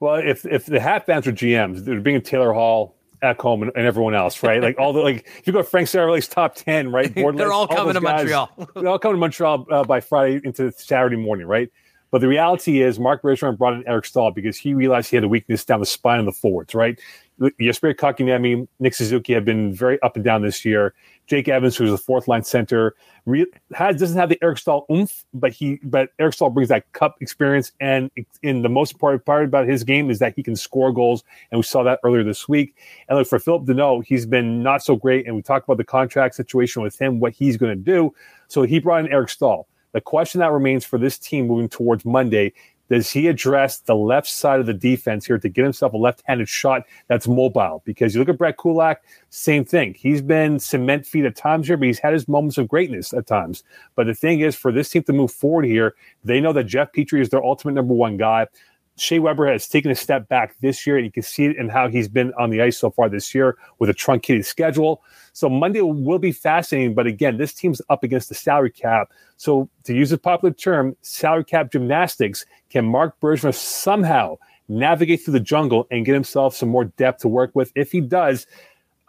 Well, 0.00 0.14
if 0.14 0.46
if 0.46 0.66
the 0.66 0.80
Hab 0.80 1.04
fans 1.04 1.26
are 1.26 1.32
GMs, 1.32 1.84
they're 1.84 2.00
being 2.00 2.20
Taylor 2.22 2.52
Hall, 2.52 2.96
Ekholm, 3.22 3.62
and, 3.62 3.72
and 3.76 3.86
everyone 3.86 4.14
else, 4.14 4.42
right? 4.42 4.62
like 4.62 4.78
all 4.78 4.94
the 4.94 5.00
like, 5.00 5.26
if 5.38 5.46
you 5.46 5.52
go 5.52 5.60
to 5.60 5.64
Frank 5.64 5.88
Seravalli's 5.88 6.26
top 6.26 6.54
ten, 6.54 6.90
right? 6.90 7.14
Board 7.14 7.36
they're 7.36 7.48
list, 7.48 7.54
all 7.54 7.68
coming 7.68 7.94
to 7.94 8.00
guys, 8.00 8.24
Montreal. 8.24 8.50
they're 8.76 8.88
all 8.88 8.98
coming 8.98 9.16
to 9.16 9.20
Montreal 9.20 9.66
uh, 9.70 9.84
by 9.84 10.00
Friday 10.00 10.40
into 10.42 10.72
Saturday 10.72 11.16
morning, 11.16 11.46
right? 11.46 11.70
But 12.10 12.22
the 12.22 12.28
reality 12.28 12.82
is, 12.82 12.98
Marc 12.98 13.22
Bergevin 13.22 13.56
brought 13.56 13.74
in 13.74 13.86
Eric 13.86 14.04
Staal 14.04 14.32
because 14.32 14.56
he 14.56 14.74
realized 14.74 15.10
he 15.10 15.16
had 15.16 15.22
a 15.22 15.28
weakness 15.28 15.64
down 15.64 15.78
the 15.78 15.86
spine 15.86 16.18
of 16.18 16.26
the 16.26 16.32
forwards, 16.32 16.74
right? 16.74 16.98
Jesperi 17.40 17.94
Kotkaniemi, 17.94 18.66
Nick 18.80 18.94
Suzuki 18.94 19.32
have 19.32 19.44
been 19.44 19.72
very 19.72 20.00
up 20.02 20.16
and 20.16 20.24
down 20.24 20.42
this 20.42 20.64
year. 20.64 20.92
Jake 21.30 21.48
Evans, 21.48 21.76
who's 21.76 21.92
a 21.92 21.96
fourth 21.96 22.26
line 22.26 22.42
center, 22.42 22.96
re- 23.24 23.46
has 23.72 23.96
doesn't 24.00 24.18
have 24.18 24.28
the 24.28 24.38
Eric 24.42 24.58
Staal 24.58 24.84
oomph, 24.90 25.24
but 25.32 25.52
he 25.52 25.78
but 25.84 26.10
Eric 26.18 26.34
Staal 26.34 26.50
brings 26.50 26.70
that 26.70 26.92
cup 26.92 27.14
experience. 27.20 27.70
And 27.80 28.10
in 28.42 28.62
the 28.62 28.68
most 28.68 28.94
important 28.94 29.24
part 29.24 29.44
about 29.44 29.68
his 29.68 29.84
game 29.84 30.10
is 30.10 30.18
that 30.18 30.34
he 30.34 30.42
can 30.42 30.56
score 30.56 30.92
goals, 30.92 31.22
and 31.52 31.60
we 31.60 31.62
saw 31.62 31.84
that 31.84 32.00
earlier 32.02 32.24
this 32.24 32.48
week. 32.48 32.76
And 33.08 33.16
look 33.16 33.28
for 33.28 33.38
Phillip 33.38 33.62
Danault, 33.62 34.06
he's 34.06 34.26
been 34.26 34.64
not 34.64 34.82
so 34.82 34.96
great, 34.96 35.24
and 35.24 35.36
we 35.36 35.42
talked 35.42 35.68
about 35.68 35.76
the 35.76 35.84
contract 35.84 36.34
situation 36.34 36.82
with 36.82 37.00
him, 37.00 37.20
what 37.20 37.32
he's 37.32 37.56
going 37.56 37.78
to 37.78 37.80
do. 37.80 38.12
So 38.48 38.62
he 38.62 38.80
brought 38.80 39.04
in 39.04 39.12
Eric 39.12 39.30
Staal. 39.30 39.68
The 39.92 40.00
question 40.00 40.40
that 40.40 40.50
remains 40.50 40.84
for 40.84 40.98
this 40.98 41.16
team 41.16 41.46
moving 41.46 41.68
towards 41.68 42.04
Monday 42.04 42.52
does 42.90 43.08
he 43.08 43.28
address 43.28 43.78
the 43.78 43.94
left 43.94 44.28
side 44.28 44.58
of 44.58 44.66
the 44.66 44.74
defense 44.74 45.24
here 45.24 45.38
to 45.38 45.48
get 45.48 45.62
himself 45.62 45.92
a 45.92 45.96
left-handed 45.96 46.48
shot 46.48 46.82
that's 47.06 47.28
mobile? 47.28 47.82
Because 47.84 48.14
you 48.14 48.20
look 48.20 48.28
at 48.28 48.36
Brett 48.36 48.58
Kulak, 48.58 49.02
same 49.30 49.64
thing. 49.64 49.94
He's 49.94 50.20
been 50.20 50.58
cement 50.58 51.06
feet 51.06 51.24
at 51.24 51.36
times 51.36 51.68
here, 51.68 51.76
but 51.76 51.86
he's 51.86 52.00
had 52.00 52.12
his 52.12 52.26
moments 52.26 52.58
of 52.58 52.68
greatness 52.68 53.14
at 53.14 53.28
times. 53.28 53.62
But 53.94 54.08
the 54.08 54.14
thing 54.14 54.40
is, 54.40 54.56
for 54.56 54.72
this 54.72 54.90
team 54.90 55.04
to 55.04 55.12
move 55.12 55.30
forward 55.30 55.66
here, 55.66 55.94
they 56.24 56.40
know 56.40 56.52
that 56.52 56.64
Jeff 56.64 56.92
Petry 56.92 57.20
is 57.20 57.28
their 57.28 57.44
ultimate 57.44 57.74
number 57.74 57.94
one 57.94 58.16
guy. 58.16 58.48
Shea 59.00 59.18
Weber 59.18 59.50
has 59.50 59.66
taken 59.66 59.90
a 59.90 59.94
step 59.94 60.28
back 60.28 60.54
this 60.60 60.86
year, 60.86 60.96
and 60.96 61.06
you 61.06 61.10
can 61.10 61.22
see 61.22 61.46
it 61.46 61.56
in 61.56 61.70
how 61.70 61.88
he's 61.88 62.08
been 62.08 62.34
on 62.34 62.50
the 62.50 62.60
ice 62.60 62.76
so 62.76 62.90
far 62.90 63.08
this 63.08 63.34
year 63.34 63.56
with 63.78 63.88
a 63.88 63.94
truncated 63.94 64.44
schedule. 64.44 65.02
So 65.32 65.48
Monday 65.48 65.80
will 65.80 66.18
be 66.18 66.32
fascinating, 66.32 66.94
but 66.94 67.06
again, 67.06 67.38
this 67.38 67.54
team's 67.54 67.80
up 67.88 68.04
against 68.04 68.28
the 68.28 68.34
salary 68.34 68.70
cap. 68.70 69.10
So 69.38 69.70
to 69.84 69.94
use 69.94 70.12
a 70.12 70.18
popular 70.18 70.52
term, 70.52 70.96
salary 71.00 71.44
cap 71.44 71.72
gymnastics, 71.72 72.44
can 72.68 72.84
Marc 72.84 73.18
Bergevin 73.20 73.54
somehow 73.54 74.36
navigate 74.68 75.24
through 75.24 75.32
the 75.32 75.40
jungle 75.40 75.86
and 75.90 76.04
get 76.04 76.12
himself 76.12 76.54
some 76.54 76.68
more 76.68 76.84
depth 76.84 77.22
to 77.22 77.28
work 77.28 77.52
with? 77.54 77.72
If 77.74 77.92
he 77.92 78.02
does, 78.02 78.46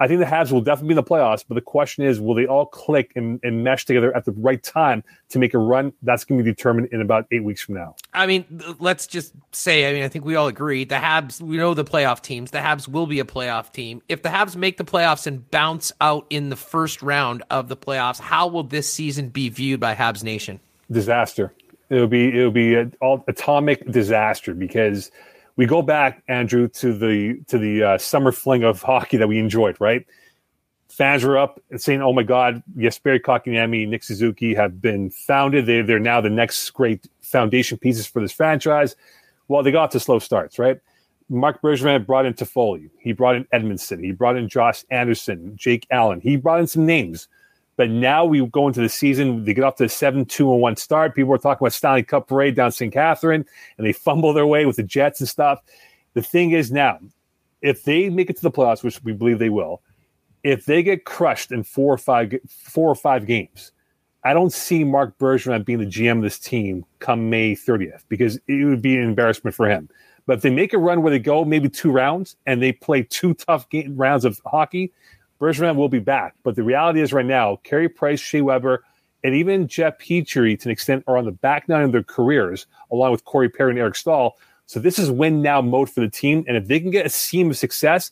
I 0.02 0.08
think 0.08 0.20
the 0.20 0.26
Habs 0.26 0.52
will 0.52 0.62
definitely 0.62 0.88
be 0.88 0.92
in 0.94 0.96
the 0.96 1.04
playoffs, 1.04 1.46
but 1.48 1.54
the 1.54 1.62
question 1.62 2.04
is, 2.04 2.20
will 2.20 2.34
they 2.34 2.48
all 2.48 2.66
click 2.66 3.12
and, 3.16 3.40
and 3.44 3.64
mesh 3.64 3.86
together 3.86 4.12
at 4.18 4.26
the 4.26 4.32
right 4.32 4.62
time 4.62 5.04
to 5.30 5.38
make 5.38 5.54
a 5.54 5.60
run? 5.60 5.94
That's 6.02 6.24
going 6.24 6.40
to 6.40 6.44
be 6.44 6.50
determined 6.50 6.90
in 6.92 7.02
about 7.02 7.28
eight 7.32 7.44
weeks 7.44 7.62
from 7.62 7.76
now. 7.76 7.96
I 8.12 8.26
mean, 8.26 8.46
let's 8.80 9.06
just 9.06 9.32
say, 9.52 9.88
I 9.88 9.94
mean, 9.94 10.02
I 10.02 10.08
think 10.08 10.26
we 10.26 10.36
all 10.36 10.48
agree 10.48 10.86
the 10.86 10.96
Habs, 10.96 11.40
we 11.40 11.58
know 11.58 11.76
the 11.76 11.86
playoff 11.86 12.24
teams. 12.24 12.50
The 12.50 12.58
Habs 12.58 12.88
will 12.88 13.06
be 13.06 13.20
a 13.20 13.24
playoff 13.24 13.72
team. 13.72 14.02
If 14.10 14.24
the 14.24 14.30
Habs 14.30 14.56
make 14.56 14.78
the 14.78 14.84
playoffs 14.84 15.28
and 15.28 15.48
bounce 15.52 15.92
out 16.02 16.26
in 16.32 16.50
the 16.50 16.56
first 16.56 17.04
round 17.04 17.44
of 17.52 17.68
the 17.68 17.78
playoffs, 17.78 18.20
how 18.20 18.48
will 18.48 18.64
this 18.64 18.92
season 18.92 19.30
be 19.30 19.50
viewed 19.50 19.80
by 19.80 19.94
Habs 19.94 20.24
Nation? 20.24 20.60
Disaster. 20.90 21.54
It'll 21.92 22.08
be 22.08 22.30
it'll 22.30 22.50
be 22.50 22.74
an 22.74 22.96
atomic 23.28 23.86
disaster 23.92 24.56
because– 24.56 25.12
we 25.62 25.68
go 25.68 25.84
back, 25.84 26.24
Andrew, 26.28 26.68
to 26.70 26.92
the 26.92 27.40
to 27.46 27.60
the 27.60 27.84
uh, 27.84 27.98
summer 28.00 28.32
fling 28.32 28.64
of 28.64 28.82
hockey 28.82 29.18
that 29.18 29.28
we 29.28 29.38
enjoyed. 29.38 29.80
Right, 29.80 30.08
fans 30.90 31.24
were 31.24 31.38
up 31.38 31.62
and 31.70 31.80
saying, 31.80 32.02
"Oh 32.02 32.14
my 32.14 32.24
God, 32.24 32.64
Jesperi 32.76 33.22
Kotkaniemi, 33.22 33.88
Nick 33.88 34.04
Suzuki 34.04 34.56
have 34.56 34.82
been 34.82 35.12
founded. 35.12 35.68
They 35.68 35.84
they're 35.84 36.00
now 36.00 36.20
the 36.20 36.32
next 36.32 36.68
great 36.72 37.08
foundation 37.22 37.78
pieces 37.78 38.08
for 38.08 38.24
this 38.24 38.32
franchise." 38.32 38.96
Well, 39.50 39.62
they 39.62 39.70
got 39.70 39.92
to 39.92 40.00
slow 40.00 40.18
starts, 40.18 40.58
right? 40.58 40.80
Marc 41.30 41.62
Bergevin 41.62 42.08
brought 42.08 42.26
in 42.26 42.34
Toffoli. 42.34 42.90
He 43.00 43.12
brought 43.12 43.36
in 43.36 43.46
Edmundson. 43.54 44.04
He 44.04 44.14
brought 44.14 44.38
in 44.38 44.50
Josh 44.50 44.84
Anderson, 44.90 45.56
Jake 45.58 45.86
Allen. 45.92 46.22
He 46.22 46.38
brought 46.38 46.60
in 46.60 46.66
some 46.66 46.88
names. 46.88 47.28
But 47.78 47.90
now 47.90 48.26
we 48.26 48.46
go 48.48 48.68
into 48.68 48.82
the 48.82 48.90
season, 48.90 49.46
they 49.46 49.54
get 49.54 49.64
off 49.64 49.76
to 49.78 49.86
a 49.86 49.90
7 49.90 50.26
2 50.26 50.52
and 50.52 50.62
1 50.62 50.76
start. 50.76 51.16
People 51.16 51.34
are 51.34 51.38
talking 51.38 51.64
about 51.64 51.74
Stanley 51.74 52.04
Cup 52.04 52.28
parade 52.28 52.56
down 52.56 52.72
St. 52.72 52.94
Catherine, 52.94 53.46
and 53.78 53.88
they 53.88 53.94
fumble 53.94 54.34
their 54.34 54.48
way 54.48 54.66
with 54.66 54.76
the 54.76 54.84
Jets 54.84 55.20
and 55.20 55.30
stuff. 55.30 55.62
The 56.14 56.22
thing 56.22 56.52
is 56.52 56.72
now, 56.72 57.00
if 57.62 57.84
they 57.84 58.10
make 58.10 58.30
it 58.30 58.36
to 58.38 58.42
the 58.42 58.52
playoffs, 58.52 58.84
which 58.84 59.02
we 59.04 59.14
believe 59.14 59.40
they 59.40 59.50
will, 59.50 59.82
if 60.44 60.66
they 60.66 60.84
get 60.84 61.06
crushed 61.06 61.52
in 61.52 61.64
four 61.64 61.94
or 61.94 61.98
five 61.98 62.34
four 62.48 62.90
or 62.90 62.96
five 62.96 63.26
games, 63.26 63.72
I 64.24 64.34
don't 64.34 64.54
see 64.54 64.84
Marc 64.84 65.18
Bergevin 65.18 65.66
being 65.66 65.80
the 65.80 65.86
GM 65.86 66.18
of 66.18 66.24
this 66.24 66.40
team 66.40 66.86
come 67.00 67.30
May 67.30 67.56
30th 67.56 68.04
because 68.10 68.40
it 68.48 68.66
would 68.66 68.82
be 68.82 68.96
an 68.98 69.04
embarrassment 69.04 69.56
for 69.56 69.68
him. 69.68 69.90
But 70.28 70.38
if 70.38 70.42
they 70.44 70.52
make 70.52 70.74
a 70.74 70.78
run 70.78 71.02
where 71.02 71.12
they 71.12 71.20
go 71.20 71.44
maybe 71.44 71.70
two 71.70 71.92
rounds 71.92 72.36
and 72.46 72.62
they 72.62 72.72
play 72.72 73.04
two 73.04 73.34
tough 73.34 73.68
game, 73.70 73.96
rounds 73.96 74.26
of 74.26 74.40
hockey, 74.46 74.94
Bergevin 75.42 75.76
will 75.76 75.90
be 75.90 76.00
back. 76.00 76.36
But 76.44 76.56
the 76.56 76.64
reality 76.64 77.02
is 77.02 77.12
right 77.12 77.26
now, 77.26 77.58
Carey 77.64 77.90
Price, 77.90 78.20
Shea 78.20 78.42
Weber, 78.42 78.84
and 79.24 79.34
even 79.34 79.68
Jeff 79.68 79.98
Petry 79.98 80.58
to 80.60 80.70
an 80.70 80.72
extent 80.72 81.04
are 81.08 81.18
on 81.18 81.26
the 81.26 81.32
back 81.32 81.68
nine 81.68 81.84
of 81.84 81.92
their 81.92 82.04
careers, 82.04 82.68
along 82.92 83.12
with 83.12 83.26
Corey 83.26 83.50
Perry 83.50 83.72
and 83.72 83.80
Eric 83.80 83.96
Staal. 83.96 84.38
So 84.68 84.80
this 84.80 85.00
is 85.00 85.12
win 85.12 85.42
now 85.42 85.62
mode 85.62 85.90
for 85.90 86.00
the 86.00 86.10
team. 86.10 86.46
And 86.48 86.56
if 86.56 86.68
they 86.68 86.80
can 86.80 86.92
get 86.92 87.06
a 87.06 87.10
seam 87.10 87.50
of 87.50 87.58
success, 87.58 88.12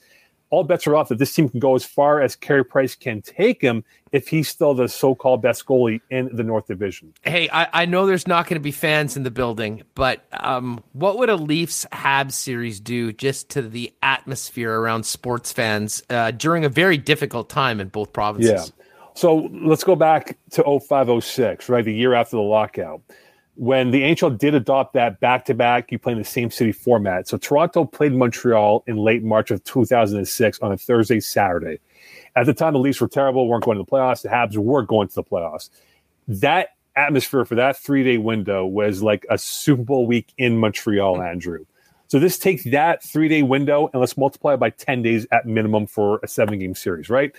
all 0.50 0.64
bets 0.64 0.88
are 0.88 0.96
off 0.96 1.10
that 1.10 1.18
this 1.18 1.34
team 1.34 1.50
can 1.50 1.60
go 1.60 1.76
as 1.76 1.86
far 1.86 2.22
as 2.22 2.36
Carey 2.36 2.66
Price 2.66 2.96
can 2.96 3.22
take 3.22 3.62
him 3.62 3.84
if 4.12 4.28
he's 4.28 4.48
still 4.48 4.74
the 4.74 4.88
so-called 4.88 5.42
best 5.42 5.66
goalie 5.66 6.02
in 6.10 6.36
the 6.36 6.44
North 6.44 6.68
Division. 6.68 7.14
Hey, 7.22 7.50
I, 7.52 7.84
I 7.84 7.86
know 7.86 8.08
there's 8.08 8.28
not 8.28 8.48
going 8.48 8.56
to 8.56 8.64
be 8.64 8.72
fans 8.72 9.16
in 9.16 9.24
the 9.24 9.32
building, 9.32 9.84
but 9.94 10.26
um, 10.32 10.84
what 10.94 11.20
would 11.20 11.30
a 11.30 11.36
Leafs 11.36 11.86
Habs 11.92 12.32
series 12.32 12.80
do 12.80 13.14
just 13.14 13.50
to 13.52 13.62
the 13.62 13.94
atmosphere 14.02 14.74
around 14.74 15.06
sports 15.06 15.52
fans 15.54 16.02
uh, 16.10 16.32
during 16.32 16.66
a 16.66 16.70
very 16.70 16.98
difficult 16.98 17.50
time 17.50 17.80
in 17.80 17.90
both 17.90 18.12
provinces? 18.12 18.52
Yeah. 18.52 18.86
So 19.14 19.50
let's 19.52 19.84
go 19.84 19.96
back 19.96 20.38
to 20.52 20.64
0506, 20.64 21.70
right, 21.70 21.84
the 21.84 21.94
year 21.94 22.14
after 22.14 22.38
the 22.38 22.42
lockout 22.42 23.02
when 23.60 23.92
the 23.92 24.02
NHL 24.04 24.38
did 24.38 24.56
adopt 24.56 24.94
that 24.94 25.20
back 25.20 25.44
to 25.44 25.54
back, 25.54 25.92
you 25.92 26.00
play 26.00 26.14
in 26.14 26.18
the 26.18 26.24
same 26.24 26.50
city 26.50 26.72
format. 26.72 27.28
So 27.28 27.38
Toronto 27.38 27.84
played 27.84 28.14
Montreal 28.14 28.86
in 28.88 28.96
late 28.96 29.22
March 29.22 29.52
of 29.52 29.62
2006 29.66 30.60
on 30.62 30.72
a 30.72 30.78
Thursday, 30.78 31.20
Saturday. 31.20 31.80
At 32.38 32.46
the 32.46 32.54
time, 32.54 32.72
the 32.72 32.80
Leafs 32.80 33.02
were 33.02 33.10
terrible, 33.10 33.50
weren't 33.50 33.66
going 33.66 33.78
to 33.78 33.84
the 33.84 33.92
playoffs. 33.92 34.22
The 34.22 34.30
Habs 34.30 34.56
were 34.56 34.84
going 34.84 35.10
to 35.10 35.16
the 35.16 35.26
playoffs. 35.26 35.70
That 36.30 36.70
atmosphere 36.96 37.44
for 37.44 37.56
that 37.56 37.76
three 37.76 38.02
day 38.02 38.18
window 38.18 38.66
was 38.66 39.04
like 39.04 39.26
a 39.30 39.38
Super 39.38 39.84
Bowl 39.84 40.08
week 40.08 40.32
in 40.38 40.58
Montreal, 40.58 41.22
Andrew. 41.22 41.66
So 42.08 42.18
this 42.18 42.40
takes 42.40 42.64
that 42.64 43.04
three 43.04 43.28
day 43.28 43.44
window 43.44 43.90
and 43.92 44.00
let's 44.00 44.18
multiply 44.18 44.54
it 44.54 44.62
by 44.62 44.70
10 44.70 45.02
days 45.02 45.28
at 45.34 45.46
minimum 45.46 45.86
for 45.86 46.22
a 46.24 46.30
seven 46.30 46.60
game 46.60 46.76
series, 46.76 47.10
right? 47.10 47.36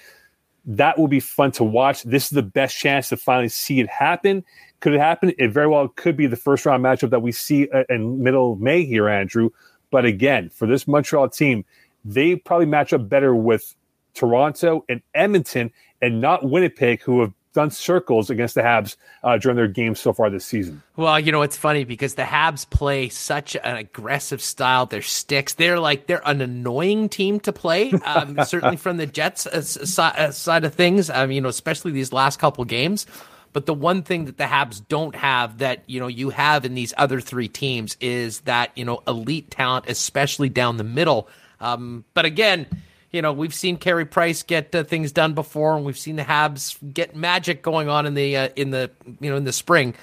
That 0.76 0.98
will 0.98 1.08
be 1.08 1.18
fun 1.18 1.50
to 1.52 1.64
watch. 1.64 2.04
This 2.04 2.24
is 2.24 2.30
the 2.30 2.42
best 2.42 2.76
chance 2.76 3.08
to 3.08 3.16
finally 3.16 3.48
see 3.48 3.80
it 3.80 3.88
happen. 3.88 4.44
Could 4.78 4.94
it 4.94 5.00
happen? 5.00 5.32
It 5.36 5.48
very 5.48 5.66
well 5.66 5.88
could 5.88 6.16
be 6.16 6.28
the 6.28 6.36
first 6.36 6.64
round 6.64 6.84
matchup 6.84 7.10
that 7.10 7.22
we 7.22 7.32
see 7.32 7.68
uh, 7.70 7.82
in 7.88 8.22
middle 8.22 8.52
of 8.52 8.60
May 8.60 8.84
here, 8.84 9.08
Andrew. 9.08 9.50
But 9.90 10.04
again, 10.04 10.48
for 10.48 10.68
this 10.68 10.86
Montreal 10.86 11.28
team, 11.30 11.64
they 12.04 12.36
probably 12.36 12.66
match 12.66 12.92
up 12.92 13.08
better 13.08 13.34
with 13.34 13.74
Toronto 14.14 14.84
and 14.88 15.02
Edmonton 15.12 15.72
and 16.00 16.20
not 16.20 16.48
Winnipeg, 16.48 17.02
who 17.02 17.20
have 17.20 17.32
done 17.52 17.70
circles 17.70 18.30
against 18.30 18.54
the 18.54 18.62
Habs 18.62 18.96
uh, 19.22 19.38
during 19.38 19.56
their 19.56 19.68
games 19.68 20.00
so 20.00 20.12
far 20.12 20.30
this 20.30 20.44
season. 20.44 20.82
Well, 20.96 21.18
you 21.18 21.32
know, 21.32 21.42
it's 21.42 21.56
funny 21.56 21.84
because 21.84 22.14
the 22.14 22.22
Habs 22.22 22.68
play 22.68 23.08
such 23.08 23.56
an 23.56 23.76
aggressive 23.76 24.40
style. 24.40 24.86
Their 24.86 25.02
sticks, 25.02 25.54
they're 25.54 25.80
like, 25.80 26.06
they're 26.06 26.26
an 26.26 26.40
annoying 26.40 27.08
team 27.08 27.40
to 27.40 27.52
play. 27.52 27.92
Um, 28.04 28.38
certainly 28.44 28.76
from 28.76 28.96
the 28.98 29.06
Jets 29.06 29.46
uh, 29.46 30.02
uh, 30.02 30.30
side 30.30 30.64
of 30.64 30.74
things, 30.74 31.10
um, 31.10 31.30
you 31.30 31.40
know, 31.40 31.48
especially 31.48 31.92
these 31.92 32.12
last 32.12 32.38
couple 32.38 32.64
games. 32.64 33.06
But 33.52 33.66
the 33.66 33.74
one 33.74 34.02
thing 34.02 34.26
that 34.26 34.36
the 34.36 34.44
Habs 34.44 34.80
don't 34.86 35.16
have 35.16 35.58
that, 35.58 35.82
you 35.86 35.98
know, 35.98 36.06
you 36.06 36.30
have 36.30 36.64
in 36.64 36.74
these 36.74 36.94
other 36.96 37.20
three 37.20 37.48
teams 37.48 37.96
is 38.00 38.40
that, 38.42 38.70
you 38.76 38.84
know, 38.84 39.02
elite 39.08 39.50
talent, 39.50 39.86
especially 39.88 40.48
down 40.48 40.76
the 40.76 40.84
middle. 40.84 41.28
Um, 41.58 42.04
but 42.14 42.24
again, 42.24 42.66
you 43.10 43.22
know, 43.22 43.32
we've 43.32 43.54
seen 43.54 43.76
Carey 43.76 44.06
Price 44.06 44.42
get 44.42 44.74
uh, 44.74 44.84
things 44.84 45.12
done 45.12 45.34
before, 45.34 45.76
and 45.76 45.84
we've 45.84 45.98
seen 45.98 46.16
the 46.16 46.22
Habs 46.22 46.76
get 46.92 47.16
magic 47.16 47.62
going 47.62 47.88
on 47.88 48.06
in 48.06 48.14
the 48.14 48.36
uh, 48.36 48.48
in 48.56 48.70
the 48.70 48.90
you 49.20 49.30
know 49.30 49.36
in 49.36 49.44
the 49.44 49.52
spring. 49.52 49.94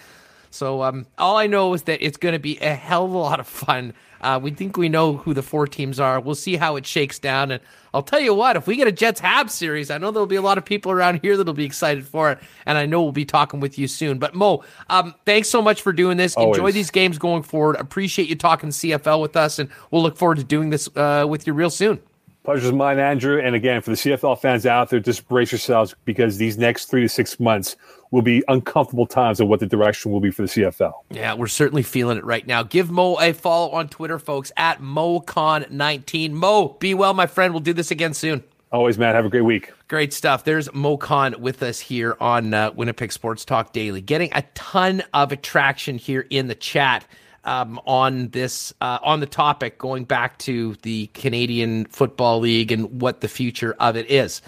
So 0.49 0.81
um, 0.81 1.05
all 1.17 1.37
I 1.37 1.47
know 1.47 1.73
is 1.73 1.83
that 1.83 2.01
it's 2.01 2.17
going 2.17 2.33
to 2.33 2.39
be 2.39 2.57
a 2.59 2.73
hell 2.73 3.05
of 3.05 3.11
a 3.11 3.17
lot 3.17 3.39
of 3.39 3.47
fun. 3.47 3.93
Uh, 4.19 4.39
we 4.41 4.49
think 4.49 4.77
we 4.77 4.89
know 4.89 5.17
who 5.17 5.33
the 5.33 5.43
four 5.43 5.67
teams 5.67 5.99
are. 5.99 6.19
We'll 6.19 6.35
see 6.35 6.55
how 6.55 6.75
it 6.75 6.85
shakes 6.85 7.19
down, 7.19 7.51
and 7.51 7.61
I'll 7.93 8.01
tell 8.01 8.19
you 8.19 8.33
what, 8.33 8.55
if 8.55 8.65
we 8.65 8.75
get 8.75 8.87
a 8.87 8.91
Jets 8.91 9.21
Habs 9.21 9.51
series, 9.51 9.91
I 9.91 9.99
know 9.99 10.11
there'll 10.11 10.25
be 10.25 10.35
a 10.35 10.41
lot 10.41 10.57
of 10.57 10.65
people 10.65 10.91
around 10.91 11.19
here 11.21 11.37
that'll 11.37 11.53
be 11.53 11.65
excited 11.65 12.05
for 12.05 12.31
it, 12.31 12.39
and 12.65 12.77
I 12.77 12.87
know 12.87 13.03
we'll 13.03 13.11
be 13.11 13.25
talking 13.25 13.59
with 13.59 13.77
you 13.77 13.87
soon. 13.87 14.17
But 14.17 14.33
Moe, 14.33 14.63
um, 14.89 15.13
thanks 15.25 15.49
so 15.49 15.61
much 15.61 15.81
for 15.81 15.93
doing 15.93 16.17
this. 16.17 16.35
Always. 16.35 16.57
Enjoy 16.57 16.71
these 16.71 16.89
games 16.89 17.19
going 17.19 17.43
forward. 17.43 17.75
Appreciate 17.75 18.27
you 18.27 18.35
talking 18.35 18.69
CFL 18.69 19.21
with 19.21 19.37
us, 19.37 19.59
and 19.59 19.69
we'll 19.91 20.01
look 20.01 20.17
forward 20.17 20.39
to 20.39 20.43
doing 20.43 20.71
this 20.71 20.89
uh, 20.95 21.25
with 21.29 21.45
you 21.45 21.53
real 21.53 21.69
soon. 21.69 21.99
Pleasure's 22.47 22.71
mine, 22.71 22.97
Andrew. 22.97 23.41
And 23.41 23.55
again, 23.55 23.81
for 23.81 23.89
the 23.89 23.97
CFL 23.97 24.39
fans 24.39 24.65
out 24.65 24.89
there, 24.89 25.01
just 25.01 25.27
brace 25.27 25.51
yourselves 25.51 25.93
because 26.05 26.37
these 26.37 26.57
next 26.57 26.85
three 26.85 27.01
to 27.01 27.09
six 27.09 27.41
months 27.41 27.75
will 28.11 28.21
be 28.21 28.41
uncomfortable 28.47 29.05
times 29.05 29.41
of 29.41 29.49
what 29.49 29.59
the 29.59 29.65
direction 29.65 30.13
will 30.13 30.21
be 30.21 30.31
for 30.31 30.43
the 30.43 30.47
CFL. 30.47 30.93
Yeah, 31.09 31.33
we're 31.33 31.47
certainly 31.47 31.83
feeling 31.83 32.17
it 32.17 32.23
right 32.23 32.47
now. 32.47 32.63
Give 32.63 32.89
Moe 32.89 33.19
a 33.19 33.33
follow 33.33 33.71
on 33.71 33.89
Twitter, 33.89 34.17
folks, 34.17 34.53
at 34.55 34.79
MoCon19. 34.79 36.31
Moe, 36.31 36.69
be 36.79 36.93
well, 36.93 37.13
my 37.13 37.27
friend. 37.27 37.53
We'll 37.53 37.59
do 37.59 37.73
this 37.73 37.91
again 37.91 38.13
soon. 38.13 38.45
Always, 38.71 38.97
Matt. 38.97 39.13
Have 39.13 39.25
a 39.25 39.29
great 39.29 39.41
week. 39.41 39.73
Great 39.89 40.13
stuff. 40.13 40.45
There's 40.45 40.73
Moe 40.73 40.95
Khan 40.95 41.35
with 41.39 41.61
us 41.61 41.81
here 41.81 42.15
on 42.21 42.53
uh, 42.53 42.71
Winnipeg 42.73 43.11
Sports 43.11 43.43
Talk 43.43 43.73
Daily, 43.73 43.99
getting 43.99 44.29
a 44.31 44.43
ton 44.55 45.03
of 45.13 45.33
attraction 45.33 45.97
here 45.97 46.25
in 46.29 46.47
the 46.47 46.55
chat 46.55 47.05
um, 47.47 47.79
on 47.87 48.27
this 48.29 48.73
uh, 48.81 48.99
on 49.01 49.21
the 49.21 49.25
topic, 49.25 49.77
going 49.79 50.03
back 50.03 50.37
to 50.39 50.75
the 50.83 51.07
Canadian 51.13 51.85
Football 51.85 52.41
League 52.41 52.71
and 52.71 53.01
what 53.01 53.21
the 53.21 53.29
future 53.29 53.75
of 53.79 53.95
it 53.95 54.11
is. 54.11 54.41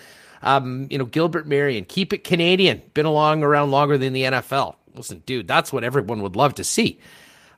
Um, 0.44 0.88
you 0.92 0.98
know, 0.98 1.06
Gilbert 1.06 1.48
Marion, 1.48 1.86
keep 1.86 2.14
it 2.14 2.24
Canadian. 2.24 2.82
Been 2.94 3.06
along 3.06 3.42
around 3.42 3.72
longer 3.72 3.98
than 3.98 4.14
the 4.14 4.24
NFL. 4.24 4.76
Listen, 4.96 5.24
dude, 5.26 5.48
that's 5.48 5.72
what 5.72 5.84
everyone 5.84 6.22
would 6.22 6.36
love 6.36 6.56
to 6.56 6.64
see. 6.64 7.00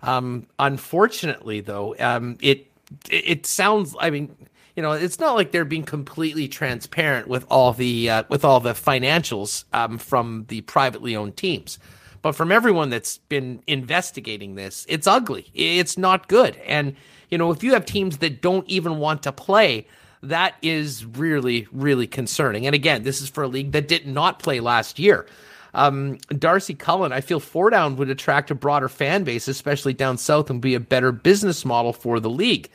Um, 0.03 0.47
unfortunately, 0.59 1.61
though, 1.61 1.95
um, 1.99 2.37
it 2.39 2.67
it 3.09 3.47
sounds. 3.47 3.95
I 3.99 4.11
mean, 4.11 4.35
you 4.75 4.83
know, 4.83 4.91
it's 4.91 5.19
not 5.19 5.35
like 5.35 5.51
they're 5.51 5.65
being 5.65 5.83
completely 5.83 6.47
transparent 6.47 7.27
with 7.27 7.45
all 7.49 7.73
the 7.73 8.11
uh, 8.11 8.23
with 8.29 8.45
all 8.45 8.59
the 8.59 8.73
financials 8.73 9.65
um, 9.73 9.97
from 9.97 10.45
the 10.49 10.61
privately 10.61 11.15
owned 11.15 11.35
teams. 11.35 11.79
But 12.21 12.33
from 12.33 12.51
everyone 12.51 12.89
that's 12.89 13.17
been 13.17 13.63
investigating 13.67 14.55
this, 14.55 14.85
it's 14.87 15.07
ugly. 15.07 15.49
It's 15.53 15.97
not 15.97 16.27
good. 16.27 16.55
And, 16.67 16.95
you 17.29 17.37
know, 17.37 17.51
if 17.51 17.63
you 17.63 17.73
have 17.73 17.85
teams 17.85 18.17
that 18.19 18.41
don't 18.41 18.67
even 18.67 18.97
want 18.97 19.23
to 19.23 19.31
play, 19.31 19.87
that 20.23 20.55
is 20.61 21.05
really, 21.05 21.67
really 21.71 22.07
concerning. 22.07 22.65
And 22.65 22.75
again, 22.75 23.03
this 23.03 23.21
is 23.21 23.29
for 23.29 23.43
a 23.43 23.47
league 23.47 23.71
that 23.71 23.87
did 23.87 24.05
not 24.05 24.39
play 24.39 24.59
last 24.59 24.99
year. 24.99 25.25
Um, 25.73 26.17
Darcy 26.37 26.73
Cullen, 26.73 27.13
I 27.13 27.21
feel 27.21 27.39
four 27.39 27.69
down 27.69 27.95
would 27.95 28.09
attract 28.09 28.51
a 28.51 28.55
broader 28.55 28.89
fan 28.89 29.23
base, 29.23 29.47
especially 29.47 29.93
down 29.93 30.17
south, 30.17 30.49
and 30.49 30.61
be 30.61 30.75
a 30.75 30.79
better 30.79 31.11
business 31.11 31.63
model 31.65 31.93
for 31.93 32.19
the 32.19 32.29
league. 32.29 32.69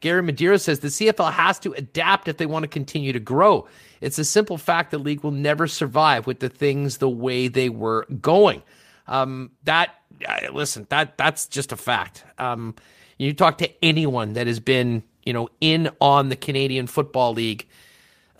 Gary 0.00 0.22
Madeira 0.22 0.58
says 0.58 0.80
the 0.80 0.88
CFL 0.88 1.32
has 1.32 1.58
to 1.60 1.72
adapt 1.72 2.28
if 2.28 2.36
they 2.36 2.46
want 2.46 2.64
to 2.64 2.68
continue 2.68 3.12
to 3.12 3.20
grow. 3.20 3.66
It's 4.00 4.18
a 4.18 4.24
simple 4.24 4.58
fact 4.58 4.90
the 4.90 4.98
league 4.98 5.22
will 5.22 5.30
never 5.30 5.66
survive 5.66 6.26
with 6.26 6.40
the 6.40 6.48
things 6.48 6.98
the 6.98 7.08
way 7.08 7.48
they 7.48 7.68
were 7.68 8.06
going. 8.20 8.62
Um, 9.06 9.50
that 9.64 9.94
listen, 10.52 10.86
that 10.90 11.16
that's 11.16 11.46
just 11.46 11.72
a 11.72 11.76
fact. 11.76 12.24
Um, 12.38 12.74
you 13.18 13.32
talk 13.32 13.58
to 13.58 13.84
anyone 13.84 14.32
that 14.34 14.46
has 14.46 14.60
been, 14.60 15.02
you 15.24 15.32
know, 15.32 15.48
in 15.60 15.90
on 16.00 16.28
the 16.28 16.36
Canadian 16.36 16.86
Football 16.86 17.34
League 17.34 17.68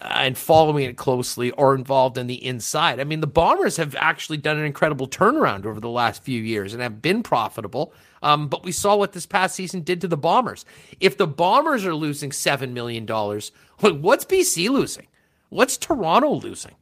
uh, 0.01 0.09
and 0.17 0.37
following 0.37 0.85
it 0.85 0.97
closely 0.97 1.51
or 1.53 1.75
involved 1.75 2.19
in 2.19 2.27
the 2.27 2.45
inside. 2.45 2.99
I 2.99 3.05
mean, 3.05 3.21
the 3.21 3.27
Bombers 3.27 3.77
have 3.77 3.95
actually 3.97 4.39
done 4.39 4.59
an 4.59 4.65
incredible 4.65 5.09
turnaround 5.09 5.65
over 5.67 5.79
the 5.79 5.89
last 5.89 6.23
few 6.23 6.41
years 6.41 6.73
and 6.73 6.83
have 6.83 7.01
been 7.01 7.23
profitable. 7.23 7.93
Um, 8.23 8.49
but 8.49 8.65
we 8.65 8.73
saw 8.73 8.97
what 8.97 9.13
this 9.13 9.27
past 9.27 9.55
season 9.55 9.83
did 9.83 10.01
to 10.01 10.09
the 10.09 10.17
Bombers. 10.17 10.65
If 11.01 11.17
the 11.17 11.27
Bombers 11.27 11.85
are 11.85 11.95
losing 11.95 12.31
$7 12.31 12.73
million, 12.73 13.07
like 13.07 14.01
what's 14.01 14.25
BC 14.25 14.69
losing? 14.69 15.07
What's 15.51 15.77
Toronto 15.77 16.35
losing? 16.35 16.75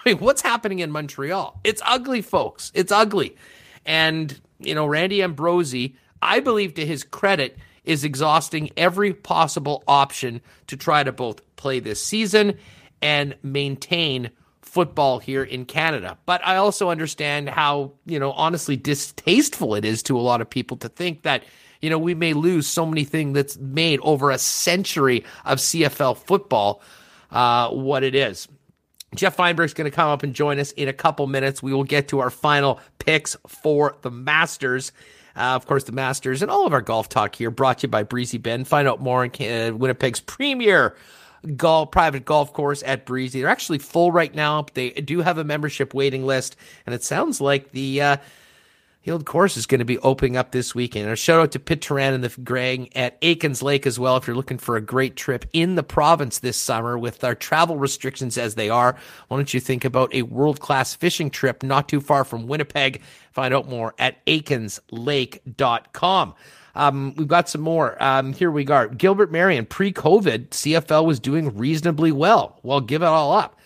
Mean, 0.06 0.18
what's 0.18 0.42
happening 0.42 0.78
in 0.78 0.90
Montreal? 0.90 1.60
It's 1.64 1.82
ugly, 1.84 2.22
folks. 2.22 2.70
It's 2.74 2.92
ugly. 2.92 3.36
And, 3.84 4.40
you 4.58 4.74
know, 4.74 4.86
Randy 4.86 5.22
Ambrosie, 5.22 5.96
I 6.22 6.40
believe 6.40 6.74
to 6.74 6.86
his 6.86 7.04
credit, 7.04 7.58
is 7.84 8.04
exhausting 8.04 8.70
every 8.76 9.14
possible 9.14 9.82
option 9.88 10.40
to 10.66 10.76
try 10.76 11.02
to 11.02 11.12
both 11.12 11.40
play 11.56 11.80
this 11.80 12.02
season 12.02 12.58
and 13.00 13.34
maintain 13.42 14.30
football 14.60 15.18
here 15.18 15.42
in 15.42 15.64
Canada. 15.64 16.18
But 16.26 16.46
I 16.46 16.56
also 16.56 16.90
understand 16.90 17.48
how, 17.48 17.92
you 18.04 18.18
know, 18.18 18.32
honestly 18.32 18.76
distasteful 18.76 19.74
it 19.74 19.84
is 19.84 20.02
to 20.04 20.18
a 20.18 20.20
lot 20.20 20.42
of 20.42 20.50
people 20.50 20.76
to 20.78 20.88
think 20.88 21.22
that, 21.22 21.44
you 21.80 21.88
know, 21.88 21.98
we 21.98 22.14
may 22.14 22.34
lose 22.34 22.66
so 22.66 22.84
many 22.84 23.04
things 23.04 23.34
that's 23.34 23.56
made 23.56 24.00
over 24.02 24.30
a 24.30 24.38
century 24.38 25.24
of 25.46 25.58
CFL 25.58 26.18
football 26.18 26.82
uh, 27.30 27.70
what 27.70 28.04
it 28.04 28.14
is. 28.14 28.48
Geoff 29.14 29.36
Fienberg's 29.36 29.74
going 29.74 29.90
to 29.90 29.94
come 29.94 30.08
up 30.08 30.22
and 30.22 30.34
join 30.34 30.58
us 30.58 30.72
in 30.72 30.88
a 30.88 30.92
couple 30.92 31.26
minutes. 31.26 31.62
We 31.62 31.72
will 31.72 31.84
get 31.84 32.08
to 32.08 32.18
our 32.20 32.30
final 32.30 32.80
picks 32.98 33.36
for 33.46 33.96
the 34.02 34.10
Masters. 34.10 34.92
Uh, 35.34 35.54
of 35.54 35.66
course, 35.66 35.84
the 35.84 35.92
Masters 35.92 36.42
and 36.42 36.50
all 36.50 36.66
of 36.66 36.72
our 36.72 36.82
golf 36.82 37.08
talk 37.08 37.34
here 37.34 37.50
brought 37.50 37.78
to 37.78 37.86
you 37.86 37.90
by 37.90 38.02
Breezy 38.02 38.38
Bend. 38.38 38.68
Find 38.68 38.86
out 38.86 39.00
more 39.00 39.22
on 39.22 39.30
uh, 39.40 39.72
Winnipeg's 39.74 40.20
premier 40.20 40.96
golf 41.56 41.90
private 41.90 42.24
golf 42.24 42.52
course 42.52 42.82
at 42.84 43.06
Breezy. 43.06 43.40
They're 43.40 43.50
actually 43.50 43.78
full 43.78 44.12
right 44.12 44.34
now. 44.34 44.62
But 44.62 44.74
they 44.74 44.90
do 44.90 45.20
have 45.20 45.38
a 45.38 45.44
membership 45.44 45.94
waiting 45.94 46.26
list, 46.26 46.56
and 46.84 46.94
it 46.94 47.02
sounds 47.02 47.40
like 47.40 47.70
the 47.70 48.02
uh, 48.02 48.16
the 49.16 49.24
course 49.24 49.56
is 49.56 49.64
going 49.64 49.78
to 49.78 49.84
be 49.84 49.98
opening 50.00 50.36
up 50.36 50.52
this 50.52 50.74
weekend. 50.74 51.08
A 51.08 51.16
shout 51.16 51.40
out 51.40 51.52
to 51.52 51.58
Pitt 51.58 51.80
Turan 51.80 52.12
and 52.12 52.22
the 52.22 52.28
Greg 52.42 52.92
at 52.94 53.16
Aikens 53.22 53.62
Lake 53.62 53.86
as 53.86 53.98
well. 53.98 54.16
If 54.16 54.26
you're 54.26 54.36
looking 54.36 54.58
for 54.58 54.76
a 54.76 54.82
great 54.82 55.16
trip 55.16 55.46
in 55.54 55.76
the 55.76 55.82
province 55.82 56.40
this 56.40 56.58
summer 56.58 56.98
with 56.98 57.24
our 57.24 57.34
travel 57.34 57.78
restrictions 57.78 58.36
as 58.36 58.56
they 58.56 58.68
are, 58.68 58.96
why 59.28 59.38
don't 59.38 59.54
you 59.54 59.60
think 59.60 59.86
about 59.86 60.12
a 60.12 60.22
world 60.22 60.60
class 60.60 60.94
fishing 60.94 61.30
trip 61.30 61.62
not 61.62 61.88
too 61.88 62.02
far 62.02 62.24
from 62.24 62.46
Winnipeg? 62.46 63.00
Find 63.32 63.54
out 63.54 63.68
more 63.68 63.94
at 63.98 64.24
aikenslake.com. 64.26 66.34
Um, 66.74 67.14
we've 67.16 67.26
got 67.26 67.48
some 67.48 67.62
more. 67.62 68.00
Um, 68.02 68.32
here 68.32 68.50
we 68.50 68.64
go. 68.64 68.88
Gilbert 68.88 69.32
Marion, 69.32 69.64
pre 69.64 69.92
COVID, 69.92 70.50
CFL 70.50 71.06
was 71.06 71.18
doing 71.18 71.56
reasonably 71.56 72.12
well. 72.12 72.60
Well, 72.62 72.80
give 72.80 73.02
it 73.02 73.06
all 73.06 73.32
up. 73.32 73.58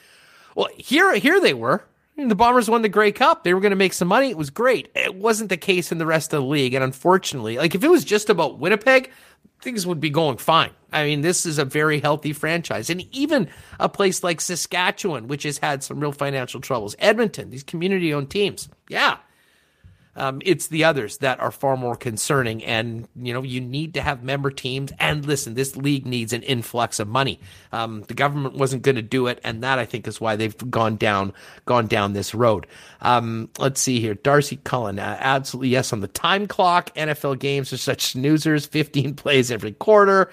Well, 0.54 0.68
here, 0.76 1.14
here 1.16 1.40
they 1.40 1.54
were. 1.54 1.84
The 2.16 2.34
Bombers 2.34 2.68
won 2.68 2.82
the 2.82 2.88
Grey 2.88 3.10
Cup. 3.10 3.42
They 3.42 3.54
were 3.54 3.60
going 3.60 3.70
to 3.70 3.76
make 3.76 3.94
some 3.94 4.08
money. 4.08 4.28
It 4.30 4.36
was 4.36 4.50
great. 4.50 4.90
It 4.94 5.14
wasn't 5.14 5.48
the 5.48 5.56
case 5.56 5.90
in 5.90 5.98
the 5.98 6.06
rest 6.06 6.32
of 6.32 6.42
the 6.42 6.46
league. 6.46 6.74
And 6.74 6.84
unfortunately, 6.84 7.56
like 7.56 7.74
if 7.74 7.82
it 7.82 7.90
was 7.90 8.04
just 8.04 8.28
about 8.28 8.58
Winnipeg, 8.58 9.10
things 9.62 9.86
would 9.86 10.00
be 10.00 10.10
going 10.10 10.36
fine. 10.36 10.70
I 10.92 11.04
mean, 11.04 11.22
this 11.22 11.46
is 11.46 11.58
a 11.58 11.64
very 11.64 12.00
healthy 12.00 12.32
franchise. 12.32 12.90
And 12.90 13.02
even 13.14 13.48
a 13.80 13.88
place 13.88 14.22
like 14.22 14.40
Saskatchewan, 14.40 15.26
which 15.26 15.44
has 15.44 15.58
had 15.58 15.82
some 15.82 16.00
real 16.00 16.12
financial 16.12 16.60
troubles, 16.60 16.94
Edmonton, 16.98 17.50
these 17.50 17.62
community 17.62 18.12
owned 18.12 18.30
teams. 18.30 18.68
Yeah, 18.88 19.16
um, 20.14 20.42
it's 20.44 20.66
the 20.66 20.84
others 20.84 21.18
that 21.18 21.40
are 21.40 21.50
far 21.50 21.76
more 21.76 21.96
concerning. 21.96 22.62
And, 22.64 23.08
you 23.16 23.32
know, 23.32 23.42
you 23.42 23.60
need 23.60 23.94
to 23.94 24.02
have 24.02 24.22
member 24.22 24.50
teams. 24.50 24.92
And 24.98 25.24
listen, 25.24 25.54
this 25.54 25.74
league 25.74 26.06
needs 26.06 26.34
an 26.34 26.42
influx 26.42 27.00
of 27.00 27.08
money. 27.08 27.40
Um, 27.72 28.02
the 28.02 28.14
government 28.14 28.56
wasn't 28.56 28.82
going 28.82 28.96
to 28.96 29.02
do 29.02 29.26
it. 29.26 29.40
And 29.42 29.62
that, 29.62 29.78
I 29.78 29.86
think, 29.86 30.06
is 30.06 30.20
why 30.20 30.36
they've 30.36 30.56
gone 30.70 30.96
down, 30.96 31.32
gone 31.64 31.86
down 31.86 32.12
this 32.12 32.34
road. 32.34 32.66
Um, 33.00 33.48
let's 33.58 33.80
see 33.80 34.00
here. 34.00 34.14
Darcy 34.14 34.58
Cullen, 34.64 34.98
uh, 34.98 35.16
absolutely 35.18 35.70
yes 35.70 35.92
on 35.94 36.00
the 36.00 36.08
time 36.08 36.46
clock. 36.46 36.94
NFL 36.94 37.38
games 37.38 37.72
are 37.72 37.78
such 37.78 38.14
snoozers, 38.14 38.68
15 38.68 39.14
plays 39.16 39.50
every 39.50 39.72
quarter. 39.72 40.30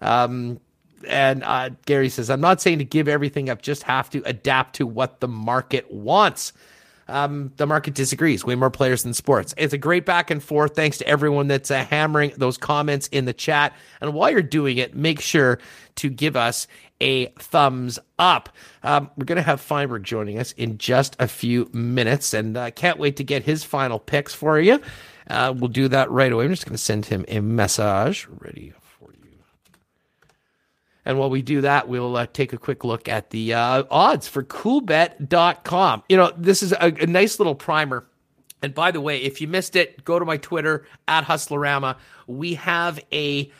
Um, 0.00 0.60
and 1.08 1.42
uh, 1.42 1.70
Gary 1.86 2.08
says, 2.08 2.30
I'm 2.30 2.40
not 2.40 2.60
saying 2.60 2.78
to 2.78 2.84
give 2.84 3.08
everything 3.08 3.50
up, 3.50 3.62
just 3.62 3.82
have 3.84 4.10
to 4.10 4.22
adapt 4.24 4.76
to 4.76 4.86
what 4.86 5.20
the 5.20 5.28
market 5.28 5.92
wants 5.92 6.52
um, 7.08 7.52
the 7.56 7.66
market 7.66 7.94
disagrees. 7.94 8.44
Way 8.44 8.54
more 8.54 8.70
players 8.70 9.02
than 9.02 9.14
sports. 9.14 9.54
It's 9.56 9.72
a 9.72 9.78
great 9.78 10.04
back 10.04 10.30
and 10.30 10.42
forth. 10.42 10.74
Thanks 10.74 10.98
to 10.98 11.08
everyone 11.08 11.48
that's 11.48 11.70
uh, 11.70 11.84
hammering 11.84 12.32
those 12.36 12.58
comments 12.58 13.08
in 13.08 13.24
the 13.24 13.32
chat. 13.32 13.74
And 14.00 14.14
while 14.14 14.30
you're 14.30 14.42
doing 14.42 14.78
it, 14.78 14.94
make 14.94 15.20
sure 15.20 15.58
to 15.96 16.10
give 16.10 16.36
us 16.36 16.66
a 17.00 17.26
thumbs 17.38 17.98
up. 18.18 18.50
Um, 18.82 19.10
we're 19.16 19.24
going 19.24 19.36
to 19.36 19.42
have 19.42 19.60
Fienberg 19.60 20.02
joining 20.02 20.38
us 20.38 20.52
in 20.52 20.78
just 20.78 21.16
a 21.18 21.28
few 21.28 21.68
minutes, 21.72 22.34
and 22.34 22.56
I 22.56 22.68
uh, 22.68 22.70
can't 22.70 22.98
wait 22.98 23.16
to 23.16 23.24
get 23.24 23.42
his 23.42 23.64
final 23.64 23.98
picks 23.98 24.34
for 24.34 24.58
you. 24.60 24.80
Uh, 25.28 25.54
we'll 25.56 25.68
do 25.68 25.88
that 25.88 26.10
right 26.10 26.32
away. 26.32 26.44
I'm 26.44 26.50
just 26.50 26.64
going 26.64 26.72
to 26.74 26.82
send 26.82 27.06
him 27.06 27.24
a 27.28 27.40
message. 27.40 28.26
Ready 28.40 28.72
and 31.08 31.18
while 31.18 31.30
we 31.30 31.40
do 31.40 31.62
that, 31.62 31.88
we'll 31.88 32.18
uh, 32.18 32.26
take 32.26 32.52
a 32.52 32.58
quick 32.58 32.84
look 32.84 33.08
at 33.08 33.30
the 33.30 33.54
uh, 33.54 33.84
odds 33.90 34.28
for 34.28 34.44
coolbet.com. 34.44 36.02
You 36.06 36.18
know, 36.18 36.34
this 36.36 36.62
is 36.62 36.72
a, 36.72 36.92
a, 37.00 37.06
nice 37.06 37.40
little 37.40 37.54
primer. 37.54 38.06
And 38.60 38.74
by 38.74 38.90
the 38.90 39.00
way, 39.00 39.22
if 39.22 39.40
you 39.40 39.48
missed 39.48 39.74
it, 39.74 40.04
go 40.04 40.18
to 40.18 40.26
my 40.26 40.36
Twitter 40.36 40.86
at 41.08 41.24
Hustlerama. 41.24 41.96
We 42.26 42.54
have 42.54 43.00
a 43.10 43.50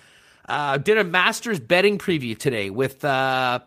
uh, 0.46 0.76
did 0.76 0.98
a 0.98 1.04
Masters 1.04 1.58
betting 1.58 1.96
preview 1.96 2.36
today 2.36 2.68
with 2.68 3.02
uh, 3.02 3.60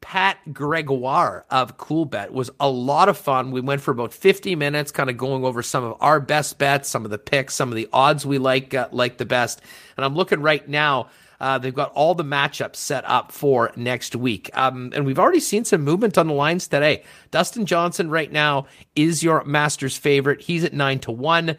Pat 0.00 0.38
Gregoire 0.52 1.44
of 1.50 1.76
Coolbet. 1.76 2.26
It 2.26 2.32
was 2.34 2.52
a 2.60 2.70
lot 2.70 3.08
of 3.08 3.18
fun. 3.18 3.50
We 3.50 3.60
went 3.60 3.80
for 3.80 3.90
about 3.90 4.12
50 4.12 4.54
minutes, 4.54 4.92
kind 4.92 5.10
of 5.10 5.16
going 5.16 5.44
over 5.44 5.60
some 5.60 5.82
of 5.82 5.96
our 6.00 6.20
best 6.20 6.58
bets, 6.58 6.88
some 6.88 7.04
of 7.04 7.10
the 7.10 7.18
picks, 7.18 7.54
some 7.54 7.70
of 7.70 7.74
the 7.74 7.88
odds 7.92 8.24
we 8.24 8.38
like 8.38 8.74
uh, 8.74 8.88
like 8.92 9.18
the 9.18 9.26
best. 9.26 9.60
And 9.96 10.04
I'm 10.04 10.14
looking 10.14 10.40
right 10.40 10.68
now 10.68 11.08
uh, 11.40 11.58
they've 11.58 11.74
got 11.74 11.92
all 11.92 12.14
the 12.14 12.24
matchups 12.24 12.76
set 12.76 13.04
up 13.06 13.32
for 13.32 13.72
next 13.76 14.16
week. 14.16 14.50
Um, 14.54 14.92
and 14.94 15.04
we've 15.04 15.18
already 15.18 15.40
seen 15.40 15.64
some 15.64 15.82
movement 15.82 16.18
on 16.18 16.26
the 16.26 16.34
lines 16.34 16.68
today. 16.68 17.04
Dustin 17.30 17.66
Johnson 17.66 18.10
right 18.10 18.30
now 18.30 18.66
is 18.94 19.22
your 19.22 19.44
Masters 19.44 19.96
favorite. 19.96 20.42
He's 20.42 20.64
at 20.64 20.72
9 20.72 20.98
to 21.00 21.12
1. 21.12 21.56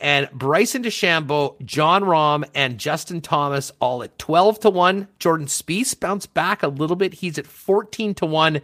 And 0.00 0.28
Bryson 0.32 0.82
DeChambeau, 0.82 1.64
Jon 1.64 2.02
Rahm, 2.02 2.44
and 2.56 2.76
Justin 2.76 3.20
Thomas 3.20 3.70
all 3.80 4.02
at 4.02 4.18
12 4.18 4.60
to 4.60 4.70
1. 4.70 5.08
Jordan 5.20 5.46
Spieth 5.46 5.98
bounced 6.00 6.34
back 6.34 6.64
a 6.64 6.68
little 6.68 6.96
bit. 6.96 7.14
He's 7.14 7.38
at 7.38 7.46
14 7.46 8.14
to 8.16 8.26
1. 8.26 8.60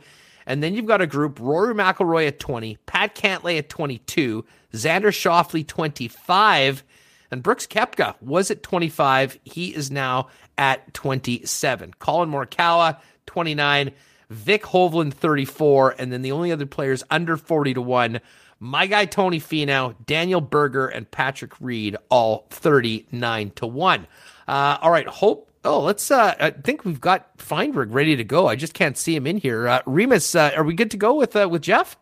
And 0.49 0.63
then 0.63 0.75
you've 0.75 0.87
got 0.87 1.01
a 1.01 1.07
group 1.07 1.39
Rory 1.39 1.75
McIlroy 1.75 2.27
at 2.27 2.41
20, 2.41 2.79
Pat 2.87 3.15
Cantlay 3.15 3.59
at 3.59 3.69
22, 3.69 4.45
Xander 4.73 5.13
Schauffele 5.13 5.65
25, 5.65 6.83
and 7.31 7.43
Brooks 7.43 7.67
Koepka 7.67 8.15
was 8.21 8.51
at 8.51 8.63
25. 8.63 9.39
He 9.45 9.75
is 9.75 9.91
now 9.91 10.29
at 10.57 10.93
27. 10.95 11.95
Collin 11.99 12.31
Morikawa, 12.31 12.99
29. 13.27 13.93
Vic 14.31 14.63
Hovland, 14.63 15.15
34. 15.15 15.97
And 15.99 16.13
then 16.13 16.23
the 16.23 16.33
only 16.33 16.53
other 16.53 16.67
players 16.67 17.05
under 17.11 17.37
40 17.37 17.75
to 17.75 17.83
1. 17.83 18.21
My 18.61 18.87
guy 18.87 19.05
Tony 19.05 19.41
Finau, 19.41 19.95
Daniel 20.05 20.41
Berger, 20.41 20.89
and 20.89 21.11
Patrick 21.11 21.53
Reed, 21.61 21.97
all 22.09 22.47
39 22.51 23.51
to 23.53 23.67
1. 23.67 24.07
Uh, 24.49 24.79
all 24.81 24.91
right, 24.91 25.07
Hope. 25.07 25.51
Oh, 25.65 25.81
let's. 25.81 26.11
Uh, 26.11 26.35
I 26.39 26.51
think 26.51 26.85
we've 26.85 27.01
got 27.01 27.37
Fienberg 27.39 27.89
ready 27.93 28.17
to 28.17 28.25
go. 28.25 28.47
I 28.47 28.57
just 28.57 28.75
can't 28.75 28.97
see 28.97 29.15
him 29.15 29.27
in 29.27 29.37
here. 29.37 29.69
Uh, 29.69 29.81
Remis, 29.87 30.35
uh, 30.35 30.53
are 30.57 30.65
we 30.65 30.75
good 30.75 30.91
to 30.93 30.97
go 30.97 31.15
with 31.15 31.37
uh, 31.37 31.49
with 31.49 31.63
Geoff? 31.63 31.97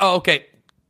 Oh, 0.00 0.16
okay 0.16 0.46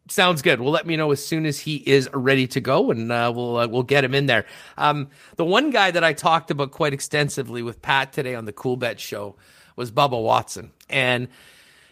sounds 0.09 0.43
good. 0.43 0.61
Well, 0.61 0.71
let 0.71 0.87
me 0.87 0.97
know 0.97 1.11
as 1.13 1.25
soon 1.25 1.47
as 1.47 1.61
he 1.61 1.77
is 1.77 2.09
ready 2.13 2.47
to 2.49 2.61
go, 2.61 2.91
and 2.91 3.11
uh, 3.11 3.33
we'll 3.35 3.57
uh, 3.57 3.67
we'll 3.67 3.83
get 3.83 4.05
him 4.05 4.15
in 4.15 4.27
there. 4.27 4.45
Um, 4.77 5.09
the 5.37 5.45
one 5.45 5.71
guy 5.71 5.91
that 5.91 6.05
I 6.05 6.13
talked 6.13 6.51
about 6.51 6.71
quite 6.71 6.93
extensively 6.93 7.63
with 7.63 7.83
Pat 7.83 8.13
today 8.13 8.35
on 8.35 8.45
the 8.45 8.53
Coolbet 8.53 8.99
show 8.99 9.37
was 9.77 9.91
Bubba 9.91 10.23
Watson, 10.23 10.73
and 10.89 11.29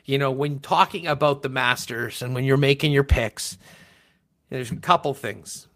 you 0.05 0.19
know 0.19 0.31
when 0.31 0.59
talking 0.61 1.07
about 1.07 1.43
the 1.43 1.49
Masters 1.49 2.23
and 2.23 2.35
when 2.35 2.45
you're 2.45 2.57
making 2.57 2.93
your 2.93 3.05
picks, 3.05 3.59
there's 4.51 4.71
a 4.71 4.77
couple 4.77 5.15
things. 5.15 5.69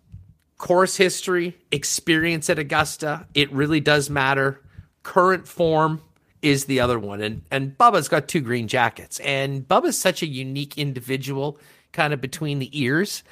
Course 0.58 0.96
history, 0.96 1.56
experience 1.70 2.48
at 2.48 2.58
Augusta, 2.58 3.26
it 3.34 3.52
really 3.52 3.80
does 3.80 4.08
matter. 4.08 4.62
Current 5.02 5.46
form 5.46 6.00
is 6.40 6.64
the 6.64 6.80
other 6.80 6.98
one. 6.98 7.20
And 7.20 7.42
and 7.50 7.76
Bubba's 7.76 8.08
got 8.08 8.28
two 8.28 8.40
green 8.40 8.68
jackets. 8.68 9.20
And 9.20 9.66
Bubba's 9.66 9.98
such 9.98 10.22
a 10.22 10.26
unique 10.26 10.78
individual 10.78 11.58
kind 11.96 12.12
of 12.12 12.20
between 12.20 12.58
the 12.58 12.70
ears. 12.78 13.24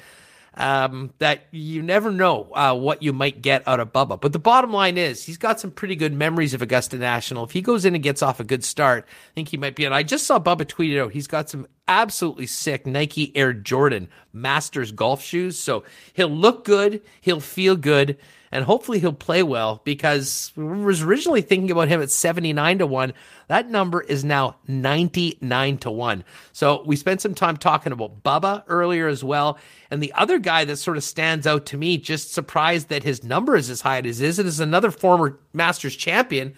Um, 0.57 1.11
that 1.19 1.47
you 1.51 1.81
never 1.81 2.11
know 2.11 2.49
uh, 2.53 2.73
what 2.73 3.03
you 3.03 3.11
might 3.11 3.41
get 3.41 3.67
out 3.67 3.81
of 3.81 3.91
Bubba. 3.91 4.21
But 4.21 4.31
the 4.31 4.39
bottom 4.39 4.71
line 4.71 4.97
is 4.97 5.21
he's 5.21 5.37
got 5.37 5.59
some 5.59 5.69
pretty 5.69 5.97
good 5.97 6.13
memories 6.13 6.53
of 6.53 6.61
Augusta 6.61 6.97
National. 6.97 7.43
If 7.43 7.51
he 7.51 7.61
goes 7.61 7.83
in 7.83 7.93
and 7.93 8.01
gets 8.01 8.23
off 8.23 8.39
a 8.39 8.45
good 8.45 8.63
start, 8.63 9.05
I 9.05 9.33
think 9.33 9.49
he 9.49 9.57
might 9.57 9.75
be. 9.75 9.83
And 9.83 9.93
I 9.93 10.01
just 10.01 10.25
saw 10.25 10.39
Bubba 10.39 10.65
tweet 10.65 10.93
it 10.93 11.01
out. 11.01 11.11
He's 11.11 11.27
got 11.27 11.49
some 11.49 11.67
absolutely 11.89 12.47
sick 12.47 12.85
Nike 12.85 13.35
Air 13.35 13.51
Jordan 13.51 14.07
Masters 14.31 14.93
golf 14.93 15.21
shoes. 15.21 15.59
So 15.59 15.83
he'll 16.13 16.29
look 16.29 16.63
good, 16.63 17.01
he'll 17.19 17.41
feel 17.41 17.75
good, 17.75 18.17
and 18.55 18.63
hopefully 18.63 18.99
he'll 18.99 19.11
play 19.11 19.43
well 19.43 19.81
because 19.83 20.53
we 20.55 20.63
was 20.63 21.01
originally 21.01 21.41
thinking 21.41 21.71
about 21.71 21.89
him 21.89 22.01
at 22.01 22.09
79 22.09 22.77
to 22.77 22.87
1. 22.87 23.13
That 23.49 23.69
number 23.69 23.99
is 23.99 24.23
now 24.23 24.55
99 24.69 25.77
to 25.79 25.91
1. 25.91 26.23
So 26.53 26.81
we 26.85 26.95
spent 26.95 27.19
some 27.19 27.35
time 27.35 27.57
talking 27.57 27.91
about 27.91 28.23
Bubba 28.23 28.63
earlier 28.67 29.09
as 29.09 29.25
well. 29.25 29.59
And 29.91 30.01
the 30.01 30.13
other 30.13 30.39
guy 30.39 30.63
that 30.63 30.77
sort 30.77 30.95
of 30.95 31.03
stands 31.03 31.45
out 31.45 31.65
to 31.65 31.77
me, 31.77 31.97
just 31.97 32.33
surprised 32.33 32.87
that 32.87 33.03
his 33.03 33.25
number 33.25 33.57
is 33.57 33.69
as 33.69 33.81
high 33.81 33.99
as 33.99 34.21
it 34.21 34.25
is, 34.25 34.39
it 34.39 34.45
is 34.45 34.61
another 34.61 34.89
former 34.89 35.37
Masters 35.51 35.97
champion. 35.97 36.55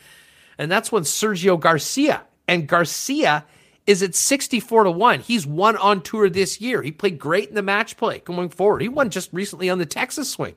And 0.59 0.71
that's 0.71 0.91
when 0.91 1.01
Sergio 1.01 1.59
Garcia. 1.59 2.21
And 2.47 2.67
Garcia 2.67 3.43
is 3.87 4.03
at 4.03 4.13
64 4.13 4.83
to 4.83 4.91
1. 4.91 5.21
He's 5.21 5.47
won 5.47 5.75
on 5.77 6.01
tour 6.01 6.29
this 6.29 6.61
year. 6.61 6.83
He 6.83 6.91
played 6.91 7.17
great 7.17 7.49
in 7.49 7.55
the 7.55 7.63
match 7.63 7.97
play 7.97 8.19
going 8.19 8.49
forward. 8.49 8.83
He 8.83 8.87
won 8.87 9.09
just 9.09 9.33
recently 9.33 9.67
on 9.67 9.79
the 9.79 9.85
Texas 9.87 10.29
swing. 10.29 10.53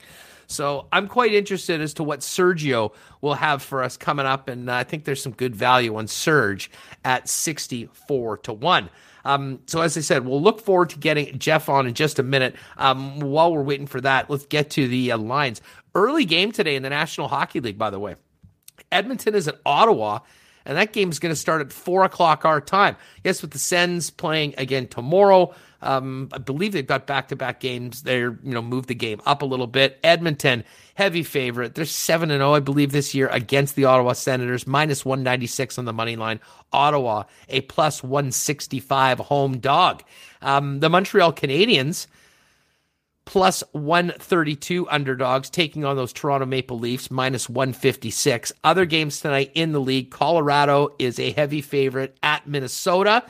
So 0.50 0.88
I'm 0.90 1.06
quite 1.06 1.32
interested 1.32 1.80
as 1.80 1.94
to 1.94 2.02
what 2.02 2.20
Sergio 2.20 2.92
will 3.20 3.34
have 3.34 3.62
for 3.62 3.84
us 3.84 3.96
coming 3.96 4.26
up, 4.26 4.48
and 4.48 4.68
I 4.68 4.82
think 4.82 5.04
there's 5.04 5.22
some 5.22 5.32
good 5.32 5.54
value 5.54 5.94
on 5.94 6.08
Serge 6.08 6.70
at 7.04 7.28
64 7.28 8.38
to 8.38 8.52
one. 8.52 8.90
Um, 9.24 9.60
so 9.66 9.80
as 9.80 9.96
I 9.96 10.00
said, 10.00 10.24
we'll 10.24 10.42
look 10.42 10.60
forward 10.60 10.90
to 10.90 10.98
getting 10.98 11.38
Geoff 11.38 11.68
on 11.68 11.86
in 11.86 11.94
just 11.94 12.18
a 12.18 12.24
minute. 12.24 12.56
Um, 12.78 13.20
while 13.20 13.52
we're 13.52 13.62
waiting 13.62 13.86
for 13.86 14.00
that, 14.00 14.28
let's 14.28 14.46
get 14.46 14.70
to 14.70 14.88
the 14.88 15.12
uh, 15.12 15.18
lines. 15.18 15.60
Early 15.94 16.24
game 16.24 16.50
today 16.50 16.74
in 16.74 16.82
the 16.82 16.90
National 16.90 17.28
Hockey 17.28 17.60
League, 17.60 17.78
by 17.78 17.90
the 17.90 18.00
way. 18.00 18.16
Edmonton 18.90 19.36
is 19.36 19.46
at 19.46 19.60
Ottawa, 19.64 20.20
and 20.64 20.76
that 20.76 20.92
game 20.92 21.10
is 21.10 21.20
going 21.20 21.32
to 21.32 21.40
start 21.40 21.60
at 21.60 21.72
four 21.72 22.02
o'clock 22.02 22.44
our 22.44 22.60
time. 22.60 22.96
Yes, 23.22 23.40
with 23.40 23.52
the 23.52 23.58
Sens 23.58 24.10
playing 24.10 24.54
again 24.58 24.88
tomorrow. 24.88 25.54
Um, 25.82 26.28
I 26.32 26.38
believe 26.38 26.72
they've 26.72 26.86
got 26.86 27.06
back 27.06 27.28
to 27.28 27.36
back 27.36 27.60
games. 27.60 28.02
They're, 28.02 28.38
you 28.42 28.52
know, 28.52 28.62
moved 28.62 28.88
the 28.88 28.94
game 28.94 29.20
up 29.26 29.42
a 29.42 29.46
little 29.46 29.66
bit. 29.66 29.98
Edmonton, 30.04 30.64
heavy 30.94 31.22
favorite. 31.22 31.74
They're 31.74 31.84
7 31.84 32.30
and 32.30 32.40
0, 32.40 32.54
I 32.54 32.60
believe, 32.60 32.92
this 32.92 33.14
year 33.14 33.28
against 33.28 33.76
the 33.76 33.86
Ottawa 33.86 34.12
Senators, 34.12 34.66
minus 34.66 35.04
196 35.04 35.78
on 35.78 35.84
the 35.84 35.92
money 35.92 36.16
line. 36.16 36.40
Ottawa, 36.72 37.24
a 37.48 37.62
plus 37.62 38.02
165 38.02 39.18
home 39.20 39.58
dog. 39.58 40.02
Um, 40.42 40.80
the 40.80 40.90
Montreal 40.90 41.32
Canadiens, 41.32 42.06
plus 43.24 43.62
132 43.72 44.88
underdogs 44.90 45.48
taking 45.48 45.84
on 45.84 45.96
those 45.96 46.12
Toronto 46.12 46.46
Maple 46.46 46.78
Leafs 46.78 47.10
minus 47.10 47.48
156. 47.48 48.52
Other 48.64 48.84
games 48.84 49.20
tonight 49.20 49.52
in 49.54 49.72
the 49.72 49.80
league 49.80 50.10
Colorado 50.10 50.94
is 50.98 51.18
a 51.18 51.30
heavy 51.32 51.62
favorite 51.62 52.16
at 52.22 52.46
Minnesota. 52.46 53.24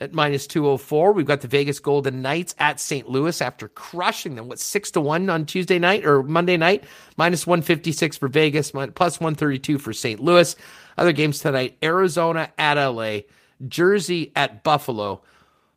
At 0.00 0.12
minus 0.12 0.46
204. 0.46 1.12
We've 1.12 1.26
got 1.26 1.40
the 1.40 1.48
Vegas 1.48 1.80
Golden 1.80 2.22
Knights 2.22 2.54
at 2.58 2.80
St. 2.80 3.08
Louis 3.08 3.40
after 3.40 3.68
crushing 3.68 4.36
them, 4.36 4.48
what, 4.48 4.58
6 4.58 4.90
to 4.92 5.00
1 5.00 5.28
on 5.28 5.46
Tuesday 5.46 5.78
night 5.78 6.04
or 6.04 6.22
Monday 6.22 6.56
night? 6.56 6.84
Minus 7.16 7.46
156 7.46 8.16
for 8.16 8.28
Vegas, 8.28 8.70
plus 8.70 9.20
132 9.20 9.78
for 9.78 9.92
St. 9.92 10.20
Louis. 10.20 10.54
Other 10.96 11.12
games 11.12 11.40
tonight 11.40 11.76
Arizona 11.82 12.50
at 12.58 12.74
LA, 12.74 13.20
Jersey 13.66 14.32
at 14.36 14.62
Buffalo. 14.62 15.22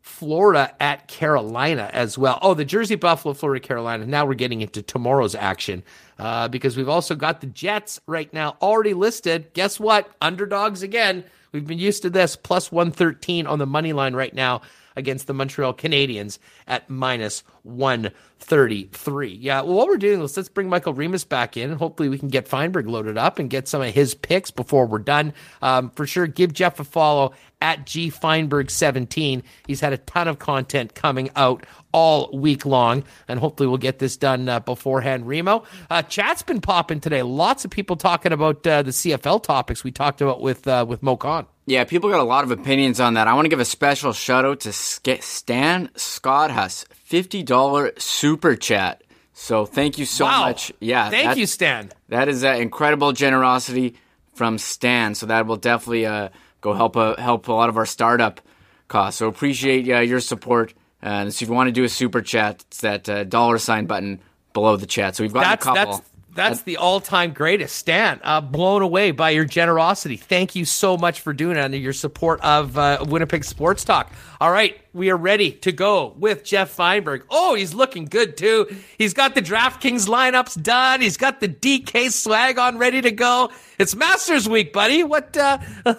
Florida 0.02 0.73
at 0.81 1.07
Carolina 1.07 1.89
as 1.93 2.18
well. 2.18 2.39
Oh, 2.41 2.56
the 2.56 2.65
Jersey, 2.65 2.95
Buffalo, 2.95 3.35
Florida, 3.35 3.65
Carolina. 3.65 4.06
Now 4.06 4.26
we're 4.26 4.34
getting 4.34 4.61
into 4.61 4.81
tomorrow's 4.81 5.35
action 5.35 5.84
uh, 6.18 6.48
because 6.48 6.76
we've 6.76 6.89
also 6.89 7.14
got 7.14 7.39
the 7.39 7.48
Jets 7.48 7.99
right 8.07 8.31
now 8.34 8.57
already 8.64 8.95
listed. 8.95 9.53
Guess 9.53 9.80
what? 9.80 10.10
Underdogs 10.19 10.81
again. 10.81 11.23
We've 11.51 11.65
been 11.65 11.79
used 11.79 12.03
to 12.03 12.09
this. 12.09 12.35
Plus 12.35 12.71
113 12.71 13.47
on 13.47 13.59
the 13.59 13.65
money 13.65 13.93
line 13.93 14.13
right 14.13 14.33
now 14.33 14.61
against 14.95 15.27
the 15.27 15.33
Montreal 15.33 15.73
Canadiens 15.73 16.37
at 16.67 16.89
minus 16.89 17.43
133. 17.63 19.29
Yeah, 19.29 19.61
well, 19.61 19.75
what 19.75 19.87
we're 19.87 19.97
doing 19.97 20.21
is 20.21 20.35
let's 20.35 20.49
bring 20.49 20.69
Michael 20.69 20.93
Remis 20.93 21.23
back 21.23 21.57
in. 21.57 21.71
Hopefully, 21.73 22.09
we 22.09 22.17
can 22.17 22.29
get 22.29 22.49
Fienberg 22.49 22.89
loaded 22.89 23.17
up 23.17 23.39
and 23.39 23.49
get 23.49 23.67
some 23.67 23.81
of 23.81 23.93
his 23.93 24.15
picks 24.15 24.51
before 24.51 24.85
we're 24.85 24.99
done. 24.99 25.33
Um, 25.61 25.89
for 25.91 26.05
sure, 26.05 26.27
give 26.27 26.53
Geoff 26.53 26.79
a 26.79 26.83
follow 26.83 27.33
at 27.61 27.85
G 27.85 28.09
Fienberg 28.09 28.69
17. 28.69 29.43
He's 29.67 29.81
had 29.81 29.93
a 29.93 29.97
ton 29.97 30.27
of 30.27 30.39
content 30.39 30.95
coming 30.95 31.29
out 31.35 31.65
all 31.91 32.30
week 32.34 32.65
long, 32.65 33.03
and 33.27 33.39
hopefully 33.39 33.68
we'll 33.68 33.77
get 33.77 33.99
this 33.99 34.18
done 34.18 34.47
uh, 34.47 34.59
beforehand. 34.59 35.27
Remo, 35.27 35.63
uh, 35.89 36.01
chat's 36.03 36.43
been 36.43 36.61
popping 36.61 36.99
today. 36.99 37.22
Lots 37.22 37.65
of 37.65 37.72
people 37.72 37.95
talking 37.95 38.31
about 38.31 38.65
uh, 38.65 38.81
the 38.81 38.91
CFL 38.91 39.43
topics 39.43 39.84
we 39.84 39.91
talked 39.91 40.22
about 40.22 40.41
with 40.41 40.68
uh, 40.68 40.85
with 40.88 41.03
Moe 41.03 41.18
Khan. 41.18 41.45
Yeah, 41.65 41.84
people 41.84 42.09
got 42.09 42.19
a 42.19 42.23
lot 42.23 42.43
of 42.43 42.51
opinions 42.51 42.99
on 42.99 43.13
that. 43.13 43.27
I 43.27 43.34
want 43.34 43.45
to 43.45 43.49
give 43.49 43.59
a 43.59 43.65
special 43.65 44.13
shout 44.13 44.45
out 44.45 44.61
to 44.61 44.73
Stan 44.73 45.89
Scott 45.95 46.51
Huss, 46.51 46.85
fifty 46.91 47.43
dollar 47.43 47.91
super 47.97 48.55
chat. 48.55 49.03
So 49.34 49.65
thank 49.65 49.97
you 49.97 50.05
so 50.05 50.26
wow. 50.26 50.41
much. 50.41 50.72
Yeah, 50.80 51.09
thank 51.09 51.30
that, 51.30 51.38
you, 51.38 51.45
Stan. 51.45 51.91
That 52.09 52.27
is 52.30 52.43
uh, 52.43 52.49
incredible 52.49 53.11
generosity 53.13 53.95
from 54.34 54.57
Stan. 54.57 55.15
So 55.15 55.26
that 55.27 55.45
will 55.45 55.57
definitely 55.57 56.05
uh, 56.05 56.30
go 56.61 56.73
help 56.73 56.97
uh, 56.97 57.15
help 57.18 57.47
a 57.47 57.53
lot 57.53 57.69
of 57.69 57.77
our 57.77 57.85
startup 57.85 58.41
costs. 58.88 59.19
So 59.19 59.27
appreciate 59.27 59.89
uh, 59.89 59.99
your 59.99 60.19
support. 60.19 60.73
Uh, 61.03 61.29
so 61.29 61.43
if 61.43 61.49
you 61.49 61.55
want 61.55 61.67
to 61.67 61.71
do 61.71 61.83
a 61.83 61.89
super 61.89 62.21
chat, 62.21 62.63
it's 62.67 62.81
that 62.81 63.09
uh, 63.09 63.23
dollar 63.23 63.57
sign 63.57 63.85
button 63.85 64.19
below 64.53 64.77
the 64.77 64.85
chat. 64.85 65.15
So 65.15 65.23
we've 65.23 65.33
got 65.33 65.53
a 65.53 65.57
couple. 65.57 65.73
That's, 65.75 66.11
that's 66.33 66.61
the 66.61 66.77
all-time 66.77 67.33
greatest. 67.33 67.75
Stan, 67.75 68.19
uh, 68.23 68.39
blown 68.39 68.81
away 68.81 69.11
by 69.11 69.31
your 69.31 69.43
generosity. 69.43 70.15
Thank 70.15 70.55
you 70.55 70.63
so 70.63 70.95
much 70.95 71.19
for 71.19 71.33
doing 71.33 71.57
it 71.57 71.61
and 71.61 71.75
your 71.75 71.91
support 71.91 72.39
of 72.41 72.77
uh, 72.77 73.03
Winnipeg 73.07 73.43
Sports 73.43 73.83
Talk. 73.83 74.11
All 74.39 74.51
right, 74.51 74.79
we 74.93 75.09
are 75.11 75.17
ready 75.17 75.51
to 75.51 75.71
go 75.71 76.15
with 76.17 76.43
Geoff 76.45 76.75
Fienberg. 76.75 77.23
Oh, 77.29 77.55
he's 77.55 77.73
looking 77.73 78.05
good 78.05 78.37
too. 78.37 78.67
He's 78.97 79.13
got 79.13 79.35
the 79.35 79.41
DraftKings 79.41 80.07
lineups 80.07 80.61
done. 80.61 81.01
He's 81.01 81.17
got 81.17 81.41
the 81.41 81.49
DK 81.49 82.11
swag 82.11 82.57
on, 82.57 82.77
ready 82.77 83.01
to 83.01 83.11
go. 83.11 83.51
It's 83.77 83.95
Masters 83.95 84.47
Week, 84.47 84.71
buddy. 84.71 85.03
What, 85.03 85.35
uh, 85.35 85.57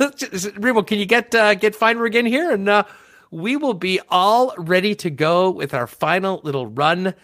Remo? 0.57 0.83
Can 0.83 0.99
you 0.99 1.07
get 1.07 1.35
uh, 1.35 1.55
get 1.55 1.79
Fienberg 1.79 2.15
in 2.15 2.25
here, 2.25 2.51
and 2.51 2.69
uh, 2.69 2.85
we 3.33 3.57
will 3.57 3.75
be 3.75 3.99
all 4.11 4.55
ready 4.59 4.95
to 4.95 5.11
go 5.11 5.51
with 5.51 5.75
our 5.75 5.87
final 5.87 6.41
little 6.45 6.67
run 6.67 7.15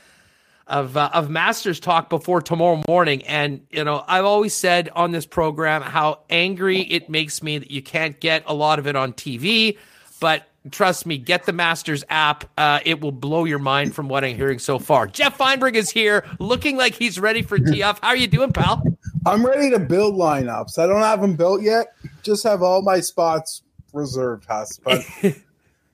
of 0.66 0.96
uh, 0.96 1.10
of 1.12 1.30
Masters 1.30 1.78
talk 1.78 2.08
before 2.08 2.40
tomorrow 2.40 2.82
morning. 2.88 3.22
And 3.24 3.60
you 3.70 3.84
know, 3.84 4.04
I've 4.08 4.24
always 4.24 4.54
said 4.54 4.88
on 4.94 5.12
this 5.12 5.26
program 5.26 5.82
how 5.82 6.20
angry 6.30 6.80
it 6.80 7.08
makes 7.08 7.42
me 7.42 7.58
that 7.58 7.70
you 7.70 7.82
can't 7.82 8.18
get 8.20 8.42
a 8.46 8.54
lot 8.54 8.78
of 8.78 8.86
it 8.86 8.96
on 8.96 9.12
TV. 9.12 9.78
But 10.18 10.48
trust 10.70 11.04
me, 11.06 11.18
get 11.18 11.44
the 11.44 11.52
Masters 11.52 12.04
app. 12.08 12.44
Uh, 12.56 12.80
it 12.84 13.00
will 13.00 13.12
blow 13.12 13.44
your 13.44 13.58
mind 13.58 13.94
from 13.94 14.08
what 14.08 14.24
I'm 14.24 14.34
hearing 14.34 14.58
so 14.58 14.78
far. 14.78 15.06
Geoff 15.06 15.36
Fienberg 15.36 15.74
is 15.74 15.90
here, 15.90 16.24
looking 16.38 16.76
like 16.76 16.94
he's 16.94 17.20
ready 17.20 17.42
for 17.42 17.58
TF. 17.58 17.98
How 18.00 18.08
are 18.08 18.16
you 18.16 18.26
doing, 18.26 18.52
pal? 18.52 18.82
I'm 19.26 19.44
ready 19.44 19.70
to 19.70 19.78
build 19.78 20.14
lineups. 20.14 20.78
I 20.78 20.86
don't 20.86 21.02
have 21.02 21.20
them 21.20 21.36
built 21.36 21.62
yet. 21.62 21.88
Just 22.22 22.44
have 22.44 22.62
all 22.62 22.82
my 22.82 23.00
spots 23.00 23.62
reserved, 23.92 24.46
Huss. 24.46 24.78
But 24.82 25.04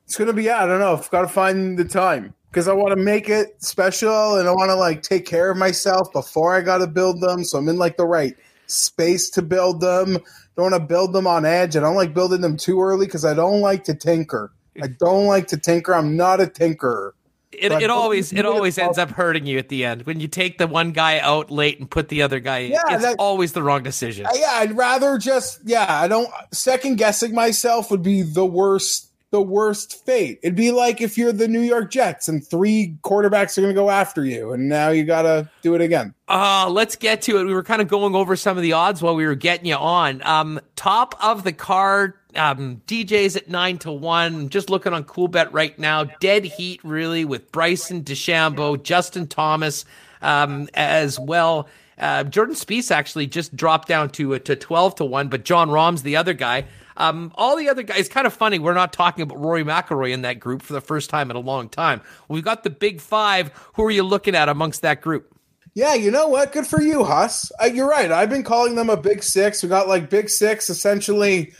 it's 0.05 0.17
gonna 0.17 0.33
be. 0.33 0.45
Yeah, 0.45 0.63
I 0.63 0.67
don't 0.67 0.81
know. 0.81 0.97
I've 0.97 1.11
got 1.11 1.23
to 1.23 1.29
find 1.29 1.79
the 1.79 1.85
time 1.85 2.35
because 2.51 2.69
I 2.69 2.73
want 2.73 2.97
to 2.97 3.03
make 3.03 3.29
it 3.29 3.63
special 3.63 4.37
and 4.37 4.49
I 4.49 4.53
want 4.53 4.71
to 4.71 4.77
like 4.77 5.03
take 5.03 5.27
care 5.27 5.51
of 5.51 5.57
myself 5.57 6.13
before 6.13 6.55
I 6.55 6.61
got 6.61 6.79
to 6.79 6.87
build 6.87 7.21
them. 7.21 7.43
So 7.43 7.59
I'm 7.59 7.69
in 7.69 7.79
like 7.79 7.97
the 7.97 8.07
right 8.07 8.37
space 8.67 9.29
to 9.31 9.43
build 9.43 9.81
them. 9.81 10.19
Don't 10.57 10.71
want 10.71 10.75
to 10.75 10.81
build 10.81 11.13
them 11.13 11.27
on 11.27 11.45
edge. 11.45 11.77
I 11.77 11.81
don't 11.81 11.97
like 11.97 12.15
building 12.15 12.43
them 12.43 12.57
too 12.57 12.81
early 12.81 13.07
because 13.07 13.25
I 13.25 13.35
don't 13.35 13.61
like 13.61 13.85
to 13.85 13.95
tinker. 13.95 14.53
I 14.81 14.87
don't 14.87 15.27
like 15.27 15.49
to 15.49 15.57
tinker. 15.57 15.95
I'm 15.95 16.17
not 16.17 16.41
a 16.41 16.47
tinkerer. 16.47 17.13
It, 17.53 17.71
it 17.71 17.91
always 17.91 18.33
it 18.33 18.45
always 18.45 18.79
ends 18.79 18.99
up 18.99 19.11
hurting 19.11 19.47
you 19.47 19.59
at 19.59 19.69
the 19.69 19.85
end 19.85 20.03
when 20.03 20.19
you 20.19 20.27
take 20.27 20.59
the 20.59 20.67
one 20.67 20.91
guy 20.91 21.21
out 21.21 21.53
late 21.53 21.79
and 21.79 21.89
put 21.89 22.09
the 22.09 22.23
other 22.23 22.41
guy 22.41 22.59
in. 22.59 22.73
Yeah, 22.73 22.83
it's 22.91 23.03
that, 23.03 23.17
always 23.19 23.53
the 23.53 23.63
wrong 23.63 23.85
decision. 23.85 24.27
Yeah, 24.35 24.51
I'd 24.55 24.77
rather 24.77 25.19
just 25.19 25.61
yeah. 25.65 25.87
I 25.89 26.09
don't 26.09 26.29
second 26.53 26.97
guessing 26.97 27.33
myself 27.33 27.93
would 27.93 28.03
be 28.03 28.23
the 28.23 28.45
worst 28.45 29.11
the 29.35 29.43
worst 29.43 30.06
fate. 30.06 30.39
It'd 30.44 30.55
be 30.55 30.70
like 30.70 31.01
if 31.01 31.19
you're 31.19 31.32
the 31.32 31.48
New 31.48 31.61
York 31.61 31.90
Jets 31.90 32.28
and 32.28 32.47
three 32.47 32.97
quarterbacks 33.02 33.59
are 33.59 33.62
going 33.62 33.74
to 33.74 33.81
go 33.81 33.90
after 33.90 34.24
you, 34.24 34.52
and 34.52 34.69
now 34.69 34.90
you 34.90 35.02
got 35.02 35.23
to 35.23 35.51
do 35.61 35.74
it 35.74 35.81
again. 35.81 36.15
Uh, 36.28 36.69
let's 36.70 36.94
get 36.94 37.20
to 37.23 37.39
it. 37.39 37.44
We 37.44 37.52
were 37.52 37.65
kind 37.65 37.82
of 37.82 37.89
going 37.89 38.15
over 38.15 38.36
some 38.36 38.56
of 38.56 38.62
the 38.62 38.74
odds 38.74 39.02
while 39.02 39.16
we 39.16 39.27
were 39.27 39.35
getting 39.35 39.66
you 39.66 39.74
on. 39.74 40.23
Um, 40.23 40.61
top 40.77 41.16
of 41.20 41.43
the 41.43 41.52
card, 41.52 42.15
um, 42.36 42.81
DJ's 42.86 43.35
at 43.35 43.48
nine 43.48 43.78
to 43.78 43.90
one. 43.90 44.51
Just 44.51 44.70
looking 44.70 44.93
on 44.93 45.02
Coolbet 45.02 45.48
right 45.51 45.77
now. 45.81 46.05
Dead 46.05 46.44
heat, 46.44 46.78
really, 46.85 47.24
with 47.24 47.51
Bryson 47.51 48.05
DeChambeau, 48.05 48.81
Justin 48.81 49.27
Thomas 49.27 49.85
um, 50.23 50.69
as 50.74 51.19
well. 51.19 51.69
Uh, 51.99 52.25
Jordan 52.25 52.55
Spieth 52.55 52.91
actually 52.91 53.27
just 53.27 53.55
dropped 53.55 53.89
down 53.89 54.11
to 54.11 54.35
uh, 54.35 54.39
to 54.41 54.57
twelve 54.57 54.95
to 54.97 55.05
one, 55.05 55.29
but 55.29 55.45
Jon 55.45 55.71
Rahm's 55.71 56.03
the 56.03 56.16
other 56.16 56.33
guy. 56.33 56.66
Um, 56.97 57.33
all 57.35 57.57
the 57.57 57.69
other 57.69 57.83
guys, 57.83 58.09
kind 58.09 58.27
of 58.27 58.33
funny. 58.33 58.59
We're 58.59 58.75
not 58.75 58.93
talking 58.93 59.23
about 59.23 59.41
Rory 59.41 59.65
McIlroy 59.65 60.12
in 60.12 60.23
that 60.23 60.39
group 60.39 60.62
for 60.62 60.73
the 60.73 60.81
first 60.81 61.11
time 61.11 61.31
in 61.31 61.37
a 61.37 61.41
long 61.41 61.69
time. 61.69 62.01
We've 62.29 62.45
got 62.45 62.62
the 62.62 62.71
big 62.71 63.01
five. 63.01 63.51
Who 63.75 63.85
are 63.85 63.91
you 63.91 64.05
looking 64.05 64.35
at 64.35 64.49
amongst 64.49 64.83
that 64.83 65.01
group? 65.01 65.31
Yeah, 65.75 65.95
you 65.95 66.12
know 66.12 66.29
what? 66.29 66.53
Good 66.53 66.69
for 66.69 66.81
you, 66.81 67.03
Huss. 67.03 67.51
Uh, 67.61 67.66
you're 67.66 67.89
right. 67.89 68.12
I've 68.12 68.31
been 68.31 68.45
calling 68.45 68.77
them 68.77 68.91
a 68.91 68.97
big 68.97 69.25
six. 69.25 69.62
We 69.62 69.69
got 69.69 69.89
like 69.89 70.09
big 70.09 70.31
six, 70.31 70.71
essentially 70.71 71.53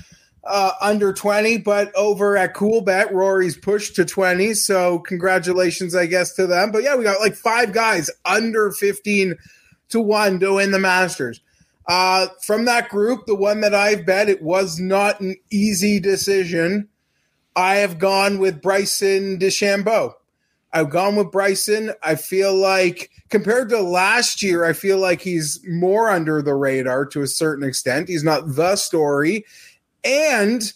uh, 0.45 0.73
under 0.81 1.13
20, 1.13 1.59
but 1.59 1.95
over 1.97 2.37
at 2.37 2.55
Coolbet, 2.55 3.11
Rory's 3.11 3.57
pushed 3.57 3.97
to 3.97 4.05
20. 4.05 4.55
So 4.55 5.01
congratulations, 5.01 5.97
I 5.97 6.07
guess, 6.07 6.33
to 6.35 6.47
them. 6.47 6.71
But 6.71 6.85
yeah, 6.85 6.95
we 6.95 7.03
got 7.03 7.21
like 7.21 7.35
five 7.35 7.73
guys 7.73 8.09
under 8.25 8.71
15 8.71 9.37
to 9.91 10.01
one 10.01 10.41
to 10.41 10.55
win 10.55 10.71
the 10.71 10.79
Masters. 10.79 11.41
Uh, 11.87 12.29
from 12.43 12.65
that 12.65 12.89
group, 12.89 13.27
the 13.27 13.35
one 13.35 13.61
that 13.61 13.75
I've 13.75 14.07
bet, 14.07 14.29
it 14.29 14.43
was 14.43 14.81
not 14.81 15.21
an 15.21 15.37
easy 15.51 16.01
decision. 16.01 16.89
I 17.57 17.77
have 17.77 17.99
gone 17.99 18.39
with 18.39 18.63
Bryson 18.63 19.39
DeChambeau. 19.39 20.15
I've 20.73 20.91
gone 20.91 21.15
with 21.15 21.31
Bryson. 21.31 21.93
I 22.03 22.17
feel 22.17 22.55
like 22.55 23.11
compared 23.29 23.69
to 23.69 23.81
last 23.81 24.43
year, 24.43 24.65
I 24.65 24.73
feel 24.73 24.99
like 24.99 25.21
he's 25.21 25.61
more 25.69 26.11
under 26.11 26.43
the 26.43 26.55
radar 26.55 27.07
to 27.07 27.23
a 27.23 27.29
certain 27.29 27.69
extent. 27.69 28.09
He's 28.09 28.25
not 28.25 28.55
the 28.57 28.75
story. 28.77 29.45
And, 30.03 30.73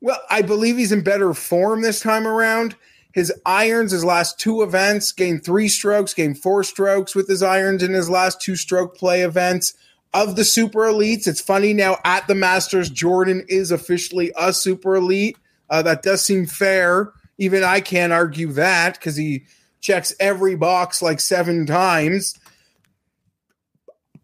well, 0.00 0.20
I 0.30 0.42
believe 0.42 0.76
he's 0.76 0.92
in 0.92 1.02
better 1.02 1.34
form 1.34 1.82
this 1.82 2.00
time 2.00 2.26
around. 2.26 2.76
His 3.14 3.32
irons, 3.46 3.92
his 3.92 4.04
last 4.04 4.40
two 4.40 4.62
events, 4.62 5.12
gained 5.12 5.44
three 5.44 5.68
strokes, 5.68 6.12
gained 6.12 6.40
four 6.40 6.64
strokes 6.64 7.14
with 7.14 7.28
his 7.28 7.44
irons 7.44 7.80
in 7.80 7.92
his 7.92 8.10
last 8.10 8.40
two 8.40 8.56
stroke 8.56 8.96
play 8.96 9.22
events 9.22 9.74
of 10.12 10.34
the 10.34 10.44
super 10.44 10.80
elites. 10.80 11.28
It's 11.28 11.40
funny 11.40 11.72
now 11.74 11.98
at 12.04 12.26
the 12.26 12.34
Masters, 12.34 12.90
Jordan 12.90 13.46
is 13.48 13.70
officially 13.70 14.32
a 14.36 14.52
super 14.52 14.96
elite. 14.96 15.38
Uh, 15.70 15.80
that 15.82 16.02
does 16.02 16.22
seem 16.22 16.44
fair. 16.46 17.12
Even 17.38 17.62
I 17.62 17.80
can't 17.80 18.12
argue 18.12 18.50
that 18.52 18.94
because 18.94 19.14
he 19.14 19.44
checks 19.80 20.12
every 20.18 20.56
box 20.56 21.00
like 21.00 21.20
seven 21.20 21.66
times. 21.66 22.36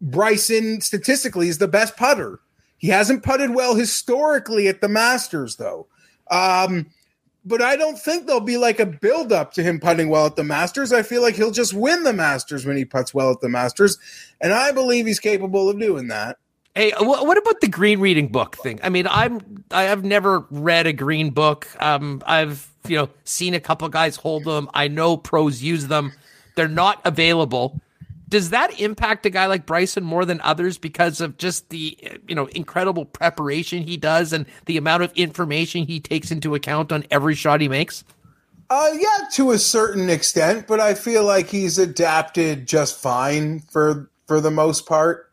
Bryson 0.00 0.80
statistically 0.80 1.46
is 1.46 1.58
the 1.58 1.68
best 1.68 1.96
putter. 1.96 2.40
He 2.76 2.88
hasn't 2.88 3.22
putted 3.22 3.54
well 3.54 3.76
historically 3.76 4.66
at 4.66 4.80
the 4.80 4.88
Masters, 4.88 5.56
though. 5.56 5.86
Um, 6.28 6.86
but 7.44 7.62
I 7.62 7.76
don't 7.76 7.98
think 7.98 8.26
there'll 8.26 8.40
be 8.40 8.58
like 8.58 8.80
a 8.80 8.86
build 8.86 9.32
up 9.32 9.52
to 9.54 9.62
him 9.62 9.80
putting 9.80 10.08
well 10.08 10.26
at 10.26 10.36
the 10.36 10.44
Masters. 10.44 10.92
I 10.92 11.02
feel 11.02 11.22
like 11.22 11.34
he'll 11.34 11.50
just 11.50 11.74
win 11.74 12.02
the 12.02 12.12
Masters 12.12 12.66
when 12.66 12.76
he 12.76 12.84
puts 12.84 13.14
well 13.14 13.30
at 13.30 13.40
the 13.40 13.48
Masters, 13.48 13.98
and 14.40 14.52
I 14.52 14.72
believe 14.72 15.06
he's 15.06 15.20
capable 15.20 15.68
of 15.68 15.78
doing 15.78 16.08
that. 16.08 16.38
Hey, 16.74 16.92
what 16.98 17.36
about 17.36 17.60
the 17.60 17.68
green 17.68 17.98
reading 17.98 18.28
book 18.28 18.56
thing? 18.56 18.78
I 18.82 18.90
mean, 18.90 19.08
I'm 19.08 19.64
I 19.70 19.84
have 19.84 20.04
never 20.04 20.46
read 20.50 20.86
a 20.86 20.92
green 20.92 21.30
book. 21.30 21.68
Um, 21.80 22.22
I've 22.26 22.70
you 22.86 22.96
know 22.96 23.08
seen 23.24 23.54
a 23.54 23.60
couple 23.60 23.88
guys 23.88 24.16
hold 24.16 24.44
them. 24.44 24.70
I 24.72 24.88
know 24.88 25.16
pros 25.16 25.62
use 25.62 25.88
them. 25.88 26.12
They're 26.54 26.68
not 26.68 27.00
available 27.04 27.80
does 28.30 28.50
that 28.50 28.80
impact 28.80 29.26
a 29.26 29.30
guy 29.30 29.46
like 29.46 29.66
Bryson 29.66 30.04
more 30.04 30.24
than 30.24 30.40
others 30.40 30.78
because 30.78 31.20
of 31.20 31.36
just 31.36 31.68
the 31.68 31.98
you 32.26 32.34
know 32.34 32.46
incredible 32.46 33.04
preparation 33.04 33.82
he 33.82 33.96
does 33.96 34.32
and 34.32 34.46
the 34.66 34.76
amount 34.76 35.02
of 35.02 35.12
information 35.12 35.84
he 35.84 36.00
takes 36.00 36.30
into 36.30 36.54
account 36.54 36.92
on 36.92 37.04
every 37.10 37.34
shot 37.34 37.60
he 37.60 37.68
makes? 37.68 38.04
Uh, 38.70 38.90
yeah, 38.94 39.26
to 39.32 39.50
a 39.50 39.58
certain 39.58 40.08
extent, 40.08 40.68
but 40.68 40.78
I 40.78 40.94
feel 40.94 41.24
like 41.24 41.48
he's 41.48 41.76
adapted 41.76 42.66
just 42.68 42.96
fine 42.96 43.60
for 43.60 44.08
for 44.26 44.40
the 44.40 44.52
most 44.52 44.86
part. 44.86 45.28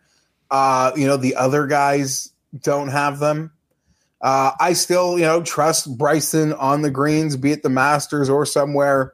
Uh, 0.49 0.91
you 0.95 1.05
know, 1.05 1.17
the 1.17 1.35
other 1.35 1.67
guys 1.67 2.31
don't 2.59 2.89
have 2.89 3.19
them. 3.19 3.51
Uh, 4.19 4.51
I 4.59 4.73
still, 4.73 5.19
you 5.19 5.25
know, 5.25 5.43
trust 5.43 5.95
Bryson 5.99 6.53
on 6.53 6.81
the 6.81 6.89
greens, 6.89 7.37
be 7.37 7.51
it 7.51 7.61
the 7.61 7.69
Masters 7.69 8.29
or 8.29 8.47
somewhere 8.47 9.13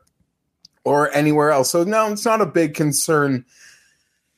or 0.85 1.13
anywhere 1.13 1.51
else. 1.51 1.71
So 1.71 1.83
no, 1.83 2.09
it's 2.13 2.23
not 2.23 2.39
a 2.39 2.45
big 2.45 2.75
concern 2.75 3.43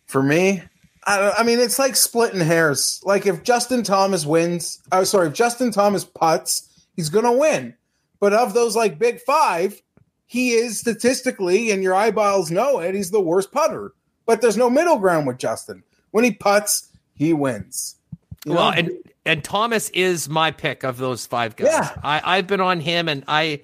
for 0.05 0.21
me. 0.21 0.61
I, 1.05 1.31
I 1.39 1.43
mean, 1.43 1.59
it's 1.59 1.79
like 1.79 1.95
splitting 1.95 2.41
hairs. 2.41 3.01
Like 3.03 3.25
if 3.25 3.43
Justin 3.43 3.83
Thomas 3.83 4.25
wins, 4.25 4.81
oh, 4.91 5.03
sorry, 5.03 5.27
if 5.27 5.33
Justin 5.33 5.71
Thomas 5.71 6.03
puts, 6.03 6.69
he's 6.95 7.09
gonna 7.09 7.33
win. 7.33 7.75
But 8.19 8.33
of 8.33 8.53
those 8.53 8.75
like 8.75 8.97
big 8.97 9.19
five, 9.19 9.81
he 10.25 10.51
is 10.51 10.79
statistically, 10.79 11.71
and 11.71 11.83
your 11.83 11.93
eyeballs 11.93 12.49
know 12.49 12.79
it, 12.79 12.95
he's 12.95 13.11
the 13.11 13.21
worst 13.21 13.51
putter. 13.51 13.93
But 14.25 14.41
there's 14.41 14.57
no 14.57 14.69
middle 14.69 14.97
ground 14.97 15.27
with 15.27 15.37
Justin. 15.37 15.83
When 16.11 16.23
he 16.23 16.31
puts, 16.31 16.89
he 17.13 17.33
wins. 17.33 17.97
You 18.45 18.53
well, 18.53 18.71
know? 18.71 18.77
and 18.77 18.91
and 19.25 19.43
Thomas 19.43 19.89
is 19.89 20.29
my 20.29 20.51
pick 20.51 20.83
of 20.83 20.97
those 20.97 21.25
five 21.25 21.55
guys. 21.55 21.67
Yeah. 21.71 21.95
I, 22.03 22.37
I've 22.37 22.47
been 22.47 22.61
on 22.61 22.79
him, 22.79 23.07
and 23.07 23.23
I 23.27 23.61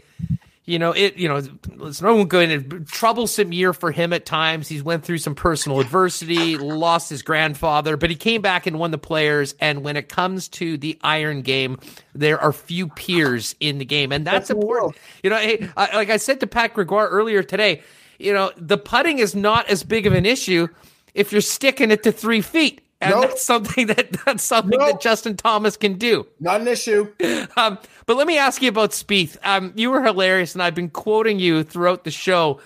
you 0.72 0.80
know 0.80 0.92
it 0.94 1.18
you 1.18 1.28
know 1.28 1.42
it's 1.82 2.02
no 2.02 2.24
good 2.24 2.50
a 2.50 2.80
troublesome 2.86 3.52
year 3.52 3.74
for 3.74 3.92
him 3.92 4.14
at 4.14 4.26
times. 4.26 4.70
He's 4.70 4.82
went 4.82 5.04
through 5.04 5.18
some 5.18 5.36
personal 5.36 5.82
adversity 5.82 6.58
lost 6.58 7.10
his 7.10 7.22
grandfather 7.22 7.98
but 7.98 8.10
he 8.10 8.16
came 8.16 8.42
back 8.42 8.66
and 8.66 8.80
won 8.80 8.92
the 8.92 8.98
players. 8.98 9.54
And 9.60 9.84
when 9.84 9.98
it 9.98 10.08
comes 10.08 10.48
to 10.50 10.78
the 10.78 10.98
iron 11.02 11.42
game 11.42 11.78
there 12.16 12.40
are 12.40 12.54
few 12.54 12.88
peers 12.88 13.56
in 13.60 13.78
the 13.78 13.86
game. 13.86 14.12
And 14.12 14.26
that's, 14.26 14.48
that's 14.48 14.60
important. 14.60 14.96
you 15.24 15.30
know 15.30 15.38
hey, 15.38 15.70
I, 15.76 15.96
like 15.96 16.10
i 16.10 16.18
said 16.18 16.40
to 16.40 16.48
pat 16.48 16.74
gregoire 16.74 17.10
earlier 17.10 17.44
today 17.44 17.82
you 18.18 18.34
know 18.34 18.52
the 18.56 18.78
putting 18.78 19.20
is 19.20 19.36
not 19.36 19.70
as 19.70 19.84
big 19.84 20.08
of 20.08 20.14
an 20.14 20.26
issue 20.26 20.68
if 21.14 21.32
you're 21.34 21.42
sticking 21.42 21.92
it 21.92 22.04
to 22.04 22.12
three 22.12 22.42
feet 22.42 22.82
and 23.02 23.12
nope. 23.12 23.22
that's 23.30 23.42
something 23.42 23.88
that 23.88 24.12
that's 24.26 24.44
something 24.44 24.78
nope. 24.80 24.92
that 24.92 25.02
Justin 25.02 25.36
Thomas 25.36 25.76
can 25.76 25.98
do. 25.98 26.28
Not 26.40 26.62
an 26.62 26.68
issue. 26.68 27.12
Um, 27.58 27.78
but 28.06 28.16
let 28.16 28.28
me 28.28 28.38
ask 28.38 28.62
you 28.62 28.70
about 28.70 28.92
Spieth. 28.92 29.38
Um, 29.44 29.74
you 29.76 29.92
were 29.92 30.04
hilarious, 30.04 30.54
and 30.54 30.64
I've 30.64 30.76
been 30.76 30.90
quoting 30.90 31.40
you 31.40 31.64
throughout 31.64 32.04
the 32.04 32.12
show 32.12 32.62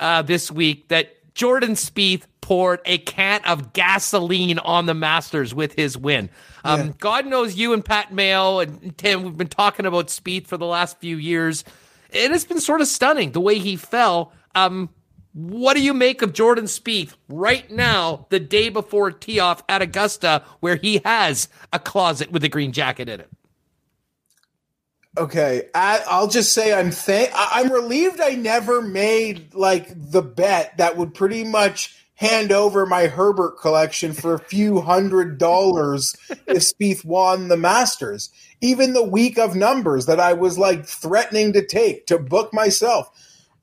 uh, 0.00 0.22
this 0.22 0.50
week 0.50 0.88
that 0.88 1.34
Jordan 1.34 1.72
Spieth 1.72 2.22
poured 2.40 2.80
a 2.84 2.98
can 2.98 3.40
of 3.44 3.72
gasoline 3.72 4.58
on 4.60 4.86
the 4.86 4.94
Masters 4.94 5.54
with 5.54 5.74
his 5.74 5.98
win. 5.98 6.30
Um, 6.64 6.80
yeah. 6.80 6.92
God 6.98 7.26
knows 7.26 7.56
you 7.56 7.72
and 7.72 7.84
Pat 7.84 8.12
Mayo 8.12 8.60
and 8.60 8.96
Tim, 8.96 9.22
we've 9.22 9.36
been 9.36 9.48
talking 9.48 9.84
about 9.84 10.08
Spieth 10.08 10.46
for 10.46 10.56
the 10.56 10.66
last 10.66 10.98
few 10.98 11.16
years. 11.16 11.64
and 12.12 12.24
It 12.24 12.30
has 12.30 12.44
been 12.44 12.60
sort 12.60 12.80
of 12.80 12.88
stunning 12.88 13.32
the 13.32 13.40
way 13.40 13.58
he 13.58 13.76
fell. 13.76 14.32
Um, 14.54 14.90
what 15.36 15.74
do 15.74 15.82
you 15.82 15.92
make 15.92 16.22
of 16.22 16.32
Jordan 16.32 16.64
Spieth 16.64 17.12
right 17.28 17.70
now, 17.70 18.26
the 18.30 18.40
day 18.40 18.70
before 18.70 19.10
tee 19.10 19.38
off 19.38 19.62
at 19.68 19.82
Augusta, 19.82 20.42
where 20.60 20.76
he 20.76 21.02
has 21.04 21.50
a 21.74 21.78
closet 21.78 22.32
with 22.32 22.42
a 22.42 22.48
green 22.48 22.72
jacket 22.72 23.06
in 23.10 23.20
it? 23.20 23.28
Okay, 25.18 25.68
I, 25.74 26.00
will 26.10 26.28
just 26.28 26.52
say 26.52 26.72
I'm 26.72 26.90
th- 26.90 27.28
I'm 27.34 27.70
relieved 27.70 28.18
I 28.18 28.30
never 28.30 28.80
made 28.80 29.54
like 29.54 29.88
the 29.94 30.22
bet 30.22 30.78
that 30.78 30.96
would 30.96 31.12
pretty 31.12 31.44
much 31.44 31.94
hand 32.14 32.50
over 32.50 32.86
my 32.86 33.06
Herbert 33.06 33.58
collection 33.60 34.14
for 34.14 34.32
a 34.32 34.38
few 34.38 34.80
hundred 34.80 35.36
dollars 35.36 36.16
if 36.46 36.62
Spieth 36.62 37.04
won 37.04 37.48
the 37.48 37.58
Masters. 37.58 38.30
Even 38.62 38.94
the 38.94 39.04
week 39.04 39.38
of 39.38 39.54
numbers 39.54 40.06
that 40.06 40.18
I 40.18 40.32
was 40.32 40.56
like 40.56 40.86
threatening 40.86 41.52
to 41.52 41.64
take 41.64 42.06
to 42.06 42.18
book 42.18 42.54
myself. 42.54 43.10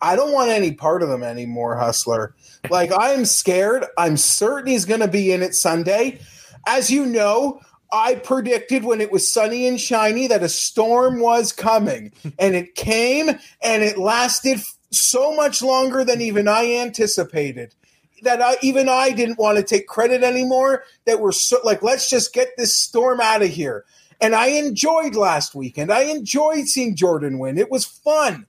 I 0.04 0.18
don't 0.18 0.34
want 0.34 0.52
any 0.52 0.74
part 0.74 1.02
of 1.02 1.08
them 1.08 1.24
anymore, 1.24 1.78
Hustler. 1.78 2.36
Like, 2.70 2.92
I'm 2.96 3.24
scared. 3.24 3.86
I'm 3.98 4.18
certain 4.18 4.70
he's 4.70 4.84
going 4.84 5.00
to 5.00 5.08
be 5.08 5.32
in 5.32 5.42
it 5.42 5.56
Sunday. 5.56 6.20
As 6.68 6.92
you 6.92 7.06
know, 7.06 7.62
I 7.92 8.16
predicted 8.16 8.84
when 8.84 9.00
it 9.00 9.14
was 9.14 9.32
sunny 9.32 9.66
and 9.66 9.80
shiny 9.80 10.28
that 10.28 10.44
a 10.44 10.50
storm 10.50 11.22
was 11.22 11.54
coming, 11.54 12.12
and 12.40 12.54
it 12.54 12.76
came 12.76 13.30
and 13.62 13.84
it 13.84 13.98
lasted 13.98 14.60
so 14.92 15.34
much 15.36 15.62
longer 15.62 16.04
than 16.04 16.20
even 16.20 16.50
I 16.50 16.76
anticipated. 16.76 17.74
That 18.24 18.42
I, 18.42 18.58
even 18.62 18.90
I 18.90 19.12
didn't 19.12 19.40
want 19.40 19.58
to 19.58 19.64
take 19.64 19.88
credit 19.88 20.22
anymore. 20.22 20.84
That 21.06 21.22
we're 21.22 21.32
so 21.32 21.60
like, 21.64 21.82
let's 21.82 22.10
just 22.10 22.34
get 22.34 22.50
this 22.58 22.76
storm 22.76 23.22
out 23.22 23.42
of 23.42 23.50
here. 23.50 23.86
And 24.20 24.36
I 24.36 24.48
enjoyed 24.48 25.16
last 25.16 25.56
weekend. 25.56 25.92
I 25.92 26.04
enjoyed 26.04 26.68
seeing 26.68 26.96
Jordan 26.96 27.40
win. 27.40 27.58
It 27.58 27.72
was 27.72 27.86
fun. 27.86 28.48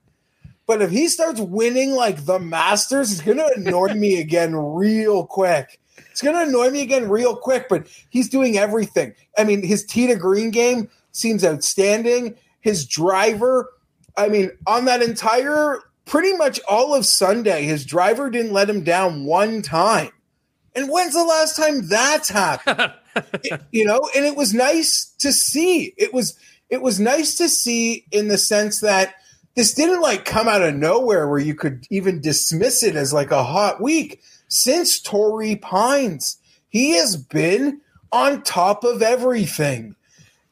But 0.66 0.82
if 0.82 0.91
he 0.91 1.09
starts 1.09 1.41
winning 1.41 1.93
like 1.93 2.24
the 2.24 2.39
Masters, 2.39 3.12
it's 3.12 3.20
going 3.20 3.39
to 3.39 3.53
annoy 3.57 3.95
me 3.95 4.20
again 4.20 4.57
real 4.57 5.27
quick. 5.27 5.81
It's 6.11 6.23
going 6.23 6.35
to 6.36 6.49
annoy 6.49 6.70
me 6.70 6.82
again 6.82 7.09
real 7.09 7.36
quick, 7.36 7.66
but 7.69 7.86
he's 8.09 8.28
doing 8.28 8.57
everything. 8.57 9.15
I 9.36 9.45
mean, 9.45 9.62
his 9.62 9.85
tee 9.85 10.07
to 10.07 10.15
green 10.15 10.51
game 10.51 10.89
seems 11.12 11.45
outstanding. 11.45 12.36
His 12.61 12.86
driver, 12.86 13.70
I 14.16 14.28
mean, 14.28 14.51
on 14.66 14.86
that 14.86 15.03
entire, 15.03 15.81
pretty 16.07 16.32
much 16.36 16.61
all 16.69 16.95
of 16.95 17.05
Sunday, 17.05 17.65
his 17.65 17.85
driver 17.85 18.31
didn't 18.31 18.53
let 18.53 18.70
him 18.70 18.85
down 18.85 19.24
one 19.24 19.61
time. 19.61 20.11
And 20.74 20.89
when's 20.89 21.15
the 21.15 21.24
last 21.24 21.57
time 21.57 21.89
that's 21.89 22.28
happened? 22.28 22.93
it, 23.45 23.61
you 23.70 23.85
know, 23.85 24.09
and 24.16 24.24
it 24.24 24.36
was 24.36 24.55
nice 24.55 25.12
to 25.19 25.32
see. 25.32 25.95
It 25.97 26.12
was 26.12 26.39
it 26.70 26.82
was 26.82 26.99
nice 26.99 27.36
to 27.36 27.49
see 27.49 28.07
in 28.11 28.28
the 28.28 28.39
sense 28.39 28.81
that 28.81 29.15
this 29.55 29.75
didn't 29.75 30.01
like 30.01 30.25
come 30.25 30.49
out 30.49 30.63
of 30.63 30.75
nowhere 30.75 31.29
where 31.29 31.39
you 31.39 31.55
could 31.55 31.87
even 31.91 32.21
dismiss 32.21 32.83
it 32.83 32.97
as 32.97 33.13
like 33.13 33.31
a 33.31 33.45
hot 33.45 33.81
week. 33.81 34.23
Since 34.49 35.01
Torrey 35.01 35.57
Pines, 35.57 36.39
he 36.69 36.93
has 36.97 37.17
been 37.17 37.81
on 38.13 38.43
top 38.43 38.85
of 38.85 39.03
everything. 39.03 39.95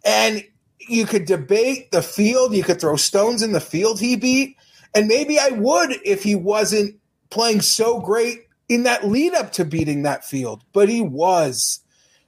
And 0.04 0.44
you 0.78 1.06
could 1.06 1.24
debate 1.24 1.90
the 1.90 2.02
field, 2.02 2.54
you 2.54 2.62
could 2.62 2.80
throw 2.80 2.96
stones 2.96 3.42
in 3.42 3.52
the 3.52 3.60
field 3.60 4.00
he 4.00 4.16
beat. 4.16 4.56
And 4.94 5.08
maybe 5.08 5.38
I 5.38 5.48
would 5.50 5.92
if 6.04 6.22
he 6.22 6.34
wasn't 6.34 6.96
playing 7.30 7.62
so 7.62 8.00
great 8.00 8.46
in 8.68 8.84
that 8.84 9.06
lead 9.06 9.34
up 9.34 9.52
to 9.52 9.64
beating 9.64 10.02
that 10.02 10.24
field, 10.24 10.62
but 10.72 10.88
he 10.88 11.00
was. 11.00 11.80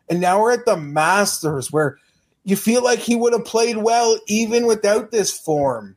And 0.09 0.21
now 0.21 0.41
we're 0.41 0.53
at 0.53 0.67
the 0.67 0.77
Masters 0.77 1.73
where 1.73 1.99
you 2.45 2.57
feel 2.57 2.83
like 2.83 2.99
he 2.99 3.17
would 3.17 3.33
have 3.33 3.45
played 3.45 3.79
well 3.79 4.19
even 4.27 4.67
without 4.67 5.11
this 5.11 5.33
form. 5.33 5.97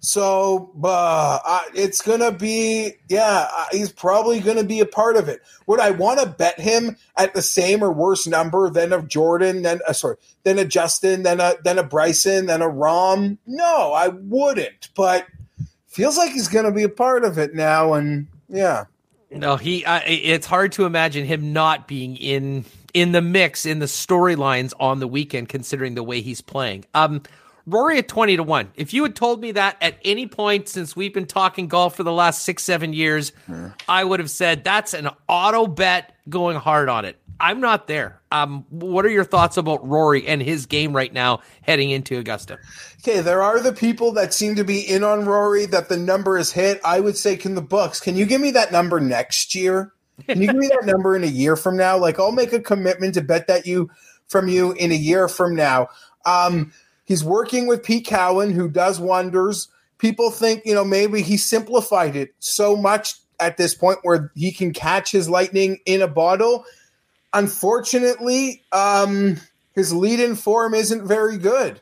So 0.00 0.72
uh, 0.82 1.60
it's 1.74 2.00
going 2.00 2.20
to 2.20 2.32
be, 2.32 2.94
yeah, 3.10 3.46
he's 3.70 3.92
probably 3.92 4.40
going 4.40 4.56
to 4.56 4.64
be 4.64 4.80
a 4.80 4.86
part 4.86 5.16
of 5.16 5.28
it. 5.28 5.42
Would 5.66 5.78
I 5.78 5.90
want 5.90 6.20
to 6.20 6.26
bet 6.26 6.58
him 6.58 6.96
at 7.18 7.34
the 7.34 7.42
same 7.42 7.84
or 7.84 7.92
worse 7.92 8.26
number 8.26 8.70
than 8.70 8.94
a 8.94 9.02
Jordan, 9.02 9.62
then 9.62 9.80
uh, 9.86 9.92
sorry, 9.92 10.16
than 10.42 10.58
a 10.58 10.64
Justin, 10.64 11.22
then 11.22 11.38
a 11.38 11.54
than 11.64 11.78
a 11.78 11.82
Bryson, 11.82 12.46
than 12.46 12.62
a 12.62 12.68
Rahm? 12.68 13.36
No, 13.46 13.92
I 13.92 14.08
wouldn't. 14.08 14.88
But 14.96 15.26
feels 15.86 16.16
like 16.16 16.32
he's 16.32 16.48
going 16.48 16.64
to 16.64 16.72
be 16.72 16.82
a 16.84 16.88
part 16.88 17.22
of 17.24 17.36
it 17.36 17.54
now, 17.54 17.92
and 17.92 18.26
yeah. 18.48 18.84
No, 19.30 19.56
he. 19.56 19.84
Uh, 19.84 20.00
it's 20.06 20.46
hard 20.46 20.72
to 20.72 20.86
imagine 20.86 21.26
him 21.26 21.52
not 21.52 21.86
being 21.86 22.16
in 22.16 22.64
in 22.94 23.12
the 23.12 23.22
mix 23.22 23.66
in 23.66 23.80
the 23.80 23.86
storylines 23.86 24.72
on 24.80 24.98
the 24.98 25.06
weekend, 25.06 25.50
considering 25.50 25.94
the 25.94 26.02
way 26.02 26.22
he's 26.22 26.40
playing. 26.40 26.86
Um, 26.94 27.22
Rory 27.70 27.98
at 27.98 28.08
20 28.08 28.36
to 28.36 28.42
1. 28.42 28.72
If 28.74 28.92
you 28.92 29.02
had 29.04 29.14
told 29.14 29.40
me 29.40 29.52
that 29.52 29.76
at 29.80 29.96
any 30.04 30.26
point 30.26 30.68
since 30.68 30.96
we've 30.96 31.14
been 31.14 31.26
talking 31.26 31.68
golf 31.68 31.96
for 31.96 32.02
the 32.02 32.12
last 32.12 32.42
six, 32.42 32.62
seven 32.62 32.92
years, 32.92 33.32
yeah. 33.48 33.70
I 33.88 34.04
would 34.04 34.20
have 34.20 34.30
said 34.30 34.64
that's 34.64 34.92
an 34.92 35.08
auto 35.28 35.66
bet 35.66 36.14
going 36.28 36.56
hard 36.56 36.88
on 36.88 37.04
it. 37.04 37.16
I'm 37.38 37.60
not 37.60 37.86
there. 37.86 38.20
Um, 38.32 38.66
what 38.68 39.06
are 39.06 39.10
your 39.10 39.24
thoughts 39.24 39.56
about 39.56 39.86
Rory 39.88 40.26
and 40.26 40.42
his 40.42 40.66
game 40.66 40.94
right 40.94 41.12
now 41.12 41.40
heading 41.62 41.90
into 41.90 42.18
Augusta? 42.18 42.58
Okay, 43.00 43.20
there 43.20 43.42
are 43.42 43.60
the 43.60 43.72
people 43.72 44.12
that 44.12 44.34
seem 44.34 44.56
to 44.56 44.64
be 44.64 44.80
in 44.80 45.02
on 45.02 45.24
Rory 45.24 45.64
that 45.66 45.88
the 45.88 45.96
number 45.96 46.36
is 46.36 46.52
hit. 46.52 46.80
I 46.84 47.00
would 47.00 47.16
say, 47.16 47.36
can 47.36 47.54
the 47.54 47.62
books, 47.62 47.98
can 47.98 48.16
you 48.16 48.26
give 48.26 48.40
me 48.40 48.50
that 48.52 48.72
number 48.72 49.00
next 49.00 49.54
year? 49.54 49.92
Can 50.26 50.42
you 50.42 50.48
give 50.48 50.56
me 50.56 50.68
that 50.68 50.84
number 50.84 51.16
in 51.16 51.24
a 51.24 51.28
year 51.28 51.56
from 51.56 51.78
now? 51.78 51.96
Like, 51.96 52.20
I'll 52.20 52.30
make 52.30 52.52
a 52.52 52.60
commitment 52.60 53.14
to 53.14 53.22
bet 53.22 53.46
that 53.46 53.66
you 53.66 53.90
from 54.28 54.48
you 54.48 54.72
in 54.72 54.92
a 54.92 54.96
year 54.96 55.26
from 55.26 55.56
now. 55.56 55.88
Um, 56.26 56.72
He's 57.10 57.24
working 57.24 57.66
with 57.66 57.82
Pete 57.82 58.06
Cowan, 58.06 58.52
who 58.52 58.68
does 58.68 59.00
wonders. 59.00 59.66
People 59.98 60.30
think, 60.30 60.64
you 60.64 60.74
know, 60.74 60.84
maybe 60.84 61.22
he 61.22 61.38
simplified 61.38 62.14
it 62.14 62.32
so 62.38 62.76
much 62.76 63.14
at 63.40 63.56
this 63.56 63.74
point 63.74 63.98
where 64.04 64.30
he 64.36 64.52
can 64.52 64.72
catch 64.72 65.10
his 65.10 65.28
lightning 65.28 65.80
in 65.86 66.02
a 66.02 66.06
bottle. 66.06 66.64
Unfortunately, 67.32 68.62
um, 68.70 69.38
his 69.74 69.92
lead 69.92 70.20
in 70.20 70.36
form 70.36 70.72
isn't 70.72 71.04
very 71.04 71.36
good. 71.36 71.80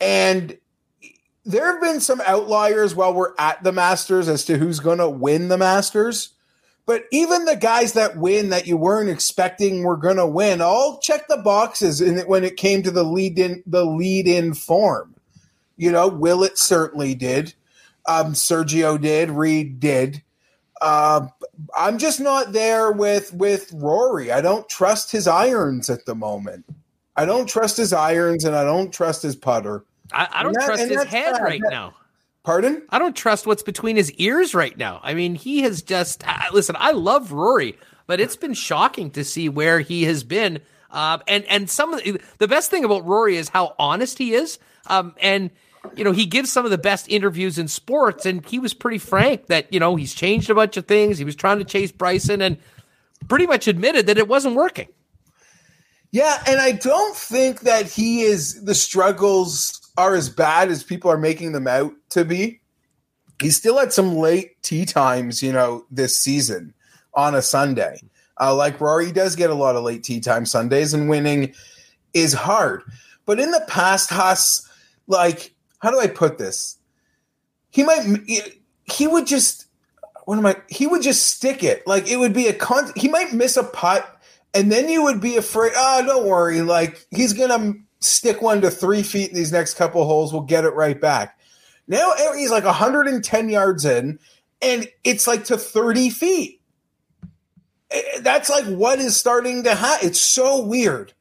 And 0.00 0.56
there 1.44 1.72
have 1.72 1.82
been 1.82 2.00
some 2.00 2.22
outliers 2.24 2.94
while 2.94 3.12
we're 3.12 3.34
at 3.40 3.64
the 3.64 3.72
Masters 3.72 4.28
as 4.28 4.44
to 4.44 4.56
who's 4.56 4.78
going 4.78 4.98
to 4.98 5.10
win 5.10 5.48
the 5.48 5.58
Masters. 5.58 6.34
But 6.88 7.04
even 7.12 7.44
the 7.44 7.54
guys 7.54 7.92
that 7.92 8.16
win 8.16 8.48
that 8.48 8.66
you 8.66 8.78
weren't 8.78 9.10
expecting 9.10 9.82
were 9.82 9.98
going 9.98 10.16
to 10.16 10.26
win 10.26 10.62
all 10.62 10.98
check 11.00 11.28
the 11.28 11.36
boxes 11.36 12.00
in 12.00 12.18
when 12.20 12.44
it 12.44 12.56
came 12.56 12.82
to 12.82 12.90
the 12.90 13.02
lead 13.02 13.38
in 13.38 13.62
the 13.66 13.84
lead 13.84 14.26
in 14.26 14.54
form. 14.54 15.14
You 15.76 15.92
know, 15.92 16.08
Willett 16.08 16.56
certainly 16.56 17.14
did. 17.14 17.52
Um, 18.06 18.32
Sergio 18.32 18.98
did. 18.98 19.28
Reed 19.28 19.80
did. 19.80 20.22
Uh, 20.80 21.26
I'm 21.76 21.98
just 21.98 22.20
not 22.20 22.54
there 22.54 22.90
with 22.90 23.34
with 23.34 23.70
Rory. 23.74 24.32
I 24.32 24.40
don't 24.40 24.66
trust 24.66 25.12
his 25.12 25.28
irons 25.28 25.90
at 25.90 26.06
the 26.06 26.14
moment. 26.14 26.64
I 27.18 27.26
don't 27.26 27.46
trust 27.46 27.76
his 27.76 27.92
irons, 27.92 28.46
and 28.46 28.56
I 28.56 28.64
don't 28.64 28.90
trust 28.90 29.22
his 29.22 29.36
putter. 29.36 29.84
I, 30.10 30.26
I 30.32 30.42
don't 30.42 30.54
that- 30.54 30.64
trust 30.64 30.88
his 30.88 31.04
head 31.04 31.34
bad. 31.34 31.42
right 31.42 31.60
now. 31.62 31.92
Pardon? 32.48 32.80
I 32.88 32.98
don't 32.98 33.14
trust 33.14 33.46
what's 33.46 33.62
between 33.62 33.96
his 33.96 34.10
ears 34.12 34.54
right 34.54 34.74
now. 34.74 35.00
I 35.02 35.12
mean, 35.12 35.34
he 35.34 35.60
has 35.64 35.82
just 35.82 36.26
uh, 36.26 36.44
listen. 36.50 36.76
I 36.78 36.92
love 36.92 37.30
Rory, 37.30 37.78
but 38.06 38.20
it's 38.20 38.36
been 38.36 38.54
shocking 38.54 39.10
to 39.10 39.22
see 39.22 39.50
where 39.50 39.80
he 39.80 40.04
has 40.04 40.24
been. 40.24 40.60
Uh, 40.90 41.18
and 41.28 41.44
and 41.44 41.68
some 41.68 41.92
of 41.92 42.02
the, 42.02 42.18
the 42.38 42.48
best 42.48 42.70
thing 42.70 42.86
about 42.86 43.04
Rory 43.04 43.36
is 43.36 43.50
how 43.50 43.74
honest 43.78 44.16
he 44.16 44.32
is. 44.32 44.58
Um, 44.86 45.14
and 45.20 45.50
you 45.94 46.04
know, 46.04 46.12
he 46.12 46.24
gives 46.24 46.50
some 46.50 46.64
of 46.64 46.70
the 46.70 46.78
best 46.78 47.06
interviews 47.10 47.58
in 47.58 47.68
sports, 47.68 48.24
and 48.24 48.42
he 48.46 48.58
was 48.58 48.72
pretty 48.72 48.96
frank 48.96 49.48
that 49.48 49.70
you 49.70 49.78
know 49.78 49.96
he's 49.96 50.14
changed 50.14 50.48
a 50.48 50.54
bunch 50.54 50.78
of 50.78 50.86
things. 50.86 51.18
He 51.18 51.26
was 51.26 51.36
trying 51.36 51.58
to 51.58 51.66
chase 51.66 51.92
Bryson, 51.92 52.40
and 52.40 52.56
pretty 53.28 53.46
much 53.46 53.68
admitted 53.68 54.06
that 54.06 54.16
it 54.16 54.26
wasn't 54.26 54.54
working. 54.54 54.88
Yeah, 56.12 56.42
and 56.46 56.58
I 56.58 56.72
don't 56.72 57.14
think 57.14 57.60
that 57.60 57.90
he 57.90 58.22
is 58.22 58.64
the 58.64 58.74
struggles 58.74 59.87
are 59.98 60.14
as 60.14 60.30
bad 60.30 60.70
as 60.70 60.84
people 60.84 61.10
are 61.10 61.18
making 61.18 61.52
them 61.52 61.66
out 61.66 61.92
to 62.10 62.24
be. 62.24 62.60
He 63.42 63.50
still 63.50 63.78
had 63.78 63.92
some 63.92 64.14
late 64.16 64.62
tea 64.62 64.84
times, 64.84 65.42
you 65.42 65.52
know, 65.52 65.84
this 65.90 66.16
season 66.16 66.72
on 67.14 67.34
a 67.34 67.42
Sunday. 67.42 68.00
Uh, 68.40 68.54
like 68.54 68.80
Rory 68.80 69.10
does 69.10 69.34
get 69.34 69.50
a 69.50 69.54
lot 69.54 69.74
of 69.74 69.82
late 69.82 70.04
tea 70.04 70.20
time 70.20 70.46
Sundays, 70.46 70.94
and 70.94 71.08
winning 71.08 71.52
is 72.14 72.32
hard. 72.32 72.82
But 73.26 73.40
in 73.40 73.50
the 73.50 73.64
past, 73.68 74.10
Huss, 74.10 74.66
like, 75.08 75.52
how 75.80 75.90
do 75.90 75.98
I 75.98 76.06
put 76.06 76.38
this? 76.38 76.78
He 77.70 77.82
might, 77.82 78.20
he 78.84 79.06
would 79.06 79.26
just, 79.26 79.66
what 80.24 80.38
am 80.38 80.46
I? 80.46 80.56
He 80.68 80.86
would 80.86 81.02
just 81.02 81.26
stick 81.26 81.64
it. 81.64 81.86
Like 81.86 82.08
it 82.08 82.18
would 82.18 82.32
be 82.32 82.46
a 82.46 82.52
con. 82.52 82.92
He 82.94 83.08
might 83.08 83.32
miss 83.32 83.56
a 83.56 83.64
putt, 83.64 84.06
and 84.54 84.70
then 84.70 84.88
you 84.88 85.02
would 85.02 85.20
be 85.20 85.36
afraid. 85.36 85.72
Oh, 85.74 86.04
don't 86.06 86.26
worry. 86.26 86.62
Like 86.62 87.04
he's 87.10 87.32
gonna 87.32 87.74
stick 88.00 88.42
one 88.42 88.60
to 88.62 88.70
three 88.70 89.02
feet 89.02 89.30
in 89.30 89.34
these 89.34 89.52
next 89.52 89.74
couple 89.74 90.04
holes. 90.04 90.32
We'll 90.32 90.42
get 90.42 90.64
it 90.64 90.74
right 90.74 91.00
back. 91.00 91.38
Now 91.86 92.12
he's 92.36 92.50
like 92.50 92.64
110 92.64 93.48
yards 93.48 93.84
in, 93.84 94.18
and 94.60 94.88
it's 95.04 95.26
like 95.26 95.44
to 95.46 95.56
30 95.56 96.10
feet. 96.10 96.60
Eh, 97.90 98.20
That's 98.20 98.50
like 98.50 98.66
what 98.66 98.98
is 98.98 99.16
starting 99.16 99.64
to 99.64 99.74
happen. 99.74 100.08
It's 100.08 100.20
so 100.20 100.62
weird. 100.62 101.12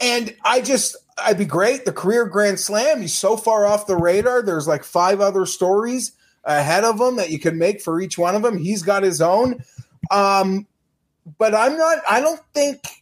And 0.00 0.34
I 0.44 0.60
just, 0.60 0.96
I'd 1.18 1.38
be 1.38 1.44
great. 1.44 1.84
The 1.84 1.92
career 1.92 2.24
Grand 2.26 2.58
Slam, 2.60 3.00
he's 3.00 3.14
so 3.14 3.36
far 3.36 3.66
off 3.66 3.86
the 3.86 3.96
radar. 3.96 4.42
There's 4.42 4.68
like 4.68 4.84
five 4.84 5.20
other 5.20 5.44
stories 5.44 6.12
ahead 6.44 6.84
of 6.84 7.00
him 7.00 7.16
that 7.16 7.30
you 7.30 7.38
can 7.38 7.58
make 7.58 7.82
for 7.82 8.00
each 8.00 8.16
one 8.16 8.34
of 8.34 8.42
them. 8.42 8.58
He's 8.58 8.82
got 8.82 9.02
his 9.02 9.20
own. 9.20 9.62
Um, 10.10 10.66
but 11.36 11.54
I'm 11.54 11.76
not, 11.76 11.98
I 12.08 12.20
don't 12.20 12.40
think 12.54 12.97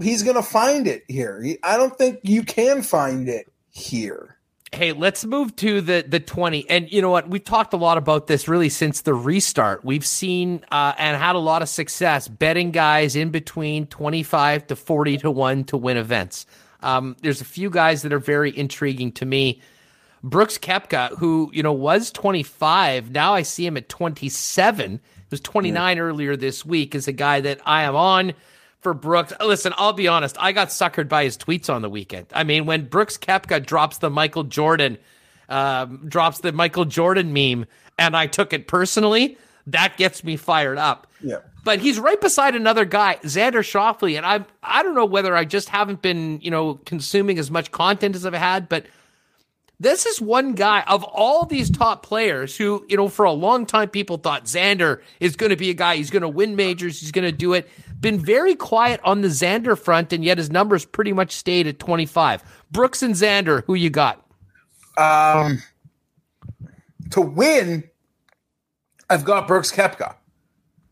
he's 0.00 0.22
going 0.22 0.36
to 0.36 0.42
find 0.42 0.86
it 0.86 1.04
here. 1.08 1.42
He- 1.42 1.58
I 1.62 1.76
don't 1.76 1.96
think 1.96 2.20
you 2.22 2.42
can 2.42 2.82
find 2.82 3.28
it 3.28 3.52
here. 3.70 4.36
Hey, 4.74 4.92
let's 4.92 5.26
move 5.26 5.54
to 5.56 5.82
the 5.82 6.02
the 6.08 6.18
20. 6.18 6.68
And 6.70 6.90
you 6.90 7.02
know 7.02 7.10
what? 7.10 7.28
We've 7.28 7.44
talked 7.44 7.74
a 7.74 7.76
lot 7.76 7.98
about 7.98 8.26
this 8.26 8.48
really 8.48 8.70
since 8.70 9.02
the 9.02 9.12
restart. 9.12 9.84
We've 9.84 10.06
seen 10.06 10.64
uh, 10.72 10.94
and 10.96 11.14
had 11.14 11.36
a 11.36 11.40
lot 11.40 11.60
of 11.60 11.68
success 11.68 12.26
betting 12.26 12.70
guys 12.70 13.14
in 13.14 13.28
between 13.28 13.86
25 13.86 14.68
to 14.68 14.76
40 14.76 15.18
to 15.18 15.30
1 15.30 15.64
to 15.64 15.76
win 15.76 15.98
events. 15.98 16.46
Um, 16.80 17.16
there's 17.20 17.42
a 17.42 17.44
few 17.44 17.68
guys 17.68 18.00
that 18.00 18.14
are 18.14 18.18
very 18.18 18.56
intriguing 18.56 19.12
to 19.12 19.26
me. 19.26 19.60
Brooks 20.24 20.56
Koepka, 20.56 21.18
who, 21.18 21.50
you 21.52 21.62
know, 21.62 21.72
was 21.72 22.10
25, 22.10 23.10
now 23.10 23.34
I 23.34 23.42
see 23.42 23.66
him 23.66 23.76
at 23.76 23.88
27. 23.88 24.92
He 24.92 25.00
was 25.30 25.40
29 25.40 25.98
earlier 25.98 26.36
this 26.36 26.64
week, 26.64 26.94
is 26.94 27.08
a 27.08 27.12
guy 27.12 27.40
that 27.40 27.60
I 27.66 27.82
am 27.82 27.96
on 27.96 28.32
for 28.82 28.92
Brooks. 28.94 29.32
Listen, 29.40 29.72
I'll 29.76 29.92
be 29.92 30.08
honest. 30.08 30.36
I 30.38 30.52
got 30.52 30.68
suckered 30.68 31.08
by 31.08 31.24
his 31.24 31.38
tweets 31.38 31.72
on 31.72 31.82
the 31.82 31.88
weekend. 31.88 32.26
I 32.34 32.44
mean, 32.44 32.66
when 32.66 32.86
Brooks 32.86 33.16
Koepka 33.16 33.64
drops 33.64 33.98
the 33.98 34.10
Michael 34.10 34.44
Jordan, 34.44 34.98
um, 35.48 36.08
drops 36.08 36.40
the 36.40 36.52
Michael 36.52 36.84
Jordan 36.84 37.32
meme, 37.32 37.66
and 37.98 38.16
I 38.16 38.26
took 38.26 38.52
it 38.52 38.66
personally, 38.66 39.38
that 39.68 39.96
gets 39.96 40.24
me 40.24 40.36
fired 40.36 40.78
up. 40.78 41.06
Yeah. 41.22 41.38
But 41.64 41.78
he's 41.78 42.00
right 42.00 42.20
beside 42.20 42.56
another 42.56 42.84
guy, 42.84 43.18
Xander 43.22 43.62
Schauffele, 43.62 44.16
and 44.16 44.26
I 44.26 44.44
I 44.64 44.82
don't 44.82 44.96
know 44.96 45.04
whether 45.04 45.36
I 45.36 45.44
just 45.44 45.68
haven't 45.68 46.02
been 46.02 46.40
you 46.40 46.50
know 46.50 46.74
consuming 46.84 47.38
as 47.38 47.52
much 47.52 47.70
content 47.70 48.16
as 48.16 48.26
I've 48.26 48.34
had, 48.34 48.68
but 48.68 48.86
this 49.82 50.06
is 50.06 50.20
one 50.20 50.54
guy 50.54 50.82
of 50.82 51.02
all 51.02 51.44
these 51.44 51.68
top 51.68 52.06
players 52.06 52.56
who, 52.56 52.86
you 52.88 52.96
know, 52.96 53.08
for 53.08 53.24
a 53.24 53.32
long 53.32 53.66
time 53.66 53.88
people 53.88 54.16
thought 54.16 54.44
Xander 54.44 55.02
is 55.18 55.34
going 55.34 55.50
to 55.50 55.56
be 55.56 55.70
a 55.70 55.74
guy, 55.74 55.96
he's 55.96 56.10
going 56.10 56.22
to 56.22 56.28
win 56.28 56.54
majors, 56.54 57.00
he's 57.00 57.10
going 57.10 57.24
to 57.24 57.32
do 57.32 57.52
it. 57.52 57.68
Been 58.00 58.20
very 58.20 58.54
quiet 58.54 59.00
on 59.02 59.22
the 59.22 59.28
Xander 59.28 59.76
front, 59.76 60.12
and 60.12 60.24
yet 60.24 60.38
his 60.38 60.50
numbers 60.50 60.84
pretty 60.84 61.12
much 61.12 61.32
stayed 61.32 61.66
at 61.66 61.80
25. 61.80 62.44
Brooks 62.70 63.02
and 63.02 63.14
Xander, 63.14 63.64
who 63.64 63.74
you 63.74 63.90
got? 63.90 64.24
Um, 64.96 65.60
to 67.10 67.20
win, 67.20 67.82
I've 69.10 69.24
got 69.24 69.48
Brooks 69.48 69.72
Koepka. 69.72 70.14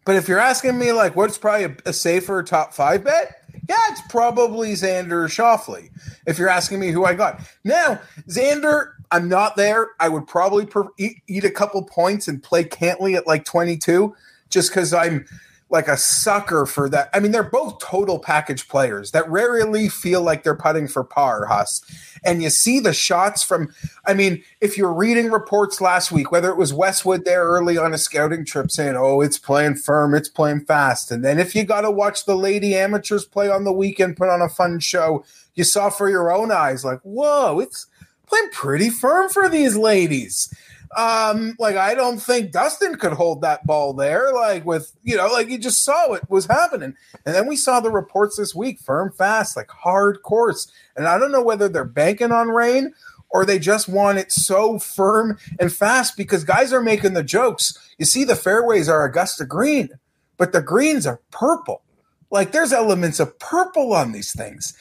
But 0.05 0.17
if 0.17 0.27
you're 0.27 0.41
asking 0.41 0.77
me, 0.79 0.91
like, 0.91 1.15
what's 1.15 1.39
probably 1.39 1.67
a, 1.67 1.77
a 1.87 1.93
safer 1.93 2.43
top 2.43 2.75
five 2.75 3.05
bet? 3.05 3.40
Yeah, 3.69 3.77
it's 3.91 4.03
probably 4.09 4.73
Xander 4.73 5.27
Schauffele. 5.27 5.91
If 6.27 6.39
you're 6.39 6.49
asking 6.49 6.81
me 6.81 6.91
who 6.91 7.05
I 7.05 7.15
got. 7.15 7.41
Now, 7.65 8.01
Xander, 8.29 8.93
I'm 9.11 9.29
not 9.29 9.57
there. 9.57 9.89
I 9.99 10.09
would 10.09 10.27
probably 10.27 10.67
per- 10.67 10.89
eat, 10.99 11.23
eat 11.27 11.45
a 11.45 11.51
couple 11.51 11.83
points 11.85 12.29
and 12.29 12.43
play 12.43 12.65
Cantlay 12.65 13.17
at 13.17 13.27
like 13.27 13.45
22 13.45 14.15
just 14.49 14.71
because 14.71 14.93
I'm 14.93 15.27
like 15.71 15.87
a 15.87 15.97
sucker 15.97 16.67
for 16.67 16.89
that. 16.89 17.09
I 17.15 17.21
mean, 17.21 17.31
they're 17.31 17.43
both 17.43 17.79
total 17.79 18.19
package 18.19 18.69
players 18.69 19.13
that 19.13 19.29
rarely 19.31 19.89
feel 19.89 20.21
like 20.21 20.43
they're 20.43 20.57
putting 20.57 20.89
for 20.89 21.05
par, 21.05 21.47
Huss. 21.47 21.81
And 22.25 22.43
you 22.43 22.51
see 22.51 22.81
the 22.81 22.93
shots 22.93 23.43
from, 23.43 23.73
I 24.05 24.15
mean, 24.15 24.43
if 24.61 24.77
you're 24.77 24.93
reading 24.93 25.31
reports 25.31 25.81
last 25.81 26.11
week, 26.11 26.33
whether 26.33 26.51
it 26.51 26.57
was 26.57 26.75
Westwood 26.75 27.25
there 27.25 27.45
early 27.45 27.79
on 27.79 27.95
a 27.95 27.99
scouting 27.99 28.45
trip 28.45 28.71
saying, 28.71 28.97
oh, 28.97 29.21
it's 29.21 29.39
playing 29.39 29.77
firm, 29.77 30.15
it's 30.15 30.29
playing 30.29 30.65
fast. 30.65 31.13
And 31.13 31.25
then 31.25 31.39
if 31.39 31.55
you 31.55 31.65
got 31.65 31.83
to 31.83 31.91
watch 31.91 32.25
the 32.25 32.37
lady 32.37 32.75
amateurs 32.75 33.25
play 33.25 33.49
on 33.49 33.65
the 33.65 33.73
weekend, 33.73 34.17
put 34.17 34.29
on 34.29 34.43
a 34.43 34.49
fun 34.49 34.81
show, 34.81 35.25
you 35.55 35.65
saw 35.65 35.89
for 35.89 36.11
your 36.11 36.33
own 36.33 36.51
eyes, 36.51 36.85
like, 36.85 37.01
whoa, 37.03 37.61
it's 37.61 37.87
playing 38.27 38.51
pretty 38.51 38.91
firm 38.91 39.29
for 39.29 39.49
these 39.49 39.77
ladies. 39.77 40.53
Um, 40.97 41.55
like 41.59 41.77
I 41.77 41.95
don't 41.95 42.19
think 42.19 42.51
Dustin 42.51 42.97
could 42.97 43.13
hold 43.13 43.43
that 43.43 43.65
ball 43.65 43.93
there, 43.93 44.33
like 44.33 44.65
with 44.65 44.93
you 45.05 45.17
know, 45.17 45.29
like 45.29 45.49
you 45.49 45.59
just 45.59 45.85
saw 45.85 46.09
what 46.09 46.29
was 46.29 46.47
happening. 46.47 46.97
And 47.25 47.35
then 47.35 47.47
we 47.47 47.57
saw 47.57 47.79
the 47.79 47.91
reports 47.91 48.37
this 48.37 48.55
week, 48.55 48.81
firm 48.81 49.13
fast, 49.13 49.57
like 49.57 49.71
hard 49.71 50.23
course. 50.23 50.71
And 50.97 51.07
I 51.07 51.19
don't 51.19 51.31
know 51.31 51.43
whether 51.43 51.69
they're 51.69 51.85
banking 51.85 52.33
on 52.33 52.49
rain 52.49 52.93
or 53.31 53.45
they 53.47 53.59
just 53.59 53.89
want 53.89 54.19
it 54.19 54.33
so 54.33 54.79
firm 54.79 55.39
and 55.61 55.73
fast 55.73 56.17
because 56.17 56.43
guys 56.43 56.73
are 56.73 56.83
making 56.83 57.15
the 57.15 57.23
jokes. 57.23 57.79
You 57.99 58.05
see, 58.05 58.25
the 58.25 58.37
fairways 58.37 58.89
are 58.89 59.05
Augusta 59.05 59.45
green, 59.45 59.91
but 60.37 60.53
the 60.53 60.63
greens 60.63 61.07
are 61.07 61.21
purple. 61.31 61.83
Like 62.31 62.53
there's 62.53 62.73
elements 62.73 63.21
of 63.21 63.39
purple 63.39 63.93
on 63.93 64.13
these 64.13 64.33
things. 64.33 64.75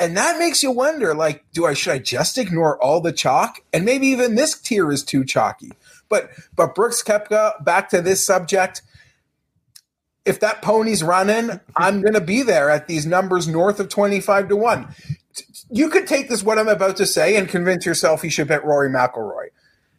And 0.00 0.16
that 0.16 0.38
makes 0.38 0.62
you 0.62 0.70
wonder, 0.70 1.14
like, 1.14 1.44
do 1.52 1.66
I 1.66 1.74
should 1.74 1.92
I 1.92 1.98
just 1.98 2.38
ignore 2.38 2.82
all 2.82 3.02
the 3.02 3.12
chalk? 3.12 3.60
And 3.70 3.84
maybe 3.84 4.06
even 4.06 4.34
this 4.34 4.58
tier 4.58 4.90
is 4.90 5.04
too 5.04 5.26
chalky. 5.26 5.72
But 6.08 6.30
but 6.56 6.74
Brooks 6.74 7.02
Koepka, 7.02 7.62
back 7.62 7.90
to 7.90 8.00
this 8.00 8.24
subject. 8.24 8.80
If 10.24 10.40
that 10.40 10.62
pony's 10.62 11.02
running, 11.02 11.60
I'm 11.76 12.00
gonna 12.00 12.22
be 12.22 12.42
there 12.42 12.70
at 12.70 12.88
these 12.88 13.04
numbers 13.04 13.46
north 13.46 13.78
of 13.78 13.90
25 13.90 14.48
to 14.48 14.56
1. 14.56 14.94
You 15.70 15.90
could 15.90 16.06
take 16.06 16.30
this 16.30 16.42
what 16.42 16.58
I'm 16.58 16.68
about 16.68 16.96
to 16.96 17.06
say 17.06 17.36
and 17.36 17.46
convince 17.46 17.84
yourself 17.84 18.24
you 18.24 18.30
should 18.30 18.48
bet 18.48 18.64
Rory 18.64 18.88
McIlroy. 18.88 19.48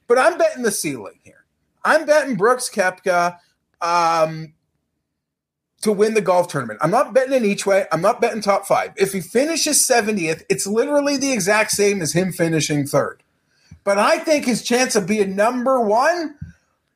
But 0.07 0.17
I'm 0.17 0.37
betting 0.37 0.63
the 0.63 0.71
ceiling 0.71 1.19
here. 1.23 1.45
I'm 1.85 2.07
betting 2.07 2.35
Brooks 2.35 2.69
Koepka 2.69 3.37
um, 3.81 4.53
to 5.81 5.91
win 5.91 6.13
the 6.13 6.21
golf 6.21 6.47
tournament. 6.47 6.79
I'm 6.81 6.91
not 6.91 7.13
betting 7.13 7.33
in 7.33 7.45
each 7.45 7.65
way. 7.65 7.85
I'm 7.91 8.01
not 8.01 8.21
betting 8.21 8.41
top 8.41 8.65
five. 8.65 8.91
If 8.97 9.13
he 9.13 9.21
finishes 9.21 9.77
70th, 9.87 10.43
it's 10.49 10.67
literally 10.67 11.17
the 11.17 11.31
exact 11.33 11.71
same 11.71 12.01
as 12.01 12.13
him 12.13 12.31
finishing 12.31 12.85
third. 12.85 13.23
But 13.83 13.97
I 13.97 14.19
think 14.19 14.45
his 14.45 14.61
chance 14.63 14.95
of 14.95 15.07
being 15.07 15.35
number 15.35 15.79
one 15.81 16.35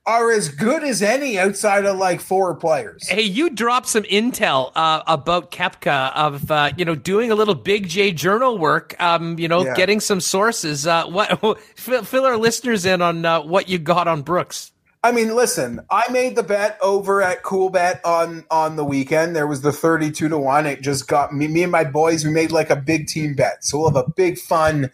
are 0.08 0.32
as 0.32 0.50
good 0.50 0.84
as 0.84 1.02
any 1.02 1.40
outside 1.40 1.84
of 1.84 1.98
like 1.98 2.22
four 2.22 2.54
players. 2.54 3.08
Hey, 3.08 3.24
you 3.24 3.50
dropped 3.50 3.88
some 3.88 4.04
intel 4.04 4.72
uh, 4.76 5.02
about 5.08 5.50
Koepka 5.50 6.14
of 6.14 6.52
uh, 6.52 6.74
you 6.78 6.86
know 6.86 6.94
doing 6.94 7.32
a 7.32 7.36
little 7.36 7.56
Big 7.56 7.88
J 7.88 8.12
journal 8.12 8.60
work. 8.60 8.96
Um, 9.02 9.40
you 9.40 9.48
know, 9.48 9.66
Yeah. 9.66 9.74
getting 9.74 10.00
some 10.00 10.22
sources. 10.22 10.86
Uh, 10.86 11.06
what 11.08 11.60
fill, 11.76 12.04
fill 12.04 12.26
our 12.26 12.38
listeners 12.38 12.86
in 12.86 13.02
on 13.02 13.26
uh, 13.26 13.42
what 13.42 13.68
you 13.68 13.80
got 13.80 14.08
on 14.08 14.22
Brooks. 14.22 14.72
I 15.06 15.12
mean, 15.12 15.36
listen, 15.36 15.82
I 15.92 16.12
made 16.12 16.36
the 16.36 16.42
bet 16.42 16.80
over 16.82 17.22
at 17.22 17.44
Coolbet 17.44 18.00
on 18.04 18.44
on 18.50 18.76
the 18.76 18.84
weekend. 18.84 19.36
There 19.36 19.46
was 19.46 19.62
the 19.62 19.72
32 19.72 20.30
to 20.30 20.36
1. 20.36 20.66
It 20.66 20.82
just 20.82 21.08
got 21.08 21.32
me 21.32 21.48
me 21.48 21.62
and 21.62 21.72
my 21.72 21.84
boys, 21.84 22.26
we 22.26 22.32
made 22.32 22.52
like 22.52 22.72
a 22.72 22.76
big 22.76 23.06
team 23.06 23.36
bet. 23.36 23.64
So 23.64 23.78
we'll 23.78 23.94
have 23.94 24.04
a 24.04 24.10
big 24.10 24.40
fun 24.40 24.90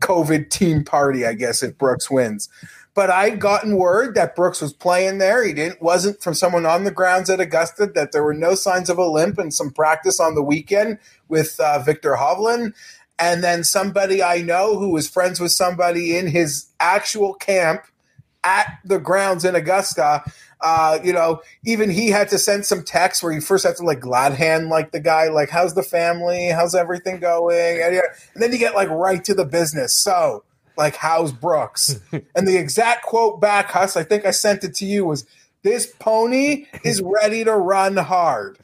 COVID 0.00 0.50
team 0.50 0.84
party, 0.84 1.26
I 1.26 1.34
guess, 1.34 1.64
if 1.64 1.76
Brooks 1.76 2.08
wins. 2.08 2.48
But 2.94 3.10
I'd 3.10 3.40
gotten 3.40 3.74
word 3.74 4.14
that 4.14 4.36
Brooks 4.36 4.60
was 4.60 4.72
playing 4.72 5.18
there. 5.18 5.44
He 5.44 5.54
didn't 5.54 5.82
wasn't 5.82 6.22
from 6.22 6.34
someone 6.34 6.64
on 6.64 6.84
the 6.84 6.92
grounds 6.92 7.28
at 7.28 7.40
Augusta 7.40 7.90
that 7.96 8.12
there 8.12 8.22
were 8.22 8.34
no 8.34 8.54
signs 8.54 8.88
of 8.88 8.98
a 8.98 9.06
limp 9.06 9.38
and 9.38 9.52
some 9.52 9.72
practice 9.72 10.20
on 10.20 10.36
the 10.36 10.42
weekend 10.42 11.00
with 11.26 11.58
uh, 11.58 11.80
Viktor 11.80 12.14
Hovland. 12.14 12.74
And 13.18 13.42
then 13.42 13.64
somebody 13.64 14.22
I 14.22 14.40
know 14.40 14.78
who 14.78 14.90
was 14.90 15.08
friends 15.08 15.40
with 15.40 15.50
somebody 15.50 16.16
in 16.16 16.28
his 16.28 16.70
actual 16.78 17.34
camp 17.34 17.82
at 18.44 18.78
the 18.84 18.98
grounds 18.98 19.44
in 19.44 19.54
Augusta. 19.54 20.22
Uh, 20.60 20.98
you 21.04 21.12
know, 21.12 21.40
even 21.64 21.90
he 21.90 22.08
had 22.08 22.28
to 22.28 22.38
send 22.38 22.66
some 22.66 22.82
text 22.82 23.22
where 23.22 23.32
you 23.32 23.40
first 23.40 23.64
have 23.64 23.76
to 23.76 23.84
like 23.84 24.00
glad 24.00 24.32
hand 24.32 24.68
like 24.68 24.90
the 24.90 25.00
guy, 25.00 25.28
like, 25.28 25.50
how's 25.50 25.74
the 25.74 25.82
family? 25.82 26.48
How's 26.48 26.74
everything 26.74 27.20
going? 27.20 27.80
And, 27.80 27.94
and 27.94 28.42
then 28.42 28.52
you 28.52 28.58
get 28.58 28.74
like 28.74 28.88
right 28.88 29.22
to 29.24 29.34
the 29.34 29.44
business. 29.44 29.96
So, 29.96 30.44
like, 30.76 30.96
how's 30.96 31.32
Brooks? 31.32 32.00
and 32.34 32.46
the 32.48 32.56
exact 32.56 33.04
quote 33.04 33.40
back, 33.40 33.70
Huss, 33.70 33.96
I 33.96 34.02
think 34.02 34.24
I 34.24 34.30
sent 34.30 34.64
it 34.64 34.74
to 34.76 34.86
you 34.86 35.04
was, 35.04 35.26
this 35.62 35.92
pony 35.98 36.66
is 36.84 37.02
ready 37.22 37.44
to 37.44 37.54
run 37.54 37.96
hard. 37.96 38.58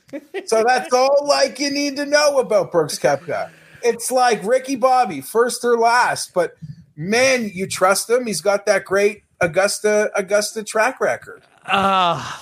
So 0.47 0.63
that's 0.65 0.93
all 0.93 1.27
like 1.27 1.59
you 1.59 1.71
need 1.71 1.97
to 1.97 2.07
know 2.07 2.39
about 2.39 2.71
Brooks 2.71 2.99
Koepka. 2.99 3.51
It's 3.83 4.11
like 4.11 4.45
Ricky 4.45 4.77
Bobby, 4.77 5.21
first 5.21 5.65
or 5.65 5.77
last, 5.77 6.33
but 6.33 6.55
man, 6.97 7.51
you 7.53 7.67
trust 7.67 8.09
him. 8.09 8.27
He's 8.27 8.41
got 8.41 8.67
that 8.67 8.85
great 8.85 9.24
Augusta 9.45 10.11
Augusta 10.15 10.65
track 10.65 11.01
record. 11.01 11.43
Uh 11.67 12.39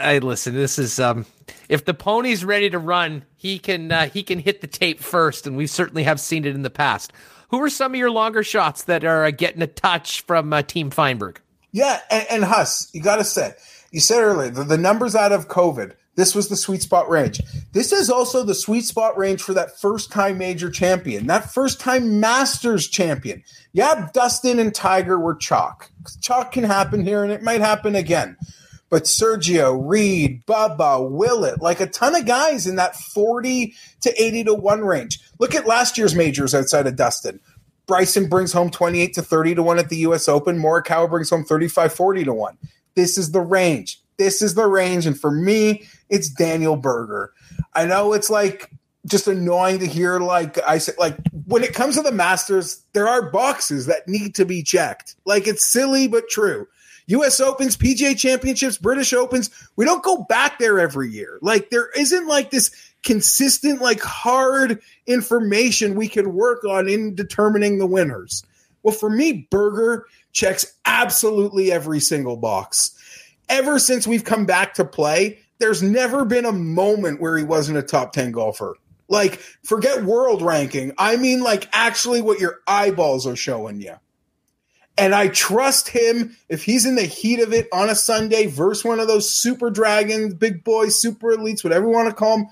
I 0.00 0.18
listen. 0.18 0.54
This 0.54 0.78
is 0.78 0.98
um, 0.98 1.26
if 1.68 1.84
the 1.84 1.94
pony's 1.94 2.44
ready 2.44 2.70
to 2.70 2.78
run, 2.78 3.24
he 3.36 3.58
can 3.58 3.92
uh, 3.92 4.08
he 4.08 4.22
can 4.22 4.38
hit 4.38 4.60
the 4.60 4.66
tape 4.66 5.00
first, 5.00 5.46
and 5.46 5.56
we 5.56 5.66
certainly 5.66 6.02
have 6.04 6.20
seen 6.20 6.44
it 6.44 6.54
in 6.54 6.62
the 6.62 6.70
past. 6.70 7.12
Who 7.48 7.62
are 7.62 7.70
some 7.70 7.92
of 7.92 7.98
your 7.98 8.10
longer 8.10 8.42
shots 8.42 8.84
that 8.84 9.04
are 9.04 9.24
uh, 9.24 9.30
getting 9.30 9.62
a 9.62 9.66
touch 9.66 10.22
from 10.22 10.52
uh, 10.52 10.62
Team 10.62 10.90
Fienberg? 10.90 11.36
Yeah, 11.72 12.00
and, 12.10 12.26
and 12.30 12.44
Huss, 12.44 12.88
you 12.92 13.02
got 13.02 13.16
to 13.16 13.24
say, 13.24 13.52
you 13.90 14.00
said 14.00 14.20
earlier 14.20 14.50
the, 14.50 14.64
the 14.64 14.78
numbers 14.78 15.14
out 15.14 15.32
of 15.32 15.48
COVID. 15.48 15.92
This 16.16 16.34
was 16.34 16.48
the 16.48 16.56
sweet 16.56 16.80
spot 16.80 17.08
range. 17.08 17.40
This 17.72 17.92
is 17.92 18.08
also 18.08 18.44
the 18.44 18.54
sweet 18.54 18.84
spot 18.84 19.18
range 19.18 19.42
for 19.42 19.52
that 19.54 19.78
first 19.80 20.12
time 20.12 20.38
major 20.38 20.70
champion, 20.70 21.26
that 21.26 21.52
first 21.52 21.80
time 21.80 22.20
Masters 22.20 22.86
champion. 22.86 23.42
Yeah, 23.72 24.08
Dustin 24.14 24.60
and 24.60 24.72
Tiger 24.72 25.18
were 25.18 25.34
chalk. 25.34 25.90
Chalk 26.20 26.52
can 26.52 26.64
happen 26.64 27.04
here 27.04 27.22
and 27.22 27.32
it 27.32 27.42
might 27.42 27.60
happen 27.60 27.94
again. 27.94 28.36
But 28.90 29.04
Sergio, 29.04 29.80
Reed, 29.82 30.44
Bubba, 30.46 31.10
Willett, 31.10 31.60
like 31.60 31.80
a 31.80 31.86
ton 31.86 32.14
of 32.14 32.26
guys 32.26 32.66
in 32.66 32.76
that 32.76 32.94
40 32.94 33.74
to 34.02 34.22
80 34.22 34.44
to 34.44 34.54
1 34.54 34.80
range. 34.82 35.18
Look 35.38 35.54
at 35.54 35.66
last 35.66 35.98
year's 35.98 36.14
majors 36.14 36.54
outside 36.54 36.86
of 36.86 36.96
Dustin. 36.96 37.40
Bryson 37.86 38.28
brings 38.28 38.52
home 38.52 38.70
28 38.70 39.14
to 39.14 39.22
30 39.22 39.56
to 39.56 39.62
1 39.62 39.78
at 39.78 39.88
the 39.88 39.96
US 39.98 40.28
Open. 40.28 40.58
Morikawa 40.58 41.08
brings 41.08 41.30
home 41.30 41.44
35 41.44 41.92
40 41.92 42.24
to 42.24 42.32
1. 42.32 42.58
This 42.94 43.18
is 43.18 43.32
the 43.32 43.40
range. 43.40 44.00
This 44.16 44.42
is 44.42 44.54
the 44.54 44.66
range. 44.66 45.06
And 45.06 45.18
for 45.18 45.30
me, 45.30 45.84
it's 46.08 46.28
Daniel 46.28 46.76
Berger. 46.76 47.32
I 47.74 47.86
know 47.86 48.12
it's 48.12 48.30
like 48.30 48.70
just 49.06 49.28
annoying 49.28 49.80
to 49.80 49.86
hear 49.86 50.18
like 50.18 50.58
I 50.66 50.78
said 50.78 50.96
like 50.98 51.16
when 51.46 51.62
it 51.62 51.74
comes 51.74 51.96
to 51.96 52.02
the 52.02 52.12
Masters, 52.12 52.82
there 52.92 53.08
are 53.08 53.30
boxes 53.30 53.86
that 53.86 54.08
need 54.08 54.34
to 54.36 54.44
be 54.44 54.62
checked. 54.62 55.16
Like 55.24 55.46
it's 55.46 55.64
silly 55.64 56.08
but 56.08 56.28
true. 56.28 56.66
US 57.06 57.38
Opens, 57.38 57.76
PGA 57.76 58.18
Championships, 58.18 58.78
British 58.78 59.12
Opens, 59.12 59.50
we 59.76 59.84
don't 59.84 60.02
go 60.02 60.24
back 60.24 60.58
there 60.58 60.80
every 60.80 61.10
year. 61.10 61.38
Like 61.42 61.70
there 61.70 61.90
isn't 61.90 62.26
like 62.26 62.50
this 62.50 62.70
consistent 63.02 63.82
like 63.82 64.00
hard 64.00 64.80
information 65.06 65.94
we 65.94 66.08
can 66.08 66.34
work 66.34 66.64
on 66.64 66.88
in 66.88 67.14
determining 67.14 67.78
the 67.78 67.86
winners. 67.86 68.42
Well, 68.82 68.94
for 68.94 69.10
me, 69.10 69.46
Berger 69.50 70.06
checks 70.32 70.74
absolutely 70.86 71.70
every 71.70 72.00
single 72.00 72.36
box. 72.36 72.92
Ever 73.48 73.78
since 73.78 74.06
we've 74.06 74.24
come 74.24 74.46
back 74.46 74.74
to 74.74 74.84
play, 74.84 75.38
there's 75.58 75.82
never 75.82 76.24
been 76.24 76.44
a 76.44 76.52
moment 76.52 77.20
where 77.20 77.36
he 77.36 77.44
wasn't 77.44 77.78
a 77.78 77.82
top 77.82 78.12
10 78.12 78.32
golfer. 78.32 78.76
Like, 79.14 79.38
forget 79.62 80.02
world 80.02 80.42
ranking. 80.42 80.92
I 80.98 81.14
mean, 81.14 81.40
like, 81.40 81.68
actually, 81.72 82.20
what 82.20 82.40
your 82.40 82.58
eyeballs 82.66 83.28
are 83.28 83.36
showing 83.36 83.80
you. 83.80 83.94
And 84.98 85.14
I 85.14 85.28
trust 85.28 85.88
him 85.88 86.36
if 86.48 86.64
he's 86.64 86.84
in 86.84 86.96
the 86.96 87.02
heat 87.02 87.38
of 87.38 87.52
it 87.52 87.68
on 87.72 87.88
a 87.88 87.94
Sunday 87.94 88.46
versus 88.46 88.84
one 88.84 88.98
of 88.98 89.06
those 89.06 89.30
super 89.30 89.70
dragons, 89.70 90.34
big 90.34 90.64
boys, 90.64 91.00
super 91.00 91.28
elites, 91.28 91.62
whatever 91.62 91.86
you 91.86 91.92
want 91.92 92.08
to 92.08 92.14
call 92.14 92.38
them. 92.38 92.46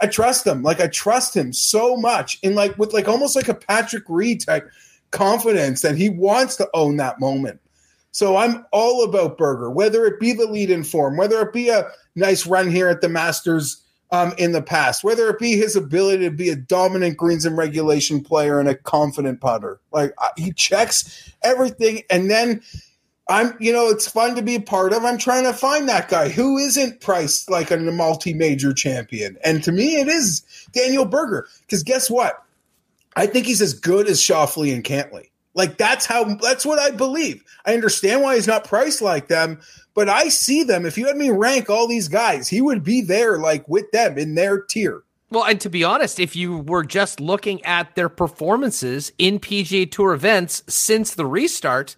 I 0.00 0.06
trust 0.06 0.46
him. 0.46 0.62
Like, 0.62 0.80
I 0.80 0.86
trust 0.86 1.36
him 1.36 1.52
so 1.52 1.96
much 1.96 2.38
in 2.42 2.54
like 2.54 2.78
with 2.78 2.92
like 2.92 3.08
almost 3.08 3.34
like 3.34 3.48
a 3.48 3.54
Patrick 3.54 4.04
Reed 4.08 4.40
type 4.40 4.70
confidence 5.10 5.82
that 5.82 5.96
he 5.96 6.10
wants 6.10 6.54
to 6.56 6.70
own 6.74 6.96
that 6.98 7.18
moment. 7.18 7.60
So 8.12 8.36
I'm 8.36 8.64
all 8.70 9.02
about 9.02 9.36
Berger, 9.36 9.68
whether 9.68 10.06
it 10.06 10.20
be 10.20 10.32
the 10.32 10.46
lead 10.46 10.70
in 10.70 10.84
form, 10.84 11.16
whether 11.16 11.40
it 11.42 11.52
be 11.52 11.70
a 11.70 11.88
nice 12.14 12.46
run 12.46 12.70
here 12.70 12.88
at 12.88 13.00
the 13.00 13.08
Masters 13.08 13.83
um, 14.14 14.32
in 14.38 14.52
the 14.52 14.62
past, 14.62 15.02
whether 15.02 15.28
it 15.28 15.40
be 15.40 15.56
his 15.56 15.74
ability 15.74 16.24
to 16.24 16.30
be 16.30 16.48
a 16.48 16.56
dominant 16.56 17.16
greens 17.16 17.44
and 17.44 17.56
regulation 17.56 18.22
player 18.22 18.60
and 18.60 18.68
a 18.68 18.76
confident 18.76 19.40
putter. 19.40 19.80
Like 19.90 20.14
he 20.36 20.52
checks 20.52 21.32
everything, 21.42 22.02
and 22.08 22.30
then 22.30 22.62
I'm, 23.28 23.56
you 23.58 23.72
know, 23.72 23.88
it's 23.88 24.06
fun 24.06 24.36
to 24.36 24.42
be 24.42 24.54
a 24.54 24.60
part 24.60 24.92
of. 24.92 25.04
I'm 25.04 25.18
trying 25.18 25.44
to 25.44 25.52
find 25.52 25.88
that 25.88 26.08
guy 26.08 26.28
who 26.28 26.58
isn't 26.58 27.00
priced 27.00 27.50
like 27.50 27.72
a 27.72 27.76
multi-major 27.76 28.72
champion, 28.72 29.36
and 29.44 29.64
to 29.64 29.72
me, 29.72 29.96
it 29.96 30.06
is 30.06 30.42
Daniel 30.72 31.04
Berger. 31.04 31.48
Because 31.62 31.82
guess 31.82 32.08
what? 32.08 32.40
I 33.16 33.26
think 33.26 33.46
he's 33.46 33.62
as 33.62 33.74
good 33.74 34.08
as 34.08 34.20
Schauffele 34.20 34.72
and 34.72 34.84
Cantlay. 34.84 35.28
Like 35.54 35.78
that's 35.78 36.04
how 36.04 36.34
that's 36.36 36.66
what 36.66 36.78
I 36.78 36.90
believe. 36.90 37.44
I 37.64 37.74
understand 37.74 38.22
why 38.22 38.34
he's 38.34 38.46
not 38.46 38.64
priced 38.64 39.00
like 39.00 39.28
them, 39.28 39.60
but 39.94 40.08
I 40.08 40.28
see 40.28 40.64
them. 40.64 40.84
If 40.84 40.98
you 40.98 41.06
had 41.06 41.16
me 41.16 41.30
rank 41.30 41.70
all 41.70 41.86
these 41.86 42.08
guys, 42.08 42.48
he 42.48 42.60
would 42.60 42.82
be 42.82 43.00
there, 43.00 43.38
like 43.38 43.68
with 43.68 43.90
them 43.92 44.18
in 44.18 44.34
their 44.34 44.60
tier. 44.60 45.04
Well, 45.30 45.44
and 45.44 45.60
to 45.62 45.70
be 45.70 45.82
honest, 45.82 46.20
if 46.20 46.36
you 46.36 46.58
were 46.58 46.84
just 46.84 47.20
looking 47.20 47.64
at 47.64 47.94
their 47.94 48.08
performances 48.08 49.12
in 49.18 49.40
PGA 49.40 49.90
Tour 49.90 50.12
events 50.12 50.62
since 50.68 51.14
the 51.14 51.26
restart, 51.26 51.96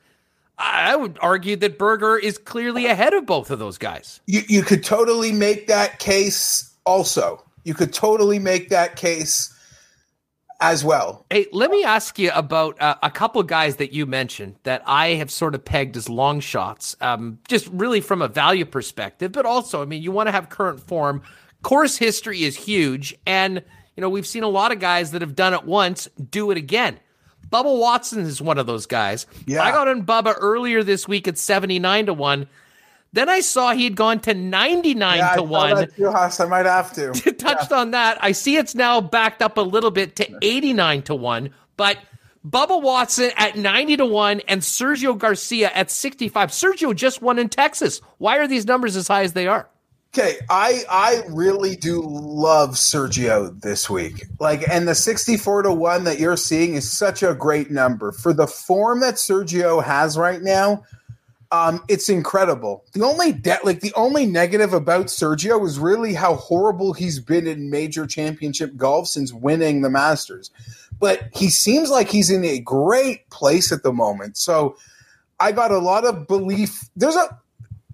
I 0.59 0.97
would 0.97 1.19
argue 1.21 1.57
that 1.57 1.79
Berger 1.79 2.17
is 2.17 2.39
clearly 2.39 2.87
ahead 2.87 3.13
of 3.13 3.27
both 3.27 3.51
of 3.51 3.59
those 3.59 3.79
guys. 3.79 4.21
You, 4.27 4.43
you 4.49 4.63
could 4.63 4.83
totally 4.85 5.33
make 5.33 5.67
that 5.67 5.99
case 5.99 6.75
also. 6.87 7.43
You 7.65 7.75
could 7.75 7.93
totally 7.93 8.39
make 8.39 8.71
that 8.71 8.97
case 8.97 9.53
as 10.61 10.85
well. 10.85 11.27
Hey, 11.31 11.47
let 11.53 11.71
me 11.71 11.85
ask 11.85 12.19
you 12.19 12.31
about 12.35 12.81
uh, 12.81 12.97
a 13.03 13.11
couple 13.11 13.43
guys 13.43 13.77
that 13.77 13.93
you 13.93 14.07
mentioned 14.07 14.57
that 14.63 14.83
I 14.87 15.09
have 15.09 15.31
sort 15.31 15.55
of 15.55 15.65
pegged 15.65 15.97
as 15.97 16.09
long 16.09 16.41
shots, 16.41 16.97
um, 17.01 17.39
just 17.49 17.67
really 17.69 18.01
from 18.01 18.23
a 18.23 18.29
value 18.29 18.65
perspective, 18.65 19.33
but 19.33 19.47
also, 19.47 19.83
I 19.83 19.85
mean, 19.85 20.03
you 20.03 20.13
want 20.13 20.29
to 20.29 20.33
have 20.33 20.49
current 20.49 20.81
form. 20.81 21.23
Course 21.63 21.97
history 21.97 22.45
is 22.45 22.57
huge, 22.57 23.15
and 23.27 23.63
you 23.97 24.01
know 24.01 24.09
we've 24.09 24.27
seen 24.27 24.43
a 24.43 24.49
lot 24.49 24.73
of 24.73 24.79
guys 24.79 25.11
that 25.13 25.23
have 25.23 25.35
done 25.35 25.53
it 25.53 25.65
once 25.65 26.09
do 26.31 26.51
it 26.51 26.59
again. 26.59 27.01
Bubba 27.49 27.79
Watson 27.79 28.21
is 28.21 28.43
one 28.43 28.59
of 28.59 28.67
those 28.67 28.87
guys. 28.87 29.27
Yeah. 29.47 29.63
I 29.63 29.71
got 29.71 29.89
on 29.89 30.05
Bubba 30.05 30.35
earlier 30.39 30.83
this 30.83 31.09
week 31.09 31.27
at 31.29 31.39
seventy 31.39 31.79
nine 31.79 32.07
to 32.07 32.15
one. 32.15 32.47
Then 33.17 33.31
I 33.31 33.41
saw 33.41 33.73
he 33.73 33.85
had 33.85 33.97
gone 33.97 34.21
to 34.21 34.35
99 34.35 35.17
yeah, 35.17 35.37
to 35.37 35.43
1. 35.43 35.89
Too, 35.93 36.07
I 36.07 36.45
might 36.45 36.67
have 36.67 36.93
to. 36.97 37.13
Touched 37.33 37.71
yeah. 37.71 37.79
on 37.79 37.93
that. 37.93 38.19
I 38.21 38.33
see 38.33 38.57
it's 38.59 38.75
now 38.75 39.01
backed 39.01 39.41
up 39.41 39.57
a 39.57 39.63
little 39.63 39.91
bit 39.91 40.17
to 40.17 40.39
89 40.43 41.01
to 41.05 41.15
1, 41.15 41.49
but 41.79 41.97
Bubba 42.47 42.83
Watson 42.83 43.31
at 43.39 43.57
90 43.57 43.97
to 43.97 44.05
1 44.05 44.41
and 44.41 44.61
Sergio 44.61 45.17
Garcia 45.17 45.71
at 45.71 45.91
65. 45.91 46.51
Sergio 46.51 46.95
just 46.95 47.23
won 47.23 47.39
in 47.39 47.49
Texas. 47.49 48.03
Why 48.19 48.37
are 48.37 48.47
these 48.47 48.67
numbers 48.67 48.97
as 48.97 49.09
high 49.09 49.23
as 49.23 49.33
they 49.33 49.47
are? 49.47 49.67
Okay, 50.15 50.37
I 50.51 50.85
I 50.91 51.23
really 51.31 51.75
do 51.75 52.03
love 52.03 52.73
Sergio 52.73 53.59
this 53.63 53.89
week. 53.89 54.27
Like 54.41 54.69
and 54.69 54.87
the 54.87 54.95
64 54.95 55.63
to 55.63 55.73
1 55.73 56.05
that 56.05 56.21
you're 56.21 56.37
seeing 56.37 56.75
is 56.75 56.91
such 56.91 57.23
a 57.23 57.33
great 57.33 57.71
number. 57.71 58.13
For 58.13 58.35
the 58.35 58.47
form 58.47 59.01
that 59.01 59.15
Sergio 59.15 59.83
has 59.83 60.19
right 60.19 60.43
now, 60.43 60.85
um, 61.53 61.85
it's 61.89 62.09
incredible. 62.09 62.85
The 62.93 63.05
only 63.05 63.33
de- 63.33 63.59
like 63.63 63.81
the 63.81 63.93
only 63.95 64.27
negative 64.27 64.73
about 64.73 65.07
Sergio 65.07 65.65
is 65.65 65.79
really 65.79 66.15
how 66.15 66.35
horrible 66.35 66.93
he's 66.93 67.21
been 67.21 67.47
in 67.47 67.71
major 67.71 68.07
championship 68.07 68.77
golf 68.77 69.09
since 69.09 69.33
winning 69.33 69.83
the 69.83 69.91
Masters. 69.91 70.51
But 70.99 71.29
he 71.35 71.51
seems 71.51 71.91
like 71.91 72.09
he's 72.09 72.31
in 72.31 72.45
a 72.45 72.59
great 72.59 73.29
place 73.31 73.71
at 73.71 73.83
the 73.83 73.93
moment. 73.93 74.37
So 74.37 74.77
I 75.39 75.53
got 75.53 75.71
a 75.71 75.79
lot 75.79 76.05
of 76.05 76.27
belief. 76.27 76.89
There's 76.97 77.17
a 77.17 77.39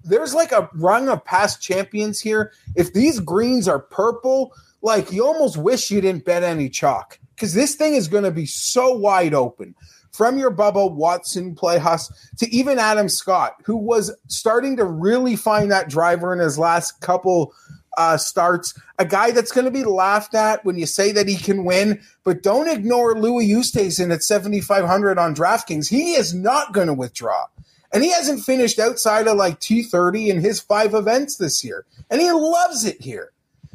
there's 0.05 0.35
like 0.35 0.53
a 0.53 0.71
rung 0.75 1.09
of 1.09 1.25
past 1.25 1.61
champions 1.61 2.21
here. 2.21 2.53
If 2.75 2.93
these 2.93 3.21
greens 3.21 3.69
are 3.69 3.79
purple, 3.79 4.55
like 4.81 5.13
you 5.13 5.27
almost 5.27 5.57
wish 5.57 5.91
you 5.91 6.01
didn't 6.01 6.25
bet 6.25 6.43
any 6.43 6.69
chalk 6.69 7.19
because 7.35 7.55
this 7.55 7.75
thing 7.75 7.95
is 7.95 8.09
going 8.09 8.25
to 8.25 8.31
be 8.31 8.47
so 8.47 8.93
wide 8.93 9.35
open 9.35 9.75
from 10.13 10.39
your 10.39 10.51
Bubba 10.51 10.93
Watson 10.93 11.55
play 11.55 11.79
Huss 11.79 12.13
to 12.39 12.49
even 12.55 12.79
Adam 12.79 13.09
Scott, 13.09 13.57
who 13.65 13.77
was 13.77 14.15
starting 14.29 14.77
to 14.77 14.85
really 14.85 15.37
find 15.37 15.71
that 15.71 15.89
driver 15.89 16.33
in 16.33 16.39
his 16.39 16.59
last 16.59 17.01
couple 17.01 17.55
uh, 17.97 18.17
starts. 18.17 18.79
A 18.99 19.05
guy 19.05 19.31
that's 19.31 19.53
going 19.53 19.65
to 19.65 19.71
be 19.71 19.85
laughed 19.85 20.35
at 20.35 20.65
when 20.65 20.79
you 20.79 20.87
say 20.87 21.13
that 21.13 21.29
he 21.29 21.37
can 21.37 21.65
win, 21.65 22.01
but 22.25 22.43
don't 22.43 22.69
ignore 22.69 23.19
Louis 23.19 23.49
Oosthuizen 23.49 24.13
at 24.13 24.23
7,500 24.23 25.19
on 25.19 25.35
DraftKings. 25.35 25.89
He 25.89 26.13
is 26.13 26.35
not 26.35 26.73
going 26.73 26.87
to 26.87 26.95
withdraw. 26.95 27.47
And 27.93 28.03
he 28.03 28.11
hasn't 28.11 28.43
finished 28.43 28.79
outside 28.79 29.29
of 29.29 29.37
like 29.37 29.61
230 29.61 30.31
in 30.31 30.41
his 30.41 30.61
five 30.61 30.95
events 30.95 31.37
this 31.37 31.63
year. 31.63 31.85
And 32.11 32.21
he 32.21 32.31
loves 32.31 32.85
it 32.85 33.03
here. 33.03 33.33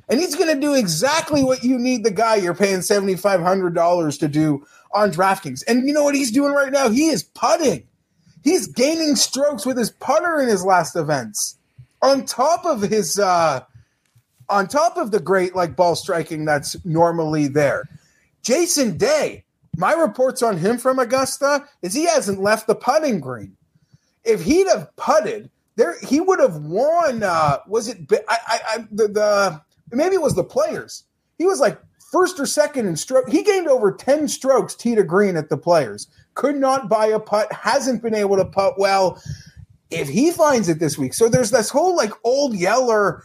And 0.10 0.20
he's 0.20 0.36
going 0.36 0.54
to 0.54 0.60
do 0.60 0.74
exactly 0.74 1.44
what 1.44 1.64
you 1.64 1.78
need 1.78 2.04
the 2.04 2.12
guy 2.12 2.36
you're 2.36 2.56
paying 2.56 2.80
$7,500 2.80 4.20
to 4.20 4.28
do 4.28 4.66
on 4.98 5.12
DraftKings. 5.12 5.64
And 5.68 5.88
you 5.88 5.94
know 5.94 6.04
what 6.04 6.16
he's 6.16 6.32
doing 6.32 6.54
right 6.54 6.72
now? 6.72 6.90
He 6.90 7.08
is 7.08 7.24
putting. 7.24 7.84
He's 8.44 8.68
gaining 8.68 9.16
strokes 9.16 9.66
with 9.66 9.78
his 9.78 9.92
putter 9.92 10.40
in 10.40 10.48
his 10.48 10.66
last 10.66 10.96
events. 10.96 11.58
On 12.02 12.26
top 12.26 12.66
of 12.66 12.82
his 12.82 13.20
uh 13.20 13.62
on 14.50 14.68
top 14.68 14.98
of 14.98 15.12
the 15.12 15.20
great 15.20 15.56
like 15.56 15.76
ball 15.76 15.96
striking 15.96 16.46
that's 16.46 16.84
normally 16.86 17.48
there. 17.48 17.84
Jason 18.44 18.98
Day, 18.98 19.44
my 19.76 19.94
reports 19.94 20.42
on 20.42 20.58
him 20.58 20.78
from 20.78 21.00
Augusta 21.00 21.68
is 21.82 21.94
he 21.94 22.06
hasn't 22.06 22.40
left 22.40 22.68
the 22.68 22.76
putting 22.76 23.20
green. 23.20 23.56
If 24.24 24.42
he'd 24.44 24.68
have 24.68 24.96
putted, 24.96 25.50
there 25.76 25.96
he 26.00 26.20
would 26.20 26.40
have 26.40 26.58
won. 26.58 27.24
Uh, 27.24 27.60
was 27.68 27.88
it? 27.88 28.00
I, 28.12 28.38
I, 28.48 28.60
I 28.68 28.88
the, 28.92 29.08
the 29.08 29.62
maybe 29.92 30.16
it 30.16 30.22
was 30.22 30.36
the 30.36 30.44
players. 30.44 31.04
He 31.38 31.46
was 31.46 31.60
like 31.60 31.80
first 32.12 32.40
or 32.40 32.46
second 32.46 32.88
in 32.88 32.96
stroke. 32.96 33.30
He 33.30 33.44
gained 33.44 33.68
over 33.68 33.92
10 33.92 34.28
strokes 34.28 34.76
tee 34.76 34.96
to 34.96 35.04
green 35.04 35.36
at 35.36 35.50
the 35.50 35.58
players. 35.58 36.08
Could 36.36 36.56
not 36.56 36.90
buy 36.90 37.08
a 37.08 37.20
putt, 37.20 37.52
hasn't 37.52 38.02
been 38.02 38.16
able 38.16 38.38
to 38.38 38.46
putt 38.46 38.80
well. 38.80 39.22
If 39.90 40.10
he 40.10 40.32
finds 40.32 40.70
it 40.70 40.80
this 40.80 40.98
week, 40.98 41.14
so 41.14 41.30
there's 41.30 41.52
this 41.52 41.70
whole 41.70 41.96
like 41.96 42.12
old 42.24 42.56
yeller, 42.56 43.24